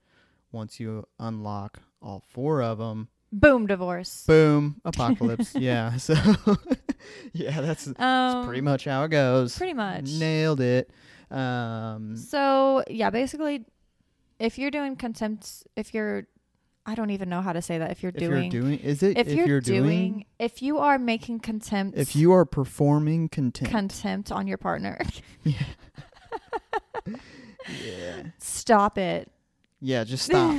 once 0.52 0.78
you 0.78 1.06
unlock 1.18 1.80
all 2.02 2.22
four 2.28 2.62
of 2.62 2.78
them, 2.78 3.08
boom, 3.32 3.66
divorce. 3.66 4.24
boom, 4.26 4.80
apocalypse. 4.84 5.54
yeah, 5.54 5.96
so 5.96 6.14
yeah, 7.32 7.60
that's, 7.60 7.84
that's 7.86 8.00
Um, 8.00 8.46
pretty 8.46 8.60
much 8.62 8.84
how 8.84 9.04
it 9.04 9.08
goes. 9.08 9.56
pretty 9.56 9.74
much. 9.74 10.10
nailed 10.12 10.60
it. 10.60 10.90
Um, 11.30 12.16
So 12.16 12.82
yeah, 12.88 13.10
basically, 13.10 13.64
if 14.38 14.58
you're 14.58 14.70
doing 14.70 14.96
contempt, 14.96 15.64
if 15.76 15.92
you're, 15.94 16.26
I 16.86 16.94
don't 16.94 17.10
even 17.10 17.28
know 17.28 17.42
how 17.42 17.52
to 17.52 17.60
say 17.62 17.78
that. 17.78 17.90
If 17.90 18.02
you're 18.02 18.10
if 18.14 18.18
doing, 18.18 18.50
you're 18.50 18.62
doing, 18.62 18.78
is 18.80 19.02
it 19.02 19.18
if, 19.18 19.28
if, 19.28 19.36
you're, 19.46 19.60
doing, 19.60 19.82
doing, 19.82 20.26
if 20.38 20.62
you 20.62 20.78
are 20.78 20.98
making 20.98 21.40
contempt, 21.40 21.96
if 21.98 22.16
you 22.16 22.32
are 22.32 22.44
performing 22.46 23.28
contempt, 23.28 23.70
contempt 23.70 24.32
on 24.32 24.46
your 24.46 24.56
partner, 24.58 24.98
yeah. 25.44 25.52
yeah, 27.84 28.22
stop 28.38 28.98
it. 28.98 29.30
yeah, 29.80 30.04
just 30.04 30.24
stop. 30.24 30.56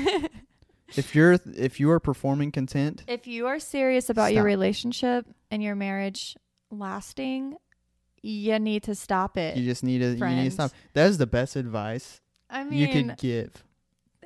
If 0.97 1.15
you're 1.15 1.37
if 1.55 1.79
you 1.79 1.89
are 1.91 1.99
performing 1.99 2.51
content, 2.51 3.03
If 3.07 3.27
you 3.27 3.47
are 3.47 3.59
serious 3.59 4.09
about 4.09 4.33
your 4.33 4.43
relationship 4.43 5.25
and 5.49 5.61
your 5.63 5.75
marriage 5.75 6.35
lasting, 6.69 7.55
you 8.21 8.59
need 8.59 8.83
to 8.83 8.95
stop 8.95 9.37
it. 9.37 9.57
you 9.57 9.65
just 9.65 9.83
need 9.83 9.99
to 9.99 10.15
you 10.15 10.25
need 10.35 10.45
to 10.45 10.51
stop. 10.51 10.71
That 10.93 11.07
is 11.09 11.17
the 11.17 11.27
best 11.27 11.55
advice 11.55 12.21
I 12.49 12.63
mean, 12.63 12.79
you 12.79 12.87
could 12.87 13.17
give. 13.17 13.63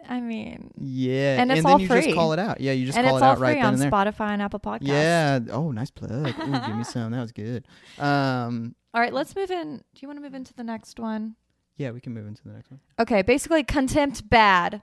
I 0.08 0.20
mean, 0.22 0.70
Yeah, 0.78 1.42
And 1.42 1.52
it's 1.52 1.64
then 1.64 1.72
all 1.72 1.80
you 1.82 1.88
free. 1.88 2.02
just 2.04 2.16
call 2.16 2.34
it 2.34 2.38
out. 2.40 2.62
Yeah, 2.62 2.74
you 2.74 2.86
just 2.86 2.96
and 2.96 3.08
call 3.08 3.18
it 3.18 3.24
out 3.24 3.40
right 3.40 3.56
then 3.60 3.74
and 3.74 3.82
there. 3.82 3.90
Spotify 3.90 4.30
and 4.34 4.42
Apple 4.42 4.60
Podcasts. 4.60 4.82
Yeah. 4.88 5.40
Oh, 5.50 5.72
nice 5.72 5.90
plug. 5.90 6.12
Ooh, 6.12 6.32
give 6.68 6.76
me 6.78 6.84
some. 6.96 7.12
That 7.12 7.22
was 7.22 7.32
good. 7.32 7.66
Um, 7.98 8.76
All 8.94 9.02
right, 9.02 9.12
let's 9.12 9.36
move 9.36 9.50
in. 9.50 9.78
Do 9.78 9.84
you 10.02 10.08
want 10.08 10.18
to 10.20 10.22
move 10.22 10.36
into 10.36 10.54
the 10.54 10.64
next 10.64 11.00
one? 11.00 11.36
yeah, 11.78 11.90
we 11.92 12.00
can 12.02 12.14
move 12.14 12.28
into 12.28 12.44
the 12.44 12.52
next 12.54 12.70
one. 12.70 12.80
Okay, 13.00 13.22
basically 13.24 13.64
contempt 13.64 14.30
bad. 14.30 14.82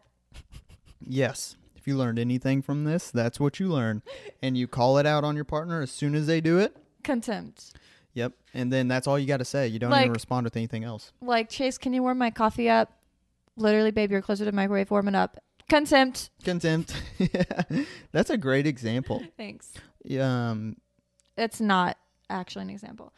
Yes. 1.00 1.56
If 1.82 1.88
you 1.88 1.96
learned 1.96 2.20
anything 2.20 2.62
from 2.62 2.84
this, 2.84 3.10
that's 3.10 3.40
what 3.40 3.58
you 3.58 3.66
learn, 3.66 4.02
and 4.40 4.56
you 4.56 4.68
call 4.68 4.98
it 4.98 5.04
out 5.06 5.24
on 5.24 5.34
your 5.34 5.44
partner 5.44 5.82
as 5.82 5.90
soon 5.90 6.14
as 6.14 6.28
they 6.28 6.40
do 6.40 6.58
it. 6.58 6.76
Contempt. 7.02 7.72
Yep. 8.14 8.34
And 8.54 8.72
then 8.72 8.86
that's 8.86 9.08
all 9.08 9.18
you 9.18 9.26
got 9.26 9.38
to 9.38 9.44
say. 9.44 9.66
You 9.66 9.80
don't 9.80 9.90
Like- 9.90 10.02
even 10.02 10.12
respond 10.12 10.44
with 10.44 10.56
anything 10.56 10.84
else. 10.84 11.12
Like, 11.20 11.48
Chase, 11.48 11.78
can 11.78 11.92
you 11.92 12.00
warm 12.04 12.18
my 12.18 12.30
coffee 12.30 12.70
up? 12.70 12.92
Literally, 13.56 13.90
babe, 13.90 14.12
you're 14.12 14.22
closer 14.22 14.44
to 14.44 14.50
the 14.52 14.54
microwave 14.54 14.92
warming 14.92 15.16
up. 15.16 15.38
Contempt. 15.68 16.30
Contempt. 16.44 16.94
Yeah. 17.18 17.62
That's 18.12 18.30
a 18.30 18.36
great 18.36 18.68
example. 18.68 19.20
Thanks. 19.36 19.72
Um, 20.20 20.76
It's 21.36 21.60
not 21.60 21.96
actually 22.30 22.62
an 22.62 22.70
example. 22.70 23.12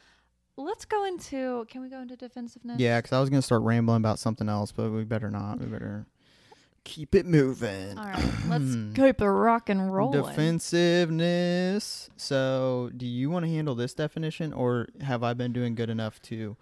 Let's 0.57 0.87
go 0.87 1.05
into. 1.05 1.67
Can 1.69 1.83
we 1.83 1.91
go 1.91 2.01
into 2.01 2.17
defensiveness? 2.17 2.81
yeah, 2.81 2.99
because 2.99 3.13
I 3.13 3.21
was 3.21 3.29
gonna 3.29 3.43
start 3.43 3.61
rambling 3.61 3.99
about 3.99 4.19
something 4.19 4.49
else, 4.49 4.73
but 4.73 4.91
we 4.91 5.05
better 5.05 5.31
not. 5.31 5.59
We 5.61 5.67
better 5.67 6.07
keep 6.85 7.15
it 7.15 7.27
moving. 7.27 7.99
All 7.99 8.05
right. 8.05 8.33
Let's 8.49 8.75
keep 8.95 9.21
it 9.21 9.27
rock 9.27 9.69
and 9.69 9.93
roll. 9.93 10.13
Defensiveness. 10.13 12.11
So, 12.17 12.91
do 12.97 13.07
you 13.07 13.31
want 13.31 13.45
to 13.45 13.51
handle 13.51 13.75
this 13.75 13.95
definition, 13.95 14.53
or 14.53 14.89
have 15.03 15.23
I 15.23 15.35
been 15.35 15.53
doing 15.53 15.75
good 15.75 15.91
enough 15.91 16.21
to 16.23 16.57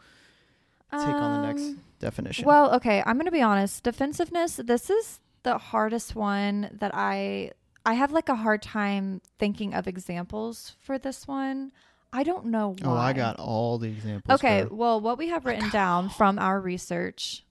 take 0.91 1.01
on 1.01 1.41
the 1.43 1.47
next 1.47 1.63
Um, 1.63 1.81
definition? 1.99 2.45
Well, 2.47 2.75
okay, 2.77 3.03
I'm 3.05 3.17
going 3.17 3.27
to 3.27 3.33
be 3.33 3.43
honest. 3.43 3.83
Defensiveness, 3.83 4.57
this 4.57 4.91
is 4.91 5.21
the 5.43 5.59
hardest 5.59 6.15
one 6.15 6.71
that 6.81 6.93
I 6.95 7.53
I 7.85 7.95
have 7.95 8.13
like 8.13 8.29
a 8.29 8.37
hard 8.37 8.63
time 8.63 9.21
thinking 9.39 9.75
of 9.75 9.89
examples 9.89 10.77
for 10.81 10.99
this 10.99 11.27
one. 11.27 11.73
I 12.13 12.23
don't 12.23 12.47
know 12.47 12.77
why. 12.81 12.89
Oh, 12.91 12.95
I 12.97 13.13
got 13.13 13.37
all 13.41 13.79
the 13.79 13.89
examples. 13.89 14.39
Okay, 14.39 14.63
girl. 14.63 14.77
well, 14.77 15.01
what 15.01 15.19
we 15.19 15.29
have 15.31 15.47
written 15.47 15.71
down 15.71 16.11
from 16.11 16.39
our 16.39 16.61
research, 16.61 17.43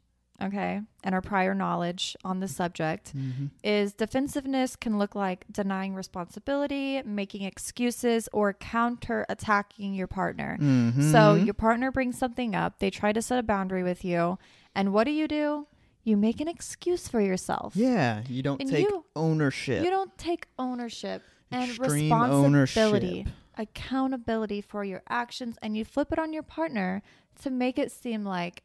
okay, 0.42 0.82
and 1.04 1.14
our 1.16 1.22
prior 1.22 1.54
knowledge 1.54 2.16
on 2.24 2.40
the 2.40 2.48
subject 2.48 3.16
Mhm. 3.16 3.52
is 3.64 3.94
defensiveness 3.94 4.76
can 4.76 4.98
look 4.98 5.14
like 5.16 5.46
denying 5.52 5.94
responsibility, 5.96 7.02
making 7.04 7.44
excuses, 7.44 8.28
or 8.34 8.54
counter 8.54 9.26
attacking 9.30 9.94
your 9.94 10.08
partner. 10.08 10.58
So 10.60 11.36
Mhm. 11.36 11.46
your 11.46 11.54
partner 11.54 11.92
brings 11.92 12.18
something 12.18 12.56
up, 12.56 12.80
they 12.80 12.90
try 12.90 13.12
to 13.14 13.22
set 13.22 13.38
a 13.40 13.44
boundary 13.44 13.84
with 13.84 14.04
you, 14.04 14.38
and 14.76 14.92
what 14.94 15.04
do 15.06 15.12
you 15.12 15.28
do? 15.28 15.68
You 16.04 16.18
make 16.18 16.42
an 16.42 16.48
excuse 16.48 17.08
for 17.08 17.22
yourself. 17.22 17.76
yeah, 17.76 18.24
you 18.28 18.42
don't 18.42 18.60
And 18.60 18.70
take 18.70 18.90
you- 18.90 19.06
ownership. 19.16 19.84
You 19.84 19.92
don't 19.92 20.18
take 20.18 20.48
ownership 20.58 21.22
and 21.52 21.70
Extreme 21.70 22.04
responsibility, 22.12 23.20
ownership. 23.20 23.28
accountability 23.58 24.62
for 24.62 24.84
your 24.84 25.02
actions, 25.10 25.58
and 25.62 25.76
you 25.78 25.84
flip 25.86 26.12
it 26.12 26.20
on 26.20 26.34
your 26.34 26.44
partner 26.44 27.02
to 27.42 27.50
make 27.50 27.78
it 27.78 27.92
seem 27.92 28.24
like, 28.24 28.64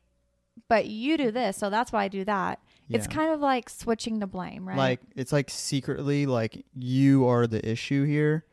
but 0.69 0.87
you 0.87 1.17
do 1.17 1.31
this, 1.31 1.57
so 1.57 1.71
that's 1.71 1.93
why 1.93 2.05
I 2.05 2.09
do 2.09 2.25
that. 2.25 2.61
It's 2.89 3.07
kind 3.07 3.33
of 3.33 3.41
like 3.41 3.69
switching 3.69 4.21
the 4.21 4.27
blame, 4.27 4.69
right? 4.69 4.77
Like 4.77 5.01
it's 5.17 5.33
like 5.33 5.51
secretly 5.51 6.27
like 6.27 6.65
you 6.75 7.27
are 7.27 7.47
the 7.47 7.67
issue 7.69 8.05
here. 8.05 8.45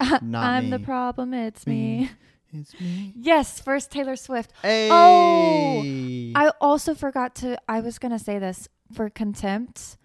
not 0.00 0.44
I'm 0.44 0.70
the 0.70 0.78
problem, 0.78 1.34
it's 1.34 1.66
Me. 1.66 1.74
me. 1.74 2.10
It's 2.52 2.78
me. 2.80 3.12
Yes, 3.16 3.60
first 3.60 3.90
Taylor 3.90 4.16
Swift. 4.16 4.52
Hey. 4.62 4.88
Oh, 4.90 5.82
I 6.34 6.50
also 6.60 6.94
forgot 6.94 7.34
to. 7.36 7.58
I 7.68 7.80
was 7.80 7.98
gonna 7.98 8.18
say 8.18 8.38
this 8.38 8.68
for 8.92 9.10
contempt. 9.10 9.96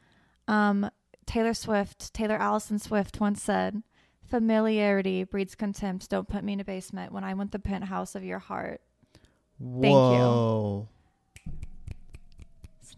Um, 0.48 0.90
Taylor 1.26 1.54
Swift, 1.54 2.14
Taylor 2.14 2.36
Allison 2.36 2.80
Swift 2.80 3.22
once 3.22 3.42
said, 3.42 3.82
"Familiarity 4.26 5.24
breeds 5.24 5.56
contempt. 5.56 6.10
Don't 6.10 6.28
put 6.28 6.44
me 6.44 6.54
in 6.54 6.60
a 6.60 6.66
basement 6.66 7.14
when 7.14 7.24
I 7.24 7.34
want 7.34 7.52
the 7.52 7.60
penthouse 7.60 8.16
of 8.16 8.24
your 8.24 8.40
heart." 8.40 8.82
Thank 9.60 9.94
you. 9.94 10.88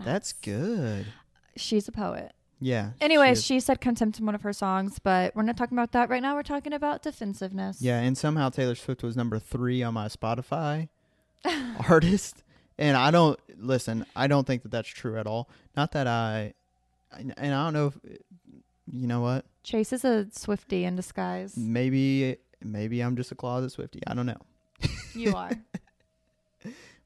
That's 0.04 0.34
good. 0.34 1.08
She's 1.56 1.88
a 1.88 1.92
poet. 1.92 2.34
Yeah. 2.60 2.92
Anyways, 3.02 3.40
is. 3.40 3.46
she 3.46 3.60
said 3.60 3.82
contempt 3.82 4.20
in 4.20 4.26
one 4.26 4.36
of 4.36 4.42
her 4.42 4.54
songs, 4.54 5.00
but 5.00 5.36
we're 5.36 5.44
not 5.44 5.58
talking 5.58 5.78
about 5.78 5.92
that 5.92 6.10
right 6.10 6.22
now. 6.22 6.36
We're 6.36 6.44
talking 6.44 6.74
about 6.74 7.04
defensiveness. 7.04 7.82
Yeah, 7.82 8.00
and 8.00 8.18
somehow 8.18 8.50
Taylor 8.50 8.76
Swift 8.76 9.04
was 9.04 9.16
number 9.16 9.40
three 9.40 9.84
on 9.84 9.94
my 9.94 10.08
Spotify 10.08 10.90
artist, 11.90 12.44
and 12.78 12.96
I 12.96 13.12
don't 13.12 13.40
listen. 13.58 14.06
I 14.16 14.28
don't 14.28 14.48
think 14.48 14.64
that 14.64 14.72
that's 14.72 14.90
true 14.90 15.18
at 15.18 15.28
all. 15.28 15.50
Not 15.76 15.92
that 15.92 16.08
I, 16.08 16.54
and 17.12 17.34
I 17.38 17.66
don't 17.66 17.74
know 17.74 17.88
if 17.88 18.20
you 18.92 19.08
know 19.08 19.22
what. 19.22 19.46
Chase 19.64 19.92
is 19.92 20.06
a 20.06 20.28
Swifty 20.32 20.86
in 20.86 20.96
disguise. 20.96 21.58
Maybe 21.58 22.38
maybe 22.64 23.02
I'm 23.02 23.18
just 23.18 23.32
a 23.32 23.36
closet 23.36 23.72
Swifty. 23.72 24.02
I 24.08 24.14
don't 24.14 24.26
know. 24.26 24.42
You 25.14 25.36
are. 25.36 25.52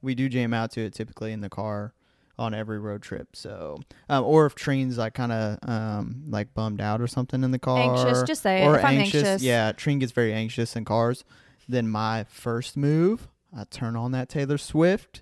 We 0.01 0.15
do 0.15 0.29
jam 0.29 0.53
out 0.53 0.71
to 0.71 0.81
it 0.81 0.93
typically 0.93 1.33
in 1.33 1.41
the 1.41 1.49
car 1.49 1.93
on 2.39 2.53
every 2.55 2.79
road 2.79 3.01
trip. 3.03 3.35
So, 3.35 3.79
um, 4.09 4.23
or 4.23 4.45
if 4.47 4.55
Trina's 4.55 4.97
like 4.97 5.13
kind 5.13 5.31
of 5.31 5.59
um 5.69 6.23
like 6.27 6.53
bummed 6.53 6.81
out 6.81 7.01
or 7.01 7.07
something 7.07 7.43
in 7.43 7.51
the 7.51 7.59
car, 7.59 7.77
anxious. 7.97 8.23
Just 8.23 8.41
say 8.43 8.63
it. 8.63 8.65
or 8.65 8.77
If 8.79 8.85
I'm 8.85 8.97
anxious, 8.97 9.23
anxious. 9.23 9.43
yeah, 9.43 9.71
Trina 9.73 9.99
gets 9.99 10.11
very 10.13 10.33
anxious 10.33 10.75
in 10.75 10.85
cars. 10.85 11.23
Then 11.67 11.87
my 11.87 12.23
first 12.29 12.75
move, 12.77 13.27
I 13.55 13.65
turn 13.69 13.95
on 13.95 14.11
that 14.13 14.29
Taylor 14.29 14.57
Swift 14.57 15.21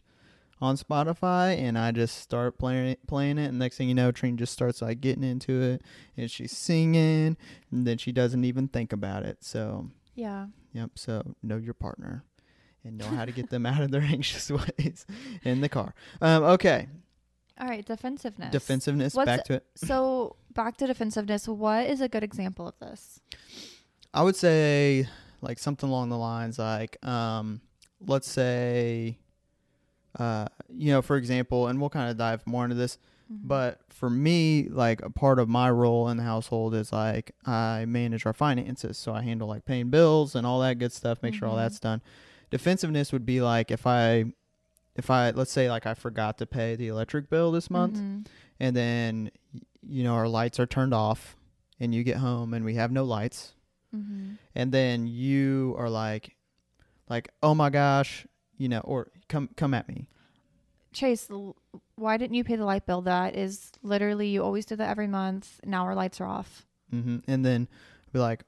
on 0.62 0.76
Spotify 0.78 1.56
and 1.60 1.78
I 1.78 1.92
just 1.92 2.18
start 2.20 2.58
playing 2.58 2.88
it, 2.88 3.06
playing 3.08 3.38
it. 3.38 3.48
And 3.48 3.60
next 3.60 3.78
thing 3.78 3.90
you 3.90 3.94
know, 3.96 4.12
Trina 4.12 4.38
just 4.38 4.54
starts 4.54 4.82
like 4.82 5.02
getting 5.02 5.24
into 5.24 5.62
it 5.62 5.82
and 6.16 6.32
she's 6.32 6.56
singing, 6.56 7.36
and 7.72 7.86
then 7.86 7.98
she 7.98 8.12
doesn't 8.12 8.44
even 8.46 8.68
think 8.68 8.94
about 8.94 9.24
it. 9.24 9.44
So, 9.44 9.90
Yeah. 10.16 10.48
yep. 10.74 10.92
So 10.96 11.36
know 11.44 11.58
your 11.58 11.74
partner. 11.74 12.24
And 12.84 12.98
know 13.00 13.08
how 13.08 13.26
to 13.26 13.34
get 13.34 13.50
them 13.50 13.66
out 13.66 13.82
of 13.82 13.92
their 13.92 14.02
anxious 14.16 14.50
ways 14.50 15.06
in 15.44 15.60
the 15.60 15.68
car. 15.68 15.94
Um, 16.22 16.44
okay, 16.44 16.88
All 17.60 17.68
right. 17.68 17.86
Defensiveness. 17.86 18.52
defensiveness. 18.52 19.14
What's- 19.16 19.26
back 19.26 19.44
to 19.46 19.54
it. 19.56 19.66
So 19.76 20.36
back 20.54 20.78
to 20.78 20.88
defensiveness. 20.88 21.48
What 21.48 21.88
is 21.88 22.02
a 22.02 22.08
good 22.10 22.24
example 22.24 22.68
of 22.68 22.78
this? 22.80 23.20
I 24.14 24.24
would 24.24 24.36
say 24.36 25.08
like 25.42 25.60
something 25.60 25.88
along 25.90 26.10
the 26.10 26.18
lines 26.18 26.58
like, 26.60 27.04
um, 27.06 27.62
let's 28.06 28.30
say, 28.30 29.18
uh, 30.20 30.48
you 30.70 30.92
know, 30.92 31.02
for 31.02 31.16
example, 31.18 31.68
and 31.68 31.80
we'll 31.80 31.90
kind 31.90 32.10
of 32.10 32.18
dive 32.18 32.46
more 32.48 32.64
into 32.64 32.76
this, 32.76 32.98
Mm-hmm. 33.32 33.46
but 33.50 33.82
for 33.90 34.10
me, 34.10 34.70
like 34.70 35.02
a 35.02 35.10
part 35.10 35.38
of 35.38 35.50
my 35.50 35.70
role 35.70 36.08
in 36.08 36.16
the 36.16 36.24
household 36.24 36.74
is 36.74 36.94
like 36.94 37.34
I 37.46 37.84
manage 37.86 38.26
our 38.26 38.32
finances, 38.32 38.98
so 38.98 39.14
I 39.14 39.22
handle 39.22 39.50
like 39.50 39.66
paying 39.66 39.90
bills 39.90 40.34
and 40.34 40.48
all 40.48 40.62
that 40.62 40.80
good 40.80 40.94
stuff, 40.94 41.22
make 41.22 41.34
sure 41.34 41.50
all 41.50 41.56
Mhm. 41.56 41.64
that's 41.64 41.80
done. 41.82 42.02
Defensiveness 42.52 43.12
would 43.12 43.26
be 43.26 43.42
like 43.42 43.70
if 43.70 43.86
I, 43.86 44.32
if 44.98 45.10
I 45.10 45.30
let's 45.32 45.52
say 45.52 45.70
like 45.70 45.86
I 45.86 45.94
forgot 45.94 46.38
to 46.40 46.46
pay 46.46 46.76
the 46.76 46.88
electric 46.90 47.30
bill 47.30 47.52
this 47.52 47.70
month, 47.70 47.98
Mhm. 47.98 48.26
and 48.60 48.76
then 48.76 49.32
you 49.88 50.04
know 50.04 50.14
our 50.16 50.28
lights 50.28 50.60
are 50.60 50.66
turned 50.66 50.94
off, 50.94 51.36
and 51.80 51.94
you 51.96 52.04
get 52.04 52.18
home 52.18 52.54
and 52.54 52.66
we 52.66 52.74
have 52.76 52.92
no 52.92 53.04
lights 53.06 53.54
Mhm. 53.96 54.38
and 54.56 54.72
then 54.74 55.08
you 55.08 55.76
are 55.78 55.90
like 55.90 56.36
like 57.10 57.30
oh 57.42 57.56
my 57.56 57.70
gosh 57.70 58.28
you 58.58 58.68
know 58.68 58.82
or 58.82 59.12
come 59.30 59.50
come 59.56 59.74
at 59.74 59.88
me 59.88 60.08
Chase, 60.94 61.30
why 61.96 62.18
didn't 62.18 62.34
you 62.34 62.44
pay 62.44 62.56
the 62.56 62.66
light 62.66 62.86
bill? 62.88 63.02
That 63.02 63.36
is 63.36 63.72
literally 63.84 64.30
you 64.30 64.44
always 64.44 64.66
do 64.66 64.76
that 64.78 64.90
every 64.90 65.06
month. 65.08 65.60
Now 65.64 65.84
our 65.84 65.94
lights 65.94 66.20
are 66.20 66.26
off. 66.26 66.66
Mm-hmm. 66.94 67.18
and 67.28 67.46
then 67.46 67.68
be 68.14 68.20
like 68.20 68.44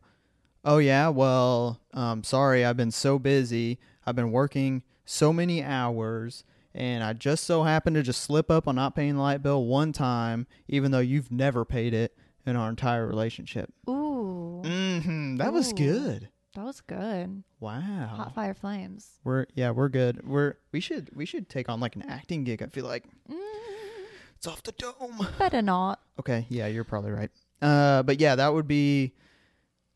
oh 0.65 0.77
yeah 0.77 1.09
well 1.09 1.79
um 1.93 2.23
sorry 2.23 2.63
i've 2.65 2.77
been 2.77 2.89
so 2.91 3.19
busy 3.19 3.77
i've 4.05 4.15
been 4.15 4.31
working 4.31 4.81
so 5.09 5.33
many 5.33 5.63
hours 5.63 6.43
and 6.73 7.03
i 7.03 7.13
just 7.13 7.43
so 7.43 7.63
happened 7.63 7.95
to 7.95 8.03
just 8.03 8.21
slip 8.21 8.51
up 8.51 8.67
on 8.67 8.75
not 8.75 8.95
paying 8.95 9.15
the 9.15 9.21
light 9.21 9.41
bill 9.41 9.65
one 9.65 9.91
time 9.91 10.45
even 10.67 10.91
though 10.91 10.99
you've 10.99 11.31
never 11.31 11.65
paid 11.65 11.93
it 11.93 12.15
in 12.45 12.55
our 12.55 12.69
entire 12.69 13.05
relationship. 13.05 13.71
Ooh, 13.87 14.61
hmm 14.65 15.35
that 15.37 15.53
was 15.53 15.71
good. 15.73 16.29
That 16.55 16.65
was 16.65 16.81
good. 16.81 17.43
wow. 17.59 18.07
Hot 18.15 18.33
fire 18.33 18.53
flames. 18.53 19.19
we're 19.23 19.45
yeah 19.53 19.71
we're 19.71 19.89
good. 19.89 20.27
We're 20.27 20.55
we 20.71 20.79
should 20.79 21.09
we 21.15 21.25
should 21.25 21.49
take 21.49 21.69
on 21.69 21.79
like 21.79 21.95
an 21.95 22.03
acting 22.03 22.43
gig 22.43 22.61
i 22.63 22.67
feel 22.67 22.85
like. 22.85 23.05
Mm, 23.29 23.37
it's 24.35 24.47
off 24.47 24.63
the 24.63 24.71
dome. 24.73 25.27
Better 25.37 25.61
not. 25.61 25.99
Okay, 26.19 26.45
yeah, 26.49 26.67
you're 26.67 26.83
probably 26.83 27.11
right. 27.11 27.29
Uh, 27.61 28.03
but 28.03 28.19
yeah, 28.19 28.35
that 28.35 28.53
would 28.53 28.67
be 28.67 29.13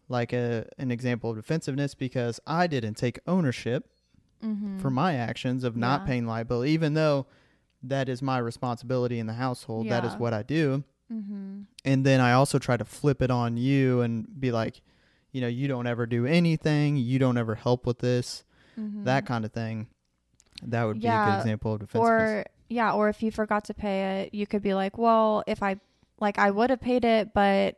like 0.09 0.33
a 0.33 0.67
an 0.77 0.91
example 0.91 1.31
of 1.31 1.37
defensiveness 1.37 1.95
because 1.95 2.39
I 2.45 2.67
didn't 2.67 2.95
take 2.95 3.19
ownership 3.25 3.89
Mm-hmm. 4.43 4.79
for 4.79 4.89
my 4.89 5.15
actions 5.15 5.63
of 5.63 5.75
not 5.77 6.01
Yeah. 6.01 6.07
paying 6.07 6.27
liability, 6.27 6.71
even 6.71 6.93
though 6.95 7.25
that 7.81 8.09
is 8.09 8.21
my 8.21 8.37
responsibility 8.37 9.19
in 9.19 9.27
the 9.27 9.33
household. 9.33 9.89
That 9.89 10.03
is 10.05 10.13
what 10.15 10.33
I 10.33 10.43
do. 10.43 10.83
Mm-hmm. 11.11 11.61
And 11.85 12.05
then 12.05 12.19
I 12.21 12.33
also 12.33 12.59
try 12.59 12.75
to 12.77 12.85
flip 12.85 13.21
it 13.21 13.29
on 13.31 13.57
you 13.57 14.01
and 14.01 14.27
be 14.39 14.51
like, 14.51 14.81
you 15.31 15.41
know, 15.41 15.47
you 15.47 15.67
don't 15.67 15.87
ever 15.87 16.05
do 16.05 16.25
anything. 16.25 16.95
You 16.97 17.19
don't 17.19 17.37
ever 17.37 17.55
help 17.55 17.85
with 17.85 17.99
this, 17.99 18.43
Mm-hmm. 18.79 19.03
that 19.03 19.25
kind 19.25 19.45
of 19.45 19.51
thing. 19.51 19.87
That 20.63 20.83
would 20.85 20.99
be 21.01 21.07
a 21.07 21.25
good 21.25 21.37
example 21.39 21.73
of 21.73 21.79
defensiveness. 21.81 22.09
or 22.09 22.45
yeah, 22.69 22.93
or 22.93 23.09
if 23.09 23.21
you 23.21 23.31
forgot 23.31 23.65
to 23.65 23.73
pay 23.73 24.21
it, 24.23 24.33
you 24.33 24.47
could 24.47 24.61
be 24.63 24.73
like, 24.73 24.97
well, 24.97 25.43
if 25.45 25.61
I 25.61 25.77
like 26.19 26.39
I 26.39 26.49
would 26.51 26.69
have 26.69 26.81
paid 26.81 27.03
it, 27.05 27.33
but 27.33 27.77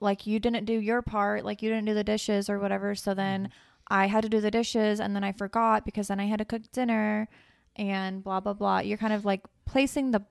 like 0.00 0.26
you 0.26 0.38
didn't 0.38 0.64
do 0.66 0.74
your 0.74 1.02
part, 1.02 1.44
like 1.44 1.62
you 1.62 1.70
didn't 1.70 1.86
do 1.86 1.94
the 1.94 2.04
dishes 2.04 2.48
or 2.50 2.58
whatever, 2.58 2.94
so 2.94 3.14
then 3.14 3.50
I 3.90 4.06
had 4.06 4.22
to 4.22 4.28
do 4.28 4.40
the 4.40 4.50
dishes 4.50 5.00
and 5.00 5.14
then 5.16 5.24
I 5.24 5.32
forgot 5.32 5.84
because 5.84 6.08
then 6.08 6.20
I 6.20 6.26
had 6.26 6.38
to 6.38 6.44
cook 6.44 6.62
dinner 6.72 7.28
and 7.76 8.22
blah 8.22 8.40
blah 8.40 8.52
blah. 8.54 8.78
You're 8.80 8.98
kind 8.98 9.12
of 9.12 9.24
like 9.24 9.42
placing 9.64 10.10
the 10.10 10.22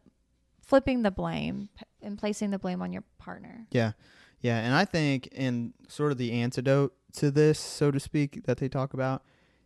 flipping 0.61 1.01
the 1.03 1.11
blame 1.11 1.69
and 2.01 2.17
placing 2.17 2.51
the 2.51 2.59
blame 2.59 2.81
on 2.81 2.91
your 2.93 3.03
partner. 3.17 3.67
Yeah. 3.71 3.93
Yeah. 4.41 4.57
And 4.59 4.75
I 4.75 4.85
think 4.85 5.27
in 5.27 5.73
sort 5.87 6.11
of 6.11 6.17
the 6.17 6.31
antidote 6.33 6.93
to 7.13 7.31
this, 7.31 7.57
so 7.57 7.89
to 7.89 7.99
speak, 7.99 8.43
that 8.45 8.57
they 8.57 8.67
talk 8.69 8.93
about, 8.93 9.23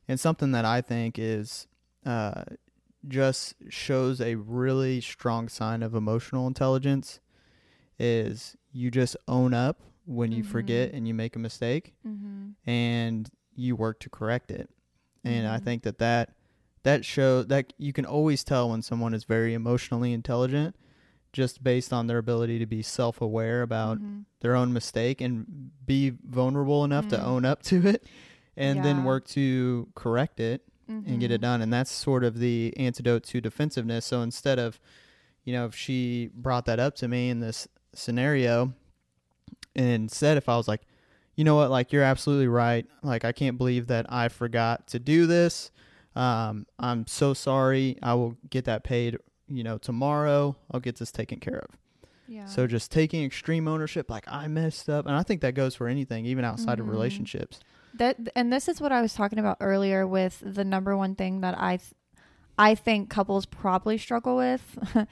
and 0.07 0.19
something 0.19 0.51
that 0.51 0.63
I 0.63 0.79
think 0.81 1.17
is 1.19 1.67
uh, 2.05 2.43
just 3.07 3.55
shows 3.69 4.21
a 4.21 4.35
really 4.35 5.01
strong 5.01 5.49
sign 5.49 5.81
of 5.83 5.95
emotional 5.95 6.45
intelligence 6.47 7.19
is 7.99 8.55
you 8.71 8.89
just 8.91 9.17
own 9.27 9.53
up 9.53 9.81
when 10.05 10.31
you 10.31 10.43
forget 10.43 10.91
Mhm. 10.91 10.97
and 10.97 11.07
you 11.07 11.13
make 11.13 11.35
a 11.35 11.39
mistake 11.39 11.93
Mm-hmm. 12.07 12.69
and 12.69 13.29
you 13.61 13.75
work 13.75 13.99
to 13.99 14.09
correct 14.09 14.51
it. 14.51 14.69
And 15.23 15.47
I 15.47 15.57
Mhm. 15.59 15.63
think 15.63 15.83
that 15.83 15.97
that 15.99 16.33
that 16.83 17.05
show 17.05 17.43
that 17.43 17.73
you 17.77 17.93
can 17.93 18.05
always 18.05 18.43
tell 18.43 18.69
when 18.71 18.81
someone 18.81 19.13
is 19.13 19.23
very 19.23 19.53
emotionally 19.53 20.13
intelligent 20.13 20.75
just 21.31 21.63
based 21.63 21.93
on 21.93 22.07
their 22.07 22.17
ability 22.17 22.57
to 22.59 22.65
be 22.65 22.81
self-aware 22.81 23.61
about 23.61 23.99
Mm-hmm. 23.99 24.21
their 24.41 24.55
own 24.55 24.73
mistake 24.73 25.21
and 25.21 25.69
be 25.85 26.09
vulnerable 26.27 26.83
enough 26.83 27.07
to 27.09 27.17
Mm. 27.17 27.23
own 27.23 27.45
up 27.45 27.61
to 27.63 27.85
it 27.87 28.07
and 28.57 28.83
then 28.83 29.03
work 29.03 29.27
to 29.27 29.87
correct 29.95 30.39
it 30.39 30.63
and 30.87 31.19
get 31.19 31.29
it 31.31 31.35
Mm-hmm. 31.35 31.41
done 31.41 31.61
and 31.61 31.71
that's 31.71 31.91
sort 31.91 32.23
of 32.23 32.39
the 32.39 32.73
antidote 32.77 33.23
to 33.23 33.39
defensiveness 33.39 34.05
so 34.05 34.21
instead 34.23 34.57
of 34.59 34.79
you 35.45 35.53
know 35.53 35.65
if 35.67 35.75
she 35.75 36.29
brought 36.33 36.65
that 36.65 36.79
up 36.79 36.95
to 36.95 37.07
me 37.07 37.29
in 37.29 37.39
this 37.39 37.67
scenario. 37.93 38.73
And 39.75 40.03
instead, 40.03 40.37
if 40.37 40.49
I 40.49 40.57
was 40.57 40.67
like, 40.67 40.81
you 41.35 41.43
know 41.43 41.55
what, 41.55 41.69
like 41.71 41.91
you're 41.91 42.03
absolutely 42.03 42.47
right. 42.47 42.85
Like 43.03 43.25
I 43.25 43.31
can't 43.31 43.57
believe 43.57 43.87
that 43.87 44.05
I 44.11 44.27
forgot 44.29 44.87
to 44.87 44.99
do 44.99 45.25
this. 45.27 45.71
Um, 46.15 46.65
I'm 46.77 47.07
so 47.07 47.33
sorry. 47.33 47.97
I 48.03 48.13
will 48.15 48.37
get 48.49 48.65
that 48.65 48.83
paid. 48.83 49.17
You 49.47 49.63
know, 49.63 49.77
tomorrow 49.77 50.55
I'll 50.71 50.79
get 50.79 50.97
this 50.97 51.11
taken 51.11 51.39
care 51.39 51.59
of. 51.59 51.77
Yeah. 52.27 52.45
So 52.45 52.65
just 52.67 52.91
taking 52.91 53.23
extreme 53.25 53.67
ownership, 53.67 54.09
like 54.09 54.23
I 54.27 54.47
messed 54.47 54.89
up, 54.89 55.05
and 55.05 55.15
I 55.15 55.23
think 55.23 55.41
that 55.41 55.53
goes 55.55 55.75
for 55.75 55.87
anything, 55.89 56.25
even 56.25 56.45
outside 56.45 56.79
of 56.79 56.85
Mhm. 56.85 56.91
relationships. 56.91 57.59
that 57.93 58.15
and 58.37 58.53
this 58.53 58.69
is 58.69 58.79
what 58.79 58.93
I 58.93 59.01
was 59.01 59.13
talking 59.13 59.37
about 59.37 59.57
earlier 59.59 60.07
with 60.07 60.41
the 60.45 60.63
number 60.63 60.95
one 60.95 61.13
thing 61.13 61.41
that 61.41 61.59
I 61.59 61.75
th- 61.75 61.91
I 62.57 62.75
think 62.75 63.09
couples 63.09 63.45
probably 63.45 63.97
struggle 63.97 64.35
with 64.37 64.61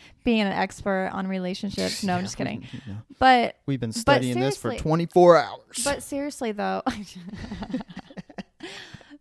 being 0.24 0.42
an 0.42 0.48
expert 0.52 1.10
on 1.14 1.26
relationships. 1.28 2.04
No, 2.04 2.16
I'm 2.16 2.24
just 2.24 2.38
kidding. 2.38 2.62
you 2.72 2.82
know, 2.94 3.00
But 3.18 3.56
we've 3.66 3.80
been 3.80 3.92
studying 3.94 4.40
this 4.40 4.58
for 4.58 4.76
24 4.76 5.38
hours. 5.38 5.82
but 5.84 6.04
seriously 6.04 6.52
though 6.52 6.84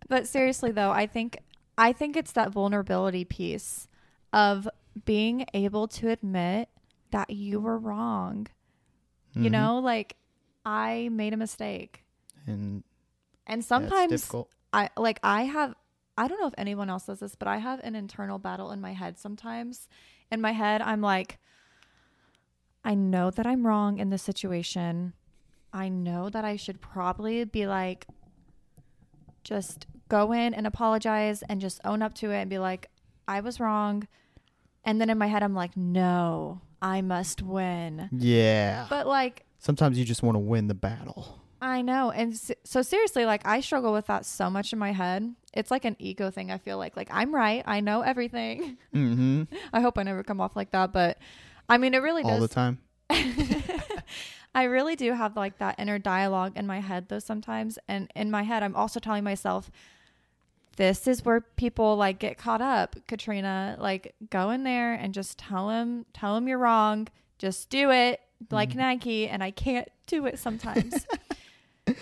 But 0.09 0.27
seriously 0.27 0.71
though, 0.73 0.91
I 0.91 1.07
think 1.07 1.39
I 1.77 1.93
think 1.93 2.17
it's 2.17 2.33
that 2.33 2.51
vulnerability 2.51 3.25
piece 3.25 3.89
of 4.33 4.67
being 5.05 5.45
able 5.55 5.87
to 5.89 6.09
admit 6.11 6.69
that 7.11 7.31
you 7.31 7.61
were 7.61 7.79
wrong. 7.79 8.47
You 9.35 9.49
Mhm. 9.49 9.53
know, 9.53 9.79
like 9.79 10.17
I 10.65 11.09
made 11.13 11.35
a 11.35 11.37
mistake. 11.37 12.05
and 12.47 12.83
And 13.47 13.63
sometimes. 13.65 14.31
I 14.73 14.89
like 14.97 15.19
I 15.23 15.43
have 15.45 15.75
I 16.19 16.27
don't 16.27 16.41
know 16.41 16.49
if 16.49 16.55
anyone 16.59 16.91
else 16.91 17.07
does 17.07 17.21
this, 17.21 17.37
but 17.37 17.47
I 17.47 17.59
have 17.59 17.79
an 17.85 17.95
internal 17.95 18.41
battle 18.41 18.73
in 18.73 18.81
my 18.81 18.93
head 18.93 19.19
sometimes. 19.21 19.89
In 20.33 20.41
my 20.41 20.51
head, 20.51 20.83
I'm 20.83 21.01
like 21.01 21.39
I 22.85 22.95
know 22.95 23.31
that 23.31 23.47
I'm 23.47 23.65
wrong 23.65 23.99
in 23.99 24.11
this 24.11 24.23
situation. 24.23 25.13
I 25.73 25.89
know 25.89 26.29
that 26.29 26.45
I 26.45 26.57
should 26.57 26.81
probably 26.81 27.45
be 27.45 27.69
like 27.69 28.09
just 29.45 29.87
go 30.09 30.33
in 30.33 30.55
and 30.55 30.67
apologize 30.67 31.43
and 31.49 31.61
just 31.61 31.81
own 31.85 32.03
up 32.03 32.15
to 32.15 32.33
it 32.33 32.39
and 32.41 32.51
be 32.51 32.59
like 32.59 32.91
I 33.29 33.41
was 33.41 33.61
wrong. 33.61 34.09
And 34.85 35.01
then 35.01 35.11
in 35.11 35.19
my 35.19 35.29
head 35.29 35.45
I'm 35.45 35.55
like 35.55 35.77
no, 35.77 36.63
I 36.83 37.01
must 37.01 37.43
win. 37.43 38.09
Yeah. 38.11 38.87
But 38.91 39.07
like 39.07 39.45
Sometimes 39.61 39.97
you 39.97 40.05
just 40.05 40.25
want 40.25 40.35
to 40.35 40.41
win 40.41 40.67
the 40.67 40.75
battle. 40.75 41.43
I 41.61 41.83
know. 41.83 42.11
And 42.11 42.39
so 42.65 42.83
seriously, 42.83 43.25
like 43.25 43.47
I 43.47 43.61
struggle 43.61 43.93
with 43.93 44.07
that 44.07 44.25
so 44.27 44.49
much 44.49 44.73
in 44.73 44.79
my 44.79 44.93
head. 44.93 45.35
It's 45.53 45.71
like 45.71 45.85
an 45.85 45.97
ego 45.99 46.31
thing. 46.31 46.51
I 46.51 46.59
feel 46.59 46.79
like 46.79 46.97
like 46.97 47.09
I'm 47.11 47.35
right. 47.35 47.63
I 47.67 47.81
know 47.81 48.03
everything. 48.03 48.77
Mm-hmm. 48.95 49.43
I 49.73 49.81
hope 49.81 49.99
I 49.99 50.03
never 50.03 50.23
come 50.23 50.41
off 50.41 50.57
like 50.57 50.71
that, 50.73 50.93
but 50.93 51.19
I 51.69 51.79
mean 51.79 51.95
it 51.95 51.99
really 52.03 52.23
does 52.23 52.33
All 52.33 52.41
the 52.41 52.49
time. 52.49 52.79
I 54.55 54.65
really 54.65 54.97
do 54.97 55.13
have 55.13 55.37
like 55.37 55.59
that 55.59 55.77
inner 55.79 55.99
dialogue 55.99 56.53
in 56.57 56.67
my 56.67 56.81
head 56.81 57.09
though 57.09 57.19
sometimes 57.19 57.79
and 57.87 58.11
in 58.17 58.31
my 58.31 58.43
head 58.43 58.63
I'm 58.63 58.75
also 58.75 58.99
telling 58.99 59.25
myself 59.25 59.71
this 60.77 61.07
is 61.07 61.25
where 61.25 61.41
people 61.41 61.97
like 61.97 62.19
get 62.19 62.39
caught 62.39 62.61
up. 62.63 62.97
Katrina, 63.09 63.77
like 63.81 64.15
go 64.31 64.51
in 64.51 64.63
there 64.63 64.95
and 64.95 65.13
just 65.13 65.39
tell 65.39 65.71
him 65.71 66.07
tell 66.13 66.37
him 66.37 66.47
you're 66.49 66.59
wrong. 66.59 67.09
Just 67.39 67.69
do 67.69 67.91
it 67.91 68.21
like 68.51 68.71
Mhm. 68.71 68.77
Nike 68.77 69.29
and 69.29 69.43
I 69.43 69.51
can't 69.51 69.89
do 70.07 70.27
it 70.27 70.39
sometimes. 70.39 71.07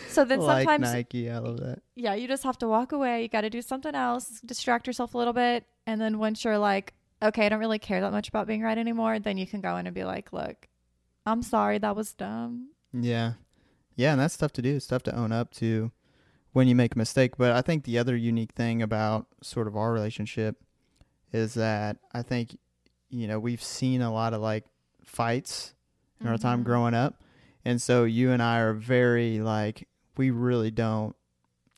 so 0.09 0.25
then 0.25 0.41
like 0.41 0.67
sometimes 0.67 0.93
Nike, 0.93 1.31
I 1.31 1.39
love 1.39 1.59
that. 1.61 1.81
yeah, 1.95 2.15
you 2.15 2.27
just 2.29 2.43
have 2.45 2.59
to 2.59 2.69
walk 2.69 2.93
away. 2.93 3.23
You 3.23 3.29
got 3.29 3.43
to 3.43 3.51
do 3.51 3.63
something 3.63 3.95
else, 3.95 4.41
distract 4.45 4.87
yourself 4.87 5.15
a 5.15 5.19
little 5.19 5.33
bit. 5.33 5.65
And 5.87 6.01
then 6.01 6.19
once 6.19 6.45
you're 6.45 6.59
like, 6.59 6.95
okay, 7.23 7.47
I 7.47 7.49
don't 7.49 7.61
really 7.61 7.79
care 7.79 8.01
that 8.01 8.13
much 8.13 8.29
about 8.29 8.47
being 8.47 8.63
right 8.63 8.77
anymore, 8.79 9.19
then 9.19 9.39
you 9.39 9.47
can 9.47 9.61
go 9.61 9.77
in 9.77 9.87
and 9.87 9.95
be 9.95 10.05
like, 10.05 10.33
look, 10.33 10.69
I'm 11.25 11.43
sorry, 11.43 11.79
that 11.79 11.95
was 11.97 12.13
dumb. 12.15 12.71
Yeah. 12.93 13.35
Yeah, 13.95 14.13
and 14.13 14.21
that's 14.21 14.37
tough 14.37 14.53
to 14.55 14.63
do. 14.63 14.77
It's 14.77 14.87
tough 14.87 15.03
to 15.05 15.17
own 15.17 15.33
up 15.33 15.53
to 15.55 15.91
when 16.53 16.69
you 16.69 16.75
make 16.75 16.95
a 16.95 16.99
mistake. 16.99 17.37
But 17.39 17.53
I 17.53 17.63
think 17.63 17.85
the 17.85 17.99
other 17.99 18.15
unique 18.17 18.53
thing 18.53 18.83
about 18.83 19.27
sort 19.43 19.67
of 19.69 19.77
our 19.77 19.93
relationship 19.93 20.57
is 21.33 21.55
that 21.55 21.97
I 22.13 22.23
think, 22.23 22.57
you 23.11 23.27
know, 23.27 23.39
we've 23.39 23.63
seen 23.63 24.03
a 24.03 24.13
lot 24.13 24.35
of 24.35 24.41
like 24.41 24.65
fights 25.05 25.75
in 26.21 26.27
our 26.29 26.37
time 26.39 26.61
Mhm. 26.61 26.65
growing 26.65 26.95
up. 26.95 27.23
And 27.67 27.83
so 27.83 28.05
you 28.05 28.31
and 28.31 28.41
I 28.41 28.61
are 28.61 28.73
very 28.73 29.41
like, 29.41 29.89
we 30.17 30.31
really 30.31 30.71
don't 30.71 31.17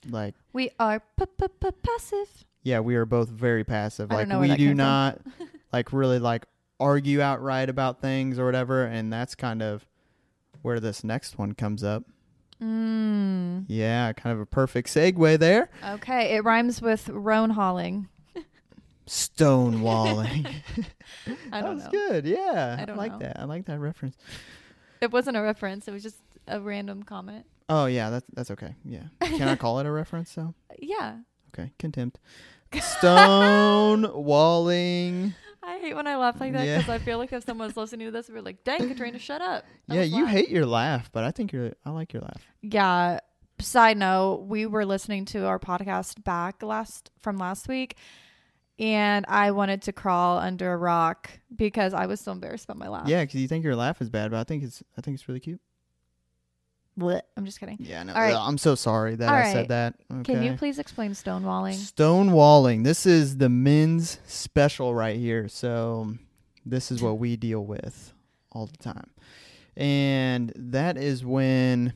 like, 0.09 0.35
We 0.53 0.71
are 0.79 1.01
p- 1.19 1.25
p- 1.39 1.47
p- 1.61 1.69
passive. 1.83 2.45
yeah, 2.63 2.81
we 2.81 2.95
are 2.97 3.07
both 3.07 3.31
very 3.31 3.65
passive. 3.65 4.13
I 4.13 4.25
Like, 4.25 4.41
we 4.41 4.55
do 4.57 4.75
not 4.75 5.19
like 5.73 5.93
really 5.93 6.19
like 6.19 6.45
argue 6.79 7.23
outright 7.23 7.71
about 7.71 8.03
things 8.03 8.39
or 8.39 8.45
whatever. 8.45 8.85
And 8.85 9.11
that's 9.13 9.35
kind 9.35 9.63
of 9.63 9.87
where 10.61 10.79
this 10.79 11.03
next 11.03 11.39
one 11.39 11.55
comes 11.55 11.83
up. 11.83 12.05
Mm. 12.63 13.65
Yeah, 13.69 14.13
kind 14.13 14.35
of 14.35 14.41
a 14.41 14.47
perfect 14.47 14.89
segue 14.89 15.39
there. 15.39 15.71
Okay, 15.85 16.35
it 16.37 16.45
rhymes 16.45 16.83
with 16.83 17.09
roan 17.09 17.51
hauling. 17.51 18.09
Stonewalling. 19.07 20.47
I 21.53 21.63
that 21.63 21.75
was 21.75 21.85
know. 21.85 21.91
good. 21.91 22.27
Yeah, 22.27 22.77
I 22.87 22.91
I, 22.91 22.95
like 22.95 23.13
know. 23.13 23.19
that. 23.21 23.41
I 23.41 23.45
like 23.45 23.65
that 23.67 23.79
reference. 23.81 24.17
It 25.01 25.11
wasn't 25.13 25.37
a 25.37 25.43
reference. 25.43 25.87
It 25.89 25.93
was 25.93 26.03
just 26.03 26.21
a 26.47 26.61
random 26.61 27.03
comment. 27.03 27.47
Oh 27.69 27.87
yeah, 27.87 28.11
that's 28.11 28.27
that's 28.33 28.51
okay. 28.53 28.75
Yeah, 28.85 29.05
can 29.21 29.49
I 29.49 29.57
call 29.57 29.79
it 29.81 29.87
a 29.87 29.91
reference 29.91 30.33
though? 30.35 30.55
Yeah. 30.81 31.19
Okay, 31.55 31.73
contempt. 31.79 32.19
Stone 32.81 34.07
walling. 34.25 35.35
I 35.63 35.79
hate 35.79 35.95
when 35.95 36.07
I 36.07 36.17
laugh 36.17 36.41
like 36.41 36.53
that 36.55 36.67
Yeah. 36.67 36.79
because 36.79 36.91
I 36.91 36.99
feel 36.99 37.19
like 37.19 37.33
if 37.33 37.45
someone's 37.45 37.77
listening 37.77 38.07
to 38.07 38.11
this, 38.11 38.29
we're 38.31 38.41
like, 38.43 38.65
dang, 38.65 38.89
Katrina, 38.89 39.19
shut 39.19 39.43
up. 39.43 39.65
Yeah, 39.87 40.03
you 40.03 40.25
loud." 40.25 40.31
hate 40.31 40.49
your 40.49 40.65
laugh, 40.67 41.11
but 41.13 41.25
I 41.25 41.31
think 41.31 41.53
you're. 41.53 41.73
I 41.85 41.91
like 41.91 42.13
your 42.13 42.23
laugh. 42.23 42.43
Yeah. 42.63 43.21
Side 43.61 43.97
note, 43.99 44.45
we 44.47 44.67
were 44.67 44.87
listening 44.87 45.25
to 45.27 45.45
our 45.47 45.59
podcast 45.59 46.23
back 46.23 46.63
last 46.63 47.11
from 47.21 47.39
last 47.39 47.67
week 47.67 47.97
and 48.79 49.25
I 49.29 49.51
wanted 49.51 49.83
to 49.83 49.93
crawl 49.93 50.39
under 50.39 50.73
a 50.73 50.77
rock 50.77 51.31
because 51.55 51.95
I 51.95 52.07
was 52.07 52.21
so 52.21 52.33
embarrassed 52.33 52.65
about 52.65 52.79
my 52.79 52.89
laugh. 52.89 53.09
Yeah, 53.09 53.23
because 53.25 53.41
you 53.41 53.49
think 53.49 53.65
your 53.65 53.77
laugh 53.77 54.01
is 54.01 54.09
bad, 54.09 54.31
but 54.31 54.39
I 54.39 54.45
think 54.45 54.63
it's. 54.63 54.83
I 54.97 55.01
think 55.01 55.17
it's 55.17 55.29
really 55.29 55.41
cute. 55.41 55.61
Blech. 56.99 57.23
I'm 57.37 57.45
just 57.45 57.61
kidding. 57.61 57.77
Yeah, 57.81 58.03
no. 58.03 58.13
All 58.13 58.21
right. 58.21 58.35
I'm 58.35 58.59
so 58.59 58.75
sorry 58.75 59.15
that 59.15 59.29
All 59.29 59.35
I 59.35 59.41
right. 59.41 59.53
said 59.53 59.69
that. 59.69 59.95
Okay. 60.13 60.35
Can 60.35 60.43
you 60.43 60.55
please 60.55 60.79
explain 60.79 61.13
stonewalling? 61.13 61.75
Stonewalling. 61.75 62.83
This 62.83 63.07
is 63.07 63.37
the 63.37 63.49
men's 63.49 64.19
special 64.27 64.95
right 64.95 65.17
here. 65.17 65.49
So 65.49 66.15
this 66.67 66.91
is 66.91 67.01
what 67.01 67.19
we 67.19 67.37
deal 67.37 67.65
with 67.65 68.13
all 68.51 68.67
the 68.67 68.77
time. 68.79 69.11
And 69.77 70.53
that 70.57 70.97
is 70.97 71.25
when 71.25 71.93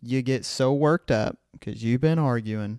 you 0.00 0.22
get 0.22 0.44
so 0.44 0.72
worked 0.72 1.10
up 1.10 1.38
because 1.52 1.82
you've 1.82 2.00
been 2.00 2.20
arguing 2.20 2.78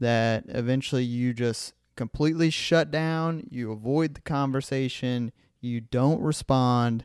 that 0.00 0.44
eventually 0.48 1.04
you 1.04 1.32
just 1.32 1.72
completely 1.96 2.50
shut 2.50 2.90
down, 2.90 3.46
you 3.50 3.72
avoid 3.72 4.14
the 4.14 4.20
conversation, 4.20 5.32
you 5.60 5.80
don't 5.80 6.20
respond, 6.20 7.04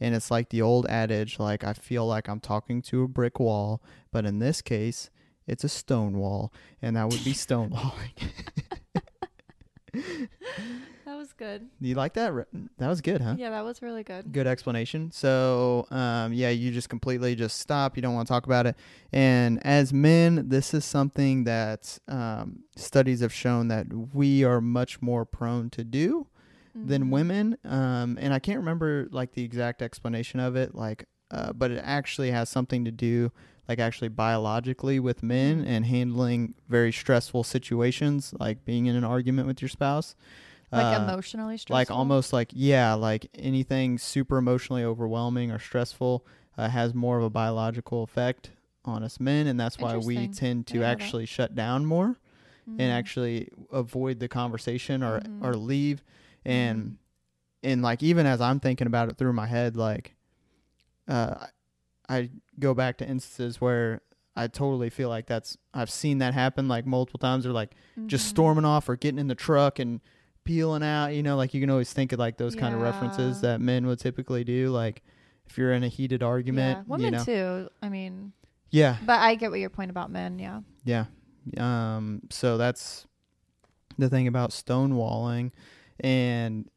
and 0.00 0.14
it's 0.14 0.30
like 0.30 0.50
the 0.50 0.62
old 0.62 0.86
adage 0.86 1.38
like 1.38 1.64
I 1.64 1.72
feel 1.72 2.06
like 2.06 2.28
I'm 2.28 2.40
talking 2.40 2.82
to 2.82 3.02
a 3.02 3.08
brick 3.08 3.40
wall, 3.40 3.82
but 4.10 4.26
in 4.26 4.38
this 4.38 4.60
case, 4.62 5.10
it's 5.46 5.64
a 5.64 5.68
stone 5.68 6.18
wall, 6.18 6.52
and 6.80 6.96
that 6.96 7.08
would 7.08 7.24
be 7.24 7.32
stonewalling. 7.34 8.30
Good. 11.36 11.66
you 11.80 11.94
like 11.94 12.14
that? 12.14 12.32
That 12.78 12.88
was 12.88 13.00
good, 13.00 13.20
huh? 13.20 13.34
Yeah, 13.36 13.50
that 13.50 13.64
was 13.64 13.82
really 13.82 14.02
good. 14.04 14.32
Good 14.32 14.46
explanation. 14.46 15.10
So, 15.10 15.86
um, 15.90 16.32
yeah, 16.32 16.50
you 16.50 16.70
just 16.70 16.88
completely 16.88 17.34
just 17.34 17.58
stop. 17.58 17.96
You 17.96 18.02
don't 18.02 18.14
want 18.14 18.28
to 18.28 18.32
talk 18.32 18.46
about 18.46 18.66
it. 18.66 18.76
And 19.12 19.64
as 19.66 19.92
men, 19.92 20.48
this 20.48 20.72
is 20.74 20.84
something 20.84 21.44
that 21.44 21.98
um, 22.08 22.60
studies 22.76 23.20
have 23.20 23.32
shown 23.32 23.68
that 23.68 23.86
we 24.14 24.44
are 24.44 24.60
much 24.60 25.02
more 25.02 25.24
prone 25.24 25.70
to 25.70 25.82
do 25.84 26.26
than 26.74 27.04
Mhm. 27.06 27.10
women. 27.10 27.56
Um, 27.64 28.18
and 28.20 28.34
I 28.34 28.38
can't 28.38 28.58
remember 28.58 29.08
like 29.10 29.32
the 29.32 29.42
exact 29.44 29.80
explanation 29.82 30.40
of 30.40 30.56
it, 30.56 30.74
like, 30.74 31.06
uh, 31.30 31.52
but 31.52 31.70
it 31.70 31.80
actually 31.84 32.30
has 32.32 32.48
something 32.48 32.84
to 32.84 32.90
do, 32.90 33.32
like, 33.68 33.78
actually 33.78 34.08
biologically 34.08 35.00
with 35.00 35.22
men 35.22 35.62
Mhm. 35.64 35.68
and 35.68 35.86
handling 35.86 36.54
very 36.68 36.92
stressful 36.92 37.44
situations, 37.44 38.34
like 38.38 38.64
being 38.64 38.86
in 38.86 38.94
an 38.96 39.04
argument 39.04 39.46
with 39.46 39.62
your 39.62 39.68
spouse. 39.68 40.14
Like 40.72 40.98
Uh, 40.98 41.02
emotionally 41.02 41.56
stressful. 41.58 41.74
like 41.76 41.90
almost 41.90 42.32
like 42.32 42.50
yeah 42.52 42.94
like 42.94 43.26
anything 43.34 43.98
super 43.98 44.38
emotionally 44.38 44.82
overwhelming 44.84 45.50
or 45.50 45.58
stressful 45.58 46.26
uh, 46.58 46.68
has 46.68 46.94
more 46.94 47.18
of 47.18 47.24
a 47.24 47.30
biological 47.30 48.02
effect 48.02 48.50
on 48.84 49.02
us 49.02 49.18
men 49.20 49.46
and 49.46 49.58
that's 49.58 49.78
why 49.78 49.96
we 49.96 50.26
tend 50.28 50.66
to 50.68 50.80
that. 50.80 51.00
actually 51.00 51.26
shut 51.26 51.54
down 51.54 51.86
more 51.86 52.18
Mhm. 52.68 52.80
and 52.80 52.92
actually 52.92 53.48
avoid 53.72 54.18
the 54.20 54.28
conversation 54.28 55.02
or 55.02 55.20
Mhm. 55.20 55.42
or 55.44 55.54
leave 55.56 56.02
and 56.44 56.78
Mhm. 56.82 56.96
and 57.62 57.82
like 57.82 58.02
even 58.02 58.26
as 58.26 58.40
i'm 58.40 58.58
thinking 58.60 58.86
about 58.86 59.08
it 59.08 59.16
through 59.16 59.32
my 59.32 59.46
head 59.46 59.76
like 59.76 60.14
uh 61.08 61.46
i 62.08 62.30
go 62.58 62.74
back 62.74 62.98
to 62.98 63.06
instances 63.08 63.60
where 63.60 64.00
i 64.36 64.46
totally 64.46 64.90
feel 64.90 65.08
like 65.08 65.26
that's 65.26 65.56
i've 65.72 65.90
seen 65.90 66.18
that 66.18 66.34
happen 66.34 66.68
like 66.68 66.84
multiple 66.86 67.18
times 67.18 67.46
or 67.46 67.52
like 67.52 67.74
just 68.06 68.26
Mhm. 68.26 68.30
storming 68.30 68.64
off 68.64 68.88
or 68.88 68.96
getting 68.96 69.18
in 69.18 69.28
the 69.28 69.34
truck 69.34 69.78
and 69.78 70.00
peeling 70.44 70.82
out 70.82 71.08
you 71.08 71.22
know 71.22 71.36
like 71.36 71.54
you 71.54 71.60
can 71.60 71.70
always 71.70 71.92
think 71.92 72.12
of 72.12 72.18
like 72.18 72.36
those 72.36 72.54
kind 72.54 72.74
of 72.74 72.80
references 72.80 73.40
that 73.40 73.60
men 73.60 73.86
would 73.86 73.98
typically 73.98 74.44
do 74.44 74.68
like 74.70 75.02
if 75.46 75.58
you're 75.58 75.72
in 75.72 75.84
a 75.84 75.88
heated 75.88 76.22
argument, 76.22 76.78
yeah. 76.78 76.84
women 76.86 77.04
you 77.04 77.10
know. 77.10 77.24
too. 77.24 77.68
I 77.82 77.88
mean, 77.90 78.32
Yeah, 78.70 78.96
but 79.04 79.20
I 79.20 79.34
get 79.34 79.50
what 79.50 79.60
your 79.60 79.68
point 79.70 79.90
about 79.90 80.10
men. 80.10 80.38
Yeah. 80.38 80.60
yeah. 80.84 81.04
Um, 81.58 82.22
so 82.30 82.56
that's 82.56 83.06
the 83.98 84.08
thing 84.08 84.26
about 84.26 84.50
stonewalling, 84.50 85.50
and 86.00 86.68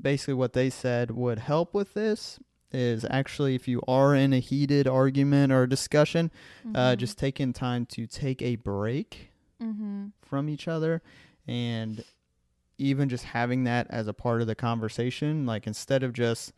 basically 0.00 0.34
what 0.34 0.52
they 0.52 0.70
said 0.70 1.10
would 1.10 1.40
help 1.40 1.74
with 1.74 1.94
this 1.94 2.38
is 2.72 3.04
actually 3.10 3.56
if 3.56 3.66
you 3.66 3.82
are 3.88 4.14
in 4.14 4.32
a 4.32 4.38
heated 4.38 4.86
argument 4.86 5.52
or 5.52 5.66
discussion, 5.66 6.30
uh, 6.74 6.94
just 6.94 7.18
taking 7.18 7.52
time 7.52 7.86
to 7.86 8.06
take 8.06 8.40
a 8.42 8.56
break 8.56 9.30
Mm-hmm. 9.60 10.06
from 10.22 10.48
each 10.48 10.66
other 10.68 11.02
and 11.46 12.02
even 12.80 13.08
just 13.08 13.24
having 13.24 13.64
that 13.64 13.86
as 13.90 14.06
a 14.08 14.12
part 14.12 14.40
of 14.40 14.46
the 14.46 14.54
conversation 14.54 15.44
like 15.46 15.66
instead 15.66 16.02
of 16.02 16.12
just 16.12 16.52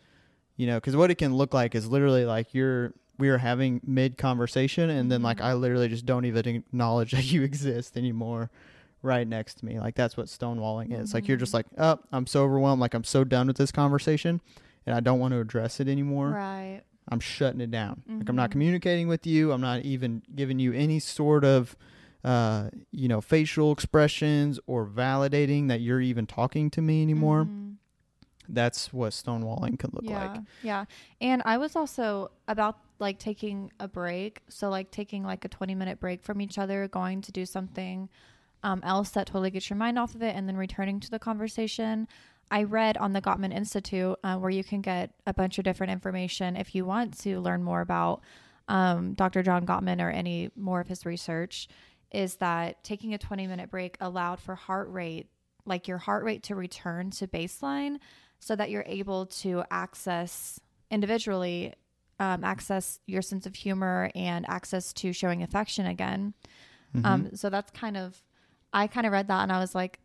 you 0.56 0.66
know 0.66 0.76
because 0.76 0.94
what 0.96 1.10
it 1.10 1.16
can 1.16 1.34
look 1.34 1.52
like 1.52 1.74
is 1.74 1.88
literally 1.88 2.24
like 2.24 2.54
you're 2.54 2.92
we 3.18 3.28
are 3.28 3.38
having 3.38 3.80
mid 3.84 4.16
conversation 4.16 4.88
and 4.90 5.10
then 5.10 5.22
like 5.22 5.38
Mhm. 5.38 5.44
i 5.44 5.54
literally 5.54 5.88
just 5.88 6.06
don't 6.06 6.24
even 6.24 6.46
acknowledge 6.46 7.10
that 7.16 7.30
you 7.32 7.42
exist 7.42 7.96
anymore 7.96 8.50
right 9.02 9.26
next 9.26 9.54
to 9.58 9.64
me 9.66 9.80
like 9.80 9.94
that's 9.96 10.16
what 10.16 10.26
stonewalling 10.26 10.92
is 10.98 11.12
like 11.12 11.26
you're 11.26 11.36
just 11.36 11.50
Mhm. 11.52 11.54
like 11.54 11.66
oh 11.78 11.98
i'm 12.12 12.26
so 12.26 12.44
overwhelmed 12.44 12.80
like 12.80 12.94
i'm 12.94 13.04
so 13.04 13.24
done 13.24 13.48
with 13.48 13.56
this 13.56 13.72
conversation 13.72 14.40
and 14.86 14.94
i 14.94 15.00
don't 15.00 15.18
want 15.18 15.32
to 15.32 15.40
address 15.40 15.80
it 15.80 15.88
anymore 15.88 16.30
Right. 16.30 16.82
i'm 17.08 17.18
shutting 17.20 17.60
it 17.60 17.70
down 17.72 18.02
like 18.08 18.28
i'm 18.28 18.36
not 18.36 18.50
Mhm. 18.50 18.52
communicating 18.52 19.08
with 19.08 19.26
you 19.26 19.50
i'm 19.52 19.60
not 19.60 19.82
even 19.82 20.22
giving 20.36 20.58
you 20.60 20.72
any 20.72 21.00
sort 21.00 21.44
of 21.44 21.76
uh, 22.24 22.70
you 22.90 23.08
know, 23.08 23.20
facial 23.20 23.72
expressions 23.72 24.60
or 24.66 24.86
validating 24.86 25.68
that 25.68 25.80
you're 25.80 26.00
even 26.00 26.26
talking 26.26 26.70
to 26.70 26.80
me 26.80 27.02
anymore. 27.02 27.44
Mhm. 27.44 27.76
That's 28.48 28.92
what 28.92 29.12
stonewalling 29.12 29.78
can 29.78 29.90
look 29.92 30.04
yeah, 30.04 30.32
like. 30.32 30.40
Yeah. 30.62 30.84
And 31.20 31.42
I 31.44 31.58
was 31.58 31.74
also 31.74 32.30
about 32.48 32.78
like 32.98 33.18
taking 33.18 33.72
a 33.80 33.88
break. 33.88 34.40
So 34.48 34.68
like 34.68 34.90
taking 34.90 35.24
like 35.24 35.44
a 35.44 35.48
20 35.48 35.74
minute 35.74 36.00
break 36.00 36.22
from 36.22 36.40
each 36.40 36.58
other, 36.58 36.86
going 36.88 37.22
to 37.22 37.32
do 37.32 37.46
something 37.46 38.08
um, 38.62 38.80
else 38.84 39.10
that 39.10 39.26
totally 39.26 39.50
gets 39.50 39.68
your 39.70 39.76
mind 39.76 39.98
off 39.98 40.14
of 40.14 40.22
it 40.22 40.36
and 40.36 40.48
then 40.48 40.56
returning 40.56 41.00
to 41.00 41.10
the 41.10 41.18
conversation. 41.18 42.06
I 42.50 42.64
read 42.64 42.96
on 42.98 43.12
the 43.12 43.22
Gottman 43.22 43.52
Institute 43.52 44.16
uh, 44.22 44.36
where 44.36 44.50
you 44.50 44.62
can 44.62 44.82
get 44.82 45.14
a 45.26 45.32
bunch 45.32 45.58
of 45.58 45.64
different 45.64 45.92
information 45.92 46.56
if 46.56 46.74
you 46.74 46.84
want 46.84 47.18
to 47.20 47.40
learn 47.40 47.62
more 47.62 47.80
about 47.80 48.20
um, 48.68 49.14
Dr. 49.14 49.42
John 49.42 49.66
Gottman 49.66 50.00
or 50.00 50.10
any 50.10 50.50
more 50.54 50.80
of 50.80 50.88
his 50.88 51.04
research 51.04 51.68
is 52.12 52.36
that 52.36 52.82
taking 52.84 53.14
a 53.14 53.18
20 53.18 53.46
minute 53.46 53.70
break 53.70 53.96
allowed 54.00 54.40
for 54.40 54.54
heart 54.54 54.90
rate, 54.90 55.28
like 55.64 55.88
your 55.88 55.98
heart 55.98 56.24
rate 56.24 56.42
to 56.44 56.54
return 56.54 57.10
to 57.10 57.26
baseline 57.26 57.98
so 58.38 58.56
that 58.56 58.70
you're 58.70 58.84
able 58.86 59.26
to 59.26 59.62
access 59.70 60.60
individually 60.90 61.74
um, 62.20 62.44
access 62.44 63.00
your 63.06 63.22
sense 63.22 63.46
of 63.46 63.54
humor 63.54 64.10
and 64.14 64.48
access 64.48 64.92
to 64.92 65.12
showing 65.12 65.42
affection 65.42 65.86
again 65.86 66.34
Mhm. 66.94 67.06
um, 67.06 67.28
so 67.34 67.48
that's 67.48 67.70
kind 67.70 67.96
of 67.96 68.22
i 68.72 68.86
kind 68.86 69.06
of 69.06 69.12
read 69.12 69.26
that 69.28 69.42
and 69.42 69.50
i 69.50 69.58
was 69.58 69.74
like 69.74 69.98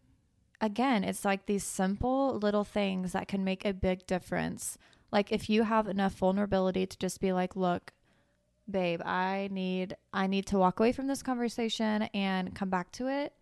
again 0.61 1.03
it's 1.03 1.25
like 1.25 1.45
these 1.45 1.63
simple 1.63 2.37
little 2.39 2.63
things 2.63 3.11
that 3.11 3.27
can 3.27 3.43
make 3.43 3.65
a 3.65 3.73
big 3.73 4.07
difference 4.07 4.77
like 5.11 5.31
if 5.31 5.49
you 5.49 5.63
have 5.63 5.87
enough 5.87 6.13
vulnerability 6.13 6.85
to 6.85 6.97
just 6.97 7.19
be 7.19 7.33
like 7.33 7.55
look 7.55 7.91
babe 8.69 9.01
i 9.05 9.47
need 9.51 9.95
i 10.13 10.27
need 10.27 10.45
to 10.45 10.57
walk 10.57 10.79
away 10.79 10.91
from 10.91 11.07
this 11.07 11.23
conversation 11.23 12.03
and 12.13 12.53
come 12.55 12.69
back 12.69 12.91
to 12.91 13.07
it 13.07 13.33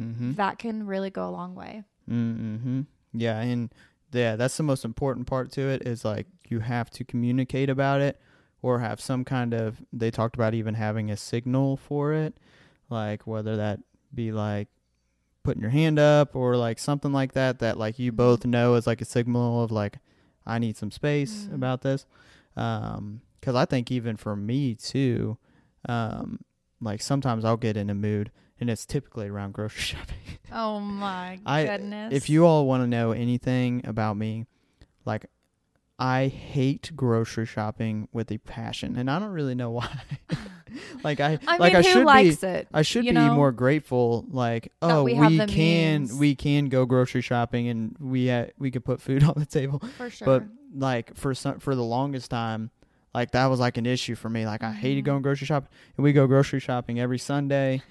Mhm. 0.00 0.36
that 0.36 0.58
can 0.58 0.86
really 0.86 1.10
go 1.10 1.28
a 1.28 1.30
long 1.30 1.54
way 1.54 1.84
Mm-hmm. 2.08 2.80
Yeah, 3.12 3.40
and 3.40 3.72
yeah, 4.12 4.34
that's 4.34 4.56
the 4.56 4.62
most 4.64 4.84
important 4.84 5.26
part 5.28 5.52
to 5.52 5.60
it 5.60 5.86
is 5.86 6.04
like 6.04 6.26
you 6.48 6.58
have 6.60 6.90
to 6.90 7.04
communicate 7.04 7.70
about 7.70 8.00
it 8.00 8.20
or 8.62 8.80
have 8.80 9.00
some 9.00 9.24
kind 9.24 9.54
of 9.54 9.80
they 9.92 10.10
talked 10.10 10.34
about 10.34 10.52
even 10.54 10.74
having 10.74 11.10
a 11.10 11.16
signal 11.16 11.76
for 11.76 12.12
it, 12.12 12.34
like 12.88 13.26
whether 13.28 13.56
that 13.56 13.78
be 14.12 14.32
like 14.32 14.66
putting 15.44 15.62
your 15.62 15.70
hand 15.70 15.98
up 16.00 16.34
or 16.34 16.56
like 16.56 16.78
something 16.80 17.12
like 17.12 17.32
that 17.34 17.60
that 17.60 17.78
like 17.78 17.98
you 18.00 18.10
Mhm. 18.12 18.16
both 18.16 18.44
know 18.44 18.74
is 18.74 18.86
like 18.88 19.00
a 19.00 19.04
signal 19.04 19.62
of 19.62 19.70
like 19.70 19.98
I 20.44 20.58
need 20.58 20.76
some 20.76 20.90
space 20.90 21.46
Mhm. 21.46 21.54
about 21.54 21.82
this. 21.82 22.06
Um 22.56 23.20
cuz 23.50 23.56
I 23.56 23.64
think 23.64 23.90
even 23.90 24.16
for 24.16 24.36
me 24.36 24.74
too 24.74 25.38
um 25.88 26.40
like 26.80 27.02
sometimes 27.02 27.44
I'll 27.44 27.56
get 27.56 27.76
in 27.76 27.90
a 27.90 27.94
mood 27.94 28.30
and 28.60 28.68
it's 28.70 28.86
typically 28.86 29.28
around 29.28 29.52
grocery 29.52 29.82
shopping. 29.92 30.16
oh 30.52 30.80
my 30.80 31.38
I- 31.46 31.64
goodness 31.66 32.14
If 32.14 32.28
you 32.30 32.44
all 32.46 32.66
want 32.66 32.82
to 32.82 32.86
know 32.86 33.12
anything 33.12 33.82
about 33.86 34.16
me, 34.16 34.46
like 35.04 35.26
I 35.98 36.28
hate 36.28 36.92
grocery 36.96 37.44
shopping 37.44 38.08
with 38.10 38.30
a 38.32 38.38
passion, 38.38 38.96
and 38.96 39.10
I 39.10 39.18
don't 39.18 39.32
really 39.32 39.54
know 39.54 39.70
why. 39.78 40.00
like 41.04 41.20
I, 41.20 41.38
I 41.46 41.58
like 41.58 41.74
mean, 41.74 41.76
I 41.76 41.82
who 41.82 41.92
should 41.92 42.06
likes 42.06 42.36
be, 42.36 42.46
it? 42.46 42.68
I 42.72 42.80
should 42.80 43.04
be 43.04 43.12
know? 43.12 43.34
more 43.34 43.52
grateful. 43.52 44.24
Like, 44.30 44.72
oh, 44.80 45.02
we 45.02 45.12
we, 45.12 45.36
can, 45.36 45.48
means. 45.50 46.14
we 46.14 46.34
can 46.34 46.70
go 46.70 46.86
grocery 46.86 47.20
shopping, 47.20 47.68
and 47.68 47.96
we 48.00 48.28
ha- 48.30 48.46
we 48.58 48.70
could 48.70 48.82
put 48.82 49.02
food 49.02 49.22
on 49.24 49.34
the 49.36 49.44
table. 49.44 49.82
For 49.98 50.08
sure. 50.08 50.24
But 50.24 50.44
like 50.74 51.14
for 51.16 51.34
some, 51.34 51.58
for 51.58 51.74
the 51.74 51.84
longest 51.84 52.30
time, 52.30 52.70
like 53.14 53.30
that 53.32 53.46
was 53.46 53.58
like 53.60 53.76
an 53.76 53.86
issue 53.86 54.14
for 54.14 54.28
me. 54.28 54.46
Like 54.46 54.62
I 54.62 54.72
hated 54.72 55.02
Mhm. 55.02 55.06
going 55.06 55.22
grocery 55.22 55.46
shopping, 55.46 55.68
and 55.96 56.04
we 56.04 56.12
go 56.12 56.26
grocery 56.26 56.60
shopping 56.60 57.00
every 57.00 57.18
Sunday. 57.18 57.82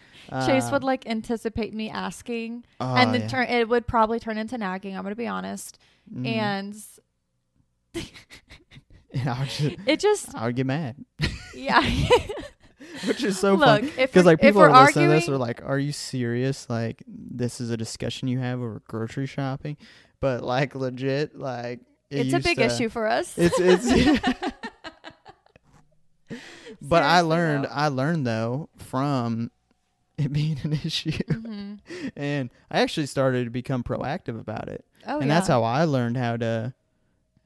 Chase 0.46 0.66
Uh, 0.66 0.70
would 0.74 0.84
like 0.84 1.08
anticipate 1.08 1.74
me 1.74 1.90
asking, 1.90 2.64
oh, 2.80 2.96
and 2.96 3.14
then 3.14 3.22
yeah. 3.22 3.28
turn. 3.28 3.48
It 3.48 3.68
would 3.68 3.88
probably 3.88 4.20
turn 4.20 4.38
into 4.38 4.58
nagging. 4.58 4.96
I'm 4.96 5.04
gonna 5.04 5.16
be 5.16 5.28
honest, 5.28 5.80
Mhm. 6.14 6.28
and 6.28 6.74
just, 9.14 9.76
it 9.86 10.00
just 10.00 10.36
I 10.36 10.46
would 10.46 10.56
get 10.56 10.66
mad. 10.68 10.96
yeah. 11.56 11.82
which 13.06 13.24
is 13.24 13.40
so 13.40 13.56
Look, 13.56 13.66
funny 13.66 13.92
because 13.98 14.26
like 14.26 14.42
people 14.42 14.62
are 14.62 14.72
listening 14.72 15.08
to 15.10 15.14
this 15.16 15.30
are 15.30 15.38
like, 15.38 15.62
"Are 15.64 15.80
you 15.80 15.92
serious? 15.92 16.70
Like 16.70 17.04
this 17.08 17.60
is 17.62 17.70
a 17.70 17.78
discussion 17.78 18.28
you 18.28 18.40
have 18.40 18.60
over 18.60 18.82
grocery 18.88 19.26
shopping?" 19.26 19.78
But 20.20 20.44
like 20.44 20.76
legit, 20.76 21.38
like 21.38 21.80
it 22.10 22.28
it's 22.28 22.34
a 22.34 22.40
big 22.40 22.58
to- 22.58 22.66
issue 22.66 22.90
for 22.90 23.08
us. 23.08 23.38
It's 23.38 23.56
it's. 23.60 24.30
but 26.82 27.04
I 27.04 27.22
learned 27.22 27.66
though. 27.66 27.70
I 27.72 27.88
learned 27.88 28.26
though 28.28 28.70
from 28.78 29.52
it 30.18 30.32
being 30.34 30.58
an 30.64 30.74
issue, 30.74 31.12
Mhm. 31.12 31.80
and 32.16 32.50
I 32.70 32.82
actually 32.82 33.06
started 33.06 33.46
to 33.46 33.52
become 33.52 33.84
proactive 33.84 34.40
about 34.40 34.68
it, 34.70 34.86
Oh 35.08 35.20
and 35.20 35.28
yeah. 35.28 35.36
that's 35.36 35.48
how 35.48 35.64
I 35.64 35.84
learned 35.86 36.18
how 36.18 36.38
to. 36.38 36.74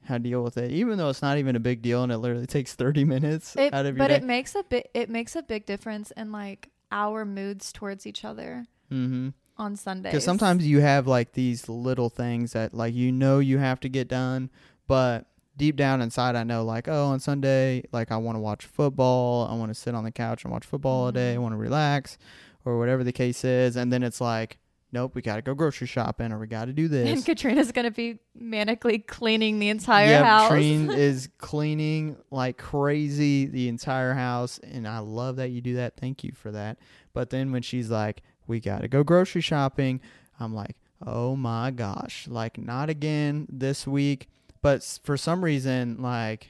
How 0.07 0.15
to 0.15 0.19
deal 0.19 0.43
with 0.43 0.57
it, 0.57 0.69
even 0.71 0.97
though 0.97 1.07
it's 1.07 1.21
not 1.21 1.37
even 1.37 1.55
a 1.55 1.61
big 1.61 1.81
deal, 1.81 2.03
and 2.03 2.11
it 2.11 2.17
literally 2.17 2.45
takes 2.45 2.73
thirty 2.75 3.05
minutes 3.05 3.55
It, 3.55 3.73
out 3.73 3.85
of 3.85 3.95
your 3.95 3.99
but 3.99 4.09
day. 4.09 4.15
it 4.15 4.23
makes 4.25 4.53
a 4.53 4.61
bit. 4.63 4.91
It 4.93 5.09
makes 5.09 5.33
a 5.37 5.41
big 5.41 5.65
difference 5.65 6.11
in 6.11 6.29
like 6.33 6.67
our 6.91 7.23
moods 7.23 7.71
towards 7.71 8.05
each 8.05 8.25
other 8.25 8.65
mm-hmm. 8.91 9.29
on 9.57 9.77
Sundays. 9.77 10.11
Because 10.11 10.25
sometimes 10.25 10.67
you 10.67 10.81
have 10.81 11.07
like 11.07 11.31
these 11.31 11.69
little 11.69 12.09
things 12.09 12.51
that 12.51 12.73
like 12.73 12.93
you 12.93 13.13
know 13.13 13.39
you 13.39 13.59
have 13.59 13.79
to 13.79 13.87
get 13.87 14.09
done, 14.09 14.49
but 14.89 15.25
deep 15.55 15.75
down 15.75 16.01
inside 16.01 16.35
I 16.35 16.43
know 16.43 16.63
like 16.63 16.87
oh 16.87 17.07
on 17.07 17.19
Sunday 17.19 17.83
like 17.91 18.11
I 18.11 18.17
want 18.17 18.35
to 18.35 18.39
watch 18.39 18.65
football, 18.65 19.47
I 19.47 19.55
want 19.55 19.69
to 19.69 19.75
sit 19.79 19.93
on 19.95 20.03
the 20.03 20.11
couch 20.11 20.43
and 20.43 20.51
watch 20.51 20.65
football 20.65 21.05
all 21.05 21.11
day, 21.11 21.33
I 21.33 21.37
Mhm. 21.37 21.41
want 21.41 21.53
to 21.53 21.57
relax, 21.57 22.17
or 22.65 22.79
whatever 22.79 23.03
the 23.03 23.11
case 23.11 23.43
is, 23.45 23.75
and 23.75 23.91
then 23.93 24.03
it's 24.03 24.19
like 24.21 24.57
nope 24.91 25.15
we 25.15 25.23
got 25.23 25.37
to 25.37 25.41
go 25.41 25.55
grocery 25.55 25.87
shopping 25.87 26.31
or 26.31 26.37
we 26.37 26.45
got 26.47 26.65
to 26.65 26.73
do 26.73 26.87
this. 26.95 27.07
and 27.09 27.25
Katrina's 27.25 27.71
gonna 27.71 27.89
be 27.91 28.19
manically 28.39 29.05
cleaning 29.05 29.57
the 29.59 29.69
entire 29.69 30.07
Yep, 30.09 30.25
house. 30.25 30.47
Trine 30.49 30.89
is 30.95 31.29
cleaning 31.39 32.15
like 32.31 32.57
crazy 32.57 33.45
the 33.47 33.67
entire 33.69 34.13
house, 34.13 34.59
and 34.59 34.87
I 34.87 34.99
love 34.99 35.35
that 35.37 35.49
you 35.49 35.61
do 35.61 35.75
that. 35.75 35.97
Thank 35.97 36.23
you 36.23 36.31
for 36.33 36.51
that. 36.51 36.77
But 37.13 37.29
then 37.31 37.51
when 37.51 37.61
she's 37.61 37.89
like, 37.91 38.21
"We 38.47 38.59
got 38.59 38.81
to 38.81 38.87
go 38.87 39.03
grocery 39.03 39.41
shopping," 39.41 39.99
I'm 40.39 40.53
like, 40.53 40.75
"Oh 41.05 41.35
my 41.35 41.71
gosh!" 41.71 42.27
Like 42.27 42.57
not 42.59 42.89
again 42.89 43.47
this 43.51 43.87
week. 43.87 44.29
But 44.63 44.99
for 45.03 45.17
some 45.17 45.43
reason, 45.43 46.01
like, 46.01 46.49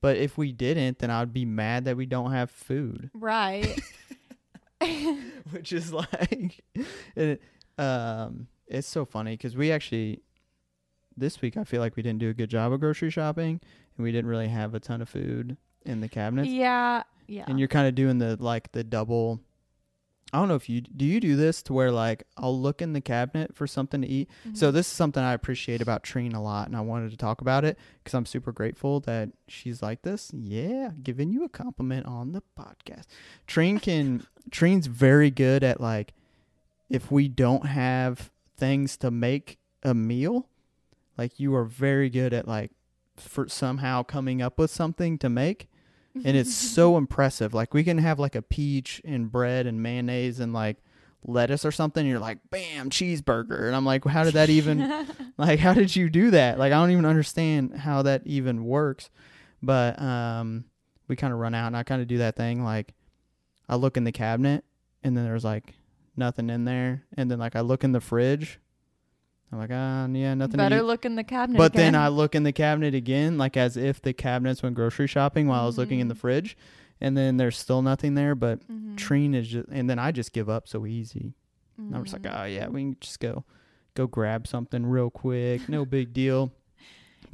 but 0.00 0.16
if 0.16 0.38
we 0.38 0.52
didn't, 0.52 1.00
then 1.00 1.10
I 1.10 1.20
would 1.20 1.34
be 1.34 1.44
mad 1.44 1.84
that 1.84 1.96
we 1.98 2.06
don't 2.06 2.32
have 2.32 2.50
food, 2.50 3.10
right. 3.12 3.78
which 5.50 5.74
is 5.74 5.92
like, 5.92 6.64
it, 7.16 7.42
um, 7.76 8.46
it's 8.66 8.88
so 8.88 9.04
funny 9.04 9.32
because 9.32 9.56
we 9.56 9.70
actually 9.70 10.22
this 11.16 11.42
week 11.42 11.56
I 11.56 11.64
feel 11.64 11.80
like 11.80 11.96
we 11.96 12.02
didn't 12.02 12.20
do 12.20 12.30
a 12.30 12.34
good 12.34 12.48
job 12.48 12.72
of 12.72 12.80
grocery 12.80 13.10
shopping 13.10 13.60
and 13.96 14.04
we 14.04 14.10
didn't 14.10 14.30
really 14.30 14.48
have 14.48 14.74
a 14.74 14.80
ton 14.80 15.02
of 15.02 15.08
food 15.08 15.56
in 15.84 16.00
the 16.00 16.08
cabinets. 16.08 16.48
yeah. 16.48 17.02
Yeah. 17.26 17.44
And 17.46 17.60
you're 17.60 17.68
kind 17.68 17.86
of 17.86 17.94
doing 17.94 18.18
the 18.18 18.36
like 18.40 18.72
the 18.72 18.82
double 18.82 19.40
I 20.32 20.38
don't 20.38 20.48
know 20.48 20.54
if 20.54 20.68
you 20.68 20.80
do 20.80 21.04
you 21.04 21.18
do 21.20 21.34
this 21.36 21.62
to 21.64 21.72
where 21.72 21.90
like 21.90 22.22
I'll 22.36 22.58
look 22.58 22.80
in 22.80 22.92
the 22.92 23.00
cabinet 23.00 23.54
for 23.54 23.66
something 23.66 24.00
to 24.02 24.06
eat. 24.08 24.28
So 24.54 24.70
Mhm. 24.70 24.74
this 24.74 24.86
is 24.86 24.92
something 24.92 25.22
I 25.22 25.32
appreciate 25.32 25.80
about 25.82 26.02
Trine 26.04 26.32
a 26.32 26.42
lot 26.42 26.68
and 26.68 26.76
I 26.76 26.80
wanted 26.82 27.10
to 27.10 27.16
talk 27.16 27.40
about 27.40 27.64
it 27.64 27.76
cuz 28.04 28.14
I'm 28.14 28.26
super 28.26 28.52
grateful 28.52 29.00
that 29.00 29.30
she's 29.48 29.82
like 29.82 30.02
this. 30.02 30.30
Yeah, 30.32 30.92
giving 31.02 31.30
you 31.32 31.44
a 31.44 31.48
compliment 31.48 32.06
on 32.06 32.32
the 32.32 32.42
podcast. 32.58 33.06
Trine 33.46 33.78
can 33.80 34.24
Trine's 34.50 34.86
very 34.86 35.30
good 35.30 35.62
at 35.64 35.80
like 35.80 36.12
if 36.88 37.10
we 37.10 37.28
don't 37.28 37.66
have 37.66 38.30
things 38.56 38.96
to 38.98 39.10
make 39.10 39.58
a 39.82 39.94
meal, 39.94 40.48
like 41.16 41.40
you 41.40 41.54
are 41.54 41.64
very 41.64 42.10
good 42.10 42.32
at 42.32 42.46
like 42.46 42.72
for 43.16 43.48
somehow 43.48 44.02
coming 44.02 44.40
up 44.42 44.58
with 44.58 44.70
something 44.70 45.18
to 45.18 45.28
make 45.28 45.68
and 46.14 46.36
it's 46.36 46.54
so 46.74 46.96
impressive. 46.96 47.54
Like 47.54 47.74
we 47.74 47.84
can 47.84 47.98
have 47.98 48.18
like 48.18 48.34
a 48.34 48.42
peach 48.42 49.00
and 49.04 49.30
bread 49.30 49.66
and 49.66 49.82
mayonnaise 49.82 50.40
and 50.40 50.52
like 50.52 50.78
lettuce 51.22 51.66
or 51.66 51.70
something 51.70 52.06
you're 52.06 52.18
like 52.18 52.38
bam 52.50 52.88
cheeseburger. 52.88 53.66
And 53.66 53.76
i'm 53.76 53.84
like 53.84 54.04
how 54.06 54.24
did 54.24 54.34
that 54.34 54.48
even 54.48 55.06
like 55.36 55.58
how 55.58 55.74
did 55.74 55.94
you 55.94 56.08
do 56.08 56.30
that? 56.30 56.58
Like 56.58 56.72
i 56.72 56.76
don't 56.76 56.90
even 56.90 57.04
understand 57.04 57.76
how 57.76 58.02
that 58.02 58.22
even 58.26 58.64
works. 58.64 59.10
But 59.62 60.00
um 60.00 60.64
we 61.08 61.16
kind 61.16 61.32
of 61.32 61.38
run 61.38 61.54
out 61.54 61.66
and 61.66 61.76
i 61.76 61.82
kind 61.82 62.00
of 62.00 62.08
do 62.08 62.18
that 62.18 62.36
thing 62.36 62.64
like 62.64 62.94
i 63.68 63.74
look 63.76 63.96
in 63.96 64.04
the 64.04 64.12
cabinet 64.12 64.64
and 65.02 65.16
then 65.16 65.24
there's 65.24 65.44
like 65.44 65.74
nothing 66.16 66.48
in 66.50 66.64
there. 66.64 67.04
And 67.16 67.30
then 67.30 67.38
like 67.38 67.54
i 67.56 67.60
look 67.60 67.84
in 67.84 67.92
the 67.92 68.00
fridge 68.00 68.58
i'm 69.52 69.58
like 69.58 69.70
ah 69.72 70.06
yeah 70.12 70.34
nothing 70.34 70.56
Better 70.58 70.82
look 70.82 71.04
in 71.04 71.16
the 71.16 71.24
cabinet. 71.24 71.58
but 71.58 71.72
then 71.72 71.94
i 71.94 72.08
look 72.08 72.34
in 72.34 72.42
the 72.44 72.52
cabinet 72.52 72.94
again 72.94 73.36
like 73.38 73.56
as 73.56 73.76
if 73.76 74.00
the 74.02 74.12
cabinets 74.12 74.62
went 74.62 74.74
grocery 74.74 75.06
shopping 75.06 75.46
while 75.48 75.62
i 75.62 75.66
was 75.66 75.78
looking 75.78 76.00
in 76.00 76.08
the 76.08 76.14
Mhm. 76.14 76.18
fridge 76.18 76.56
and 77.00 77.16
then 77.16 77.36
there's 77.38 77.56
still 77.58 77.82
nothing 77.82 78.14
there 78.14 78.34
but 78.34 78.60
Mhm. 78.68 78.96
Treen 78.96 79.34
is 79.34 79.48
just, 79.48 79.68
and 79.70 79.88
then 79.88 79.98
I 79.98 80.12
just 80.12 80.32
give 80.34 80.50
up 80.50 80.68
so 80.68 80.84
easy. 80.84 81.32
And 81.78 81.96
I'm 81.96 82.04
just 82.04 82.12
like, 82.12 82.30
oh 82.30 82.44
yeah, 82.44 82.68
we 82.68 82.82
can 82.82 82.96
just 83.00 83.18
go, 83.20 83.44
go 83.94 84.06
grab 84.06 84.46
something 84.46 84.84
real 84.84 85.08
quick, 85.08 85.66
no 85.70 85.86
big 85.86 86.12
deal. 86.22 86.52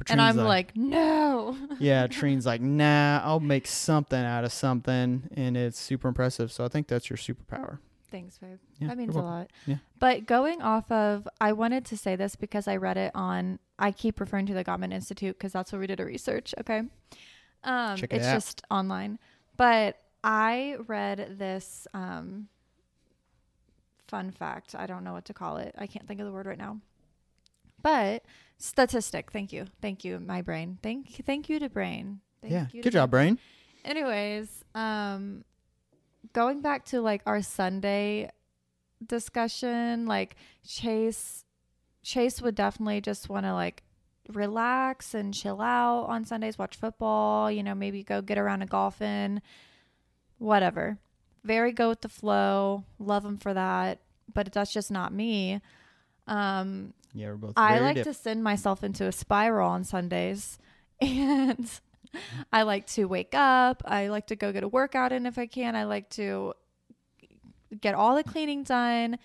And 0.09 0.21
I'm 0.21 0.37
like, 0.37 0.77
no. 0.77 1.57
yeah, 1.79 2.07
Treen's 2.07 2.45
like, 2.45 2.61
nah, 2.61 3.19
I'll 3.25 3.41
make 3.41 3.67
something 3.67 4.17
out 4.23 4.45
of 4.45 4.53
something, 4.53 5.23
and 5.35 5.57
it's 5.57 5.77
super 5.77 6.07
impressive. 6.07 6.49
So 6.53 6.63
I 6.63 6.69
think 6.69 6.87
that's 6.87 7.09
your 7.09 7.17
superpower. 7.17 7.79
Thanks, 8.09 8.37
babe. 8.37 8.57
Yeah, 8.79 8.87
that 8.87 8.97
means 8.97 9.15
a 9.15 9.19
lot. 9.19 9.49
Yeah. 9.65 9.77
But 9.99 10.25
going 10.25 10.61
off 10.61 10.89
of, 10.91 11.27
I 11.41 11.53
wanted 11.53 11.85
to 11.85 11.97
say 11.97 12.15
this 12.15 12.35
because 12.35 12.67
I 12.67 12.77
read 12.77 12.97
it 12.97 13.11
on. 13.13 13.59
I 13.77 13.91
keep 13.91 14.19
referring 14.19 14.45
to 14.47 14.53
the 14.53 14.63
Gottman 14.63 14.93
Institute 14.93 15.37
because 15.37 15.53
that's 15.53 15.71
where 15.71 15.79
we 15.79 15.87
did 15.87 15.99
our 15.99 16.05
research. 16.05 16.53
Okay. 16.59 16.83
Um, 17.63 17.97
Check 17.97 18.13
it 18.13 18.17
it's 18.17 18.27
out. 18.27 18.33
just 18.33 18.61
online, 18.71 19.19
but 19.57 19.97
I 20.23 20.77
read 20.87 21.37
this 21.37 21.87
um, 21.93 22.47
fun 24.07 24.31
fact. 24.31 24.75
I 24.75 24.85
don't 24.85 25.03
know 25.03 25.13
what 25.13 25.25
to 25.25 25.33
call 25.33 25.57
it. 25.57 25.75
I 25.77 25.87
can't 25.87 26.07
think 26.07 26.19
of 26.19 26.25
the 26.25 26.31
word 26.31 26.45
right 26.45 26.57
now. 26.57 26.79
But 27.81 28.23
statistic. 28.57 29.31
Thank 29.31 29.53
you. 29.53 29.65
Thank 29.81 30.03
you, 30.03 30.19
my 30.19 30.41
brain. 30.41 30.77
Thank 30.81 31.23
thank 31.25 31.49
you 31.49 31.59
to 31.59 31.69
brain. 31.69 32.21
Thank 32.41 32.53
yeah, 32.53 32.67
you 32.71 32.81
good 32.83 32.93
job, 32.93 33.11
Brain. 33.11 33.39
anyways 33.85 34.63
um 34.75 35.43
going 36.33 36.61
back 36.61 36.85
to 36.85 37.01
like 37.01 37.21
our 37.25 37.41
sunday 37.41 38.29
discussion 39.05 40.05
like 40.05 40.35
chase 40.67 41.45
chase 42.03 42.41
would 42.41 42.55
definitely 42.55 43.01
just 43.01 43.29
want 43.29 43.45
to 43.45 43.53
like 43.53 43.83
relax 44.29 45.13
and 45.13 45.33
chill 45.33 45.61
out 45.61 46.03
on 46.05 46.25
sundays 46.25 46.57
watch 46.57 46.75
football 46.75 47.49
you 47.51 47.63
know 47.63 47.75
maybe 47.75 48.03
go 48.03 48.21
get 48.21 48.37
around 48.37 48.61
a 48.61 48.65
golfing 48.65 49.41
whatever 50.37 50.97
very 51.43 51.71
go 51.71 51.89
with 51.89 52.01
the 52.01 52.09
flow 52.09 52.83
love 52.99 53.23
him 53.23 53.37
for 53.37 53.53
that 53.53 53.99
but 54.33 54.51
that's 54.51 54.73
just 54.73 54.91
not 54.91 55.13
me 55.13 55.61
um 56.27 56.93
Yeah, 57.13 57.29
we're 57.29 57.35
both. 57.37 57.53
I 57.55 57.79
like 57.79 57.95
diff- 57.95 58.03
to 58.05 58.13
send 58.13 58.43
myself 58.43 58.83
into 58.83 59.05
a 59.05 59.11
spiral 59.11 59.69
on 59.69 59.83
Sundays. 59.83 60.59
And 60.99 61.69
I 62.51 62.63
like 62.63 62.87
to 62.87 63.05
wake 63.05 63.33
up. 63.33 63.83
I 63.85 64.07
like 64.07 64.27
to 64.27 64.35
go 64.35 64.51
get 64.51 64.63
a 64.63 64.67
workout 64.67 65.11
in 65.11 65.25
if 65.25 65.37
I 65.37 65.45
can. 65.45 65.75
I 65.75 65.83
like 65.85 66.09
to 66.11 66.53
get 67.81 67.95
all 67.95 68.15
the 68.15 68.23
cleaning 68.23 68.63
done, 68.63 69.17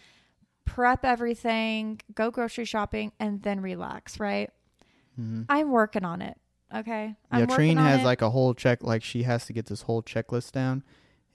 prep 0.64 1.04
everything, 1.04 2.00
go 2.14 2.30
grocery 2.30 2.64
shopping, 2.64 3.12
and 3.20 3.42
then 3.42 3.60
relax, 3.60 4.18
right? 4.20 4.50
Mhm. 5.18 5.46
I'm 5.48 5.70
working 5.70 6.04
on 6.04 6.22
it. 6.22 6.38
Okay. 6.74 7.14
I'm 7.30 7.40
Yeah, 7.40 7.46
on 7.78 7.84
has 7.84 8.00
it. 8.00 8.04
like 8.04 8.22
a 8.22 8.30
whole 8.30 8.54
check. 8.54 8.82
Like 8.82 9.02
she 9.02 9.24
has 9.24 9.46
to 9.46 9.52
get 9.52 9.66
this 9.66 9.82
whole 9.82 10.02
checklist 10.02 10.52
down, 10.52 10.82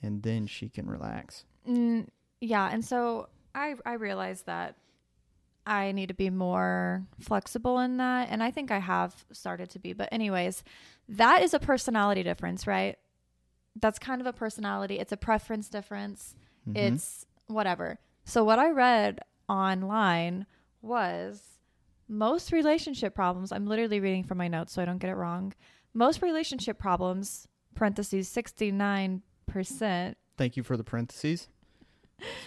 and 0.01 0.23
then 0.23 0.47
she 0.47 0.67
can 0.69 0.87
relax. 0.89 1.45
Mm, 1.67 2.07
yeah, 2.41 2.69
and 2.71 2.83
so 2.83 3.29
I 3.53 3.75
I 3.85 3.93
realized 3.93 4.45
that 4.47 4.75
I 5.65 5.91
need 5.91 6.07
to 6.07 6.13
be 6.13 6.29
more 6.29 7.05
flexible 7.19 7.79
in 7.79 7.97
that, 7.97 8.29
and 8.31 8.41
I 8.41 8.51
think 8.51 8.71
I 8.71 8.79
have 8.79 9.25
started 9.31 9.69
to 9.71 9.79
be. 9.79 9.93
But 9.93 10.09
anyways, 10.11 10.63
that 11.09 11.41
is 11.41 11.53
a 11.53 11.59
personality 11.59 12.23
difference, 12.23 12.67
right? 12.67 12.97
That's 13.79 13.99
kind 13.99 14.21
of 14.21 14.27
a 14.27 14.33
personality. 14.33 14.99
It's 14.99 15.11
a 15.11 15.17
preference 15.17 15.69
difference. 15.69 16.35
Mhm. 16.67 16.75
It's 16.93 17.25
whatever. 17.47 17.99
So 18.25 18.43
what 18.43 18.59
I 18.59 18.69
read 18.71 19.19
online 19.47 20.45
was 20.81 21.59
most 22.09 22.51
relationship 22.51 23.13
problems. 23.15 23.51
I'm 23.51 23.67
literally 23.67 23.99
reading 23.99 24.23
from 24.23 24.37
my 24.37 24.47
notes 24.47 24.73
so 24.73 24.81
I 24.81 24.85
don't 24.85 24.97
get 24.97 25.09
it 25.09 25.15
wrong. 25.15 25.53
Most 25.93 26.21
relationship 26.21 26.77
problems 26.77 27.47
(parentheses 27.75 28.27
69 28.27 29.21
percent) 29.45 30.17
Thank 30.37 30.57
you 30.57 30.63
for 30.63 30.75
the 30.77 30.83
parentheses. 30.83 31.47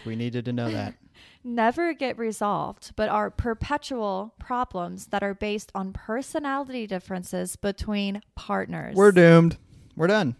we 0.04 0.16
needed 0.16 0.44
to 0.46 0.52
know 0.52 0.70
that. 0.70 0.94
never 1.44 1.92
get 1.92 2.18
resolved, 2.18 2.92
but 2.96 3.08
are 3.08 3.30
perpetual 3.30 4.34
problems 4.38 5.06
that 5.06 5.22
are 5.22 5.34
based 5.34 5.70
on 5.74 5.92
personality 5.92 6.86
differences 6.86 7.56
between 7.56 8.22
partners. 8.34 8.96
We're 8.96 9.12
doomed. 9.12 9.56
We're 9.96 10.06
done. 10.08 10.36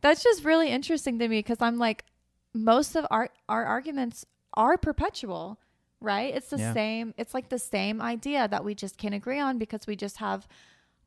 That's 0.00 0.22
just 0.22 0.44
really 0.44 0.68
interesting 0.70 1.18
to 1.18 1.28
me 1.28 1.38
because 1.40 1.60
I'm 1.60 1.78
like, 1.78 2.04
most 2.54 2.96
of 2.96 3.06
our 3.10 3.30
our 3.48 3.64
arguments 3.64 4.24
are 4.54 4.76
perpetual, 4.76 5.58
right? 6.00 6.34
It's 6.34 6.50
the 6.50 6.58
Yeah. 6.58 6.72
same. 6.72 7.14
It's 7.16 7.34
like 7.34 7.48
the 7.48 7.58
same 7.58 8.00
idea 8.00 8.48
that 8.48 8.64
we 8.64 8.74
just 8.74 8.96
can't 8.96 9.14
agree 9.14 9.38
on 9.40 9.58
because 9.58 9.86
we 9.86 9.96
just 9.96 10.18
have 10.18 10.46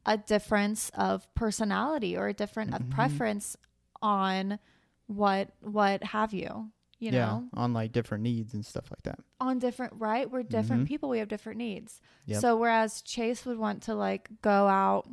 a 0.05 0.17
difference 0.17 0.89
of 0.95 1.33
personality 1.35 2.17
or 2.17 2.27
a 2.27 2.33
different 2.33 2.71
Mhm. 2.71 2.89
preference 2.89 3.55
on 4.01 4.59
what 5.07 5.49
what 5.61 6.03
have 6.05 6.33
you. 6.33 6.71
You 7.01 7.11
yeah, 7.11 7.25
know, 7.25 7.47
on 7.55 7.73
like 7.73 7.91
different 7.91 8.23
needs 8.23 8.53
and 8.53 8.63
stuff 8.65 8.85
like 8.91 9.01
that. 9.03 9.19
on 9.41 9.57
different 9.59 9.93
right 9.97 10.29
we're 10.31 10.43
different 10.43 10.83
Mhm. 10.83 10.87
people 10.87 11.09
we 11.09 11.17
have 11.19 11.27
different 11.27 11.57
needs 11.57 11.99
Yep. 12.27 12.41
so 12.41 12.55
whereas 12.55 13.01
chase 13.01 13.43
would 13.45 13.57
want 13.57 13.81
to 13.83 13.95
like 13.95 14.29
go 14.43 14.67
out 14.67 15.09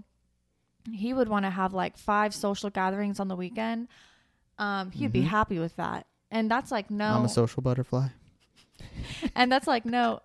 he 0.93 1.15
would 1.15 1.29
want 1.29 1.45
to 1.47 1.51
have 1.51 1.73
like 1.73 1.97
five 1.97 2.35
social 2.35 2.69
gatherings 2.71 3.19
on 3.21 3.29
the 3.29 3.37
weekend 3.37 3.89
um 4.59 4.91
he'd 4.91 5.13
be 5.13 5.23
Mhm. 5.23 5.29
happy 5.29 5.59
with 5.59 5.75
that 5.77 6.07
and 6.31 6.51
that's 6.51 6.71
like 6.71 6.91
no 6.91 7.15
I'm 7.17 7.25
a 7.25 7.29
social 7.31 7.63
butterfly. 7.63 8.09
and 9.35 9.51
that's 9.51 9.67
like 9.67 9.85
no 9.87 10.21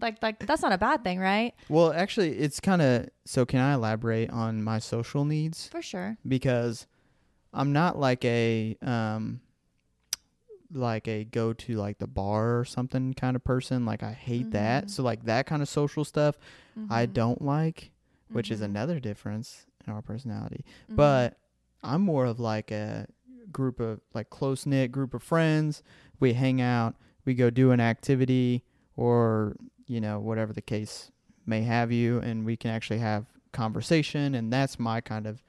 like 0.00 0.22
like 0.22 0.38
that's 0.46 0.62
not 0.62 0.72
a 0.72 0.78
bad 0.78 1.02
thing 1.02 1.18
right 1.18 1.52
Well, 1.68 1.92
actually, 1.92 2.38
it's 2.38 2.60
kind 2.60 2.80
of 2.80 3.08
so. 3.24 3.44
Can 3.44 3.58
I 3.60 3.74
elaborate 3.74 4.30
on 4.30 4.62
my 4.62 4.78
social 4.78 5.24
needs? 5.24 5.66
for 5.68 5.82
sure 5.82 6.16
Because 6.26 6.86
I'm 7.52 7.72
not 7.72 7.98
like 7.98 8.24
a 8.24 8.76
um 8.82 9.40
like 10.72 11.08
a 11.08 11.24
go 11.24 11.52
to 11.52 11.76
like 11.76 11.98
the 11.98 12.06
bar 12.06 12.58
or 12.58 12.64
something 12.64 13.14
kind 13.14 13.36
of 13.36 13.42
person. 13.44 13.84
Like 13.86 14.02
I 14.02 14.12
hate 14.12 14.50
that. 14.52 14.86
Mhm. 14.86 14.90
So 14.90 15.02
like 15.02 15.24
that 15.24 15.46
kind 15.46 15.62
of 15.62 15.68
social 15.68 16.04
stuff 16.04 16.38
I 16.90 17.06
Mhm. 17.06 17.12
don't 17.12 17.42
like, 17.42 17.90
which 18.30 18.50
is 18.50 18.60
Mhm. 18.60 18.64
another 18.64 19.00
difference 19.00 19.66
in 19.86 19.92
our 19.92 20.02
personality. 20.02 20.64
Mhm. 20.90 20.96
But 20.96 21.38
I'm 21.82 22.02
more 22.02 22.26
of 22.26 22.38
like 22.38 22.70
a 22.70 23.06
group 23.50 23.80
of 23.80 24.00
like 24.14 24.28
close 24.30 24.66
knit 24.66 24.92
group 24.92 25.14
of 25.14 25.22
friends. 25.22 25.82
We 26.20 26.34
hang 26.34 26.60
out, 26.60 26.96
we 27.24 27.34
go 27.34 27.48
do 27.50 27.70
an 27.70 27.80
activity 27.80 28.62
or, 28.96 29.56
you 29.86 30.00
know, 30.00 30.20
whatever 30.20 30.52
the 30.52 30.60
case 30.62 31.10
may 31.46 31.62
have 31.62 31.90
you 31.90 32.18
and 32.18 32.44
we 32.44 32.56
can 32.56 32.70
actually 32.70 32.98
have 32.98 33.24
conversation 33.52 34.34
and 34.34 34.52
that's 34.52 34.78
my 34.78 35.00
kind 35.00 35.26
of 35.26 35.42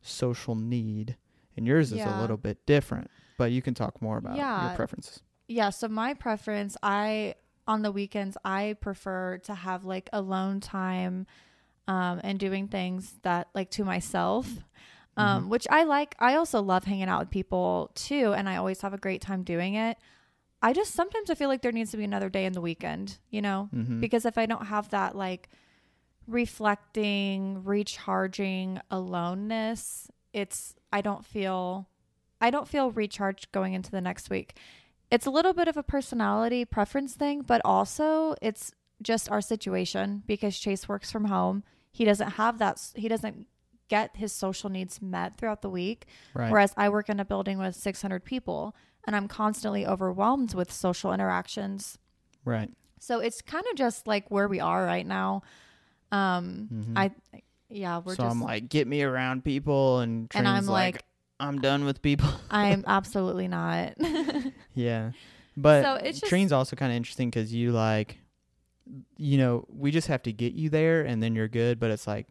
social 0.00 0.54
need. 0.54 1.16
And 1.56 1.66
yours 1.66 1.92
is 1.92 1.98
a 2.16 2.20
little 2.20 2.36
bit 2.36 2.64
different, 2.66 3.10
but 3.40 3.50
you 3.52 3.62
can 3.62 3.72
talk 3.74 4.00
more 4.02 4.18
about 4.18 4.36
Yeah. 4.36 4.66
your 4.68 4.76
preferences. 4.76 5.22
Yeah, 5.48 5.70
so 5.70 5.88
my 5.88 6.12
preference, 6.14 6.76
I 6.82 7.34
on 7.66 7.82
the 7.82 7.90
weekends 7.92 8.36
I 8.44 8.76
prefer 8.80 9.38
to 9.48 9.54
have 9.54 9.84
like 9.84 10.08
alone 10.12 10.60
time 10.60 11.26
um 11.88 12.20
and 12.22 12.38
doing 12.38 12.68
things 12.68 13.02
that 13.22 13.48
like 13.54 13.70
to 13.78 13.84
myself. 13.84 14.46
Um 15.16 15.44
Mhm. 15.44 15.48
which 15.48 15.66
I 15.70 15.84
like. 15.84 16.14
I 16.18 16.34
also 16.36 16.60
love 16.62 16.84
hanging 16.84 17.08
out 17.08 17.20
with 17.20 17.30
people 17.30 17.90
too 17.94 18.32
and 18.36 18.48
I 18.48 18.56
always 18.56 18.80
have 18.82 18.94
a 18.94 18.98
great 19.06 19.22
time 19.22 19.42
doing 19.42 19.74
it. 19.74 19.96
I 20.62 20.72
just 20.74 20.92
sometimes 20.92 21.30
I 21.30 21.34
feel 21.34 21.48
like 21.48 21.62
there 21.62 21.72
needs 21.72 21.90
to 21.92 21.96
be 21.96 22.04
another 22.04 22.28
day 22.28 22.44
in 22.44 22.52
the 22.52 22.60
weekend, 22.60 23.18
you 23.30 23.40
know? 23.40 23.68
Mhm. 23.74 24.00
Because 24.00 24.24
if 24.26 24.36
I 24.36 24.44
don't 24.46 24.66
have 24.66 24.90
that 24.90 25.16
like 25.16 25.48
reflecting, 26.26 27.64
recharging 27.64 28.80
aloneness, 28.90 30.10
it's 30.32 30.74
I 30.92 31.00
don't 31.00 31.24
feel 31.24 31.88
I 32.40 32.50
don't 32.50 32.68
feel 32.68 32.90
recharged 32.90 33.52
going 33.52 33.74
into 33.74 33.90
the 33.90 34.00
next 34.00 34.30
week. 34.30 34.56
It's 35.10 35.26
a 35.26 35.30
little 35.30 35.52
bit 35.52 35.68
of 35.68 35.76
a 35.76 35.82
personality 35.82 36.64
preference 36.64 37.14
thing, 37.14 37.42
but 37.42 37.60
also 37.64 38.34
it's 38.40 38.72
just 39.02 39.30
our 39.30 39.40
situation 39.40 40.22
because 40.26 40.58
Chase 40.58 40.88
works 40.88 41.10
from 41.10 41.26
home. 41.26 41.64
He 41.92 42.04
doesn't 42.04 42.32
have 42.32 42.58
that 42.58 42.80
he 42.94 43.08
doesn't 43.08 43.46
get 43.88 44.16
his 44.16 44.32
social 44.32 44.70
needs 44.70 45.02
met 45.02 45.36
throughout 45.36 45.62
the 45.62 45.68
week 45.68 46.06
right. 46.32 46.52
whereas 46.52 46.72
I 46.76 46.88
work 46.88 47.08
in 47.08 47.18
a 47.18 47.24
building 47.24 47.58
with 47.58 47.74
600 47.74 48.24
people 48.24 48.76
and 49.04 49.16
I'm 49.16 49.26
constantly 49.26 49.84
overwhelmed 49.84 50.54
with 50.54 50.70
social 50.70 51.12
interactions. 51.12 51.98
Right. 52.44 52.70
So 53.00 53.18
it's 53.18 53.42
kind 53.42 53.64
of 53.70 53.76
just 53.76 54.06
like 54.06 54.30
where 54.30 54.46
we 54.46 54.60
are 54.60 54.84
right 54.84 55.06
now. 55.06 55.42
Um, 56.12 56.68
Mhm. 56.72 56.92
I 56.96 57.10
Yeah, 57.68 57.98
we're 57.98 58.16
so 58.16 58.24
just. 58.24 58.34
I'm 58.34 58.42
like, 58.42 58.68
get 58.68 58.88
me 58.88 59.02
around 59.02 59.44
people, 59.44 60.00
and 60.00 60.28
and 60.34 60.46
I'm 60.48 60.64
Trina's 60.64 60.68
like, 60.68 61.04
I'm 61.40 61.60
done 61.60 61.84
with 61.84 62.02
people. 62.02 62.28
I'm 62.50 62.84
absolutely 62.86 63.48
not. 63.48 63.94
yeah, 64.74 65.12
but 65.56 65.82
So 65.82 65.94
it's 65.94 66.20
just- 66.20 66.30
Trine's 66.30 66.52
also 66.52 66.76
kind 66.76 66.92
of 66.92 66.96
interesting 66.96 67.30
because 67.30 67.52
you 67.52 67.72
like, 67.72 68.18
you 69.16 69.38
know, 69.38 69.64
we 69.68 69.90
just 69.90 70.08
have 70.08 70.22
to 70.24 70.32
get 70.32 70.52
you 70.52 70.68
there, 70.68 71.02
and 71.02 71.22
then 71.22 71.34
you're 71.34 71.48
good. 71.48 71.80
But 71.80 71.90
it's 71.90 72.06
like 72.06 72.26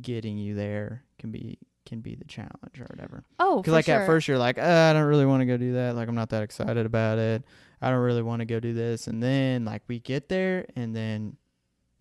getting 0.00 0.38
you 0.38 0.54
there 0.54 1.02
can 1.18 1.30
be 1.30 1.58
can 1.86 2.00
be 2.00 2.14
the 2.14 2.24
challenge 2.26 2.78
or 2.78 2.84
whatever. 2.90 3.24
oh, 3.40 3.56
Because 3.56 3.72
like 3.72 3.86
sure. 3.86 4.02
at 4.02 4.06
first 4.06 4.28
you're 4.28 4.36
like, 4.38 4.58
uh, 4.58 4.62
I 4.62 4.92
don't 4.92 5.06
really 5.06 5.24
want 5.24 5.40
to 5.40 5.46
go 5.46 5.56
do 5.56 5.72
that. 5.72 5.94
Like 5.96 6.06
I'm 6.08 6.14
not 6.14 6.28
that 6.30 6.42
excited 6.42 6.84
about 6.84 7.18
it. 7.18 7.42
I 7.80 7.88
don't 7.90 8.00
really 8.00 8.20
want 8.22 8.40
to 8.40 8.44
go 8.46 8.60
do 8.60 8.74
this. 8.74 9.06
And 9.06 9.22
then 9.22 9.64
like 9.64 9.82
we 9.88 9.98
get 9.98 10.28
there, 10.28 10.66
and 10.76 10.94
then 10.94 11.36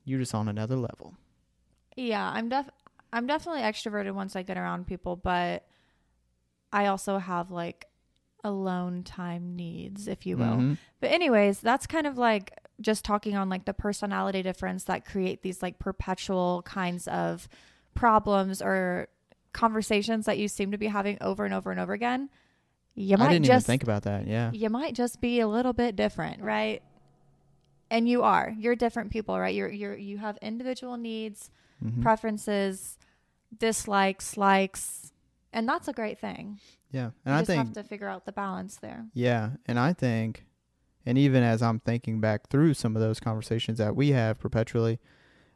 you're 0.05 0.19
just 0.19 0.35
on 0.35 0.47
another 0.49 0.75
level. 0.75 1.15
Yeah, 1.95 2.29
I'm 2.29 2.49
def 2.49 2.69
I'm 3.13 3.25
definitely 3.25 3.61
extroverted 3.61 4.11
once 4.13 4.35
I 4.35 4.43
get 4.43 4.57
around 4.57 4.85
people, 4.87 5.15
but 5.15 5.65
I 6.71 6.85
also 6.87 7.17
have 7.17 7.51
like 7.51 7.85
alone 8.43 9.03
time 9.03 9.55
needs, 9.55 10.07
if 10.07 10.25
you 10.25 10.37
will. 10.37 10.57
Mhm. 10.57 10.77
But 10.99 11.11
anyways, 11.11 11.59
that's 11.59 11.87
kind 11.87 12.07
of 12.07 12.17
like 12.17 12.51
just 12.79 13.03
talking 13.03 13.35
on 13.35 13.49
like 13.49 13.65
the 13.65 13.73
personality 13.73 14.43
difference 14.43 14.83
that 14.85 15.03
create 15.05 15.41
these 15.41 15.61
like 15.61 15.79
perpetual 15.79 16.61
kinds 16.63 17.07
of 17.07 17.47
problems 17.95 18.61
or 18.61 19.07
conversations 19.53 20.25
that 20.27 20.37
you 20.37 20.47
seem 20.47 20.71
to 20.71 20.77
be 20.77 20.87
having 20.87 21.17
over 21.19 21.43
and 21.45 21.53
over 21.53 21.71
and 21.71 21.79
over 21.79 21.93
again. 21.93 22.29
You 22.93 23.15
I 23.15 23.19
might 23.19 23.29
didn't 23.33 23.45
just 23.45 23.65
even 23.65 23.73
think 23.73 23.83
about 23.83 24.03
that. 24.03 24.27
Yeah. 24.27 24.51
you 24.51 24.69
might 24.69 24.93
just 24.93 25.19
be 25.19 25.39
a 25.39 25.47
little 25.47 25.73
bit 25.73 25.95
different, 25.95 26.41
right? 26.41 26.81
And 27.89 28.07
you 28.07 28.23
are. 28.23 28.53
You're 28.57 28.75
different 28.75 29.11
people, 29.11 29.39
right? 29.39 29.55
You're 29.55 29.69
you're 29.69 29.95
you 29.97 30.17
have 30.19 30.37
individual 30.41 30.97
needs, 30.97 31.49
Mhm. 31.83 32.01
preferences, 32.01 32.97
dislikes, 33.57 34.35
likes, 34.37 35.11
and 35.53 35.67
that's 35.67 35.87
a 35.87 35.93
great 35.93 36.19
thing. 36.19 36.59
yeah. 36.91 37.07
You 37.07 37.13
And 37.25 37.35
I 37.35 37.39
just 37.39 37.47
think 37.47 37.57
have 37.65 37.73
to 37.73 37.83
figure 37.83 38.07
out 38.07 38.25
the 38.25 38.31
balance 38.31 38.77
there. 38.77 39.05
Yeah, 39.13 39.51
and 39.65 39.79
I 39.79 39.93
think, 39.93 40.45
and 41.05 41.17
even 41.17 41.43
as 41.43 41.61
I'm 41.61 41.79
thinking 41.79 42.19
back 42.21 42.49
through 42.49 42.73
some 42.75 42.95
of 42.95 43.01
those 43.01 43.19
conversations 43.19 43.77
that 43.77 43.95
we 43.95 44.09
have 44.09 44.39
perpetually, 44.39 44.99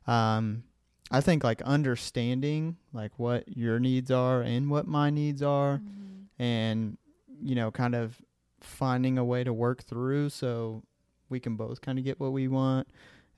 um, 0.07 0.63
I 1.11 1.19
think 1.21 1.43
like 1.43 1.61
understanding 1.63 2.77
like 2.93 3.11
what 3.17 3.55
your 3.57 3.79
needs 3.79 4.09
are 4.11 4.41
and 4.41 4.69
what 4.69 4.87
my 4.87 5.09
needs 5.09 5.41
are, 5.41 5.77
Mm-hmm. 5.77 6.41
and 6.43 6.97
you 7.43 7.55
know, 7.55 7.71
kind 7.71 7.95
of 7.95 8.21
finding 8.61 9.17
a 9.17 9.25
way 9.25 9.43
to 9.43 9.51
work 9.51 9.83
through 9.83 10.29
so 10.29 10.83
we 11.29 11.39
can 11.39 11.55
both 11.55 11.81
kind 11.81 11.97
of 11.97 12.05
get 12.05 12.19
what 12.19 12.31
we 12.31 12.47
want, 12.47 12.87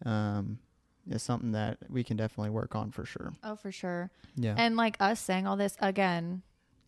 um, 0.05 0.59
is 1.09 1.21
something 1.23 1.51
that 1.51 1.77
we 1.89 2.03
can 2.03 2.17
definitely 2.17 2.49
work 2.51 2.75
on 2.75 2.91
for 2.91 3.05
sure. 3.05 3.33
Oh, 3.43 3.55
for 3.55 3.71
sure. 3.71 4.09
Yeah. 4.35 4.55
And 4.57 4.75
like 4.77 4.95
us 4.99 5.19
saying 5.19 5.45
all 5.47 5.57
this 5.57 5.75
again, 5.79 6.41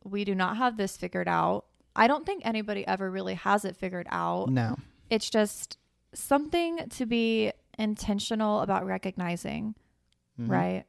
we 0.04 0.24
do 0.24 0.36
not 0.36 0.58
have 0.58 0.78
this 0.78 0.96
figured 0.98 1.28
out. 1.28 1.66
I 1.96 2.08
don't 2.08 2.26
think 2.26 2.46
anybody 2.46 2.86
ever 2.88 3.10
really 3.10 3.34
has 3.36 3.66
it 3.66 3.76
figured 3.76 4.08
out. 4.10 4.50
no. 4.50 4.78
It's 5.10 5.30
just 5.30 5.78
something 6.14 6.90
to 6.90 7.06
be 7.06 7.52
intentional 7.78 8.62
about 8.62 8.86
recognizing, 8.86 9.76
Mhm. 10.40 10.50
right? 10.50 10.84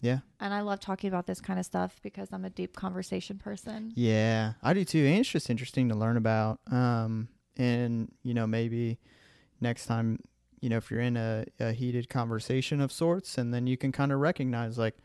Yeah. 0.00 0.20
And 0.40 0.54
I 0.54 0.60
love 0.62 0.80
talking 0.80 1.08
about 1.08 1.26
this 1.26 1.40
kind 1.40 1.58
of 1.58 1.66
stuff 1.66 1.98
because 2.02 2.28
I'm 2.32 2.44
a 2.44 2.50
deep 2.50 2.74
conversation 2.76 3.38
person. 3.38 3.92
Yeah, 3.94 4.54
I 4.62 4.72
do 4.74 4.84
too. 4.84 5.04
And 5.04 5.18
it's 5.20 5.28
just 5.28 5.50
interesting 5.50 5.88
to 5.90 5.94
learn 5.94 6.16
about. 6.16 6.60
Um, 6.70 7.28
and 7.56 8.10
you 8.22 8.34
know, 8.34 8.46
maybe 8.46 8.98
next 9.60 9.86
time, 9.86 10.18
you 10.60 10.68
know, 10.68 10.76
if 10.78 10.90
you're 10.90 11.00
in 11.00 11.16
a, 11.16 11.44
a 11.60 11.72
heated 11.72 12.08
conversation 12.08 12.80
of 12.80 12.90
sorts, 12.92 13.38
and 13.38 13.52
then 13.52 13.66
you 13.66 13.76
can 13.76 13.92
kind 13.92 14.12
of 14.12 14.20
recognize, 14.20 14.78
like, 14.78 14.96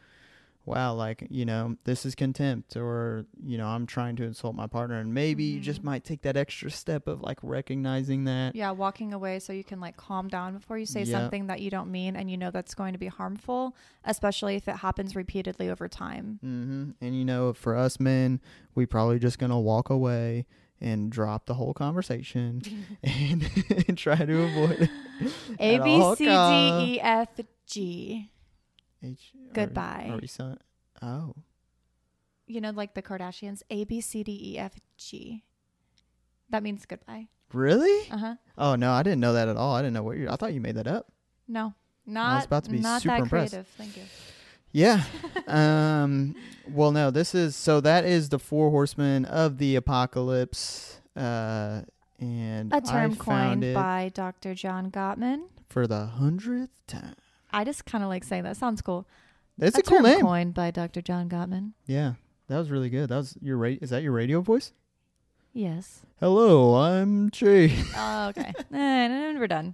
wow, 0.66 0.94
like 0.94 1.26
you 1.30 1.44
know, 1.46 1.76
this 1.86 2.06
is 2.06 2.14
contempt, 2.16 2.76
or 2.78 3.26
you 3.44 3.58
know, 3.58 3.68
I'm 3.68 3.86
trying 3.86 4.16
to 4.18 4.24
insult 4.24 4.56
my 4.56 4.68
partner, 4.68 5.00
and 5.00 5.14
maybe 5.14 5.44
you 5.44 5.60
just 5.60 5.82
Mhm. 5.82 5.86
might 5.86 6.04
take 6.04 6.22
that 6.22 6.38
extra 6.38 6.70
step 6.70 7.08
of 7.08 7.22
like 7.22 7.40
recognizing 7.42 8.26
that. 8.26 8.56
Yeah, 8.56 8.72
walking 8.72 9.14
away 9.14 9.40
so 9.40 9.54
you 9.54 9.64
can 9.64 9.80
like 9.80 9.98
calm 9.98 10.28
down 10.28 10.54
before 10.54 10.78
you 10.78 10.86
say 10.86 11.02
Yep. 11.04 11.08
something 11.10 11.48
that 11.48 11.62
you 11.62 11.70
don't 11.72 11.90
mean 11.92 12.16
and 12.16 12.30
you 12.30 12.38
know 12.38 12.52
that's 12.52 12.76
going 12.76 12.94
to 12.94 13.00
be 13.00 13.08
harmful, 13.08 13.76
especially 14.06 14.56
if 14.56 14.68
it 14.68 14.78
happens 14.78 15.16
repeatedly 15.16 15.70
over 15.70 15.88
time. 15.88 16.38
hmm 16.42 16.92
And 17.02 17.18
you 17.18 17.26
know, 17.26 17.54
for 17.54 17.76
us 17.76 18.00
men, 18.00 18.40
we 18.76 18.86
probably 18.86 19.20
just 19.20 19.40
gonna 19.40 19.60
walk 19.60 19.90
away 19.90 20.46
and 20.82 21.12
drop 21.12 21.46
the 21.46 21.54
whole 21.54 21.74
conversation 21.74 22.62
and, 23.04 23.50
and 23.88 23.98
try 23.98 24.16
to 24.16 24.42
avoid 24.44 24.90
A 25.60 25.80
B 25.80 26.16
C. 26.16 26.26
D 26.26 26.32
E 26.96 27.00
F 27.02 27.30
G. 27.68 28.30
H- 29.04 29.32
are- 29.36 29.54
Goodbye. 29.54 30.10
Are 30.12 30.18
we 30.18 30.28
son- 30.28 30.58
Oh, 31.02 31.34
You 32.48 32.62
know, 32.62 32.72
like 32.72 32.94
the 32.94 33.02
Kardashians. 33.02 33.64
A 33.70 33.84
B 33.86 34.02
C 34.02 34.24
D 34.24 34.54
E 34.54 34.58
F 34.60 34.74
G. 34.98 35.44
That 36.50 36.64
means 36.64 36.86
goodbye. 36.86 37.28
really? 37.54 38.10
Uh 38.12 38.18
huh. 38.18 38.36
Oh 38.58 38.76
no, 38.76 38.92
I 38.92 39.04
didn't 39.04 39.20
know 39.22 39.34
that 39.34 39.48
at 39.48 39.58
all. 39.58 39.74
I 39.76 39.82
didn't 39.82 39.94
know 39.94 40.04
what 40.04 40.18
you. 40.18 40.30
I 40.30 40.36
thought 40.36 40.54
you 40.54 40.62
made 40.62 40.76
that 40.76 40.88
up. 40.88 41.08
No, 41.48 41.74
not. 42.06 42.32
I 42.32 42.36
was 42.38 42.46
about 42.46 42.64
to 42.66 42.70
be 42.72 42.80
not 42.80 43.02
super 43.02 43.16
that 43.16 43.22
impressed. 43.24 43.52
creative. 43.54 43.68
Thank 43.78 43.98
you. 43.98 44.04
Yeah. 44.72 45.04
um. 45.48 46.36
Well, 46.72 46.92
no. 46.92 47.12
This 47.12 47.36
is 47.36 47.56
so. 47.56 47.82
That 47.82 48.06
is 48.06 48.30
the 48.30 48.40
four 48.40 48.70
horsemen 48.70 49.26
of 49.26 49.58
the 49.58 49.76
apocalypse. 49.76 51.00
Uh. 51.16 51.82
And 52.20 52.72
a 52.72 52.80
term 52.82 53.16
coined 53.16 53.74
by 53.74 54.12
Dr. 54.14 54.54
John 54.54 54.92
Gottman. 54.92 55.46
for 55.70 55.88
the 55.88 56.06
hundredth 56.06 56.70
time. 56.86 57.16
I 57.52 57.64
just 57.64 57.86
kind 57.86 58.04
of 58.04 58.10
like 58.12 58.24
saying 58.24 58.44
that. 58.44 58.58
Sounds 58.58 58.82
cool. 58.84 59.08
It's 59.60 59.76
a 59.76 59.80
a 59.80 59.84
cool 59.84 60.02
name. 60.02 60.22
coined 60.22 60.54
by 60.54 60.70
Dr. 60.70 61.02
John 61.02 61.28
Gottman. 61.28 61.72
Yeah, 61.88 62.14
that 62.48 62.60
was 62.60 62.70
really 62.70 62.92
good. 62.92 63.10
That 63.10 63.18
was 63.18 63.36
your 63.42 63.58
ra- 63.58 63.74
Is 63.82 63.90
that 63.90 64.04
your 64.04 64.12
radio 64.12 64.40
voice? 64.42 64.72
Yes. 65.52 66.02
Hello, 66.20 66.76
I'm 66.76 67.32
Jay. 67.32 67.76
Oh, 67.98 68.28
okay. 68.30 68.54
and 68.72 69.40
we're 69.40 69.48
done. 69.48 69.74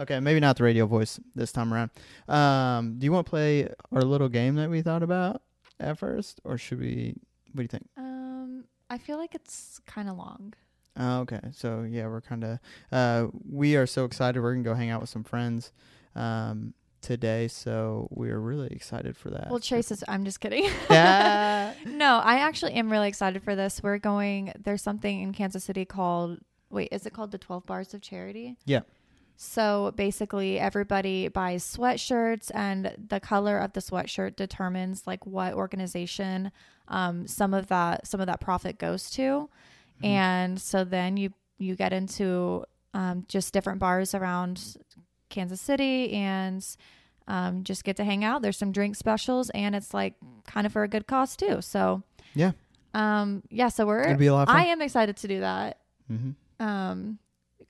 Okay, 0.00 0.18
maybe 0.18 0.40
not 0.40 0.56
the 0.56 0.64
radio 0.64 0.86
voice 0.86 1.20
this 1.34 1.52
time 1.52 1.74
around. 1.74 1.90
Um, 2.26 2.98
do 2.98 3.04
you 3.04 3.12
want 3.12 3.26
to 3.26 3.30
play 3.30 3.68
our 3.92 4.00
little 4.00 4.30
game 4.30 4.54
that 4.54 4.70
we 4.70 4.80
thought 4.80 5.02
about 5.02 5.42
at 5.78 5.98
first, 5.98 6.40
or 6.42 6.56
should 6.56 6.80
we? 6.80 7.16
What 7.52 7.56
do 7.56 7.62
you 7.62 7.68
think? 7.68 7.86
Um, 7.98 8.64
I 8.88 8.96
feel 8.96 9.18
like 9.18 9.34
it's 9.34 9.78
kind 9.86 10.08
of 10.08 10.16
long. 10.16 10.54
Oh, 10.96 11.20
okay, 11.20 11.40
so 11.52 11.82
yeah, 11.82 12.06
we're 12.06 12.22
kind 12.22 12.44
of. 12.44 12.58
Uh, 12.90 13.26
we 13.50 13.76
are 13.76 13.86
so 13.86 14.06
excited. 14.06 14.40
We're 14.40 14.54
gonna 14.54 14.64
go 14.64 14.74
hang 14.74 14.88
out 14.88 15.02
with 15.02 15.10
some 15.10 15.22
friends, 15.22 15.70
um, 16.16 16.72
today. 17.02 17.48
So 17.48 18.08
we 18.10 18.30
are 18.30 18.40
really 18.40 18.68
excited 18.68 19.18
for 19.18 19.28
that. 19.30 19.50
Well, 19.50 19.60
Chase 19.60 19.90
is. 19.90 20.02
I'm 20.08 20.24
just 20.24 20.40
kidding. 20.40 20.64
Yeah. 20.88 21.74
no, 21.84 22.20
I 22.24 22.36
actually 22.36 22.72
am 22.72 22.90
really 22.90 23.08
excited 23.08 23.42
for 23.42 23.54
this. 23.54 23.82
We're 23.82 23.98
going. 23.98 24.54
There's 24.58 24.82
something 24.82 25.20
in 25.20 25.32
Kansas 25.34 25.64
City 25.64 25.84
called. 25.84 26.38
Wait, 26.70 26.88
is 26.90 27.04
it 27.04 27.12
called 27.12 27.32
the 27.32 27.38
Twelve 27.38 27.66
Bars 27.66 27.92
of 27.92 28.00
Charity? 28.00 28.56
Yeah. 28.64 28.80
So 29.42 29.94
basically, 29.96 30.58
everybody 30.60 31.28
buys 31.28 31.64
sweatshirts, 31.64 32.50
and 32.54 32.94
the 33.08 33.20
color 33.20 33.56
of 33.56 33.72
the 33.72 33.80
sweatshirt 33.80 34.36
determines 34.36 35.06
like 35.06 35.24
what 35.24 35.54
organization 35.54 36.52
um, 36.88 37.26
some 37.26 37.54
of 37.54 37.68
that 37.68 38.06
some 38.06 38.20
of 38.20 38.26
that 38.26 38.38
profit 38.42 38.76
goes 38.76 39.10
to. 39.12 39.48
Mhm. 40.02 40.06
And 40.06 40.60
so 40.60 40.84
then 40.84 41.16
you 41.16 41.32
you 41.56 41.74
get 41.74 41.94
into 41.94 42.66
um, 42.92 43.24
just 43.28 43.54
different 43.54 43.78
bars 43.78 44.14
around 44.14 44.76
Kansas 45.30 45.60
City 45.62 46.12
and 46.12 46.62
um, 47.26 47.64
just 47.64 47.82
get 47.82 47.96
to 47.96 48.04
hang 48.04 48.24
out. 48.24 48.42
There's 48.42 48.58
some 48.58 48.72
drink 48.72 48.94
specials, 48.94 49.48
and 49.50 49.74
it's 49.74 49.94
like 49.94 50.16
kind 50.46 50.66
of 50.66 50.72
for 50.74 50.82
a 50.82 50.88
good 50.88 51.06
cause 51.06 51.34
too. 51.34 51.62
So 51.62 52.02
Yeah. 52.34 52.52
um, 52.92 53.42
yeah. 53.48 53.68
So 53.68 53.86
we're 53.86 54.02
It'll 54.02 54.16
be 54.16 54.26
a 54.26 54.34
lot 54.34 54.42
of 54.42 54.48
fun. 54.48 54.56
I 54.60 54.64
am 54.66 54.82
excited 54.82 55.16
to 55.16 55.28
do 55.28 55.40
that. 55.40 55.78
mm-hmm. 56.12 56.32
Um, 56.62 57.18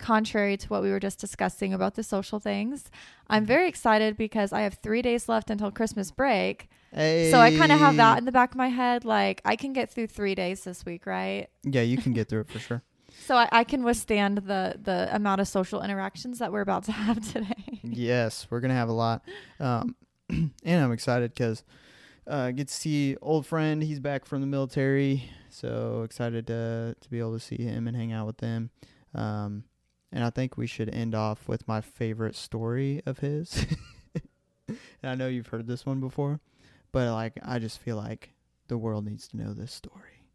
contrary 0.00 0.56
to 0.56 0.68
what 0.68 0.82
we 0.82 0.90
were 0.90 0.98
just 0.98 1.20
discussing 1.20 1.72
about 1.72 1.94
the 1.94 2.02
social 2.02 2.40
things, 2.40 2.90
I'm 3.28 3.46
very 3.46 3.68
excited 3.68 4.16
because 4.16 4.52
I 4.52 4.62
have 4.62 4.74
three 4.74 5.02
days 5.02 5.28
left 5.28 5.50
until 5.50 5.70
Christmas 5.70 6.10
break. 6.10 6.68
Hey. 6.92 7.30
So 7.30 7.38
I 7.38 7.56
kind 7.56 7.70
of 7.70 7.78
have 7.78 7.96
that 7.96 8.18
in 8.18 8.24
the 8.24 8.32
back 8.32 8.50
of 8.50 8.56
my 8.56 8.68
head. 8.68 9.04
Like 9.04 9.40
I 9.44 9.54
can 9.54 9.72
get 9.72 9.90
through 9.90 10.08
three 10.08 10.34
days 10.34 10.64
this 10.64 10.84
week, 10.84 11.06
right? 11.06 11.46
Yeah, 11.62 11.82
you 11.82 11.96
can 11.96 12.12
get 12.12 12.28
through 12.28 12.40
it 12.40 12.50
for 12.50 12.58
sure. 12.58 12.82
So 13.26 13.34
I, 13.36 13.48
I 13.52 13.64
can 13.64 13.82
withstand 13.82 14.38
the 14.38 14.78
the 14.80 15.14
amount 15.14 15.40
of 15.40 15.48
social 15.48 15.82
interactions 15.82 16.38
that 16.38 16.52
we're 16.52 16.62
about 16.62 16.84
to 16.84 16.92
have 17.06 17.20
today. 17.32 17.80
yes, 17.82 18.46
we're 18.48 18.60
gonna 18.60 18.74
have 18.74 18.88
a 18.88 18.92
lot, 18.92 19.22
um, 19.58 19.94
and 20.30 20.52
I'm 20.64 20.92
excited 20.92 21.34
because 21.34 21.64
uh, 22.26 22.52
get 22.52 22.68
to 22.68 22.74
see 22.74 23.16
old 23.20 23.46
friend. 23.46 23.82
He's 23.82 23.98
back 23.98 24.24
from 24.24 24.40
the 24.40 24.46
military, 24.46 25.28
so 25.48 26.02
excited 26.04 26.46
to 26.46 26.94
to 26.98 27.10
be 27.10 27.18
able 27.18 27.34
to 27.34 27.40
see 27.40 27.56
him 27.56 27.88
and 27.88 27.96
hang 27.96 28.12
out 28.12 28.26
with 28.26 28.38
them. 28.38 28.70
Um, 29.14 29.64
and 30.12 30.24
I 30.24 30.30
think 30.30 30.56
we 30.56 30.66
should 30.66 30.88
end 30.88 31.14
off 31.14 31.48
with 31.48 31.66
my 31.68 31.80
favorite 31.80 32.34
story 32.36 33.02
of 33.06 33.18
his. 33.20 33.66
and 34.68 34.78
I 35.02 35.14
know 35.14 35.28
you've 35.28 35.48
heard 35.48 35.66
this 35.66 35.86
one 35.86 36.00
before, 36.00 36.40
but 36.92 37.12
like 37.12 37.34
I 37.42 37.58
just 37.58 37.78
feel 37.78 37.96
like 37.96 38.34
the 38.68 38.78
world 38.78 39.04
needs 39.04 39.28
to 39.28 39.36
know 39.36 39.52
this 39.52 39.72
story. 39.72 40.26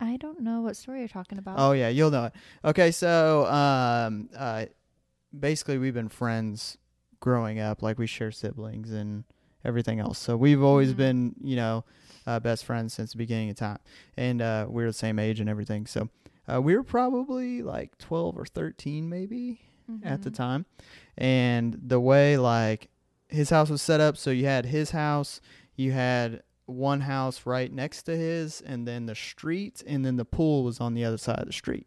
I 0.00 0.16
don't 0.16 0.40
know 0.40 0.60
what 0.60 0.76
story 0.76 1.00
you're 1.00 1.08
talking 1.08 1.38
about. 1.38 1.56
Oh 1.58 1.72
yeah, 1.72 1.88
you'll 1.88 2.10
know 2.10 2.26
it. 2.26 2.32
Okay, 2.64 2.90
so 2.92 3.46
um, 3.46 4.28
uh, 4.36 4.66
basically 5.36 5.78
we've 5.78 5.94
been 5.94 6.08
friends 6.08 6.78
growing 7.20 7.58
up. 7.58 7.82
Like 7.82 7.98
we 7.98 8.06
share 8.06 8.30
siblings 8.30 8.92
and 8.92 9.24
everything 9.64 9.98
else. 9.98 10.18
So 10.18 10.36
we've 10.36 10.62
always 10.62 10.92
Mhm. 10.92 10.96
been, 10.96 11.34
you 11.42 11.56
know, 11.56 11.84
uh, 12.28 12.38
best 12.38 12.64
friends 12.64 12.94
since 12.94 13.10
the 13.12 13.18
beginning 13.18 13.50
of 13.50 13.56
time, 13.56 13.78
and 14.16 14.40
uh, 14.40 14.66
we're 14.68 14.86
the 14.86 14.92
same 14.92 15.18
age 15.18 15.40
and 15.40 15.48
everything. 15.50 15.84
So 15.86 16.08
uh, 16.52 16.60
we 16.60 16.74
were 16.76 16.82
probably 16.82 17.62
like 17.62 17.96
twelve 17.98 18.36
or 18.38 18.46
thirteen, 18.46 19.08
maybe 19.08 19.60
at 20.02 20.22
the 20.22 20.30
Mhm. 20.30 20.34
time. 20.34 20.66
And 21.16 21.78
the 21.86 21.98
way 22.00 22.36
like 22.36 22.88
his 23.28 23.50
house 23.50 23.70
was 23.70 23.82
set 23.82 24.00
up, 24.00 24.16
so 24.16 24.30
you 24.30 24.46
had 24.46 24.66
his 24.66 24.90
house, 24.92 25.40
you 25.76 25.92
had 25.92 26.42
one 26.66 27.00
house 27.02 27.46
right 27.46 27.72
next 27.72 28.02
to 28.04 28.16
his, 28.16 28.60
and 28.60 28.86
then 28.86 29.06
the 29.06 29.14
street, 29.14 29.82
and 29.86 30.04
then 30.04 30.16
the 30.16 30.24
pool 30.24 30.62
was 30.64 30.80
on 30.80 30.94
the 30.94 31.04
other 31.04 31.16
side 31.18 31.38
of 31.38 31.46
the 31.46 31.52
street. 31.52 31.86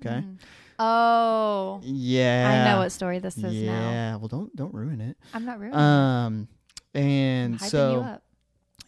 Okay. 0.00 0.20
Mhm. 0.20 0.38
Oh, 0.78 1.80
Yeah. 1.82 2.64
I 2.66 2.70
know 2.72 2.78
what 2.78 2.92
story 2.92 3.18
this 3.18 3.36
is 3.36 3.42
now. 3.42 3.50
yeah. 3.52 4.16
Well, 4.16 4.28
don't 4.28 4.54
don't 4.56 4.72
ruin 4.72 5.00
it. 5.00 5.16
I'm 5.34 5.44
not 5.44 5.58
ruining 5.58 5.78
it. 5.78 5.82
Um, 5.82 6.48
and 6.94 7.60
so 7.60 7.92
you 7.92 7.98
up. 8.00 8.22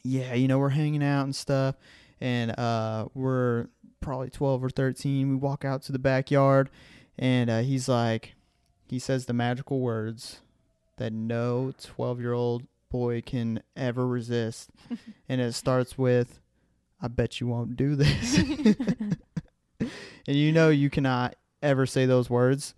yeah, 0.05 0.35
you 0.35 0.49
know, 0.49 0.59
we're 0.59 0.69
hanging 0.71 1.03
out 1.03 1.25
and 1.25 1.35
stuff, 1.35 1.75
and 2.21 2.53
uh, 2.59 3.09
we're 3.15 3.67
probably 4.01 4.31
12 4.31 4.65
or 4.65 4.71
13. 4.71 5.29
We 5.29 5.37
walk 5.37 5.65
out 5.65 5.83
to 5.83 5.93
the 5.93 5.99
backyard, 5.99 6.71
and 7.19 7.51
uh, 7.51 7.61
he's 7.61 7.89
like, 7.89 8.35
he 8.89 8.99
says 8.99 9.27
the 9.27 9.33
magical 9.33 9.81
words 9.81 10.41
that 10.97 11.13
no 11.13 11.73
12 11.81 12.21
year 12.21 12.33
old 12.33 12.65
boy 12.91 13.23
can 13.23 13.63
ever 13.77 14.07
resist. 14.07 14.71
and 15.29 15.41
it 15.41 15.53
starts 15.53 15.97
with, 15.97 16.41
I 17.01 17.09
bet 17.09 17.41
you 17.41 17.47
won't 17.47 17.77
do 17.77 17.95
this. 17.95 18.39
and 19.81 19.89
you 20.27 20.53
know, 20.53 20.69
you 20.69 20.91
cannot 20.91 21.37
ever 21.63 21.87
say 21.87 22.07
those 22.07 22.29
words 22.29 22.75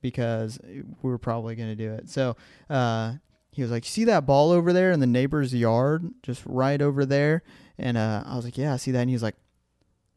because 0.00 0.58
we're 1.02 1.18
probably 1.18 1.56
going 1.56 1.68
to 1.68 1.76
do 1.76 1.92
it. 1.92 2.08
So, 2.08 2.36
uh, 2.70 3.14
he 3.50 3.62
was 3.62 3.70
like, 3.70 3.86
"You 3.86 3.90
see 3.90 4.04
that 4.04 4.26
ball 4.26 4.52
over 4.52 4.74
there 4.74 4.92
in 4.92 5.00
the 5.00 5.06
neighbor's 5.06 5.54
yard, 5.54 6.12
just 6.22 6.42
right 6.44 6.80
over 6.80 7.06
there?" 7.06 7.42
And 7.78 7.96
uh, 7.96 8.22
I 8.26 8.36
was 8.36 8.44
like, 8.44 8.58
"Yeah, 8.58 8.74
I 8.74 8.76
see 8.76 8.90
that." 8.90 9.00
And 9.00 9.08
he's 9.08 9.22
like, 9.22 9.34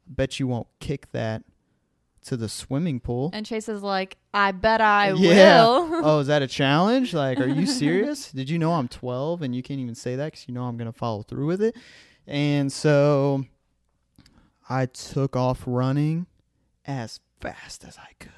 "Bet 0.09 0.39
you 0.39 0.47
won't 0.47 0.67
kick 0.79 1.11
that 1.11 1.43
to 2.25 2.35
the 2.35 2.49
swimming 2.49 2.99
pool." 2.99 3.29
And 3.33 3.45
Chase 3.45 3.69
is 3.69 3.81
like, 3.83 4.17
I 4.33 4.51
bet 4.51 4.81
I 4.81 5.13
Yeah. 5.13 5.61
will. 5.65 5.89
oh, 6.03 6.19
is 6.19 6.27
that 6.27 6.41
a 6.41 6.47
challenge? 6.47 7.13
Like, 7.13 7.39
are 7.39 7.47
you 7.47 7.65
serious? 7.65 8.31
Did 8.31 8.49
you 8.49 8.59
know 8.59 8.73
I'm 8.73 8.87
12 8.87 9.41
and 9.41 9.55
you 9.55 9.63
can't 9.63 9.79
even 9.79 9.95
say 9.95 10.15
that 10.15 10.25
because 10.25 10.47
you 10.47 10.53
know 10.53 10.63
I'm 10.65 10.77
gonna 10.77 10.91
follow 10.91 11.21
through 11.23 11.45
with 11.47 11.61
it? 11.61 11.75
And 12.27 12.71
so 12.71 13.45
I 14.69 14.85
took 14.85 15.35
off 15.35 15.63
running 15.65 16.27
as 16.85 17.19
fast 17.41 17.83
as 17.83 17.97
I 17.97 18.09
could. 18.19 18.31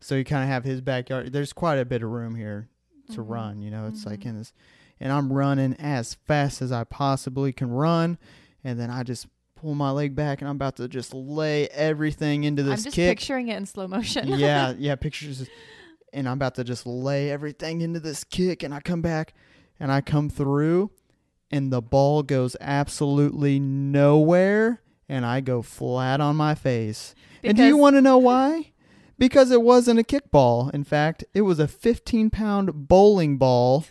So 0.00 0.14
you 0.14 0.24
kind 0.24 0.42
of 0.44 0.48
have 0.48 0.64
his 0.64 0.80
backyard. 0.80 1.32
There's 1.32 1.52
quite 1.52 1.76
a 1.78 1.84
bit 1.84 2.02
of 2.02 2.10
room 2.10 2.34
here 2.36 2.68
to 3.12 3.22
Mhm. 3.22 3.30
run. 3.30 3.62
You 3.62 3.70
know, 3.70 3.86
it's 3.86 4.04
like 4.06 4.20
Mhm. 4.20 4.26
in 4.26 4.38
this, 4.38 4.52
and 5.00 5.12
I'm 5.12 5.32
running 5.32 5.74
as 5.74 6.14
fast 6.14 6.62
as 6.62 6.70
I 6.70 6.84
possibly 6.84 7.52
can 7.52 7.70
run, 7.70 8.18
and 8.62 8.78
then 8.78 8.90
I 8.90 9.02
just 9.02 9.26
pull 9.56 9.74
my 9.74 9.90
leg 9.90 10.14
back, 10.14 10.40
and 10.40 10.48
I'm 10.48 10.56
about 10.56 10.76
to 10.76 10.86
just 10.86 11.12
lay 11.12 11.66
everything 11.68 12.44
into 12.44 12.62
this 12.62 12.70
kick. 12.70 12.78
I'm 12.78 12.84
just 12.84 12.94
kick. 12.94 13.18
picturing 13.18 13.48
it 13.48 13.56
in 13.56 13.66
slow 13.66 13.88
motion. 13.88 14.28
yeah, 14.28 14.74
yeah, 14.78 14.94
pictures, 14.94 15.48
and 16.12 16.28
I'm 16.28 16.34
about 16.34 16.54
to 16.56 16.64
just 16.64 16.86
lay 16.86 17.30
everything 17.30 17.80
into 17.80 17.98
this 17.98 18.22
kick, 18.22 18.62
and 18.62 18.72
I 18.72 18.80
come 18.80 19.02
back, 19.02 19.34
and 19.80 19.90
I 19.90 20.00
come 20.00 20.30
through, 20.30 20.90
and 21.50 21.72
the 21.72 21.82
ball 21.82 22.22
goes 22.22 22.56
absolutely 22.60 23.58
nowhere, 23.58 24.82
and 25.08 25.26
I 25.26 25.40
go 25.40 25.62
flat 25.62 26.20
on 26.20 26.36
my 26.36 26.54
face. 26.54 27.14
and 27.42 27.56
do 27.56 27.64
you 27.64 27.76
want 27.76 27.96
to 27.96 28.02
know 28.02 28.18
why? 28.18 28.72
Because 29.18 29.50
it 29.50 29.62
wasn't 29.62 29.98
a 29.98 30.02
kickball. 30.02 30.72
In 30.74 30.84
fact, 30.84 31.24
it 31.32 31.40
was 31.40 31.58
a 31.58 31.66
15 31.66 32.28
pound 32.28 32.88
bowling 32.88 33.38
ball 33.38 33.86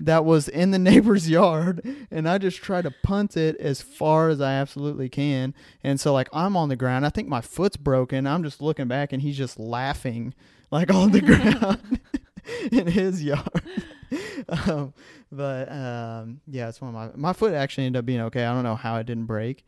that 0.00 0.24
was 0.24 0.48
in 0.48 0.70
the 0.70 0.78
neighbor's 0.90 1.28
yard. 1.28 1.84
And 2.10 2.28
I 2.28 2.38
just 2.38 2.58
try 2.58 2.82
to 2.82 2.90
punt 3.02 3.36
it 3.36 3.56
as 3.56 3.80
far 3.82 4.28
as 4.28 4.40
I 4.40 4.52
absolutely 4.54 5.08
can. 5.08 5.54
And 5.82 6.00
so, 6.00 6.12
like, 6.12 6.28
I'm 6.32 6.56
on 6.56 6.68
the 6.68 6.76
ground. 6.76 7.06
I 7.06 7.10
think 7.10 7.28
my 7.28 7.40
foot's 7.40 7.76
broken. 7.76 8.26
I'm 8.26 8.42
just 8.42 8.60
looking 8.60 8.88
back 8.88 9.12
and 9.12 9.22
he's 9.22 9.36
just 9.36 9.58
laughing, 9.58 10.34
like, 10.70 10.92
on 10.92 11.12
the 11.12 11.20
ground 11.22 12.00
in 12.72 12.86
his 12.86 13.22
yard. 13.22 13.62
um, 14.48 14.94
but 15.30 15.70
um, 15.70 16.40
yeah, 16.46 16.68
it's 16.68 16.80
one 16.80 16.88
of 16.88 16.94
my 16.94 17.10
my 17.28 17.32
foot 17.34 17.52
actually 17.52 17.84
ended 17.84 17.98
up 18.00 18.06
being 18.06 18.20
okay. 18.22 18.44
I 18.44 18.54
don't 18.54 18.64
know 18.64 18.76
how 18.76 18.96
it 18.96 19.04
didn't 19.04 19.26
break, 19.26 19.64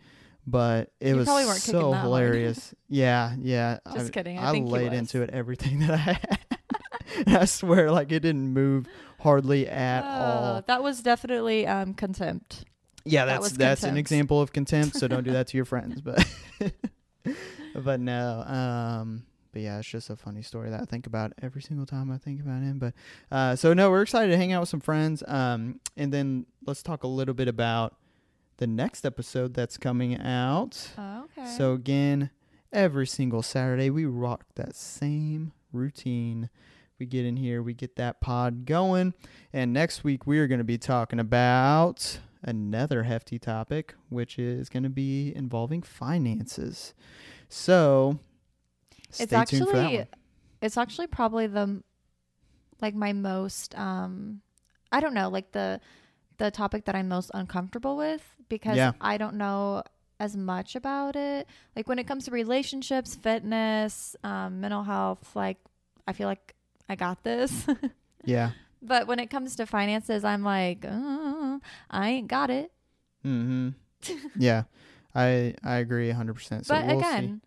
but 0.47 0.91
it 1.01 1.11
You 1.11 1.17
was 1.17 1.27
probably 1.27 1.45
weren't 1.45 1.61
kicking 1.61 1.81
so 1.81 1.93
hilarious. 1.93 2.75
yeah, 2.89 3.35
yeah. 3.39 3.79
Just 3.93 4.07
I, 4.07 4.11
kidding. 4.11 4.39
I, 4.39 4.57
I, 4.57 4.59
laid 4.61 4.95
into 4.95 5.21
it 5.21 5.29
everything 5.31 5.81
that 5.81 5.91
I 5.91 5.97
had. 5.97 6.39
I 7.27 7.45
swear, 7.45 7.91
like 7.91 8.11
it 8.13 8.21
didn't 8.21 8.49
move 8.55 8.87
hardly 9.21 9.69
at 9.69 10.03
Oh, 10.03 10.07
all. 10.07 10.63
That 10.67 10.83
was 10.83 11.03
definitely 11.03 11.67
um, 11.67 11.95
contempt. 11.95 12.65
Yeah, 13.05 13.25
that 13.25 13.33
that's 13.35 13.43
was 13.43 13.53
that's 13.55 13.83
an 13.85 13.97
example 13.97 14.41
of 14.41 14.53
contempt. 14.53 14.97
So 14.97 15.09
don't 15.09 15.25
do 15.25 15.33
that 15.33 15.47
to 15.49 15.57
your 15.57 15.65
friends. 15.67 16.01
But 16.01 16.27
but 17.75 18.01
no, 18.01 18.43
um, 18.43 19.25
but 19.53 19.63
yeah, 19.63 19.79
it's 19.79 19.89
just 19.89 20.11
a 20.11 20.17
funny 20.17 20.43
story 20.43 20.71
that 20.71 20.81
I 20.81 20.85
think 20.85 21.07
about 21.07 21.33
every 21.43 21.63
single 21.63 21.87
time 21.87 22.11
I 22.11 22.19
think 22.19 22.41
about 22.41 22.63
him. 22.63 22.79
But 22.79 22.95
uh, 23.31 23.57
so 23.57 23.73
no, 23.73 23.91
we're 23.91 24.03
excited 24.03 24.31
to 24.33 24.37
hang 24.37 24.53
out 24.53 24.61
with 24.61 24.69
some 24.69 24.81
friends. 24.81 25.23
Um, 25.27 25.81
and 25.97 26.13
then 26.13 26.47
let's 26.67 26.83
talk 26.83 27.05
a 27.05 27.09
little 27.09 27.35
bit 27.35 27.49
about 27.49 27.97
the 28.59 28.67
next 28.67 29.07
episode 29.07 29.55
that's 29.55 29.79
coming 29.79 30.21
out. 30.21 30.89
Oh, 30.99 31.25
okay. 31.39 31.49
So 31.57 31.73
again, 31.73 32.31
every 32.73 33.07
single 33.07 33.43
Saturday 33.43 33.89
we 33.91 34.05
rock 34.05 34.45
that 34.57 34.75
same 34.77 35.53
routine. 35.73 36.51
We 37.01 37.07
get 37.07 37.25
in 37.25 37.37
here, 37.37 37.63
we 37.63 37.73
get 37.73 37.97
that 37.97 38.21
pod 38.21 38.67
going, 38.67 39.15
and 39.55 39.73
next 39.73 40.05
week 40.05 40.27
we 40.27 40.39
are 40.39 40.47
going 40.47 40.59
to 40.59 40.65
be 40.65 40.77
talking 40.79 41.19
about 41.19 42.19
another 42.43 43.05
hefty 43.05 43.39
topic, 43.39 43.95
which 44.11 44.39
is 44.39 44.69
going 44.69 44.83
to 44.83 44.91
be 44.91 45.35
involving 45.35 45.81
finances. 45.83 46.93
So, 47.49 48.19
stay 49.11 49.25
it's 49.25 49.51
tuned 49.51 49.67
for 49.67 49.77
that 49.77 49.85
actually 49.85 49.97
one. 49.97 50.09
it's 50.61 50.77
actually 50.77 51.07
probably 51.07 51.47
the 51.47 51.83
like 52.83 52.95
my 52.95 53.15
most 53.15 53.77
um 53.79 54.43
I 54.93 55.01
don't 55.01 55.15
know, 55.15 55.31
like 55.31 55.53
the 55.53 55.81
the 56.37 56.51
topic 56.51 56.85
that 56.85 56.95
I'm 56.95 57.09
most 57.09 57.31
uncomfortable 57.33 57.97
with 57.97 58.23
because 58.51 58.77
Yeah. 58.77 58.93
I 59.01 59.17
don't 59.17 59.37
know 59.37 59.85
as 60.19 60.37
much 60.37 60.77
about 60.77 61.17
it. 61.17 61.47
Like 61.75 61.89
when 61.89 61.99
it 61.99 62.07
comes 62.07 62.27
to 62.27 62.31
relationships, 62.31 63.15
fitness, 63.15 64.17
um, 64.23 64.61
mental 64.61 64.83
health, 64.83 65.35
like 65.35 65.57
I 66.07 66.13
feel 66.13 66.29
like 66.29 66.55
I 66.91 66.97
got 66.97 67.23
this. 67.23 67.67
Yeah. 68.23 68.51
but 68.83 69.07
when 69.07 69.19
it 69.19 69.31
comes 69.31 69.57
to 69.57 69.65
finances, 69.65 70.25
I'm 70.25 70.43
like, 70.43 70.85
uh, 70.85 71.59
I 71.89 72.11
ain't 72.11 72.29
got 72.29 72.51
it. 72.51 72.71
Mm-hmm. 73.25 73.71
yeah. 74.37 74.65
I 75.15 75.55
I 75.65 75.77
agree 75.77 76.11
100%. 76.13 76.67
So 76.67 76.75
but 76.75 76.87
we'll 76.87 76.99
again, 76.99 77.41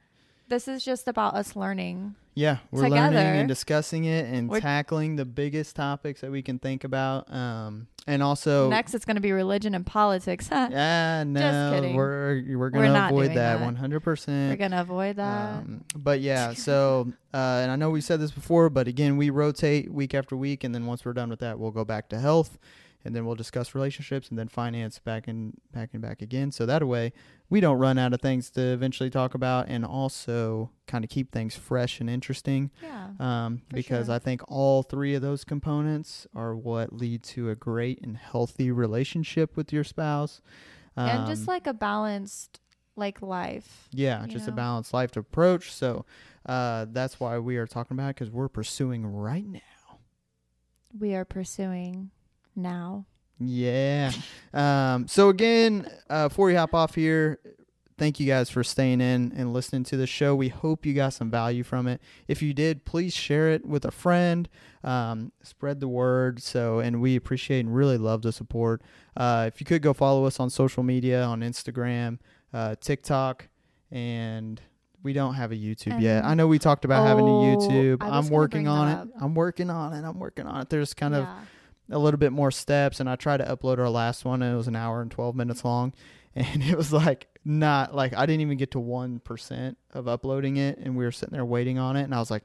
this 0.47 0.67
is 0.67 0.83
just 0.83 1.07
about 1.07 1.35
us 1.35 1.55
learning. 1.55 2.15
Yeah, 2.35 2.57
we're 2.71 2.87
learning 2.87 3.17
and 3.17 3.47
discussing 3.47 4.05
it 4.05 4.25
and 4.25 4.49
We're- 4.49 4.61
tackling 4.61 5.15
the 5.15 5.25
biggest 5.25 5.75
topics 5.75 6.21
that 6.21 6.31
we 6.31 6.41
can 6.41 6.59
think 6.59 6.83
about. 6.83 7.31
Um, 7.33 7.87
and 8.05 8.21
also 8.21 8.69
Next, 8.69 8.93
it's 8.93 9.05
going 9.05 9.15
to 9.15 9.21
be 9.21 9.31
religion 9.31 9.73
and 9.75 9.85
politics. 9.85 10.47
Huh? 10.49 10.67
Yeah, 10.71 11.23
no, 11.25 11.71
kidding. 11.73 11.95
we're 11.95 12.43
we're 12.57 12.69
gonna 12.69 13.07
avoid 13.09 13.33
that 13.35 13.61
one 13.61 13.75
hundred 13.75 14.01
percent. 14.01 14.51
We're 14.51 14.57
going 14.57 14.71
to 14.71 14.81
avoid 14.81 15.15
that. 15.17 15.57
Um, 15.59 15.85
but 15.95 16.19
yeah, 16.19 16.53
so 16.53 17.13
uh, 17.33 17.37
and 17.61 17.71
I 17.71 17.75
know 17.75 17.91
we 17.91 18.01
said 18.01 18.19
this 18.19 18.31
before, 18.31 18.69
but 18.69 18.87
again, 18.87 19.15
we 19.15 19.29
rotate 19.29 19.91
week 19.91 20.13
after 20.13 20.35
week, 20.35 20.63
and 20.63 20.73
then 20.75 20.85
once 20.85 21.05
we're 21.05 21.13
done 21.13 21.29
with 21.29 21.39
that, 21.39 21.59
we'll 21.59 21.71
go 21.71 21.85
back 21.85 22.09
to 22.09 22.19
health, 22.19 22.57
and 23.05 23.15
then 23.15 23.25
we'll 23.25 23.35
discuss 23.35 23.75
relationships, 23.75 24.29
and 24.29 24.37
then 24.37 24.47
finance 24.47 24.99
back 24.99 25.27
and 25.27 25.53
back 25.71 25.89
and 25.93 26.01
back 26.01 26.21
again. 26.21 26.51
So 26.51 26.65
that 26.65 26.87
way, 26.87 27.13
we 27.49 27.59
don't 27.59 27.77
run 27.77 27.97
out 27.97 28.13
of 28.13 28.21
things 28.21 28.49
to 28.51 28.61
eventually 28.61 29.09
talk 29.09 29.33
about, 29.33 29.67
and 29.67 29.85
also 29.85 30.71
kind 30.87 31.03
of 31.03 31.09
keep 31.09 31.31
things 31.31 31.55
fresh 31.55 31.99
and 31.99 32.09
interesting 32.09 32.71
yeah. 32.81 33.09
um, 33.19 33.61
because 33.69 34.07
sure. 34.07 34.15
I 34.15 34.19
think 34.19 34.41
all 34.47 34.83
three 34.83 35.15
of 35.15 35.21
those 35.21 35.43
components 35.43 36.27
are 36.35 36.55
what 36.55 36.93
lead 36.93 37.23
to 37.23 37.49
a 37.49 37.55
great 37.55 38.01
and 38.01 38.17
healthy 38.17 38.71
relationship 38.71 39.55
with 39.55 39.71
your 39.73 39.83
spouse. 39.83 40.41
and 40.95 41.27
just 41.27 41.41
Um, 41.41 41.47
like 41.47 41.67
a 41.67 41.73
balanced 41.73 42.59
like 42.95 43.21
life. 43.21 43.89
yeah, 43.91 44.25
just 44.27 44.47
a 44.47 44.51
balanced 44.51 44.93
life 44.93 45.15
approach. 45.17 45.71
So 45.71 46.05
uh, 46.45 46.85
that's 46.91 47.19
why 47.19 47.39
we 47.39 47.57
are 47.57 47.65
talking 47.65 47.95
about 47.95 48.09
it 48.09 48.15
because 48.17 48.29
we're 48.29 48.49
pursuing 48.49 49.05
right 49.05 49.47
now. 49.47 49.59
We 50.97 51.15
are 51.15 51.25
pursuing 51.25 52.11
now. 52.55 53.05
Yeah. 53.39 54.11
um, 54.53 55.07
so 55.07 55.29
again, 55.29 55.87
uh, 56.09 56.29
before 56.29 56.47
we 56.47 56.55
hop 56.55 56.73
off 56.73 56.95
here, 56.95 57.39
thank 57.97 58.19
you 58.19 58.25
guys 58.27 58.49
for 58.49 58.63
staying 58.63 59.01
in 59.01 59.33
and 59.35 59.53
listening 59.53 59.83
to 59.85 59.97
the 59.97 60.07
show. 60.07 60.35
We 60.35 60.49
hope 60.49 60.85
you 60.85 60.93
got 60.93 61.13
some 61.13 61.29
value 61.29 61.63
from 61.63 61.87
it. 61.87 62.01
If 62.27 62.41
you 62.41 62.53
did, 62.53 62.85
please 62.85 63.13
share 63.13 63.49
it 63.49 63.65
with 63.65 63.85
a 63.85 63.91
friend. 63.91 64.47
Um, 64.83 65.31
spread 65.41 65.79
the 65.79 65.87
word. 65.87 66.41
So, 66.41 66.79
and 66.79 67.01
we 67.01 67.15
appreciate 67.15 67.61
and 67.65 67.75
really 67.75 67.97
love 67.97 68.21
the 68.21 68.31
support. 68.31 68.81
Uh, 69.17 69.49
if 69.53 69.59
you 69.59 69.65
could 69.65 69.81
go 69.81 69.93
follow 69.93 70.25
us 70.25 70.39
on 70.39 70.49
social 70.49 70.83
media 70.83 71.23
on 71.23 71.41
Instagram, 71.41 72.19
uh, 72.53 72.75
TikTok, 72.79 73.47
and 73.91 74.61
we 75.03 75.11
don't 75.13 75.33
have 75.35 75.51
a 75.51 75.55
YouTube 75.55 76.01
yet. 76.01 76.23
I 76.23 76.33
know 76.33 76.47
we 76.47 76.59
talked 76.59 76.85
about 76.85 77.05
having 77.05 77.25
a 77.27 77.29
Oh, 77.29 77.57
YouTube. 77.57 77.97
I'm 78.01 78.29
working 78.29 78.67
on 78.67 78.87
it. 78.89 78.93
up. 78.93 79.07
I'm 79.21 79.35
working 79.35 79.69
on 79.69 79.93
it. 79.93 80.03
I'm 80.07 80.17
working 80.19 80.47
on 80.47 80.61
it. 80.61 80.69
There's 80.69 80.93
kind 80.93 81.13
of 81.13 81.23
Yeah. 81.23 81.35
A 81.89 81.99
little 81.99 82.17
bit 82.17 82.31
more 82.31 82.51
steps 82.51 82.99
and 82.99 83.09
I 83.09 83.15
tried 83.15 83.37
to 83.37 83.45
upload 83.45 83.77
our 83.79 83.89
last 83.89 84.23
one 84.25 84.41
and 84.41 84.53
it 84.53 84.57
was 84.57 84.67
an 84.67 84.75
hour 84.75 85.01
and 85.01 85.11
12 85.11 85.35
minutes 85.35 85.63
long 85.65 85.93
and 86.35 86.63
it 86.63 86.75
was 86.77 86.91
like 86.93 87.27
not 87.45 87.93
like 87.93 88.13
I 88.15 88.25
didn't 88.25 88.41
even 88.41 88.57
get 88.57 88.71
to 88.71 88.79
1% 88.79 89.75
of 89.93 90.07
uploading 90.07 90.57
it 90.57 90.77
and 90.79 90.95
we 90.95 91.03
were 91.03 91.11
sitting 91.11 91.33
there 91.33 91.45
waiting 91.45 91.77
on 91.79 91.95
it 91.97 92.03
and 92.03 92.15
I 92.15 92.19
was 92.19 92.31
like 92.31 92.43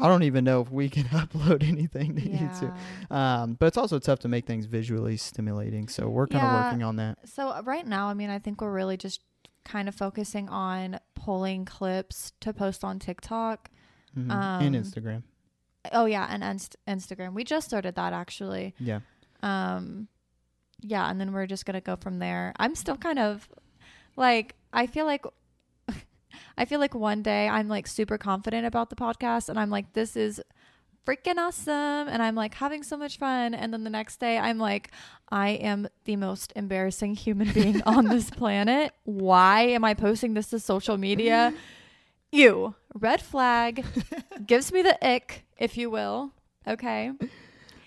I 0.00 0.06
don't 0.06 0.22
even 0.22 0.44
know 0.44 0.60
if 0.60 0.70
we 0.70 0.88
can 0.88 1.04
upload 1.08 1.66
anything 1.66 2.14
to 2.16 2.30
Yeah. 2.30 2.38
YouTube. 2.38 3.12
Um, 3.14 3.54
but 3.54 3.66
it's 3.66 3.76
also 3.76 3.98
tough 3.98 4.20
to 4.20 4.28
make 4.28 4.46
things 4.46 4.66
visually 4.66 5.16
stimulating. 5.16 5.88
So 5.88 6.08
we're 6.08 6.28
kind 6.28 6.44
of 6.44 6.52
Yeah. 6.52 6.62
working 6.62 6.82
on 6.84 6.96
that. 6.96 7.18
So 7.28 7.48
uh, 7.48 7.62
right 7.64 7.84
now, 7.84 8.06
I 8.06 8.14
mean, 8.14 8.30
I 8.30 8.38
think 8.38 8.60
we're 8.60 8.70
really 8.72 8.96
just 8.96 9.22
kind 9.64 9.88
of 9.88 9.96
focusing 9.96 10.48
on 10.50 11.00
pulling 11.16 11.64
clips 11.64 12.32
to 12.40 12.52
post 12.52 12.84
on 12.84 13.00
TikTok. 13.00 13.70
Mhm. 14.16 14.30
and 14.60 14.76
Um, 14.76 14.82
Instagram. 14.84 15.22
Oh 15.92 16.04
yeah, 16.06 16.26
and 16.30 16.42
Inst- 16.42 16.76
Instagram. 16.86 17.32
We 17.34 17.44
just 17.44 17.66
started 17.66 17.94
that 17.94 18.12
actually. 18.12 18.74
Yeah. 18.78 19.00
Um, 19.42 20.08
yeah, 20.80 21.10
and 21.10 21.20
then 21.20 21.32
we're 21.32 21.46
just 21.46 21.66
gonna 21.66 21.80
go 21.80 21.96
from 21.96 22.18
there. 22.18 22.52
I'm 22.58 22.74
still 22.74 22.96
kind 22.96 23.18
of 23.18 23.48
like 24.16 24.54
I 24.72 24.86
feel 24.86 25.06
like 25.06 25.24
I 26.58 26.64
feel 26.64 26.80
like 26.80 26.94
one 26.94 27.22
day 27.22 27.48
I'm 27.48 27.68
like 27.68 27.86
super 27.86 28.18
confident 28.18 28.66
about 28.66 28.90
the 28.90 28.96
podcast, 28.96 29.48
and 29.48 29.58
I'm 29.58 29.70
like, 29.70 29.92
this 29.92 30.16
is 30.16 30.40
freaking 31.06 31.38
awesome, 31.38 31.72
and 32.08 32.22
I'm 32.22 32.34
like 32.34 32.54
having 32.54 32.82
so 32.82 32.96
much 32.96 33.18
fun, 33.18 33.54
and 33.54 33.72
then 33.72 33.82
the 33.84 33.90
next 33.90 34.20
day 34.20 34.36
I'm 34.38 34.58
like, 34.58 34.90
I 35.30 35.50
am 35.50 35.88
the 36.04 36.16
most 36.16 36.52
embarrassing 36.54 37.14
human 37.14 37.50
being 37.52 37.82
on 37.84 38.06
this 38.06 38.28
planet. 38.40 38.92
Why 39.04 39.62
am 39.62 39.84
I 39.84 39.94
posting 39.94 40.34
this 40.34 40.48
to 40.50 40.58
social 40.60 40.98
media? 40.98 41.54
Ew, 42.32 42.74
red 42.94 43.22
flag 43.22 43.82
gives 44.46 44.70
me 44.70 44.82
the 44.82 45.02
ick, 45.06 45.46
if 45.58 45.76
you 45.76 45.90
will. 45.90 46.32
Okay. 46.66 47.12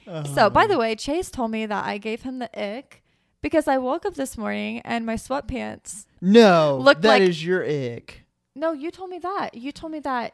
Uh-huh. 0.07 0.23
So, 0.23 0.49
by 0.49 0.67
the 0.67 0.77
way, 0.77 0.95
Chase 0.95 1.29
told 1.29 1.51
me 1.51 1.65
that 1.65 1.85
I 1.85 1.97
gave 1.97 2.23
him 2.23 2.39
the 2.39 2.49
ick 2.59 3.03
because 3.41 3.67
I 3.67 3.77
woke 3.77 4.05
up 4.05 4.15
this 4.15 4.37
morning 4.37 4.81
and 4.83 5.05
my 5.05 5.15
sweatpants. 5.15 6.05
no, 6.21 6.79
look 6.81 7.01
that 7.01 7.07
like- 7.07 7.21
is 7.21 7.43
your 7.45 7.63
ick. 7.63 8.25
No, 8.55 8.73
you 8.73 8.91
told 8.91 9.09
me 9.09 9.19
that. 9.19 9.55
You 9.55 9.71
told 9.71 9.93
me 9.93 9.99
that 9.99 10.33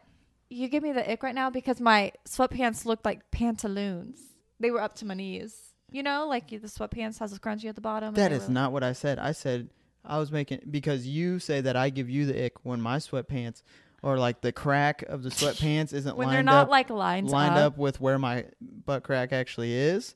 you 0.50 0.68
give 0.70 0.82
me 0.82 0.92
the 0.92 1.10
ick 1.12 1.22
right 1.22 1.36
now 1.36 1.50
because 1.50 1.80
my 1.80 2.12
sweatpants 2.28 2.86
looked 2.86 3.06
like 3.06 3.30
pantaloons. 3.30 4.20
They 4.60 4.72
were 4.72 4.82
up 4.82 4.96
to 4.96 5.06
my 5.06 5.14
knees. 5.14 5.56
You 5.92 6.04
know, 6.04 6.28
like 6.28 6.50
the 6.50 6.58
sweatpants 6.60 7.20
has 7.20 7.32
a 7.32 7.40
scrunchie 7.40 7.66
at 7.70 7.76
the 7.76 7.82
bottom. 7.82 8.14
That 8.16 8.32
is 8.32 8.50
not 8.50 8.72
what 8.72 8.84
I 8.84 8.94
said. 8.94 9.20
I 9.20 9.34
said 9.34 9.70
I 10.04 10.18
was 10.18 10.32
making 10.32 10.62
because 10.72 11.06
you 11.06 11.40
say 11.40 11.62
that 11.62 11.76
I 11.76 11.90
give 11.90 12.10
you 12.10 12.26
the 12.26 12.46
ick 12.46 12.54
when 12.64 12.82
my 12.82 12.98
sweatpants 12.98 13.62
or 14.04 14.18
like 14.18 14.42
the 14.42 14.52
crack 14.52 15.02
of 15.04 15.24
the 15.24 15.30
sweatpants 15.30 15.94
isn't 15.94 16.16
when 16.18 16.28
lined 16.28 16.36
they're 16.36 16.44
not 16.44 16.64
up 16.66 16.70
like 16.70 16.90
lined, 16.90 17.30
lined 17.30 17.56
up. 17.56 17.74
up 17.74 17.78
with 17.78 18.00
where 18.00 18.20
my 18.20 18.46
butt 18.86 19.04
crack 19.04 19.34
actually 19.34 19.74
is. 19.74 20.16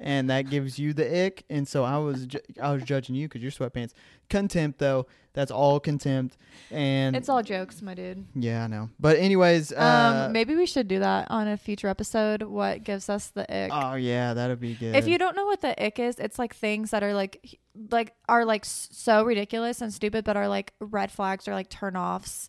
And 0.00 0.28
that 0.28 0.50
gives 0.50 0.76
you 0.76 0.92
the 0.92 1.26
ick, 1.26 1.44
and 1.48 1.68
so 1.68 1.84
I 1.84 1.98
was 1.98 2.26
ju- 2.26 2.40
I 2.60 2.72
was 2.72 2.82
judging 2.82 3.14
you 3.14 3.28
because 3.28 3.42
your 3.42 3.52
sweatpants 3.52 3.92
contempt 4.28 4.80
though. 4.80 5.06
That's 5.34 5.52
all 5.52 5.78
contempt, 5.78 6.36
and 6.72 7.14
It's 7.14 7.28
all 7.28 7.42
jokes, 7.44 7.80
my 7.80 7.94
dude. 7.94 8.24
yeah, 8.34 8.64
I 8.64 8.66
know. 8.66 8.90
But 8.98 9.18
anyways, 9.18 9.72
uh, 9.72 10.24
um, 10.26 10.32
maybe 10.32 10.56
we 10.56 10.66
should 10.66 10.88
do 10.88 10.98
that 10.98 11.30
on 11.30 11.46
a 11.46 11.56
future 11.56 11.86
episode. 11.86 12.42
What 12.42 12.82
gives 12.82 13.08
us 13.08 13.28
the 13.28 13.42
ick? 13.42 13.70
oh 13.72 13.94
yeah, 13.94 14.34
that'd 14.34 14.58
be 14.60 14.74
good. 14.74 14.96
If 14.96 15.06
you 15.06 15.16
don't 15.16 15.36
know 15.36 15.46
what 15.46 15.60
the 15.60 15.80
ick 15.82 16.00
is, 16.00 16.18
it's 16.18 16.40
like 16.40 16.56
things 16.56 16.90
that 16.90 17.04
are 17.04 17.14
like 17.14 17.38
h- 17.44 17.56
like 17.92 18.14
are 18.28 18.44
like 18.44 18.62
s- 18.64 18.88
so 18.90 19.22
ridiculous 19.22 19.80
and 19.80 19.94
stupid, 19.94 20.24
but 20.24 20.36
are 20.36 20.48
like 20.48 20.72
red 20.80 21.12
flags 21.12 21.46
or 21.46 21.52
like 21.54 21.70
turnoffs, 21.70 22.48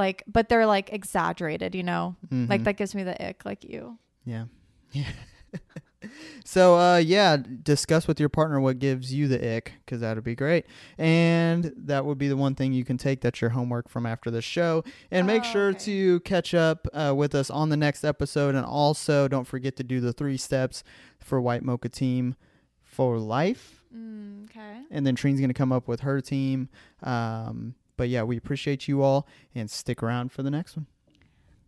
like 0.00 0.24
but 0.26 0.48
they're 0.48 0.66
like 0.66 0.92
exaggerated, 0.92 1.74
you 1.74 1.82
know. 1.84 2.16
Like 2.30 2.62
Mhm. 2.62 2.64
that 2.64 2.76
gives 2.76 2.94
me 2.94 3.02
the 3.04 3.14
ick, 3.28 3.44
like 3.44 3.62
you. 3.64 3.98
Yeah. 4.24 4.46
Yeah. 4.92 5.06
so, 6.44 6.76
uh, 6.78 6.96
yeah, 6.96 7.36
discuss 7.62 8.08
with 8.08 8.18
your 8.18 8.28
partner 8.30 8.58
what 8.60 8.78
gives 8.78 9.12
you 9.12 9.28
the 9.28 9.56
ick, 9.56 9.74
because 9.84 10.00
that 10.00 10.14
would 10.16 10.24
be 10.24 10.34
great. 10.34 10.64
And 10.98 11.72
that 11.76 12.04
would 12.06 12.16
be 12.18 12.28
the 12.28 12.36
one 12.36 12.54
thing 12.54 12.72
you 12.72 12.84
can 12.84 12.96
take 12.96 13.20
that's 13.20 13.40
your 13.40 13.50
homework 13.50 13.88
from 13.88 14.06
after 14.06 14.30
the 14.30 14.40
show. 14.40 14.82
And 15.10 15.26
make 15.26 15.42
Oh, 15.44 15.52
sure 15.52 15.68
okay. 15.70 15.78
to 15.80 16.20
catch 16.20 16.54
up 16.54 16.86
uh, 16.94 17.12
with 17.16 17.34
us 17.34 17.50
on 17.50 17.68
the 17.68 17.76
next 17.76 18.02
episode. 18.04 18.54
And 18.54 18.64
also, 18.64 19.28
don't 19.28 19.46
forget 19.46 19.76
to 19.76 19.84
do 19.84 20.00
the 20.00 20.12
three 20.12 20.38
steps 20.38 20.82
for 21.18 21.40
White 21.40 21.62
Mocha 21.62 21.88
Team 21.90 22.34
for 22.82 23.18
life. 23.18 23.84
Mm, 23.94 24.44
okay. 24.44 24.82
And 24.90 25.06
then 25.06 25.14
Trina's 25.16 25.40
going 25.40 25.50
to 25.50 25.54
come 25.54 25.72
up 25.72 25.86
with 25.86 26.00
her 26.00 26.20
team. 26.20 26.68
Um, 27.02 27.74
but 28.00 28.08
yeah, 28.08 28.22
we 28.22 28.38
appreciate 28.38 28.88
you 28.88 29.02
all 29.02 29.26
and 29.54 29.70
stick 29.70 30.02
around 30.02 30.32
for 30.32 30.42
the 30.42 30.50
next 30.50 30.74
one. 30.74 30.86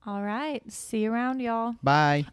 All 0.07 0.23
right. 0.23 0.63
See 0.73 1.03
you 1.03 1.13
around, 1.13 1.43
y'all. 1.43 1.75
Bye. 1.83 2.25